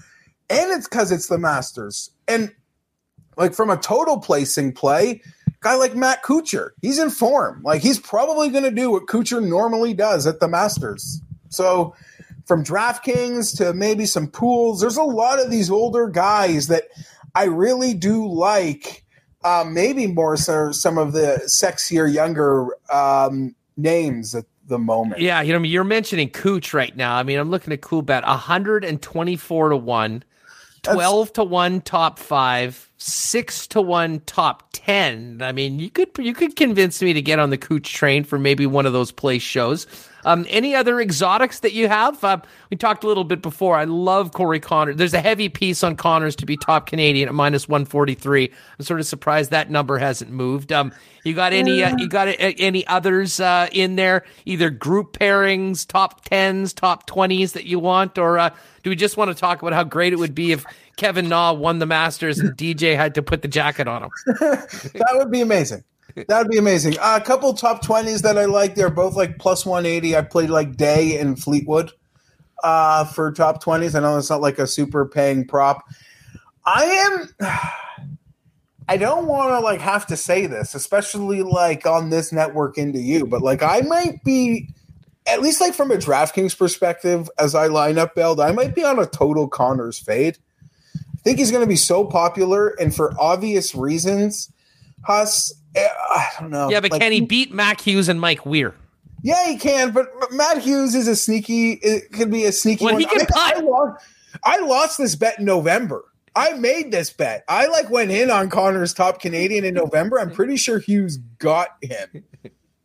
and 0.48 0.70
it's 0.70 0.88
because 0.88 1.10
it's 1.10 1.26
the 1.26 1.38
Masters. 1.38 2.10
And 2.28 2.52
like 3.36 3.54
from 3.54 3.70
a 3.70 3.76
total 3.76 4.20
placing 4.20 4.72
play, 4.72 5.22
guy 5.60 5.74
like 5.74 5.96
Matt 5.96 6.22
Kuchar, 6.22 6.70
he's 6.80 6.98
in 6.98 7.10
form. 7.10 7.62
Like 7.64 7.82
he's 7.82 7.98
probably 7.98 8.48
going 8.50 8.64
to 8.64 8.70
do 8.70 8.90
what 8.90 9.06
Kuchar 9.06 9.46
normally 9.46 9.94
does 9.94 10.26
at 10.26 10.40
the 10.40 10.48
Masters. 10.48 11.20
So 11.48 11.94
from 12.46 12.64
DraftKings 12.64 13.56
to 13.58 13.72
maybe 13.72 14.06
some 14.06 14.28
pools, 14.28 14.80
there's 14.80 14.96
a 14.96 15.02
lot 15.02 15.40
of 15.40 15.50
these 15.50 15.70
older 15.70 16.08
guys 16.08 16.68
that 16.68 16.84
I 17.34 17.44
really 17.44 17.94
do 17.94 18.26
like. 18.26 19.04
Uh, 19.44 19.64
maybe 19.66 20.06
more 20.06 20.36
so 20.36 20.70
some 20.70 20.98
of 20.98 21.12
the 21.12 21.42
sexier, 21.48 22.12
younger 22.12 22.68
um, 22.92 23.56
names 23.76 24.36
at 24.36 24.44
the 24.68 24.78
moment. 24.78 25.20
Yeah, 25.20 25.40
you 25.40 25.52
know, 25.52 25.60
you're 25.62 25.82
mentioning 25.82 26.30
Cooch 26.30 26.72
right 26.72 26.96
now. 26.96 27.16
I 27.16 27.24
mean, 27.24 27.38
I'm 27.38 27.50
looking 27.50 27.72
at 27.72 27.80
Coolbet, 27.80 28.24
124 28.26 29.68
to 29.70 29.76
one. 29.76 30.24
12 30.82 31.26
That's, 31.26 31.34
to 31.36 31.44
1 31.44 31.80
top 31.82 32.18
5 32.18 32.90
6 32.98 33.66
to 33.68 33.80
1 33.80 34.20
top 34.26 34.68
10 34.72 35.40
i 35.40 35.52
mean 35.52 35.78
you 35.78 35.88
could 35.88 36.08
you 36.18 36.34
could 36.34 36.56
convince 36.56 37.00
me 37.00 37.12
to 37.12 37.22
get 37.22 37.38
on 37.38 37.50
the 37.50 37.56
cooch 37.56 37.92
train 37.92 38.24
for 38.24 38.36
maybe 38.36 38.66
one 38.66 38.84
of 38.84 38.92
those 38.92 39.12
place 39.12 39.42
shows 39.42 39.86
um, 40.24 40.46
any 40.48 40.74
other 40.74 41.00
exotics 41.00 41.60
that 41.60 41.72
you 41.72 41.88
have? 41.88 42.22
Uh, 42.22 42.38
we 42.70 42.76
talked 42.76 43.04
a 43.04 43.06
little 43.06 43.24
bit 43.24 43.42
before. 43.42 43.76
I 43.76 43.84
love 43.84 44.32
Corey 44.32 44.60
Conners. 44.60 44.96
There's 44.96 45.14
a 45.14 45.20
heavy 45.20 45.48
piece 45.48 45.82
on 45.82 45.96
Conners 45.96 46.36
to 46.36 46.46
be 46.46 46.56
top 46.56 46.86
Canadian 46.86 47.28
at 47.28 47.34
minus 47.34 47.68
143. 47.68 48.50
I'm 48.78 48.84
sort 48.84 49.00
of 49.00 49.06
surprised 49.06 49.50
that 49.50 49.70
number 49.70 49.98
hasn't 49.98 50.30
moved. 50.30 50.72
Um, 50.72 50.92
you 51.24 51.34
got 51.34 51.52
any? 51.52 51.82
Uh, 51.82 51.96
you 51.98 52.08
got 52.08 52.34
any 52.38 52.86
others 52.86 53.38
uh, 53.38 53.68
in 53.70 53.96
there? 53.96 54.24
Either 54.44 54.70
group 54.70 55.16
pairings, 55.16 55.86
top 55.86 56.24
tens, 56.24 56.72
top 56.72 57.06
twenties 57.06 57.52
that 57.52 57.64
you 57.64 57.78
want, 57.78 58.18
or 58.18 58.38
uh, 58.38 58.50
do 58.82 58.90
we 58.90 58.96
just 58.96 59.16
want 59.16 59.30
to 59.30 59.34
talk 59.34 59.62
about 59.62 59.72
how 59.72 59.84
great 59.84 60.12
it 60.12 60.16
would 60.16 60.34
be 60.34 60.50
if 60.50 60.64
Kevin 60.96 61.28
Na 61.28 61.52
won 61.52 61.78
the 61.78 61.86
Masters 61.86 62.40
and 62.40 62.56
DJ 62.56 62.96
had 62.96 63.14
to 63.14 63.22
put 63.22 63.42
the 63.42 63.48
jacket 63.48 63.86
on 63.86 64.04
him? 64.04 64.10
that 64.26 65.10
would 65.12 65.30
be 65.30 65.40
amazing. 65.40 65.84
That'd 66.28 66.50
be 66.50 66.58
amazing. 66.58 66.98
Uh, 66.98 67.18
a 67.20 67.24
couple 67.24 67.52
top 67.54 67.82
twenties 67.82 68.22
that 68.22 68.38
I 68.38 68.44
like. 68.44 68.74
They're 68.74 68.90
both 68.90 69.14
like 69.16 69.38
plus 69.38 69.64
one 69.64 69.86
eighty. 69.86 70.16
I 70.16 70.22
played 70.22 70.50
like 70.50 70.76
Day 70.76 71.18
and 71.18 71.38
Fleetwood 71.38 71.92
uh, 72.62 73.04
for 73.06 73.32
top 73.32 73.62
twenties. 73.62 73.94
I 73.94 74.00
know 74.00 74.18
it's 74.18 74.30
not 74.30 74.40
like 74.40 74.58
a 74.58 74.66
super 74.66 75.06
paying 75.06 75.46
prop. 75.46 75.84
I 76.64 76.84
am. 76.84 77.28
I 78.88 78.96
don't 78.96 79.26
want 79.26 79.50
to 79.50 79.60
like 79.60 79.80
have 79.80 80.06
to 80.08 80.16
say 80.16 80.46
this, 80.46 80.74
especially 80.74 81.42
like 81.42 81.86
on 81.86 82.10
this 82.10 82.32
network 82.32 82.76
into 82.76 82.98
you, 82.98 83.26
but 83.26 83.40
like 83.40 83.62
I 83.62 83.80
might 83.82 84.22
be 84.24 84.68
at 85.26 85.40
least 85.40 85.60
like 85.60 85.72
from 85.72 85.90
a 85.92 85.96
DraftKings 85.96 86.58
perspective, 86.58 87.30
as 87.38 87.54
I 87.54 87.68
line 87.68 87.96
up 87.96 88.14
build, 88.14 88.40
I 88.40 88.52
might 88.52 88.74
be 88.74 88.84
on 88.84 88.98
a 88.98 89.06
total 89.06 89.48
Conners 89.48 89.98
fade. 89.98 90.36
I 90.96 91.18
think 91.22 91.38
he's 91.38 91.52
going 91.52 91.62
to 91.62 91.68
be 91.68 91.76
so 91.76 92.04
popular, 92.04 92.70
and 92.80 92.94
for 92.94 93.14
obvious 93.20 93.74
reasons, 93.74 94.52
Huss 95.04 95.52
I 95.76 96.28
don't 96.40 96.50
know. 96.50 96.70
Yeah, 96.70 96.80
but 96.80 96.92
like, 96.92 97.00
can 97.00 97.12
he 97.12 97.20
beat 97.20 97.52
Mac 97.52 97.80
Hughes 97.80 98.08
and 98.08 98.20
Mike 98.20 98.44
Weir? 98.44 98.74
Yeah, 99.22 99.46
he 99.48 99.56
can. 99.56 99.92
But 99.92 100.08
Mac 100.32 100.58
Hughes 100.58 100.94
is 100.94 101.08
a 101.08 101.16
sneaky. 101.16 101.72
It 101.74 102.12
could 102.12 102.30
be 102.30 102.44
a 102.44 102.52
sneaky. 102.52 102.84
Well, 102.84 102.94
one. 102.94 103.00
he 103.00 103.06
can 103.06 103.26
I, 103.34 103.54
I, 103.56 103.60
lost, 103.60 104.06
I 104.44 104.60
lost 104.60 104.98
this 104.98 105.14
bet 105.14 105.38
in 105.38 105.44
November. 105.44 106.04
I 106.34 106.54
made 106.54 106.90
this 106.90 107.10
bet. 107.10 107.44
I 107.48 107.66
like 107.66 107.90
went 107.90 108.10
in 108.10 108.30
on 108.30 108.48
Conners 108.48 108.94
top 108.94 109.20
Canadian 109.20 109.64
in 109.64 109.74
November. 109.74 110.18
I'm 110.18 110.30
pretty 110.30 110.56
sure 110.56 110.78
Hughes 110.78 111.18
got 111.38 111.68
him. 111.82 112.24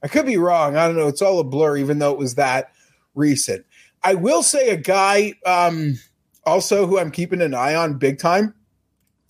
I 0.04 0.08
could 0.08 0.26
be 0.26 0.38
wrong. 0.38 0.76
I 0.76 0.86
don't 0.86 0.98
know. 0.98 1.08
It's 1.08 1.22
all 1.22 1.40
a 1.40 1.44
blur, 1.44 1.78
even 1.78 2.00
though 2.00 2.12
it 2.12 2.20
was 2.20 2.36
that 2.36 2.72
recent. 3.16 3.66
I 4.04 4.14
will 4.16 4.44
say 4.44 4.70
a 4.70 4.78
guy 4.78 5.34
um, 5.46 5.96
also 6.46 6.86
who 6.86 7.00
I'm 7.00 7.12
keeping 7.12 7.42
an 7.42 7.54
eye 7.54 7.76
on 7.76 7.98
big 7.98 8.20
time, 8.20 8.54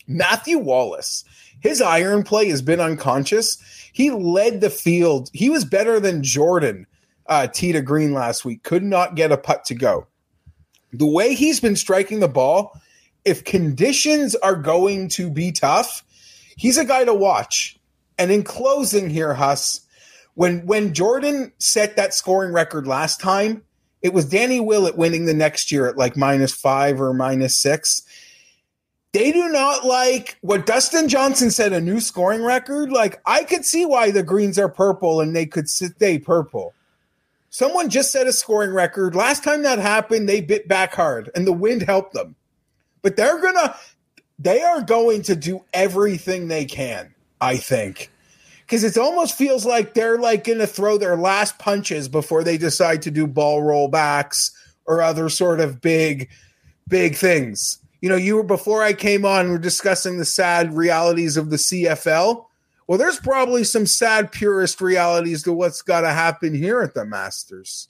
Matthew 0.08 0.58
Wallace. 0.58 1.24
His 1.60 1.82
iron 1.82 2.24
play 2.24 2.50
has 2.50 2.62
been 2.62 2.80
unconscious. 2.80 3.58
He 3.94 4.12
led 4.12 4.62
the 4.62 4.70
field. 4.70 5.30
He 5.34 5.50
was 5.50 5.66
better 5.66 6.00
than 6.00 6.24
Jordan 6.24 6.86
uh, 7.28 7.48
tee 7.48 7.72
to 7.72 7.82
green 7.82 8.14
last 8.14 8.46
week. 8.46 8.64
Could 8.64 8.84
not 8.84 9.16
get 9.16 9.32
a 9.32 9.38
putt 9.38 9.66
to 9.66 9.76
go. 9.76 10.08
The 10.94 11.06
way 11.06 11.34
he's 11.34 11.60
been 11.60 11.76
striking 11.76 12.20
the 12.20 12.28
ball, 12.28 12.80
if 13.26 13.44
conditions 13.44 14.36
are 14.36 14.56
going 14.56 15.10
to 15.10 15.30
be 15.30 15.52
tough, 15.52 16.04
he's 16.56 16.78
a 16.78 16.86
guy 16.86 17.04
to 17.06 17.14
watch. 17.14 17.78
And 18.18 18.32
in 18.32 18.44
closing 18.44 19.10
here, 19.10 19.34
Huss, 19.34 19.82
when 20.36 20.66
when 20.66 20.94
Jordan 20.94 21.52
set 21.58 21.96
that 21.96 22.14
scoring 22.14 22.54
record 22.54 22.88
last 22.88 23.20
time, 23.20 23.64
it 24.02 24.14
was 24.14 24.26
Danny 24.26 24.60
Willett 24.60 24.98
winning 24.98 25.26
the 25.26 25.34
next 25.34 25.72
year 25.72 25.88
at 25.88 25.98
like 25.98 26.16
minus 26.16 26.54
five 26.54 27.02
or 27.02 27.14
minus 27.14 27.58
six. 27.58 28.04
They 29.14 29.32
do 29.32 29.50
not 29.50 29.86
like 29.86 30.38
what 30.42 30.66
Dustin 30.66 31.08
Johnson 31.08 31.50
said, 31.50 31.74
a 31.74 31.80
new 31.80 32.00
scoring 32.00 32.44
record. 32.44 32.92
Like, 32.92 33.22
I 33.26 33.44
could 33.44 33.66
see 33.66 33.86
why 33.86 34.12
the 34.12 34.24
greens 34.24 34.60
are 34.60 34.70
purple 34.70 35.22
and 35.22 35.36
they 35.36 35.46
could 35.46 35.70
stay 35.70 36.20
purple. 36.20 36.74
Someone 37.50 37.90
just 37.90 38.12
set 38.12 38.28
a 38.28 38.34
scoring 38.34 38.74
record. 38.74 39.16
Last 39.16 39.44
time 39.44 39.64
that 39.64 39.80
happened, 39.80 40.28
they 40.28 40.42
bit 40.42 40.68
back 40.68 40.94
hard 40.94 41.32
and 41.34 41.48
the 41.48 41.54
wind 41.54 41.84
helped 41.84 42.14
them. 42.14 42.36
But 43.02 43.16
they're 43.16 43.42
gonna 43.42 43.76
they 44.38 44.62
are 44.62 44.82
going 44.82 45.24
to 45.24 45.36
do 45.36 45.64
everything 45.74 46.48
they 46.48 46.66
can, 46.66 47.14
I 47.40 47.58
think. 47.58 48.12
Because 48.66 48.84
it 48.84 48.98
almost 48.98 49.38
feels 49.38 49.66
like 49.66 49.94
they're 49.94 50.20
like 50.20 50.44
gonna 50.44 50.68
throw 50.68 50.98
their 50.98 51.16
last 51.16 51.58
punches 51.58 52.10
before 52.10 52.44
they 52.44 52.58
decide 52.58 53.02
to 53.04 53.12
do 53.12 53.26
ball 53.26 53.62
rollbacks 53.62 54.52
or 54.86 55.02
other 55.02 55.30
sort 55.30 55.62
of 55.62 55.82
big, 55.82 56.30
big 56.88 57.16
things 57.16 57.80
you 58.02 58.10
know, 58.10 58.16
you 58.16 58.36
were 58.36 58.44
before 58.44 58.84
I 58.84 58.94
came 58.94 59.26
on, 59.26 59.50
we 59.50 59.56
are 59.56 59.60
discussing 59.60 60.18
the 60.18 60.26
sad 60.26 60.76
realities 60.76 61.38
of 61.38 61.50
the 61.50 61.58
CFL. 61.58 62.46
Well, 62.88 62.98
there's 62.98 63.20
probably 63.20 63.64
some 63.64 63.86
sad 63.86 64.32
purist 64.32 64.80
realities 64.80 65.44
to 65.44 65.54
what's 65.54 65.82
got 65.82 66.02
to 66.02 66.12
happen 66.12 66.54
here 66.54 66.82
at 66.82 66.94
the 66.94 67.06
Masters. 67.06 67.90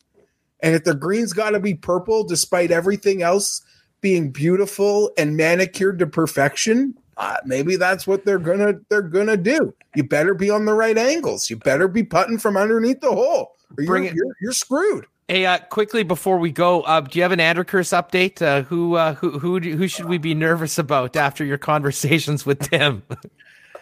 And 0.62 0.74
if 0.74 0.84
the 0.84 0.96
green's 0.96 1.34
got 1.34 1.52
to 1.52 1.60
be 1.60 1.76
purple, 1.76 2.24
despite 2.24 2.72
everything 2.72 3.22
else 3.22 3.62
being 4.02 4.32
beautiful 4.32 5.12
and 5.18 5.38
manicured 5.38 6.00
to 6.00 6.08
perfection, 6.08 6.96
uh, 7.18 7.38
maybe 7.46 7.76
that's 7.76 8.08
what 8.08 8.26
they're 8.26 8.40
gonna 8.40 8.74
they're 8.90 9.02
gonna 9.02 9.38
do. 9.38 9.74
You 9.96 10.04
better 10.04 10.34
be 10.34 10.50
on 10.50 10.66
the 10.66 10.74
right 10.74 10.98
angles. 10.98 11.50
You 11.50 11.58
better 11.58 11.88
be 11.88 12.04
putting 12.04 12.38
from 12.38 12.58
underneath 12.58 13.02
the 13.02 13.12
hole, 13.12 13.56
or 13.78 13.84
you're. 13.84 14.04
You're, 14.04 14.36
you're 14.42 14.52
screwed. 14.52 15.06
Hey, 15.28 15.46
uh, 15.46 15.58
quickly 15.58 16.04
before 16.04 16.38
we 16.38 16.52
go, 16.52 16.82
uh, 16.84 17.02
do 17.02 17.20
you 17.20 17.24
have 17.24 17.34
an 17.34 17.42
Andrikurs 17.42 17.90
update? 17.90 18.42
Uh, 18.42 18.62
who, 18.62 18.96
uh, 18.96 19.14
who, 19.16 19.38
who, 19.40 19.60
who 19.60 19.88
should 19.90 20.06
we 20.06 20.18
be 20.18 20.34
nervous 20.34 20.78
about 20.78 21.18
after 21.18 21.44
your 21.44 21.58
conversations 21.58 22.46
with 22.46 22.62
Tim? 22.70 23.04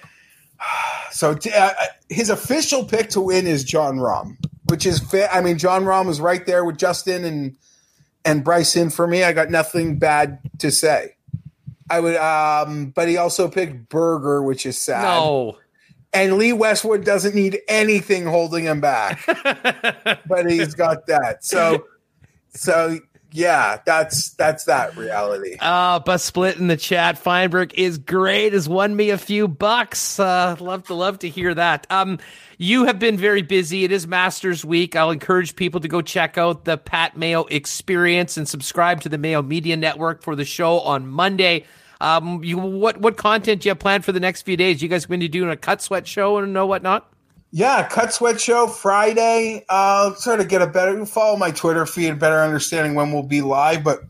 so, 1.11 1.37
uh, 1.55 1.73
his 2.09 2.31
official 2.31 2.83
pick 2.83 3.09
to 3.11 3.21
win 3.21 3.45
is 3.45 3.63
Jon 3.63 3.97
Rahm, 3.97 4.37
which 4.69 4.87
is 4.87 4.99
fit. 4.99 5.29
I 5.31 5.41
mean, 5.41 5.59
Jon 5.59 5.83
Rahm 5.83 6.07
was 6.07 6.19
right 6.19 6.43
there 6.47 6.65
with 6.65 6.77
Justin 6.77 7.23
and 7.23 7.55
and 8.25 8.43
Bryson 8.43 8.89
for 8.89 9.05
me. 9.05 9.23
I 9.23 9.31
got 9.31 9.51
nothing 9.51 9.99
bad 9.99 10.39
to 10.57 10.71
say. 10.71 11.15
I 11.91 11.99
would, 11.99 12.15
um, 12.15 12.87
but 12.87 13.07
he 13.07 13.17
also 13.17 13.47
picked 13.47 13.89
Berger, 13.89 14.41
which 14.41 14.65
is 14.65 14.81
sad. 14.81 15.03
No. 15.03 15.57
And 16.15 16.37
Lee 16.37 16.53
Westwood 16.53 17.03
doesn't 17.03 17.35
need 17.35 17.59
anything 17.67 18.25
holding 18.25 18.63
him 18.65 18.81
back, 18.81 19.23
but 20.27 20.49
he's 20.49 20.73
got 20.73 21.07
that. 21.07 21.43
So, 21.43 21.85
so 22.49 22.99
yeah, 23.35 23.81
that's 23.85 24.29
that's 24.31 24.63
that 24.63 24.95
reality. 24.95 25.57
Uh, 25.59 25.99
but 25.99 26.19
split 26.19 26.55
in 26.55 26.67
the 26.67 26.77
chat. 26.77 27.21
Fienberg 27.21 27.73
is 27.73 27.97
great. 27.97 28.53
Has 28.53 28.69
won 28.69 28.95
me 28.95 29.09
a 29.09 29.17
few 29.17 29.49
bucks. 29.49 30.17
Uh, 30.19 30.55
love 30.61 30.83
to 30.83 30.93
love 30.93 31.19
to 31.19 31.29
hear 31.29 31.53
that. 31.53 31.85
Um, 31.89 32.19
you 32.57 32.85
have 32.85 32.97
been 32.97 33.17
very 33.17 33.41
busy. 33.41 33.83
It 33.83 33.91
is 33.91 34.07
Masters 34.07 34.63
Week. 34.63 34.95
I'll 34.95 35.11
encourage 35.11 35.57
people 35.57 35.81
to 35.81 35.89
go 35.89 36.01
check 36.01 36.37
out 36.37 36.63
the 36.63 36.77
Pat 36.77 37.17
Mayo 37.17 37.43
Experience 37.45 38.37
and 38.37 38.47
subscribe 38.47 39.01
to 39.01 39.09
the 39.09 39.17
Mayo 39.17 39.41
Media 39.41 39.75
Network 39.75 40.23
for 40.23 40.37
the 40.37 40.45
show 40.45 40.79
on 40.79 41.05
Monday. 41.05 41.65
Um, 42.01 42.43
you 42.43 42.57
what 42.57 42.99
what 42.99 43.17
content 43.17 43.61
do 43.61 43.67
you 43.67 43.71
have 43.71 43.79
planned 43.79 44.05
for 44.05 44.11
the 44.11 44.19
next 44.19 44.43
few 44.43 44.57
days? 44.57 44.81
You 44.81 44.89
guys 44.89 45.05
going 45.05 45.19
to 45.21 45.27
doing 45.27 45.49
a 45.49 45.57
cut 45.57 45.81
sweat 45.81 46.07
show 46.07 46.37
and 46.37 46.53
know 46.53 46.65
whatnot? 46.65 47.11
Yeah, 47.51 47.87
cut 47.87 48.13
sweat 48.13 48.41
show 48.41 48.67
Friday. 48.67 49.63
Uh, 49.69 50.13
try 50.21 50.35
to 50.35 50.45
get 50.45 50.61
a 50.61 50.67
better 50.67 51.05
follow 51.05 51.37
my 51.37 51.51
Twitter 51.51 51.85
feed, 51.85 52.19
better 52.19 52.41
understanding 52.41 52.95
when 52.95 53.13
we'll 53.13 53.23
be 53.23 53.41
live. 53.41 53.83
But 53.83 54.01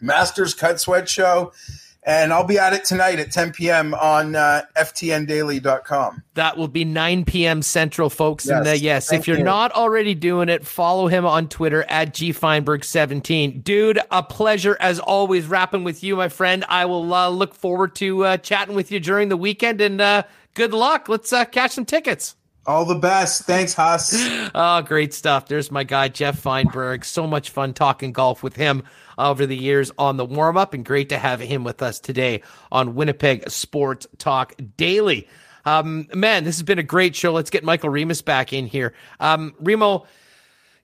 Masters 0.00 0.54
cut 0.54 0.80
sweat 0.80 1.08
show, 1.08 1.52
and 2.08 2.32
I'll 2.32 2.42
be 2.42 2.58
at 2.58 2.72
it 2.72 2.86
tonight 2.86 3.18
at 3.18 3.30
10 3.30 3.52
p.m. 3.52 3.92
on 3.92 4.34
uh, 4.34 4.62
ftndaily.com. 4.78 6.22
That 6.34 6.56
will 6.56 6.66
be 6.66 6.86
9 6.86 7.26
p.m. 7.26 7.60
Central, 7.60 8.08
folks. 8.08 8.46
Yes, 8.46 8.56
and 8.56 8.66
uh, 8.66 8.72
yes, 8.72 9.12
if 9.12 9.28
you're 9.28 9.36
you. 9.36 9.44
not 9.44 9.72
already 9.72 10.14
doing 10.14 10.48
it, 10.48 10.66
follow 10.66 11.08
him 11.08 11.26
on 11.26 11.48
Twitter 11.48 11.84
at 11.84 12.14
gfeinberg17. 12.14 13.62
Dude, 13.62 14.00
a 14.10 14.22
pleasure 14.22 14.78
as 14.80 14.98
always 14.98 15.44
wrapping 15.44 15.84
with 15.84 16.02
you, 16.02 16.16
my 16.16 16.30
friend. 16.30 16.64
I 16.70 16.86
will 16.86 17.12
uh, 17.12 17.28
look 17.28 17.54
forward 17.54 17.94
to 17.96 18.24
uh, 18.24 18.36
chatting 18.38 18.74
with 18.74 18.90
you 18.90 19.00
during 19.00 19.28
the 19.28 19.36
weekend, 19.36 19.82
and 19.82 20.00
uh, 20.00 20.22
good 20.54 20.72
luck. 20.72 21.10
Let's 21.10 21.30
uh, 21.30 21.44
catch 21.44 21.72
some 21.72 21.84
tickets. 21.84 22.36
All 22.68 22.84
the 22.84 22.96
best. 22.96 23.44
Thanks, 23.44 23.72
Huss. 23.72 24.14
oh, 24.54 24.82
great 24.86 25.14
stuff. 25.14 25.48
There's 25.48 25.70
my 25.70 25.84
guy, 25.84 26.08
Geoff 26.08 26.42
Fienberg. 26.42 27.02
So 27.02 27.26
much 27.26 27.48
fun 27.48 27.72
talking 27.72 28.12
golf 28.12 28.42
with 28.42 28.56
him 28.56 28.82
over 29.16 29.46
the 29.46 29.56
years 29.56 29.90
on 29.96 30.18
the 30.18 30.26
warm 30.26 30.58
up, 30.58 30.74
and 30.74 30.84
great 30.84 31.08
to 31.08 31.16
have 31.16 31.40
him 31.40 31.64
with 31.64 31.80
us 31.82 31.98
today 31.98 32.42
on 32.70 32.94
Winnipeg 32.94 33.48
Sports 33.48 34.06
Talk 34.18 34.52
Daily. 34.76 35.26
Um, 35.64 36.08
man, 36.14 36.44
this 36.44 36.56
has 36.56 36.62
been 36.62 36.78
a 36.78 36.82
great 36.82 37.16
show. 37.16 37.32
Let's 37.32 37.48
get 37.48 37.64
Michael 37.64 37.88
Remis 37.88 38.20
back 38.20 38.52
in 38.52 38.66
here. 38.66 38.92
Um, 39.18 39.54
Remo, 39.60 40.06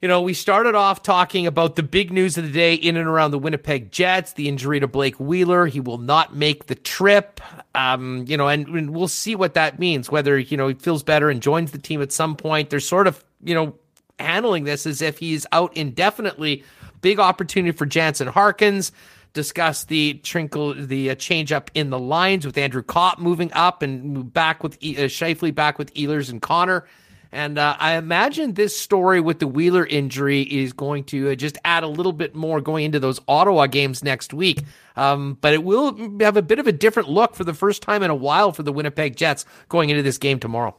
you 0.04 0.08
know, 0.08 0.20
we 0.20 0.34
started 0.34 0.74
off 0.74 1.02
talking 1.02 1.46
about 1.46 1.76
the 1.76 1.82
big 1.82 2.12
news 2.12 2.36
of 2.36 2.44
the 2.44 2.50
day 2.50 2.74
in 2.74 2.98
and 2.98 3.08
around 3.08 3.30
the 3.30 3.38
Winnipeg 3.38 3.90
Jets, 3.90 4.34
the 4.34 4.48
injury 4.48 4.78
to 4.78 4.86
Blake 4.86 5.18
Wheeler. 5.18 5.64
He 5.66 5.80
will 5.80 5.96
not 5.96 6.36
make 6.36 6.66
the 6.66 6.74
trip. 6.74 7.40
Um, 7.74 8.26
you 8.28 8.36
know, 8.36 8.46
and, 8.46 8.68
and, 8.68 8.90
we'll 8.90 9.08
see 9.08 9.34
what 9.34 9.54
that 9.54 9.78
means, 9.78 10.10
whether, 10.10 10.38
you 10.38 10.58
know, 10.58 10.68
he 10.68 10.74
feels 10.74 11.02
better 11.02 11.30
and 11.30 11.40
joins 11.40 11.70
the 11.72 11.78
team 11.78 12.02
at 12.02 12.12
some 12.12 12.36
point. 12.36 12.68
They're 12.68 12.80
sort 12.80 13.06
of, 13.06 13.24
you 13.42 13.54
know, 13.54 13.76
handling 14.18 14.64
this 14.64 14.86
as 14.86 15.00
if 15.00 15.16
he's 15.16 15.46
out 15.52 15.74
indefinitely. 15.74 16.64
Big 17.00 17.18
opportunity 17.18 17.74
for 17.74 17.86
Jansen 17.86 18.28
Harkins. 18.28 18.92
Discuss 19.32 19.84
the 19.84 20.20
trinkle, 20.22 20.86
the 20.86 21.12
uh, 21.12 21.14
change 21.14 21.50
up 21.50 21.70
in 21.72 21.88
the 21.88 21.98
lines 21.98 22.44
with 22.44 22.58
Andrew 22.58 22.82
Copp 22.82 23.20
moving 23.20 23.50
up 23.54 23.80
and 23.80 24.30
back 24.34 24.62
with 24.62 24.76
e- 24.82 24.98
uh, 24.98 25.08
Scheifele 25.08 25.54
back 25.54 25.78
with 25.78 25.94
Ehlers 25.94 26.28
and 26.28 26.42
Connor. 26.42 26.86
And 27.34 27.58
uh, 27.58 27.76
I 27.80 27.96
imagine 27.96 28.54
this 28.54 28.78
story 28.78 29.20
with 29.20 29.40
the 29.40 29.48
Wheeler 29.48 29.84
injury 29.84 30.42
is 30.42 30.72
going 30.72 31.02
to 31.06 31.32
uh, 31.32 31.34
just 31.34 31.58
add 31.64 31.82
a 31.82 31.88
little 31.88 32.12
bit 32.12 32.36
more 32.36 32.60
going 32.60 32.84
into 32.84 33.00
those 33.00 33.20
Ottawa 33.26 33.66
games 33.66 34.04
next 34.04 34.32
week. 34.32 34.60
Um, 34.94 35.36
but 35.40 35.52
it 35.52 35.64
will 35.64 36.20
have 36.20 36.36
a 36.36 36.42
bit 36.42 36.60
of 36.60 36.68
a 36.68 36.72
different 36.72 37.08
look 37.08 37.34
for 37.34 37.42
the 37.42 37.52
first 37.52 37.82
time 37.82 38.04
in 38.04 38.10
a 38.10 38.14
while 38.14 38.52
for 38.52 38.62
the 38.62 38.72
Winnipeg 38.72 39.16
Jets 39.16 39.46
going 39.68 39.90
into 39.90 40.04
this 40.04 40.16
game 40.16 40.38
tomorrow. 40.38 40.76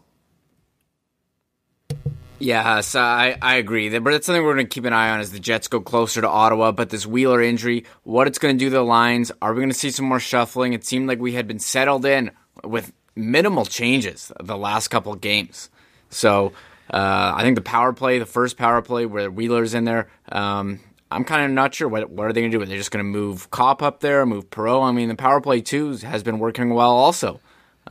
Yes, 2.39 2.95
I, 2.95 3.37
I 3.41 3.55
agree. 3.55 3.89
But 3.89 4.11
that's 4.11 4.25
something 4.25 4.41
we're 4.41 4.53
going 4.53 4.65
to 4.65 4.73
keep 4.73 4.85
an 4.85 4.93
eye 4.93 5.09
on 5.09 5.19
as 5.19 5.33
the 5.33 5.41
Jets 5.41 5.67
go 5.67 5.81
closer 5.81 6.21
to 6.21 6.29
Ottawa. 6.29 6.71
But 6.71 6.89
this 6.89 7.05
Wheeler 7.05 7.41
injury, 7.41 7.83
what 8.03 8.27
it's 8.27 8.39
going 8.39 8.57
to 8.57 8.59
do 8.59 8.69
to 8.69 8.75
the 8.75 8.81
lines, 8.81 9.29
are 9.41 9.53
we 9.53 9.59
going 9.59 9.69
to 9.69 9.75
see 9.75 9.91
some 9.91 10.05
more 10.05 10.21
shuffling? 10.21 10.71
It 10.71 10.85
seemed 10.85 11.09
like 11.09 11.19
we 11.19 11.33
had 11.33 11.49
been 11.49 11.59
settled 11.59 12.05
in 12.05 12.31
with 12.63 12.93
minimal 13.13 13.65
changes 13.65 14.31
the 14.41 14.55
last 14.55 14.87
couple 14.87 15.13
games. 15.15 15.69
So 16.15 16.53
uh, 16.89 17.33
I 17.35 17.41
think 17.43 17.55
the 17.55 17.61
power 17.61 17.93
play, 17.93 18.19
the 18.19 18.25
first 18.25 18.57
power 18.57 18.81
play 18.81 19.05
where 19.05 19.29
Wheeler's 19.29 19.73
in 19.73 19.83
there, 19.83 20.07
um, 20.31 20.79
I'm 21.11 21.23
kind 21.23 21.45
of 21.45 21.51
not 21.51 21.73
sure 21.75 21.87
what 21.87 22.09
what 22.09 22.27
are 22.27 22.33
they 22.33 22.41
going 22.41 22.51
to 22.51 22.57
do. 22.57 22.63
Are 22.63 22.65
they 22.65 22.77
just 22.77 22.91
going 22.91 23.03
to 23.05 23.09
move 23.09 23.51
Copp 23.51 23.83
up 23.83 23.99
there, 23.99 24.25
move 24.25 24.49
Perreault? 24.49 24.83
I 24.83 24.91
mean, 24.91 25.09
the 25.09 25.15
power 25.15 25.39
play 25.41 25.61
too 25.61 25.97
has 25.97 26.23
been 26.23 26.39
working 26.39 26.73
well 26.73 26.91
also. 26.91 27.39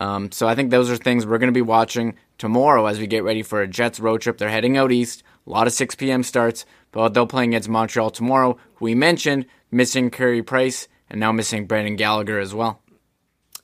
Um, 0.01 0.33
so 0.33 0.49
I 0.49 0.55
think 0.55 0.71
those 0.71 0.91
are 0.91 0.97
things 0.97 1.25
we're 1.25 1.39
going 1.39 1.53
to 1.53 1.53
be 1.53 1.63
watching 1.63 2.17
tomorrow 2.39 2.87
as 2.87 2.99
we 2.99 3.07
get 3.07 3.23
ready 3.23 3.43
for 3.43 3.63
a 3.63 3.69
Jets 3.69 4.01
road 4.01 4.23
trip. 4.23 4.39
They're 4.39 4.49
heading 4.49 4.77
out 4.77 4.91
east. 4.91 5.23
A 5.47 5.51
lot 5.51 5.67
of 5.67 5.73
6 5.73 5.95
p.m. 5.95 6.23
starts, 6.23 6.65
but 6.91 7.11
they'll 7.11 7.27
play 7.27 7.45
against 7.45 7.69
Montreal 7.69 8.11
tomorrow, 8.11 8.57
we 8.81 8.95
mentioned 8.95 9.47
missing 9.71 10.11
Carey 10.11 10.43
Price 10.43 10.89
and 11.11 11.21
now 11.21 11.33
missing 11.33 11.67
Brendan 11.67 11.97
Gallagher 11.97 12.39
as 12.39 12.55
well. 12.55 12.81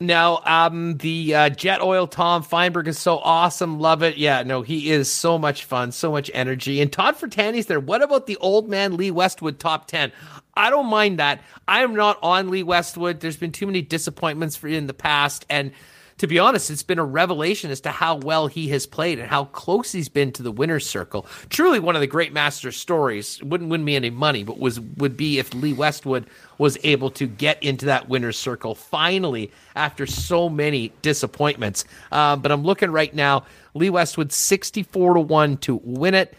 Now, 0.03 0.41
um, 0.47 0.97
the 0.97 1.35
uh, 1.35 1.49
Jet 1.51 1.83
Oil 1.83 2.07
Tom 2.07 2.43
Fienberg 2.43 2.89
is 2.89 2.99
so 2.99 3.19
awesome. 3.19 3.79
Love 3.79 4.03
it. 4.03 4.17
Yeah, 4.17 4.43
no, 4.43 4.63
he 4.63 4.91
is 4.91 5.11
so 5.11 5.37
much 5.37 5.65
fun, 5.65 5.93
so 5.93 6.11
much 6.11 6.31
energy. 6.33 6.81
And 6.81 6.91
Todd 6.91 7.17
Fertani's 7.17 7.67
there. 7.67 7.79
What 7.79 8.03
about 8.03 8.27
the 8.27 8.39
old 8.39 8.67
man 8.67 8.97
Lee 8.97 9.11
Westwood 9.11 9.59
top 9.59 9.89
10? 9.89 10.11
I 10.55 10.71
don't 10.71 10.87
mind 10.87 11.19
that. 11.19 11.43
I 11.69 11.83
am 11.83 11.95
not 11.95 12.19
on 12.23 12.49
Lee 12.49 12.63
Westwood. 12.63 13.21
There's 13.21 13.37
been 13.37 13.53
too 13.53 13.67
many 13.67 13.83
disappointments 13.83 14.57
for 14.57 14.69
in 14.69 14.87
the 14.87 14.95
past. 14.95 15.45
And 15.51 15.73
to 16.21 16.27
be 16.27 16.39
honest, 16.39 16.71
it's 16.71 16.83
been 16.83 16.99
a 16.99 17.05
revelation 17.05 17.71
as 17.71 17.81
to 17.81 17.91
how 17.91 18.17
well 18.17 18.47
he 18.47 18.69
has 18.69 18.85
played 18.85 19.19
and 19.19 19.27
how 19.27 19.47
close 19.47 19.91
he's 19.91 20.11
been 20.11 20.31
to 20.33 20.43
the 20.43 20.53
winner's 20.53 20.87
circle. 20.87 21.25
Truly 21.49 21.79
one 21.79 21.95
of 21.95 22.03
the 22.03 22.07
great 22.07 22.31
master 22.31 22.73
stories. 22.73 23.43
Wouldn't 23.43 23.71
win 23.71 23.83
me 23.83 23.97
any 23.97 24.11
money, 24.11 24.45
but 24.45 24.59
was 24.59 24.79
would 24.79 25.17
be 25.17 25.39
if 25.39 25.55
Lee 25.55 25.73
Westwood 25.73 26.27
was 26.59 26.77
able 26.85 27.11
to 27.13 27.27
get 27.27 27.63
into 27.63 27.87
that 27.87 28.11
winner's 28.11 28.37
circle 28.37 28.75
finally 28.75 29.51
after 29.75 30.05
so 30.05 30.51
many 30.51 30.93
disappointments. 31.01 31.87
Um, 32.13 32.43
but 32.43 32.53
I'm 32.53 32.65
looking 32.65 32.91
right 32.91 33.15
now, 33.15 33.45
Lee 33.73 33.89
Westwood 33.89 34.31
64 34.31 35.15
to 35.15 35.21
1 35.21 35.57
to 35.57 35.81
win 35.83 36.13
it. 36.13 36.37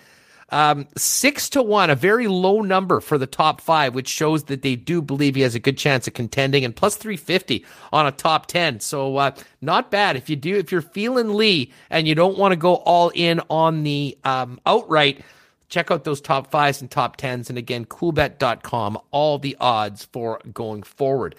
Um, 0.52 0.88
six 0.98 1.50
to 1.52 1.64
one, 1.64 1.90
a 1.90 1.96
very 1.96 2.28
low 2.28 2.62
number 2.62 3.00
for 3.00 3.18
the 3.18 3.26
top 3.26 3.62
five, 3.62 3.96
which 3.96 4.10
shows 4.10 4.46
that 4.46 4.62
they 4.62 4.76
do 4.76 5.02
believe 5.02 5.36
he 5.36 5.42
has 5.42 5.56
a 5.56 5.60
good 5.60 5.78
chance 5.78 6.08
of 6.08 6.14
contending, 6.14 6.66
and 6.66 6.76
plus 6.76 6.98
350 6.98 7.66
on 7.94 8.06
a 8.06 8.12
top 8.12 8.48
10. 8.48 8.82
So, 8.82 9.18
uh, 9.18 9.32
not 9.62 9.92
bad. 9.92 10.18
If 10.18 10.30
you 10.30 10.36
do, 10.36 10.58
if 10.58 10.72
you're 10.72 10.82
feeling 10.82 11.36
Lee 11.36 11.72
and 11.90 12.08
you 12.08 12.16
don't 12.16 12.38
want 12.38 12.52
to 12.52 12.58
go 12.58 12.76
all 12.76 13.10
in 13.16 13.40
on 13.50 13.84
the 13.84 14.18
um, 14.26 14.60
outright, 14.66 15.22
check 15.70 15.90
out 15.90 16.04
those 16.04 16.20
top 16.20 16.52
fives 16.52 16.82
and 16.82 16.92
top 16.92 17.16
tens. 17.16 17.50
And 17.50 17.58
again, 17.58 17.86
coolbet.com, 17.86 19.00
all 19.12 19.40
the 19.40 19.56
odds 19.60 20.06
for 20.12 20.42
going 20.54 20.84
forward. 20.84 21.36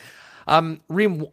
Um, 0.46 0.80
Reem, 0.88 1.26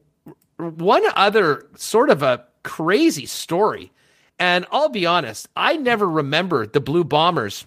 one 0.57 1.03
other 1.15 1.65
sort 1.75 2.09
of 2.09 2.21
a 2.21 2.45
crazy 2.63 3.25
story 3.25 3.91
and 4.39 4.65
I'll 4.71 4.89
be 4.89 5.05
honest, 5.05 5.47
I 5.55 5.77
never 5.77 6.09
remember 6.09 6.65
the 6.65 6.79
Blue 6.79 7.03
Bombers 7.03 7.65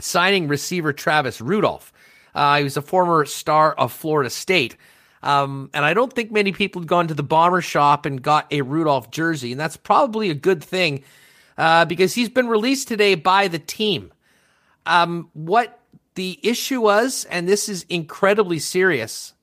signing 0.00 0.48
receiver 0.48 0.92
Travis 0.92 1.40
Rudolph. 1.40 1.92
Uh, 2.34 2.58
he 2.58 2.64
was 2.64 2.76
a 2.76 2.82
former 2.82 3.24
star 3.26 3.72
of 3.72 3.92
Florida 3.92 4.30
State. 4.30 4.76
Um, 5.22 5.70
and 5.72 5.84
I 5.84 5.94
don't 5.94 6.12
think 6.12 6.30
many 6.30 6.52
people 6.52 6.82
had 6.82 6.88
gone 6.88 7.08
to 7.08 7.14
the 7.14 7.22
bomber 7.22 7.62
shop 7.62 8.06
and 8.06 8.22
got 8.22 8.52
a 8.52 8.62
Rudolph 8.62 9.10
jersey. 9.10 9.52
And 9.52 9.60
that's 9.60 9.76
probably 9.76 10.30
a 10.30 10.34
good 10.34 10.62
thing 10.62 11.04
uh, 11.56 11.84
because 11.84 12.14
he's 12.14 12.28
been 12.28 12.48
released 12.48 12.88
today 12.88 13.14
by 13.14 13.48
the 13.48 13.58
team. 13.58 14.12
Um, 14.86 15.30
what 15.32 15.80
the 16.14 16.38
issue 16.42 16.80
was, 16.80 17.24
and 17.24 17.48
this 17.48 17.68
is 17.68 17.84
incredibly 17.88 18.58
serious, 18.58 19.33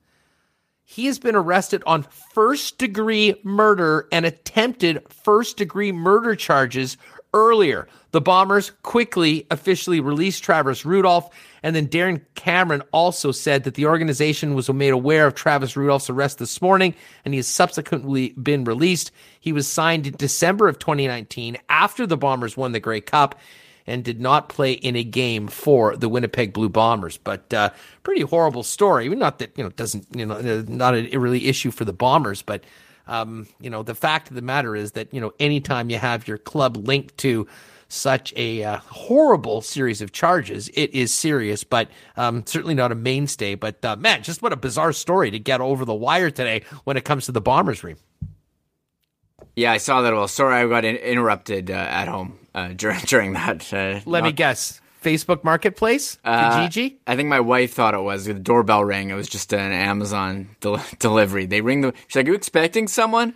he 0.92 1.06
has 1.06 1.18
been 1.18 1.34
arrested 1.34 1.82
on 1.86 2.02
first 2.02 2.76
degree 2.76 3.34
murder 3.42 4.06
and 4.12 4.26
attempted 4.26 5.02
first 5.08 5.56
degree 5.56 5.90
murder 5.90 6.36
charges 6.36 6.98
earlier. 7.32 7.88
The 8.10 8.20
Bombers 8.20 8.72
quickly 8.82 9.46
officially 9.50 10.00
released 10.00 10.44
Travis 10.44 10.84
Rudolph, 10.84 11.30
and 11.62 11.74
then 11.74 11.88
Darren 11.88 12.20
Cameron 12.34 12.82
also 12.92 13.32
said 13.32 13.64
that 13.64 13.72
the 13.72 13.86
organization 13.86 14.52
was 14.52 14.70
made 14.70 14.90
aware 14.90 15.26
of 15.26 15.34
Travis 15.34 15.78
Rudolph's 15.78 16.10
arrest 16.10 16.36
this 16.36 16.60
morning, 16.60 16.94
and 17.24 17.32
he 17.32 17.38
has 17.38 17.48
subsequently 17.48 18.30
been 18.32 18.64
released. 18.64 19.12
He 19.40 19.54
was 19.54 19.66
signed 19.66 20.06
in 20.06 20.16
December 20.18 20.68
of 20.68 20.78
2019 20.78 21.56
after 21.70 22.06
the 22.06 22.18
Bombers 22.18 22.54
won 22.54 22.72
the 22.72 22.80
Grey 22.80 23.00
Cup 23.00 23.40
and 23.86 24.04
did 24.04 24.20
not 24.20 24.48
play 24.48 24.72
in 24.72 24.96
a 24.96 25.04
game 25.04 25.48
for 25.48 25.96
the 25.96 26.08
Winnipeg 26.08 26.52
Blue 26.52 26.68
Bombers. 26.68 27.18
But 27.18 27.52
uh, 27.52 27.70
pretty 28.02 28.22
horrible 28.22 28.62
story. 28.62 29.08
Not 29.08 29.38
that 29.38 29.56
you 29.56 29.64
know 29.64 29.70
doesn't 29.70 30.06
you 30.14 30.26
know 30.26 30.34
uh, 30.34 30.64
not 30.68 30.94
a 30.94 31.16
really 31.16 31.46
issue 31.46 31.70
for 31.70 31.84
the 31.84 31.92
Bombers, 31.92 32.42
but 32.42 32.64
um, 33.06 33.46
you 33.60 33.70
know 33.70 33.82
the 33.82 33.94
fact 33.94 34.28
of 34.28 34.36
the 34.36 34.42
matter 34.42 34.76
is 34.76 34.92
that 34.92 35.12
you 35.12 35.20
know 35.20 35.32
anytime 35.40 35.90
you 35.90 35.98
have 35.98 36.28
your 36.28 36.38
club 36.38 36.76
linked 36.76 37.18
to 37.18 37.46
such 37.88 38.32
a 38.36 38.64
uh, 38.64 38.78
horrible 38.78 39.60
series 39.60 40.00
of 40.00 40.12
charges. 40.12 40.70
It 40.72 40.94
is 40.94 41.12
serious, 41.12 41.62
but 41.62 41.90
um, 42.16 42.42
certainly 42.46 42.74
not 42.74 42.90
a 42.90 42.94
mainstay. 42.94 43.54
But 43.54 43.84
uh, 43.84 43.96
man, 43.96 44.22
just 44.22 44.40
what 44.40 44.52
a 44.52 44.56
bizarre 44.56 44.94
story 44.94 45.30
to 45.30 45.38
get 45.38 45.60
over 45.60 45.84
the 45.84 45.94
wire 45.94 46.30
today 46.30 46.62
when 46.84 46.96
it 46.96 47.04
comes 47.04 47.26
to 47.26 47.32
the 47.32 47.42
Bombers' 47.42 47.84
room. 47.84 47.96
Yeah, 49.54 49.72
I 49.72 49.76
saw 49.76 50.00
that. 50.00 50.14
Well, 50.14 50.28
sorry, 50.28 50.54
I 50.54 50.66
got 50.66 50.86
in- 50.86 50.96
interrupted 50.96 51.70
uh, 51.70 51.74
at 51.74 52.08
home 52.08 52.38
uh, 52.54 52.68
during 52.76 53.00
during 53.00 53.32
that. 53.34 53.72
Uh, 53.72 54.00
Let 54.06 54.24
me 54.24 54.32
guess. 54.32 54.80
Facebook 55.02 55.42
Marketplace? 55.42 56.16
Uh, 56.24 56.60
Kijiji? 56.68 56.94
I 57.08 57.16
think 57.16 57.28
my 57.28 57.40
wife 57.40 57.72
thought 57.74 57.92
it 57.94 58.00
was. 58.02 58.26
The 58.26 58.34
doorbell 58.34 58.84
rang. 58.84 59.10
It 59.10 59.14
was 59.14 59.28
just 59.28 59.52
an 59.52 59.72
Amazon 59.72 60.50
del- 60.60 60.80
delivery. 61.00 61.46
They 61.46 61.60
ring 61.60 61.80
the. 61.80 61.92
She's 62.06 62.14
like, 62.16 62.26
"Are 62.26 62.28
you 62.30 62.34
expecting 62.36 62.86
someone?" 62.86 63.34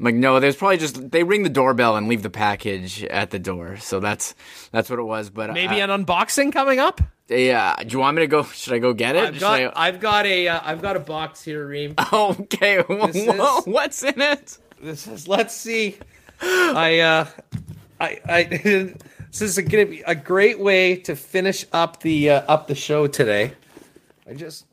I'm 0.00 0.04
like, 0.04 0.16
"No." 0.16 0.40
There's 0.40 0.56
probably 0.56 0.78
just 0.78 1.12
they 1.12 1.22
ring 1.22 1.44
the 1.44 1.48
doorbell 1.50 1.96
and 1.96 2.08
leave 2.08 2.22
the 2.24 2.30
package 2.30 3.04
at 3.04 3.30
the 3.30 3.38
door. 3.38 3.76
So 3.76 4.00
that's 4.00 4.34
that's 4.72 4.90
what 4.90 4.98
it 4.98 5.04
was. 5.04 5.30
But 5.30 5.52
Maybe 5.52 5.80
uh, 5.80 5.86
an 5.88 6.04
unboxing 6.04 6.52
coming 6.52 6.80
up? 6.80 7.00
yeah. 7.28 7.76
Do 7.76 7.86
you 7.92 8.00
want 8.00 8.16
me 8.16 8.22
to 8.22 8.26
go? 8.26 8.42
Should 8.42 8.72
I 8.72 8.78
go 8.80 8.92
get 8.92 9.14
it? 9.14 9.22
I've 9.22 9.38
got 9.40 9.60
I- 9.60 9.72
I've 9.86 10.00
got 10.00 10.26
a 10.26 10.48
uh, 10.48 10.60
I've 10.64 10.82
got 10.82 10.96
a 10.96 11.00
box 11.00 11.44
here, 11.44 11.64
Reem. 11.64 11.94
okay. 12.12 12.78
Is- 12.90 13.66
What's 13.66 14.02
in 14.02 14.20
it? 14.20 14.58
This 14.82 15.06
is 15.06 15.28
let's 15.28 15.54
see. 15.54 15.96
I 16.42 16.98
uh 16.98 17.26
I 18.04 18.20
I 18.28 18.42
this 18.62 19.40
is 19.40 19.56
going 19.56 19.86
to 19.86 19.90
be 19.90 20.02
a 20.02 20.14
great 20.14 20.58
way 20.60 20.96
to 20.96 21.16
finish 21.16 21.66
up 21.72 22.00
the 22.00 22.30
uh, 22.30 22.42
up 22.46 22.68
the 22.68 22.74
show 22.74 23.06
today. 23.06 23.52
I 24.28 24.34
just 24.34 24.66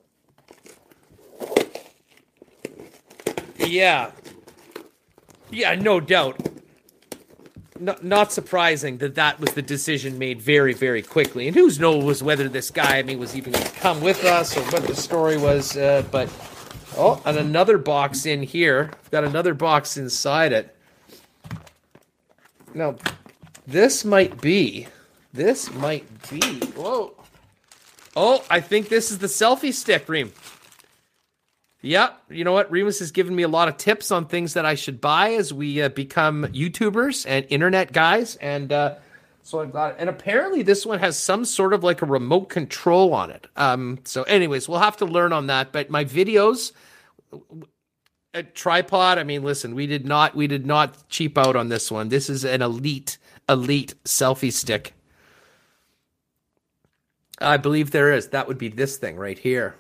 Yeah. 3.72 4.12
Yeah, 5.50 5.76
no 5.76 6.00
doubt. 6.00 6.50
No, 7.80 7.96
not 8.02 8.32
surprising 8.32 8.98
that 9.00 9.16
that 9.16 9.40
was 9.40 9.54
the 9.54 9.62
decision 9.62 10.18
made 10.18 10.42
very, 10.42 10.74
very 10.74 11.02
quickly. 11.02 11.48
And 11.48 11.56
who 11.56 11.72
knows 11.80 12.22
whether 12.22 12.48
this 12.48 12.70
guy, 12.70 12.98
I 12.98 13.04
mean, 13.04 13.18
was 13.18 13.36
even 13.36 13.54
going 13.54 13.66
to 13.66 13.72
come 13.80 14.02
with 14.02 14.24
us 14.24 14.56
or 14.56 14.62
what 14.66 14.84
the 14.84 14.96
story 14.96 15.38
was. 15.38 15.76
Uh, 15.76 16.04
but 16.12 16.30
oh, 16.98 17.22
and 17.26 17.38
another 17.38 17.78
box 17.78 18.26
in 18.26 18.44
here. 18.44 18.92
Got 19.10 19.24
another 19.24 19.54
box 19.54 19.98
inside 19.98 20.54
it. 20.54 20.76
Now, 22.74 22.96
this 23.72 24.06
might 24.06 24.42
be. 24.42 24.88
This 25.34 25.72
might 25.74 26.06
be. 26.30 26.42
Whoa. 26.76 27.14
Oh, 28.16 28.44
I 28.50 28.60
think 28.60 28.90
this 28.90 29.12
is 29.12 29.20
the 29.20 29.28
selfie 29.28 29.74
stick, 29.74 30.08
Reem. 30.10 30.34
Yeah, 31.82 32.10
you 32.30 32.44
know 32.44 32.52
what? 32.52 32.70
Remis 32.70 33.00
has 33.00 33.12
given 33.12 33.36
me 33.36 33.44
a 33.44 33.48
lot 33.48 33.68
of 33.68 33.78
tips 33.78 34.12
on 34.12 34.28
things 34.28 34.54
that 34.54 34.66
I 34.66 34.76
should 34.76 35.02
buy 35.02 35.32
as 35.32 35.52
we 35.52 35.82
uh, 35.82 35.90
become 35.90 36.44
YouTubers 36.48 37.26
and 37.28 37.46
internet 37.50 37.92
guys. 37.92 38.36
And 38.36 38.72
uh, 38.72 38.96
so 39.42 39.62
I've 39.62 39.74
got, 39.74 39.96
and 39.98 40.08
apparently 40.08 40.62
this 40.62 40.86
one 40.86 41.00
has 41.00 41.18
some 41.18 41.44
sort 41.44 41.74
of 41.74 41.84
like 41.84 42.04
a 42.04 42.06
remote 42.06 42.50
control 42.50 43.14
on 43.14 43.32
it. 43.32 43.48
Um, 43.56 44.00
so, 44.04 44.24
anyways, 44.24 44.70
we'll 44.70 44.80
have 44.80 44.98
to 44.98 45.06
learn 45.06 45.34
on 45.34 45.48
that. 45.48 45.72
But 45.72 45.90
my 45.90 46.06
videos, 46.06 46.72
a 48.34 48.44
tripod. 48.44 49.18
I 49.18 49.24
mean, 49.24 49.44
listen, 49.44 49.74
we 49.74 49.88
did 49.88 50.06
not, 50.06 50.36
we 50.36 50.46
did 50.46 50.66
not 50.66 51.10
cheap 51.10 51.38
out 51.38 51.56
on 51.56 51.70
this 51.70 51.90
one. 51.90 52.10
This 52.10 52.30
is 52.30 52.46
an 52.46 52.62
elite, 52.62 53.18
elite 53.52 53.96
selfie 54.04 54.54
stick. 54.54 54.94
I 57.40 57.58
believe 57.58 57.92
there 57.92 58.14
is. 58.14 58.30
That 58.30 58.48
would 58.48 58.58
be 58.58 58.70
this 58.70 58.98
thing 58.98 59.18
right 59.18 59.38
here. 59.38 59.76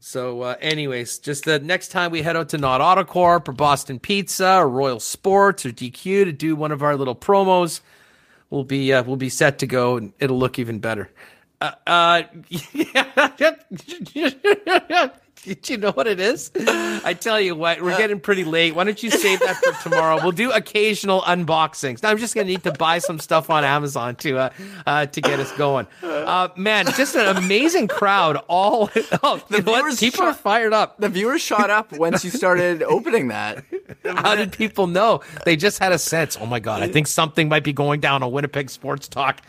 So, 0.00 0.42
uh, 0.42 0.56
anyways, 0.60 1.18
just 1.18 1.44
the 1.44 1.58
next 1.58 1.88
time 1.88 2.10
we 2.10 2.20
head 2.20 2.36
out 2.36 2.50
to 2.50 2.58
Nott 2.58 2.82
Autocorp 2.82 3.48
or 3.48 3.52
Boston 3.52 3.98
Pizza 3.98 4.58
or 4.58 4.68
Royal 4.68 5.00
Sports 5.00 5.64
or 5.64 5.70
DQ 5.70 6.24
to 6.24 6.32
do 6.32 6.56
one 6.56 6.72
of 6.72 6.82
our 6.82 6.94
little 6.94 7.14
promos, 7.14 7.80
we'll 8.50 8.64
be 8.64 8.92
uh, 8.92 9.02
we'll 9.02 9.16
be 9.16 9.30
set 9.30 9.58
to 9.60 9.66
go 9.66 9.96
and 9.96 10.12
it'll 10.18 10.38
look 10.38 10.58
even 10.58 10.78
better. 10.78 11.10
Uh, 11.60 11.72
uh, 11.86 12.22
Did 15.46 15.68
you 15.68 15.76
know 15.76 15.92
what 15.92 16.06
it 16.06 16.20
is? 16.20 16.50
I 16.56 17.14
tell 17.18 17.38
you 17.38 17.54
what, 17.54 17.82
we're 17.82 17.96
getting 17.98 18.18
pretty 18.18 18.44
late. 18.44 18.74
Why 18.74 18.84
don't 18.84 19.02
you 19.02 19.10
save 19.10 19.40
that 19.40 19.56
for 19.56 19.90
tomorrow? 19.90 20.18
We'll 20.22 20.32
do 20.32 20.50
occasional 20.50 21.20
unboxings. 21.22 22.02
Now, 22.02 22.10
I'm 22.10 22.18
just 22.18 22.34
gonna 22.34 22.46
need 22.46 22.62
to 22.64 22.72
buy 22.72 22.98
some 22.98 23.18
stuff 23.18 23.50
on 23.50 23.62
Amazon 23.62 24.16
to 24.16 24.38
uh, 24.38 24.50
uh 24.86 25.06
to 25.06 25.20
get 25.20 25.38
us 25.40 25.52
going. 25.52 25.86
Uh, 26.02 26.48
man, 26.56 26.86
just 26.96 27.14
an 27.14 27.36
amazing 27.36 27.88
crowd. 27.88 28.38
All 28.48 28.90
oh, 29.22 29.42
what? 29.50 29.64
viewers 29.64 30.00
people 30.00 30.20
shot- 30.20 30.28
are 30.28 30.34
fired 30.34 30.72
up. 30.72 30.98
The 30.98 31.10
viewers 31.10 31.42
shot 31.42 31.68
up 31.68 31.92
once 31.92 32.24
you 32.24 32.30
started 32.30 32.82
opening 32.82 33.28
that. 33.28 33.64
How 34.04 34.34
did 34.34 34.52
people 34.52 34.86
know? 34.86 35.20
They 35.44 35.56
just 35.56 35.78
had 35.78 35.92
a 35.92 35.98
sense. 35.98 36.38
Oh 36.40 36.46
my 36.46 36.60
god, 36.60 36.82
I 36.82 36.88
think 36.88 37.06
something 37.06 37.50
might 37.50 37.64
be 37.64 37.74
going 37.74 38.00
down 38.00 38.22
on 38.22 38.32
Winnipeg 38.32 38.70
Sports 38.70 39.08
Talk. 39.08 39.42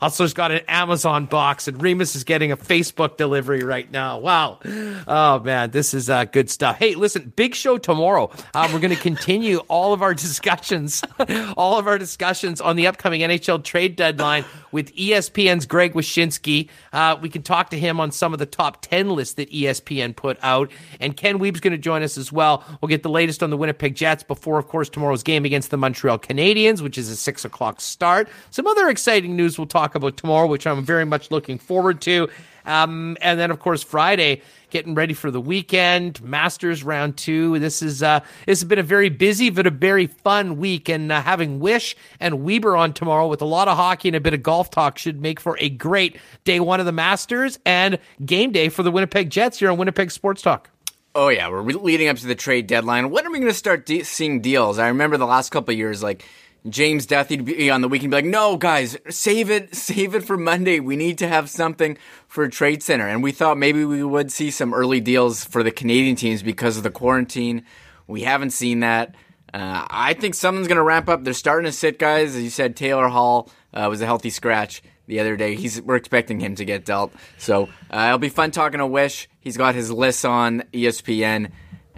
Has 0.00 0.34
got 0.34 0.52
an 0.52 0.60
Amazon 0.68 1.26
box, 1.26 1.66
and 1.66 1.80
Remis 1.82 2.14
is 2.14 2.24
getting 2.24 2.52
a 2.52 2.56
Facebook 2.56 3.16
delivery 3.16 3.62
right 3.62 3.90
now. 3.90 4.18
Wow. 4.18 4.58
Oh, 5.06 5.40
man, 5.40 5.70
this 5.70 5.94
is 5.94 6.10
uh, 6.10 6.24
good 6.24 6.50
stuff. 6.50 6.76
Hey, 6.76 6.94
listen, 6.94 7.32
big 7.34 7.54
show 7.54 7.78
tomorrow. 7.78 8.30
Uh, 8.52 8.68
we're 8.72 8.80
going 8.80 8.94
to 8.94 9.00
continue 9.00 9.58
all 9.68 9.92
of 9.92 10.02
our 10.02 10.14
discussions, 10.14 11.02
all 11.56 11.78
of 11.78 11.86
our 11.86 11.98
discussions 11.98 12.60
on 12.60 12.76
the 12.76 12.86
upcoming 12.86 13.22
NHL 13.22 13.64
trade 13.64 13.96
deadline 13.96 14.44
with 14.72 14.94
ESPN's 14.94 15.66
Greg 15.66 15.94
Wyshynski. 15.94 16.68
Uh, 16.92 17.16
we 17.20 17.28
can 17.28 17.42
talk 17.42 17.70
to 17.70 17.78
him 17.78 17.98
on 18.00 18.10
some 18.10 18.32
of 18.32 18.38
the 18.38 18.46
top 18.46 18.82
10 18.82 19.10
lists 19.10 19.34
that 19.34 19.50
ESPN 19.50 20.14
put 20.14 20.38
out. 20.42 20.70
And 21.00 21.16
Ken 21.16 21.38
Wiebe's 21.38 21.60
going 21.60 21.72
to 21.72 21.78
join 21.78 22.02
us 22.02 22.18
as 22.18 22.30
well. 22.30 22.64
We'll 22.80 22.88
get 22.88 23.02
the 23.02 23.10
latest 23.10 23.42
on 23.42 23.50
the 23.50 23.56
Winnipeg 23.56 23.94
Jets 23.94 24.22
before, 24.22 24.58
of 24.58 24.68
course, 24.68 24.88
tomorrow's 24.88 25.22
game 25.22 25.44
against 25.44 25.70
the 25.70 25.76
Montreal 25.76 26.18
Canadiens, 26.18 26.80
which 26.80 26.98
is 26.98 27.08
a 27.08 27.16
6 27.16 27.44
o'clock 27.44 27.80
start. 27.80 28.28
Some 28.50 28.66
other 28.66 28.88
exciting 28.88 29.36
news 29.36 29.58
we'll 29.58 29.66
talk 29.66 29.93
about 29.94 30.16
tomorrow, 30.16 30.46
which 30.46 30.66
I'm 30.66 30.84
very 30.84 31.04
much 31.04 31.30
looking 31.30 31.58
forward 31.58 32.00
to. 32.02 32.28
Um, 32.66 33.16
and 33.20 33.38
then, 33.38 33.50
of 33.50 33.58
course, 33.60 33.82
Friday, 33.82 34.40
getting 34.70 34.94
ready 34.94 35.12
for 35.12 35.30
the 35.30 35.40
weekend, 35.40 36.22
Masters 36.22 36.82
round 36.82 37.16
two. 37.16 37.58
This 37.58 37.82
is 37.82 38.02
uh, 38.02 38.20
this 38.46 38.60
has 38.60 38.64
been 38.68 38.78
a 38.78 38.82
very 38.82 39.10
busy 39.10 39.50
but 39.50 39.66
a 39.66 39.70
very 39.70 40.06
fun 40.06 40.56
week, 40.56 40.88
and 40.88 41.12
uh, 41.12 41.20
having 41.20 41.60
Wish 41.60 41.94
and 42.20 42.42
Weber 42.42 42.74
on 42.76 42.92
tomorrow 42.94 43.28
with 43.28 43.42
a 43.42 43.46
lot 43.46 43.68
of 43.68 43.76
hockey 43.76 44.08
and 44.08 44.16
a 44.16 44.20
bit 44.20 44.34
of 44.34 44.42
golf 44.42 44.70
talk 44.70 44.96
should 44.96 45.20
make 45.20 45.40
for 45.40 45.58
a 45.60 45.68
great 45.68 46.16
day 46.44 46.58
one 46.58 46.80
of 46.80 46.86
the 46.86 46.92
Masters 46.92 47.58
and 47.66 47.98
game 48.24 48.50
day 48.50 48.70
for 48.70 48.82
the 48.82 48.90
Winnipeg 48.90 49.28
Jets 49.30 49.58
here 49.58 49.70
on 49.70 49.76
Winnipeg 49.76 50.10
Sports 50.10 50.40
Talk. 50.40 50.70
Oh 51.14 51.28
yeah, 51.28 51.48
we're 51.48 51.62
re- 51.62 51.74
leading 51.74 52.08
up 52.08 52.16
to 52.16 52.26
the 52.26 52.34
trade 52.34 52.66
deadline. 52.66 53.10
When 53.10 53.24
are 53.24 53.30
we 53.30 53.38
going 53.38 53.50
to 53.50 53.56
start 53.56 53.86
de- 53.86 54.02
seeing 54.02 54.40
deals? 54.40 54.80
I 54.80 54.88
remember 54.88 55.16
the 55.16 55.26
last 55.26 55.50
couple 55.50 55.72
years, 55.72 56.02
like 56.02 56.24
James 56.68 57.04
Duthie'd 57.04 57.44
be 57.44 57.70
on 57.70 57.82
the 57.82 57.88
weekend, 57.88 58.10
be 58.10 58.16
like, 58.16 58.24
"No, 58.24 58.56
guys, 58.56 58.96
save 59.10 59.50
it, 59.50 59.74
save 59.74 60.14
it 60.14 60.24
for 60.24 60.36
Monday. 60.36 60.80
We 60.80 60.96
need 60.96 61.18
to 61.18 61.28
have 61.28 61.50
something 61.50 61.98
for 62.26 62.48
Trade 62.48 62.82
Center." 62.82 63.06
And 63.06 63.22
we 63.22 63.32
thought 63.32 63.58
maybe 63.58 63.84
we 63.84 64.02
would 64.02 64.32
see 64.32 64.50
some 64.50 64.72
early 64.72 65.00
deals 65.00 65.44
for 65.44 65.62
the 65.62 65.70
Canadian 65.70 66.16
teams 66.16 66.42
because 66.42 66.76
of 66.76 66.82
the 66.82 66.90
quarantine. 66.90 67.64
We 68.06 68.22
haven't 68.22 68.50
seen 68.50 68.80
that. 68.80 69.14
Uh, 69.52 69.86
I 69.88 70.14
think 70.14 70.34
something's 70.34 70.66
going 70.66 70.78
to 70.78 70.82
ramp 70.82 71.08
up. 71.08 71.22
They're 71.22 71.32
starting 71.32 71.66
to 71.66 71.72
sit 71.72 71.98
guys. 71.98 72.34
As 72.34 72.42
you 72.42 72.50
said, 72.50 72.76
Taylor 72.76 73.08
Hall 73.08 73.50
uh, 73.72 73.86
was 73.88 74.00
a 74.00 74.06
healthy 74.06 74.30
scratch 74.30 74.82
the 75.06 75.20
other 75.20 75.36
day. 75.36 75.54
He's 75.54 75.80
we're 75.80 75.96
expecting 75.96 76.40
him 76.40 76.54
to 76.56 76.64
get 76.64 76.84
dealt. 76.84 77.12
So 77.38 77.68
uh, 77.90 78.06
it'll 78.06 78.18
be 78.18 78.28
fun 78.30 78.50
talking 78.50 78.78
to 78.78 78.86
Wish. 78.86 79.28
He's 79.40 79.56
got 79.56 79.74
his 79.74 79.90
lists 79.92 80.24
on 80.24 80.62
ESPN 80.72 81.50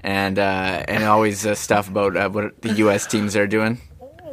and 0.02 0.38
uh, 0.38 0.84
and 0.88 1.04
always 1.04 1.46
uh, 1.46 1.54
stuff 1.54 1.88
about 1.88 2.16
uh, 2.16 2.28
what 2.28 2.60
the 2.62 2.72
U.S. 2.74 3.06
teams 3.06 3.36
are 3.36 3.46
doing. 3.46 3.80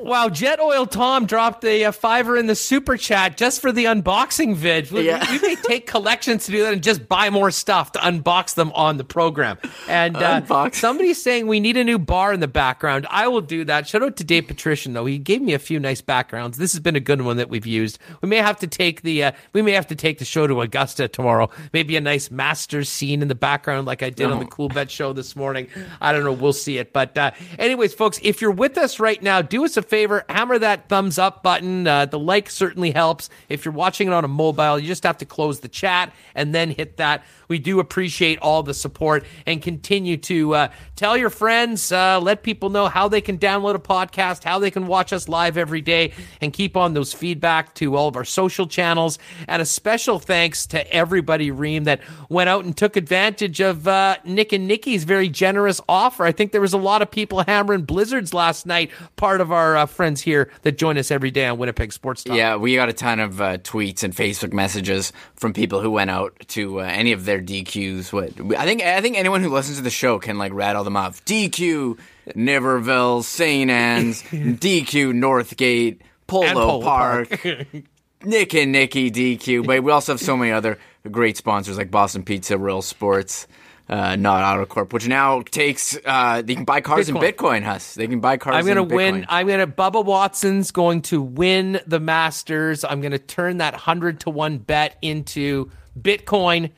Wow, 0.04 0.30
Jet 0.30 0.60
Oil 0.60 0.86
Tom 0.86 1.26
dropped 1.26 1.64
a, 1.64 1.86
uh 1.86 1.92
fiver 1.92 2.36
in 2.38 2.48
the 2.48 2.56
super 2.56 2.98
chat 2.98 3.38
just 3.38 3.62
for 3.62 3.72
the 3.72 3.86
unboxing 3.86 4.56
vid. 4.56 4.92
We, 4.92 5.08
Yeah. 5.08 5.26
we 5.32 5.40
may 5.40 5.56
take 5.56 5.88
collections 5.88 6.46
to 6.46 6.52
do 6.52 6.64
that 6.64 6.74
and 6.74 6.84
just 6.84 7.08
buy 7.08 7.30
more 7.30 7.52
stuff 7.52 7.94
to 7.94 8.00
unbox 8.00 8.56
them 8.56 8.72
on 8.74 8.98
the 8.98 9.04
program. 9.04 9.58
And 9.88 10.18
uh, 10.18 10.42
Unbox. 10.42 10.76
somebody's 10.76 11.22
saying 11.22 11.48
we 11.48 11.60
need 11.60 11.78
a 11.78 11.84
new 11.84 11.98
bar 12.00 12.34
in 12.34 12.40
the 12.42 12.48
background. 12.48 13.08
I 13.10 13.28
will 13.30 13.42
do 13.42 13.64
that. 13.66 13.88
Shout 13.88 14.04
out 14.04 14.18
to 14.18 14.24
Dave 14.24 14.48
Patrician 14.48 14.94
though. 14.94 15.06
He 15.06 15.18
gave 15.18 15.42
me 15.42 15.54
a 15.54 15.60
few 15.60 15.80
nice 15.80 16.02
backgrounds. 16.02 16.58
This 16.58 16.74
has 16.74 16.80
been 16.82 16.96
a 16.96 17.00
good 17.00 17.22
one 17.22 17.38
that 17.38 17.50
we've 17.50 17.66
used. 17.66 17.98
We 18.22 18.28
may 18.30 18.38
have 18.38 18.60
to 18.60 18.68
take 18.68 19.04
the 19.04 19.24
uh, 19.26 19.32
we 19.54 19.62
may 19.62 19.72
have 19.72 19.88
to 19.88 19.96
take 19.96 20.20
the 20.20 20.26
show 20.26 20.48
to 20.48 20.62
Augusta 20.62 21.08
tomorrow. 21.08 21.50
Maybe 21.72 21.96
a 21.96 22.02
nice 22.02 22.30
Masters 22.30 22.90
scene 22.90 23.22
in 23.22 23.30
the 23.30 23.36
background 23.36 23.88
like 23.88 24.04
I 24.04 24.10
did 24.10 24.28
on 24.32 24.40
the 24.40 24.46
Coolbet 24.46 24.90
show 24.90 25.14
this 25.14 25.36
morning. 25.36 25.68
I 26.02 26.12
don't 26.12 26.24
know. 26.24 26.34
We'll 26.34 26.52
see 26.54 26.78
it. 26.78 26.92
But 26.92 27.18
uh, 27.18 27.32
anyways, 27.58 27.94
folks, 27.94 28.20
if 28.22 28.42
you're 28.42 28.52
with 28.52 28.78
us 28.78 29.00
right 29.00 29.22
now, 29.22 29.42
do 29.42 29.64
us 29.64 29.78
a 29.78 29.82
favor, 29.94 30.26
hammer 30.28 30.58
that 30.58 30.90
thumbs 30.90 31.20
up 31.20 31.44
button. 31.44 31.86
Uh, 31.86 32.04
the 32.08 32.18
like 32.18 32.50
certainly 32.50 32.90
helps. 32.90 33.30
If 33.48 33.64
you're 33.64 33.76
watching 33.76 34.08
it 34.08 34.14
on 34.14 34.26
a 34.26 34.28
mobile, 34.28 34.80
you 34.80 34.88
just 34.88 35.04
have 35.04 35.20
to 35.20 35.26
close 35.26 35.60
the 35.60 35.68
chat 35.68 36.12
and 36.34 36.56
then 36.56 36.72
hit 36.72 36.98
that. 36.98 37.24
We 37.54 37.60
do 37.60 37.80
appreciate 37.80 38.40
all 38.40 38.64
the 38.64 38.74
support 38.74 39.26
and 39.46 39.62
continue 39.62 40.18
to 40.18 40.56
uh, 40.56 40.68
tell 40.96 41.16
your 41.16 41.30
friends, 41.30 41.92
uh, 41.92 42.20
let 42.20 42.42
people 42.42 42.72
know 42.72 42.88
how 42.88 43.08
they 43.08 43.22
can 43.22 43.38
download 43.38 43.76
a 43.76 43.80
podcast, 43.80 44.44
how 44.44 44.58
they 44.58 44.72
can 44.72 44.88
watch 44.88 45.14
us 45.14 45.30
live 45.30 45.56
every 45.56 45.82
day, 45.82 46.14
and 46.42 46.52
keep 46.52 46.76
on 46.76 46.96
those 46.96 47.14
feedback 47.14 47.76
to 47.76 47.96
all 47.96 48.08
of 48.08 48.16
our 48.16 48.26
social 48.26 48.66
channels. 48.66 49.20
And 49.48 49.62
a 49.62 49.66
special 49.66 50.18
thanks 50.18 50.66
to 50.66 50.92
everybody, 50.92 51.52
Reem, 51.52 51.84
that 51.84 52.02
went 52.28 52.50
out 52.50 52.66
and 52.66 52.76
took 52.76 52.98
advantage 52.98 53.60
of 53.60 53.88
uh, 53.88 54.18
Nick 54.26 54.52
and 54.52 54.68
Nikki's 54.68 55.04
very 55.04 55.30
generous 55.30 55.80
offer. 55.88 56.24
I 56.24 56.32
think 56.32 56.54
there 56.54 56.60
was 56.60 56.74
a 56.74 56.80
lot 56.80 57.04
of 57.04 57.12
people 57.12 57.44
hammering 57.44 57.84
blizzards 57.84 58.34
last 58.34 58.66
night, 58.66 58.90
part 59.16 59.42
of 59.42 59.52
our 59.52 59.78
uh, 59.78 59.86
friends 59.86 60.22
here 60.22 60.50
that 60.64 60.80
join 60.80 60.98
us 60.98 61.12
every 61.12 61.30
day 61.30 61.46
on 61.46 61.60
Winnipeg 61.60 61.94
Sports 61.94 62.24
Talk. 62.24 62.36
Yeah, 62.36 62.56
we 62.56 62.74
got 62.74 62.90
a 62.90 62.94
ton 62.94 63.20
of 63.20 63.40
uh, 63.40 63.60
tweets 63.60 64.04
and 64.04 64.12
Facebook 64.16 64.54
messages 64.54 65.14
from 65.36 65.54
people 65.54 65.82
who 65.82 65.92
went 65.92 66.10
out 66.10 66.36
to 66.48 66.80
uh, 66.80 66.86
any 66.86 67.12
of 67.12 67.26
their 67.26 67.43
DQs. 67.44 68.12
What 68.14 68.58
I 68.58 68.66
think, 68.66 68.82
I 68.82 69.02
think 69.02 69.18
anyone 69.18 69.42
who 69.42 69.50
listens 69.50 69.78
to 69.78 69.84
the 69.84 69.90
show 69.90 70.20
can 70.20 70.38
like 70.38 70.54
rattle 70.54 70.84
them 70.84 70.98
off. 70.98 71.24
DQ, 71.26 71.98
Niverville, 72.30 73.24
St. 73.24 73.70
Anne's, 73.70 74.22
DQ, 74.24 75.14
Northgate, 75.14 76.00
Polo, 76.28 76.54
Polo 76.54 76.82
Park, 76.82 77.42
Park. 77.42 77.68
Nick 78.24 78.54
and 78.56 78.72
Nikki 78.72 79.12
DQ. 79.12 79.66
But 79.66 79.84
we 79.84 79.92
also 79.92 80.14
have 80.14 80.22
so 80.22 80.38
many 80.38 80.52
other 80.52 80.78
great 81.10 81.38
sponsors 81.38 81.78
like 81.78 81.92
Boston 81.92 82.24
Pizza, 82.24 82.58
Real 82.58 82.82
Sports. 82.82 83.48
Uh, 83.90 84.16
Nott 84.16 84.42
Autocorp, 84.42 84.94
which 84.94 85.10
now 85.10 85.42
takes 85.42 85.98
uh, 86.06 86.42
they 86.42 86.56
can 86.56 86.64
buy 86.64 86.80
cars 86.80 87.10
in 87.10 87.16
Bitcoin. 87.16 87.34
Bitcoin. 87.34 87.64
Hus, 87.64 87.96
they 87.96 88.08
can 88.08 88.22
buy 88.22 88.38
cars. 88.38 88.56
I'm 88.56 88.64
going 88.64 88.78
to 88.78 88.84
in 88.84 88.96
win. 88.96 89.26
I'm 89.28 89.46
going 89.46 89.60
to. 89.60 89.68
Bubba 89.68 90.04
Watson's 90.06 90.72
going 90.72 91.02
to 91.04 91.22
win 91.22 91.82
the 91.86 92.00
Masters. 92.00 92.86
I'm 92.86 93.02
going 93.02 93.12
to 93.12 93.20
turn 93.20 93.58
that 93.58 93.76
hundred 93.76 94.22
to 94.22 94.30
one 94.30 94.58
bet 94.58 94.98
into 95.02 95.70
Bitcoin, 96.00 96.72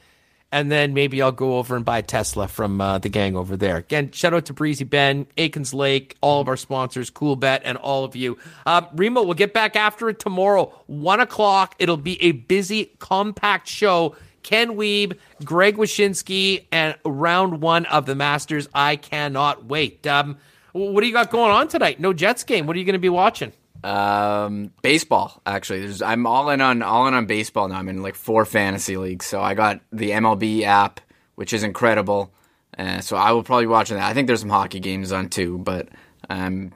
and 0.55 0.71
then 0.71 0.93
maybe 0.93 1.21
I'll 1.21 1.33
go 1.33 1.57
over 1.57 1.75
and 1.75 1.83
buy 1.83 1.99
Tesla 1.99 2.47
from 2.47 2.79
uh, 2.79 2.97
the 2.97 3.09
gang 3.09 3.35
over 3.35 3.57
there. 3.57 3.75
Again, 3.75 4.11
shout 4.11 4.33
out 4.33 4.45
to 4.45 4.53
Breezy 4.53 4.85
Ben, 4.85 5.27
Aikens 5.35 5.73
Lake, 5.73 6.15
all 6.21 6.39
of 6.39 6.47
our 6.47 6.55
sponsors, 6.55 7.11
Coolbet, 7.11 7.59
and 7.65 7.77
all 7.77 8.05
of 8.05 8.15
you. 8.15 8.37
Um, 8.65 8.87
Remo, 8.93 9.23
we'll 9.23 9.33
get 9.33 9.53
back 9.53 9.75
after 9.75 10.07
it 10.07 10.17
tomorrow, 10.17 10.73
one 10.87 11.19
o'clock. 11.19 11.75
It'll 11.77 11.97
be 11.97 12.23
a 12.23 12.31
busy, 12.31 12.85
compact 12.99 13.67
show. 13.67 14.15
Ken 14.43 14.77
Wiebe, 14.77 15.17
Greg 15.43 15.75
Wyshynski, 15.75 16.67
and 16.71 16.95
round 17.03 17.61
one 17.61 17.85
of 17.87 18.05
the 18.05 18.15
Masters. 18.15 18.69
I 18.73 18.95
cannot 18.95 19.65
wait. 19.65 20.07
Um, 20.07 20.37
what 20.71 21.01
do 21.01 21.07
you 21.07 21.11
got 21.13 21.31
going 21.31 21.51
on 21.51 21.67
tonight? 21.67 21.99
No 21.99 22.13
Jets 22.13 22.45
game. 22.45 22.65
What 22.65 22.77
are 22.77 22.79
you 22.79 22.85
going 22.85 22.93
to 22.93 22.99
be 22.99 23.09
watching? 23.09 23.51
Um, 23.85 24.71
baseball 24.81 25.41
actually. 25.45 25.81
There's, 25.81 26.01
I'm 26.01 26.25
all 26.25 26.49
in 26.49 26.59
on 26.59 26.81
all 26.81 27.07
in 27.07 27.13
on 27.13 27.27
baseball 27.27 27.67
now. 27.67 27.77
I'm 27.77 27.87
in 27.87 28.01
like 28.01 28.15
four 28.15 28.43
fantasy 28.43 28.97
leagues, 28.97 29.27
so 29.27 29.41
I 29.41 29.53
got 29.53 29.79
the 29.91 30.09
MLB 30.09 30.63
app, 30.63 30.99
which 31.35 31.53
is 31.53 31.61
incredible. 31.61 32.33
Uh, 32.75 32.99
so 33.01 33.15
I 33.15 33.31
will 33.31 33.43
probably 33.43 33.67
watch 33.67 33.89
that. 33.89 33.99
I 33.99 34.13
think 34.15 34.25
there's 34.25 34.39
some 34.39 34.49
hockey 34.49 34.79
games 34.79 35.11
on 35.11 35.29
too, 35.29 35.59
but 35.59 35.89
um, 36.31 36.71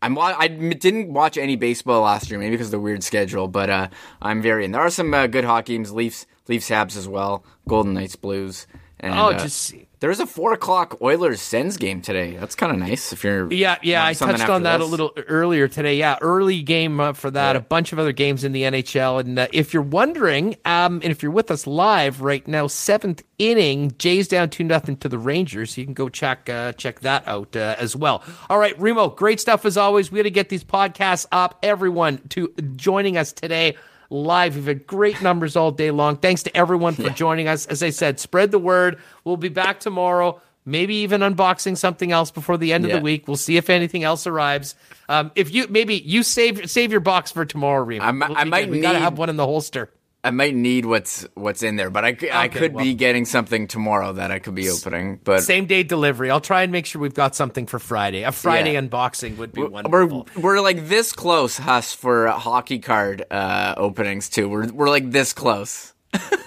I'm 0.00 0.18
I 0.18 0.48
didn't 0.48 1.12
watch 1.12 1.36
any 1.36 1.56
baseball 1.56 2.02
last 2.02 2.30
year, 2.30 2.38
maybe 2.38 2.52
because 2.52 2.68
of 2.68 2.72
the 2.72 2.80
weird 2.80 3.04
schedule. 3.04 3.48
But 3.48 3.68
uh, 3.68 3.88
I'm 4.22 4.40
very 4.40 4.64
in. 4.64 4.72
There 4.72 4.80
are 4.80 4.88
some 4.90 5.12
uh, 5.12 5.26
good 5.26 5.44
hockey 5.44 5.74
games. 5.74 5.92
Leafs, 5.92 6.24
Leafs, 6.48 6.70
Habs 6.70 6.96
as 6.96 7.06
well. 7.06 7.44
Golden 7.68 7.92
Knights, 7.92 8.16
Blues. 8.16 8.66
And, 8.98 9.12
Oh, 9.12 9.28
uh, 9.28 9.38
just 9.38 9.74
there's 10.00 10.20
a 10.20 10.26
four 10.26 10.52
o'clock 10.52 11.00
Oilers 11.00 11.40
Sens 11.40 11.76
game 11.78 12.02
today. 12.02 12.36
That's 12.36 12.54
kind 12.54 12.70
of 12.70 12.78
nice 12.78 13.12
if 13.12 13.24
you're 13.24 13.50
Yeah, 13.52 13.76
yeah, 13.82 14.04
I 14.04 14.12
touched 14.12 14.48
on 14.48 14.64
that 14.64 14.78
this. 14.78 14.86
a 14.86 14.90
little 14.90 15.12
earlier 15.28 15.68
today. 15.68 15.96
Yeah, 15.96 16.18
early 16.20 16.62
game 16.62 17.00
uh, 17.00 17.14
for 17.14 17.30
that. 17.30 17.52
Yeah. 17.52 17.58
A 17.58 17.62
bunch 17.62 17.92
of 17.92 17.98
other 17.98 18.12
games 18.12 18.44
in 18.44 18.52
the 18.52 18.62
NHL. 18.62 19.20
And 19.20 19.38
uh, 19.38 19.46
if 19.52 19.72
you're 19.72 19.82
wondering, 19.82 20.56
um, 20.66 21.00
and 21.02 21.10
if 21.10 21.22
you're 21.22 21.32
with 21.32 21.50
us 21.50 21.66
live 21.66 22.20
right 22.20 22.46
now, 22.46 22.66
seventh 22.66 23.22
inning, 23.38 23.92
Jays 23.98 24.28
down 24.28 24.50
two 24.50 24.64
nothing 24.64 24.96
to 24.98 25.08
the 25.08 25.18
Rangers. 25.18 25.78
You 25.78 25.84
can 25.84 25.94
go 25.94 26.08
check 26.10 26.48
uh, 26.50 26.72
check 26.72 27.00
that 27.00 27.26
out 27.26 27.56
uh, 27.56 27.76
as 27.78 27.96
well. 27.96 28.22
All 28.50 28.58
right, 28.58 28.78
Remo, 28.78 29.08
great 29.08 29.40
stuff 29.40 29.64
as 29.64 29.76
always. 29.78 30.12
We 30.12 30.18
got 30.18 30.24
to 30.24 30.30
get 30.30 30.50
these 30.50 30.64
podcasts 30.64 31.26
up. 31.32 31.58
Everyone 31.62 32.18
to 32.30 32.48
joining 32.76 33.16
us 33.16 33.32
today. 33.32 33.76
Live, 34.10 34.56
we've 34.56 34.66
had 34.66 34.86
great 34.86 35.20
numbers 35.22 35.56
all 35.56 35.70
day 35.70 35.90
long. 35.90 36.16
Thanks 36.16 36.42
to 36.44 36.56
everyone 36.56 36.94
for 36.94 37.10
joining 37.10 37.48
us. 37.48 37.66
As 37.66 37.82
I 37.82 37.90
said, 37.90 38.20
spread 38.20 38.50
the 38.50 38.58
word. 38.58 38.98
We'll 39.24 39.36
be 39.36 39.48
back 39.48 39.80
tomorrow 39.80 40.40
maybe 40.66 40.96
even 40.96 41.20
unboxing 41.20 41.76
something 41.78 42.10
else 42.12 42.30
before 42.32 42.58
the 42.58 42.72
end 42.72 42.84
of 42.84 42.90
the 42.90 43.00
week. 43.00 43.26
We'll 43.28 43.36
see 43.36 43.56
if 43.56 43.70
anything 43.70 44.02
else 44.02 44.26
arrives. 44.26 44.74
Um, 45.08 45.30
if 45.36 45.54
you 45.54 45.68
maybe 45.68 45.94
you 45.94 46.22
save 46.24 46.68
save 46.68 46.90
your 46.90 47.00
box 47.00 47.30
for 47.30 47.44
tomorrow, 47.44 47.84
mi- 47.84 48.26
We'll 48.28 48.36
I 48.36 48.44
might 48.44 48.68
we 48.68 48.80
gotta 48.80 48.98
have 48.98 49.16
one 49.16 49.30
in 49.30 49.36
the 49.36 49.46
holster. 49.46 49.90
I 50.26 50.30
might 50.30 50.54
need 50.54 50.84
what's 50.86 51.26
what's 51.34 51.62
in 51.62 51.76
there, 51.76 51.88
but 51.90 52.04
I, 52.04 52.08
Okay, 52.10 52.48
could 52.48 52.74
well- 52.74 52.84
be 52.84 52.94
getting 52.94 53.24
something 53.24 53.68
tomorrow 53.68 54.12
that 54.14 54.30
I 54.30 54.38
could 54.40 54.54
be 54.54 54.68
opening. 54.68 55.20
But 55.22 55.42
Same 55.42 55.66
day 55.66 55.82
delivery. 55.82 56.30
I'll 56.30 56.40
try 56.40 56.62
and 56.62 56.72
make 56.72 56.86
sure 56.86 57.00
we've 57.00 57.14
got 57.14 57.34
something 57.36 57.66
for 57.66 57.78
Friday. 57.78 58.22
A 58.24 58.32
Friday 58.32 58.72
Yeah. 58.74 58.80
unboxing 58.82 59.36
would 59.38 59.52
be 59.52 59.62
we're 59.62 59.68
wonderful. 59.68 60.28
we're 60.36 60.60
like 60.60 60.88
this 60.88 61.12
close, 61.12 61.56
Huss, 61.58 61.92
for 61.92 62.26
hockey 62.28 62.78
card 62.80 63.24
uh, 63.30 63.74
openings 63.76 64.28
too. 64.28 64.48
We're 64.48 64.66
we're 64.72 64.90
like 64.90 65.10
this 65.10 65.32
close. 65.32 65.92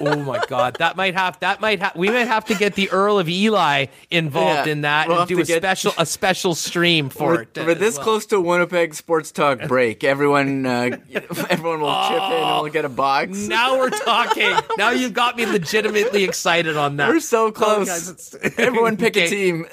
Oh 0.02 0.16
my 0.24 0.44
god, 0.48 0.78
that 0.80 0.96
might 0.96 1.14
have 1.14 1.40
that 1.42 1.62
might 1.62 1.80
have 1.80 1.96
we 1.96 2.10
might 2.10 2.28
have 2.28 2.46
to 2.46 2.56
get 2.56 2.76
the 2.76 2.90
Earl 2.90 3.20
of 3.20 3.30
Eli 3.30 3.86
involved 4.10 4.66
Yeah, 4.68 4.72
in 4.72 4.82
that 4.82 5.08
we'll 5.08 5.20
and 5.20 5.28
do 5.30 5.40
a 5.40 5.44
get- 5.44 5.58
special 5.62 5.94
a 5.98 6.06
special 6.06 6.56
stream 6.56 7.10
for 7.10 7.28
We're, 7.28 7.42
it. 7.42 7.58
we're 7.58 7.76
this 7.76 7.96
well. 7.98 8.04
close 8.06 8.26
to 8.28 8.42
Winnipeg 8.42 8.96
Sports 8.96 9.32
Talk 9.32 9.68
break. 9.68 10.04
Everyone, 10.04 10.66
uh, 10.66 10.98
everyone 11.50 11.82
will 11.82 12.04
chip 12.08 12.18
in 12.18 12.34
and 12.34 12.62
we'll 12.64 12.72
get 12.72 12.86
a 12.86 12.90
box. 12.90 13.38
Now 13.48 13.78
we're 13.78 13.90
talking. 14.06 14.54
now 14.78 14.90
you've 14.92 15.14
got 15.14 15.36
me 15.38 15.46
legitimately 15.46 16.24
excited 16.24 16.76
on 16.78 16.98
that. 16.98 17.10
We're 17.10 17.20
so 17.20 17.52
close. 17.52 17.88
guys, 17.88 18.36
Everyone 18.58 18.98
pick 18.98 19.18
a 19.18 19.28
team. 19.28 19.66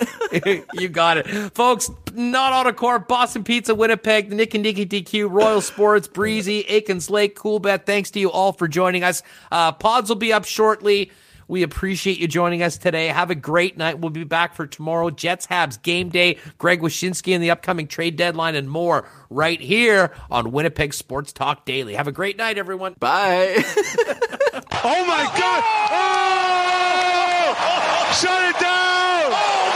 you 0.74 0.88
got 0.88 1.18
it. 1.18 1.26
Folks, 1.54 1.90
Nott 2.16 2.66
Autocorp, 2.66 3.06
Boston 3.09 3.44
Pizza, 3.44 3.74
Winnipeg, 3.74 4.30
the 4.30 4.34
Nick 4.36 4.55
and 4.55 4.62
Nicky 4.62 4.86
DQ, 4.86 5.30
Royal 5.30 5.60
Sports, 5.60 6.09
Breezy, 6.09 6.60
Aikens 6.62 7.10
Lake, 7.10 7.36
Coolbet. 7.36 7.84
Thanks 7.86 8.10
to 8.12 8.20
you 8.20 8.30
all 8.30 8.52
for 8.52 8.66
joining 8.68 9.05
us. 9.05 9.22
Uh, 9.52 9.72
pods 9.72 10.09
will 10.09 10.16
be 10.16 10.32
up 10.32 10.44
shortly. 10.44 11.10
We 11.48 11.62
appreciate 11.62 12.18
you 12.18 12.26
joining 12.26 12.62
us 12.64 12.76
today. 12.76 13.06
Have 13.06 13.30
a 13.30 13.36
great 13.36 13.76
night. 13.76 14.01
We'll 14.01 14.10
be 14.10 14.24
back 14.24 14.55
for 14.56 14.66
tomorrow. 14.66 15.10
Jets, 15.10 15.47
Habs, 15.47 15.80
game 15.80 16.09
day, 16.09 16.38
Greg 16.59 16.80
Wyshynski 16.80 17.34
and 17.34 17.43
the 17.43 17.52
upcoming 17.52 17.86
trade 17.86 18.16
deadline 18.16 18.56
and 18.56 18.68
more 18.68 19.09
right 19.30 19.60
here 19.60 20.12
on 20.28 20.51
Winnipeg 20.51 20.93
Sports 20.93 21.32
Talk 21.32 21.64
Daily. 21.64 21.94
Have 21.94 22.09
a 22.09 22.12
great 22.12 22.36
night, 22.36 22.59
everyone. 22.59 22.97
Bye. 22.98 23.62
Oh 24.88 25.05
my 25.05 25.24
God! 25.36 25.62
Oh! 25.90 27.56
Shut 28.12 28.43
it 28.51 28.60
down! 28.60 28.76
Let's 29.18 29.28
go 29.28 29.34
home! 29.34 29.76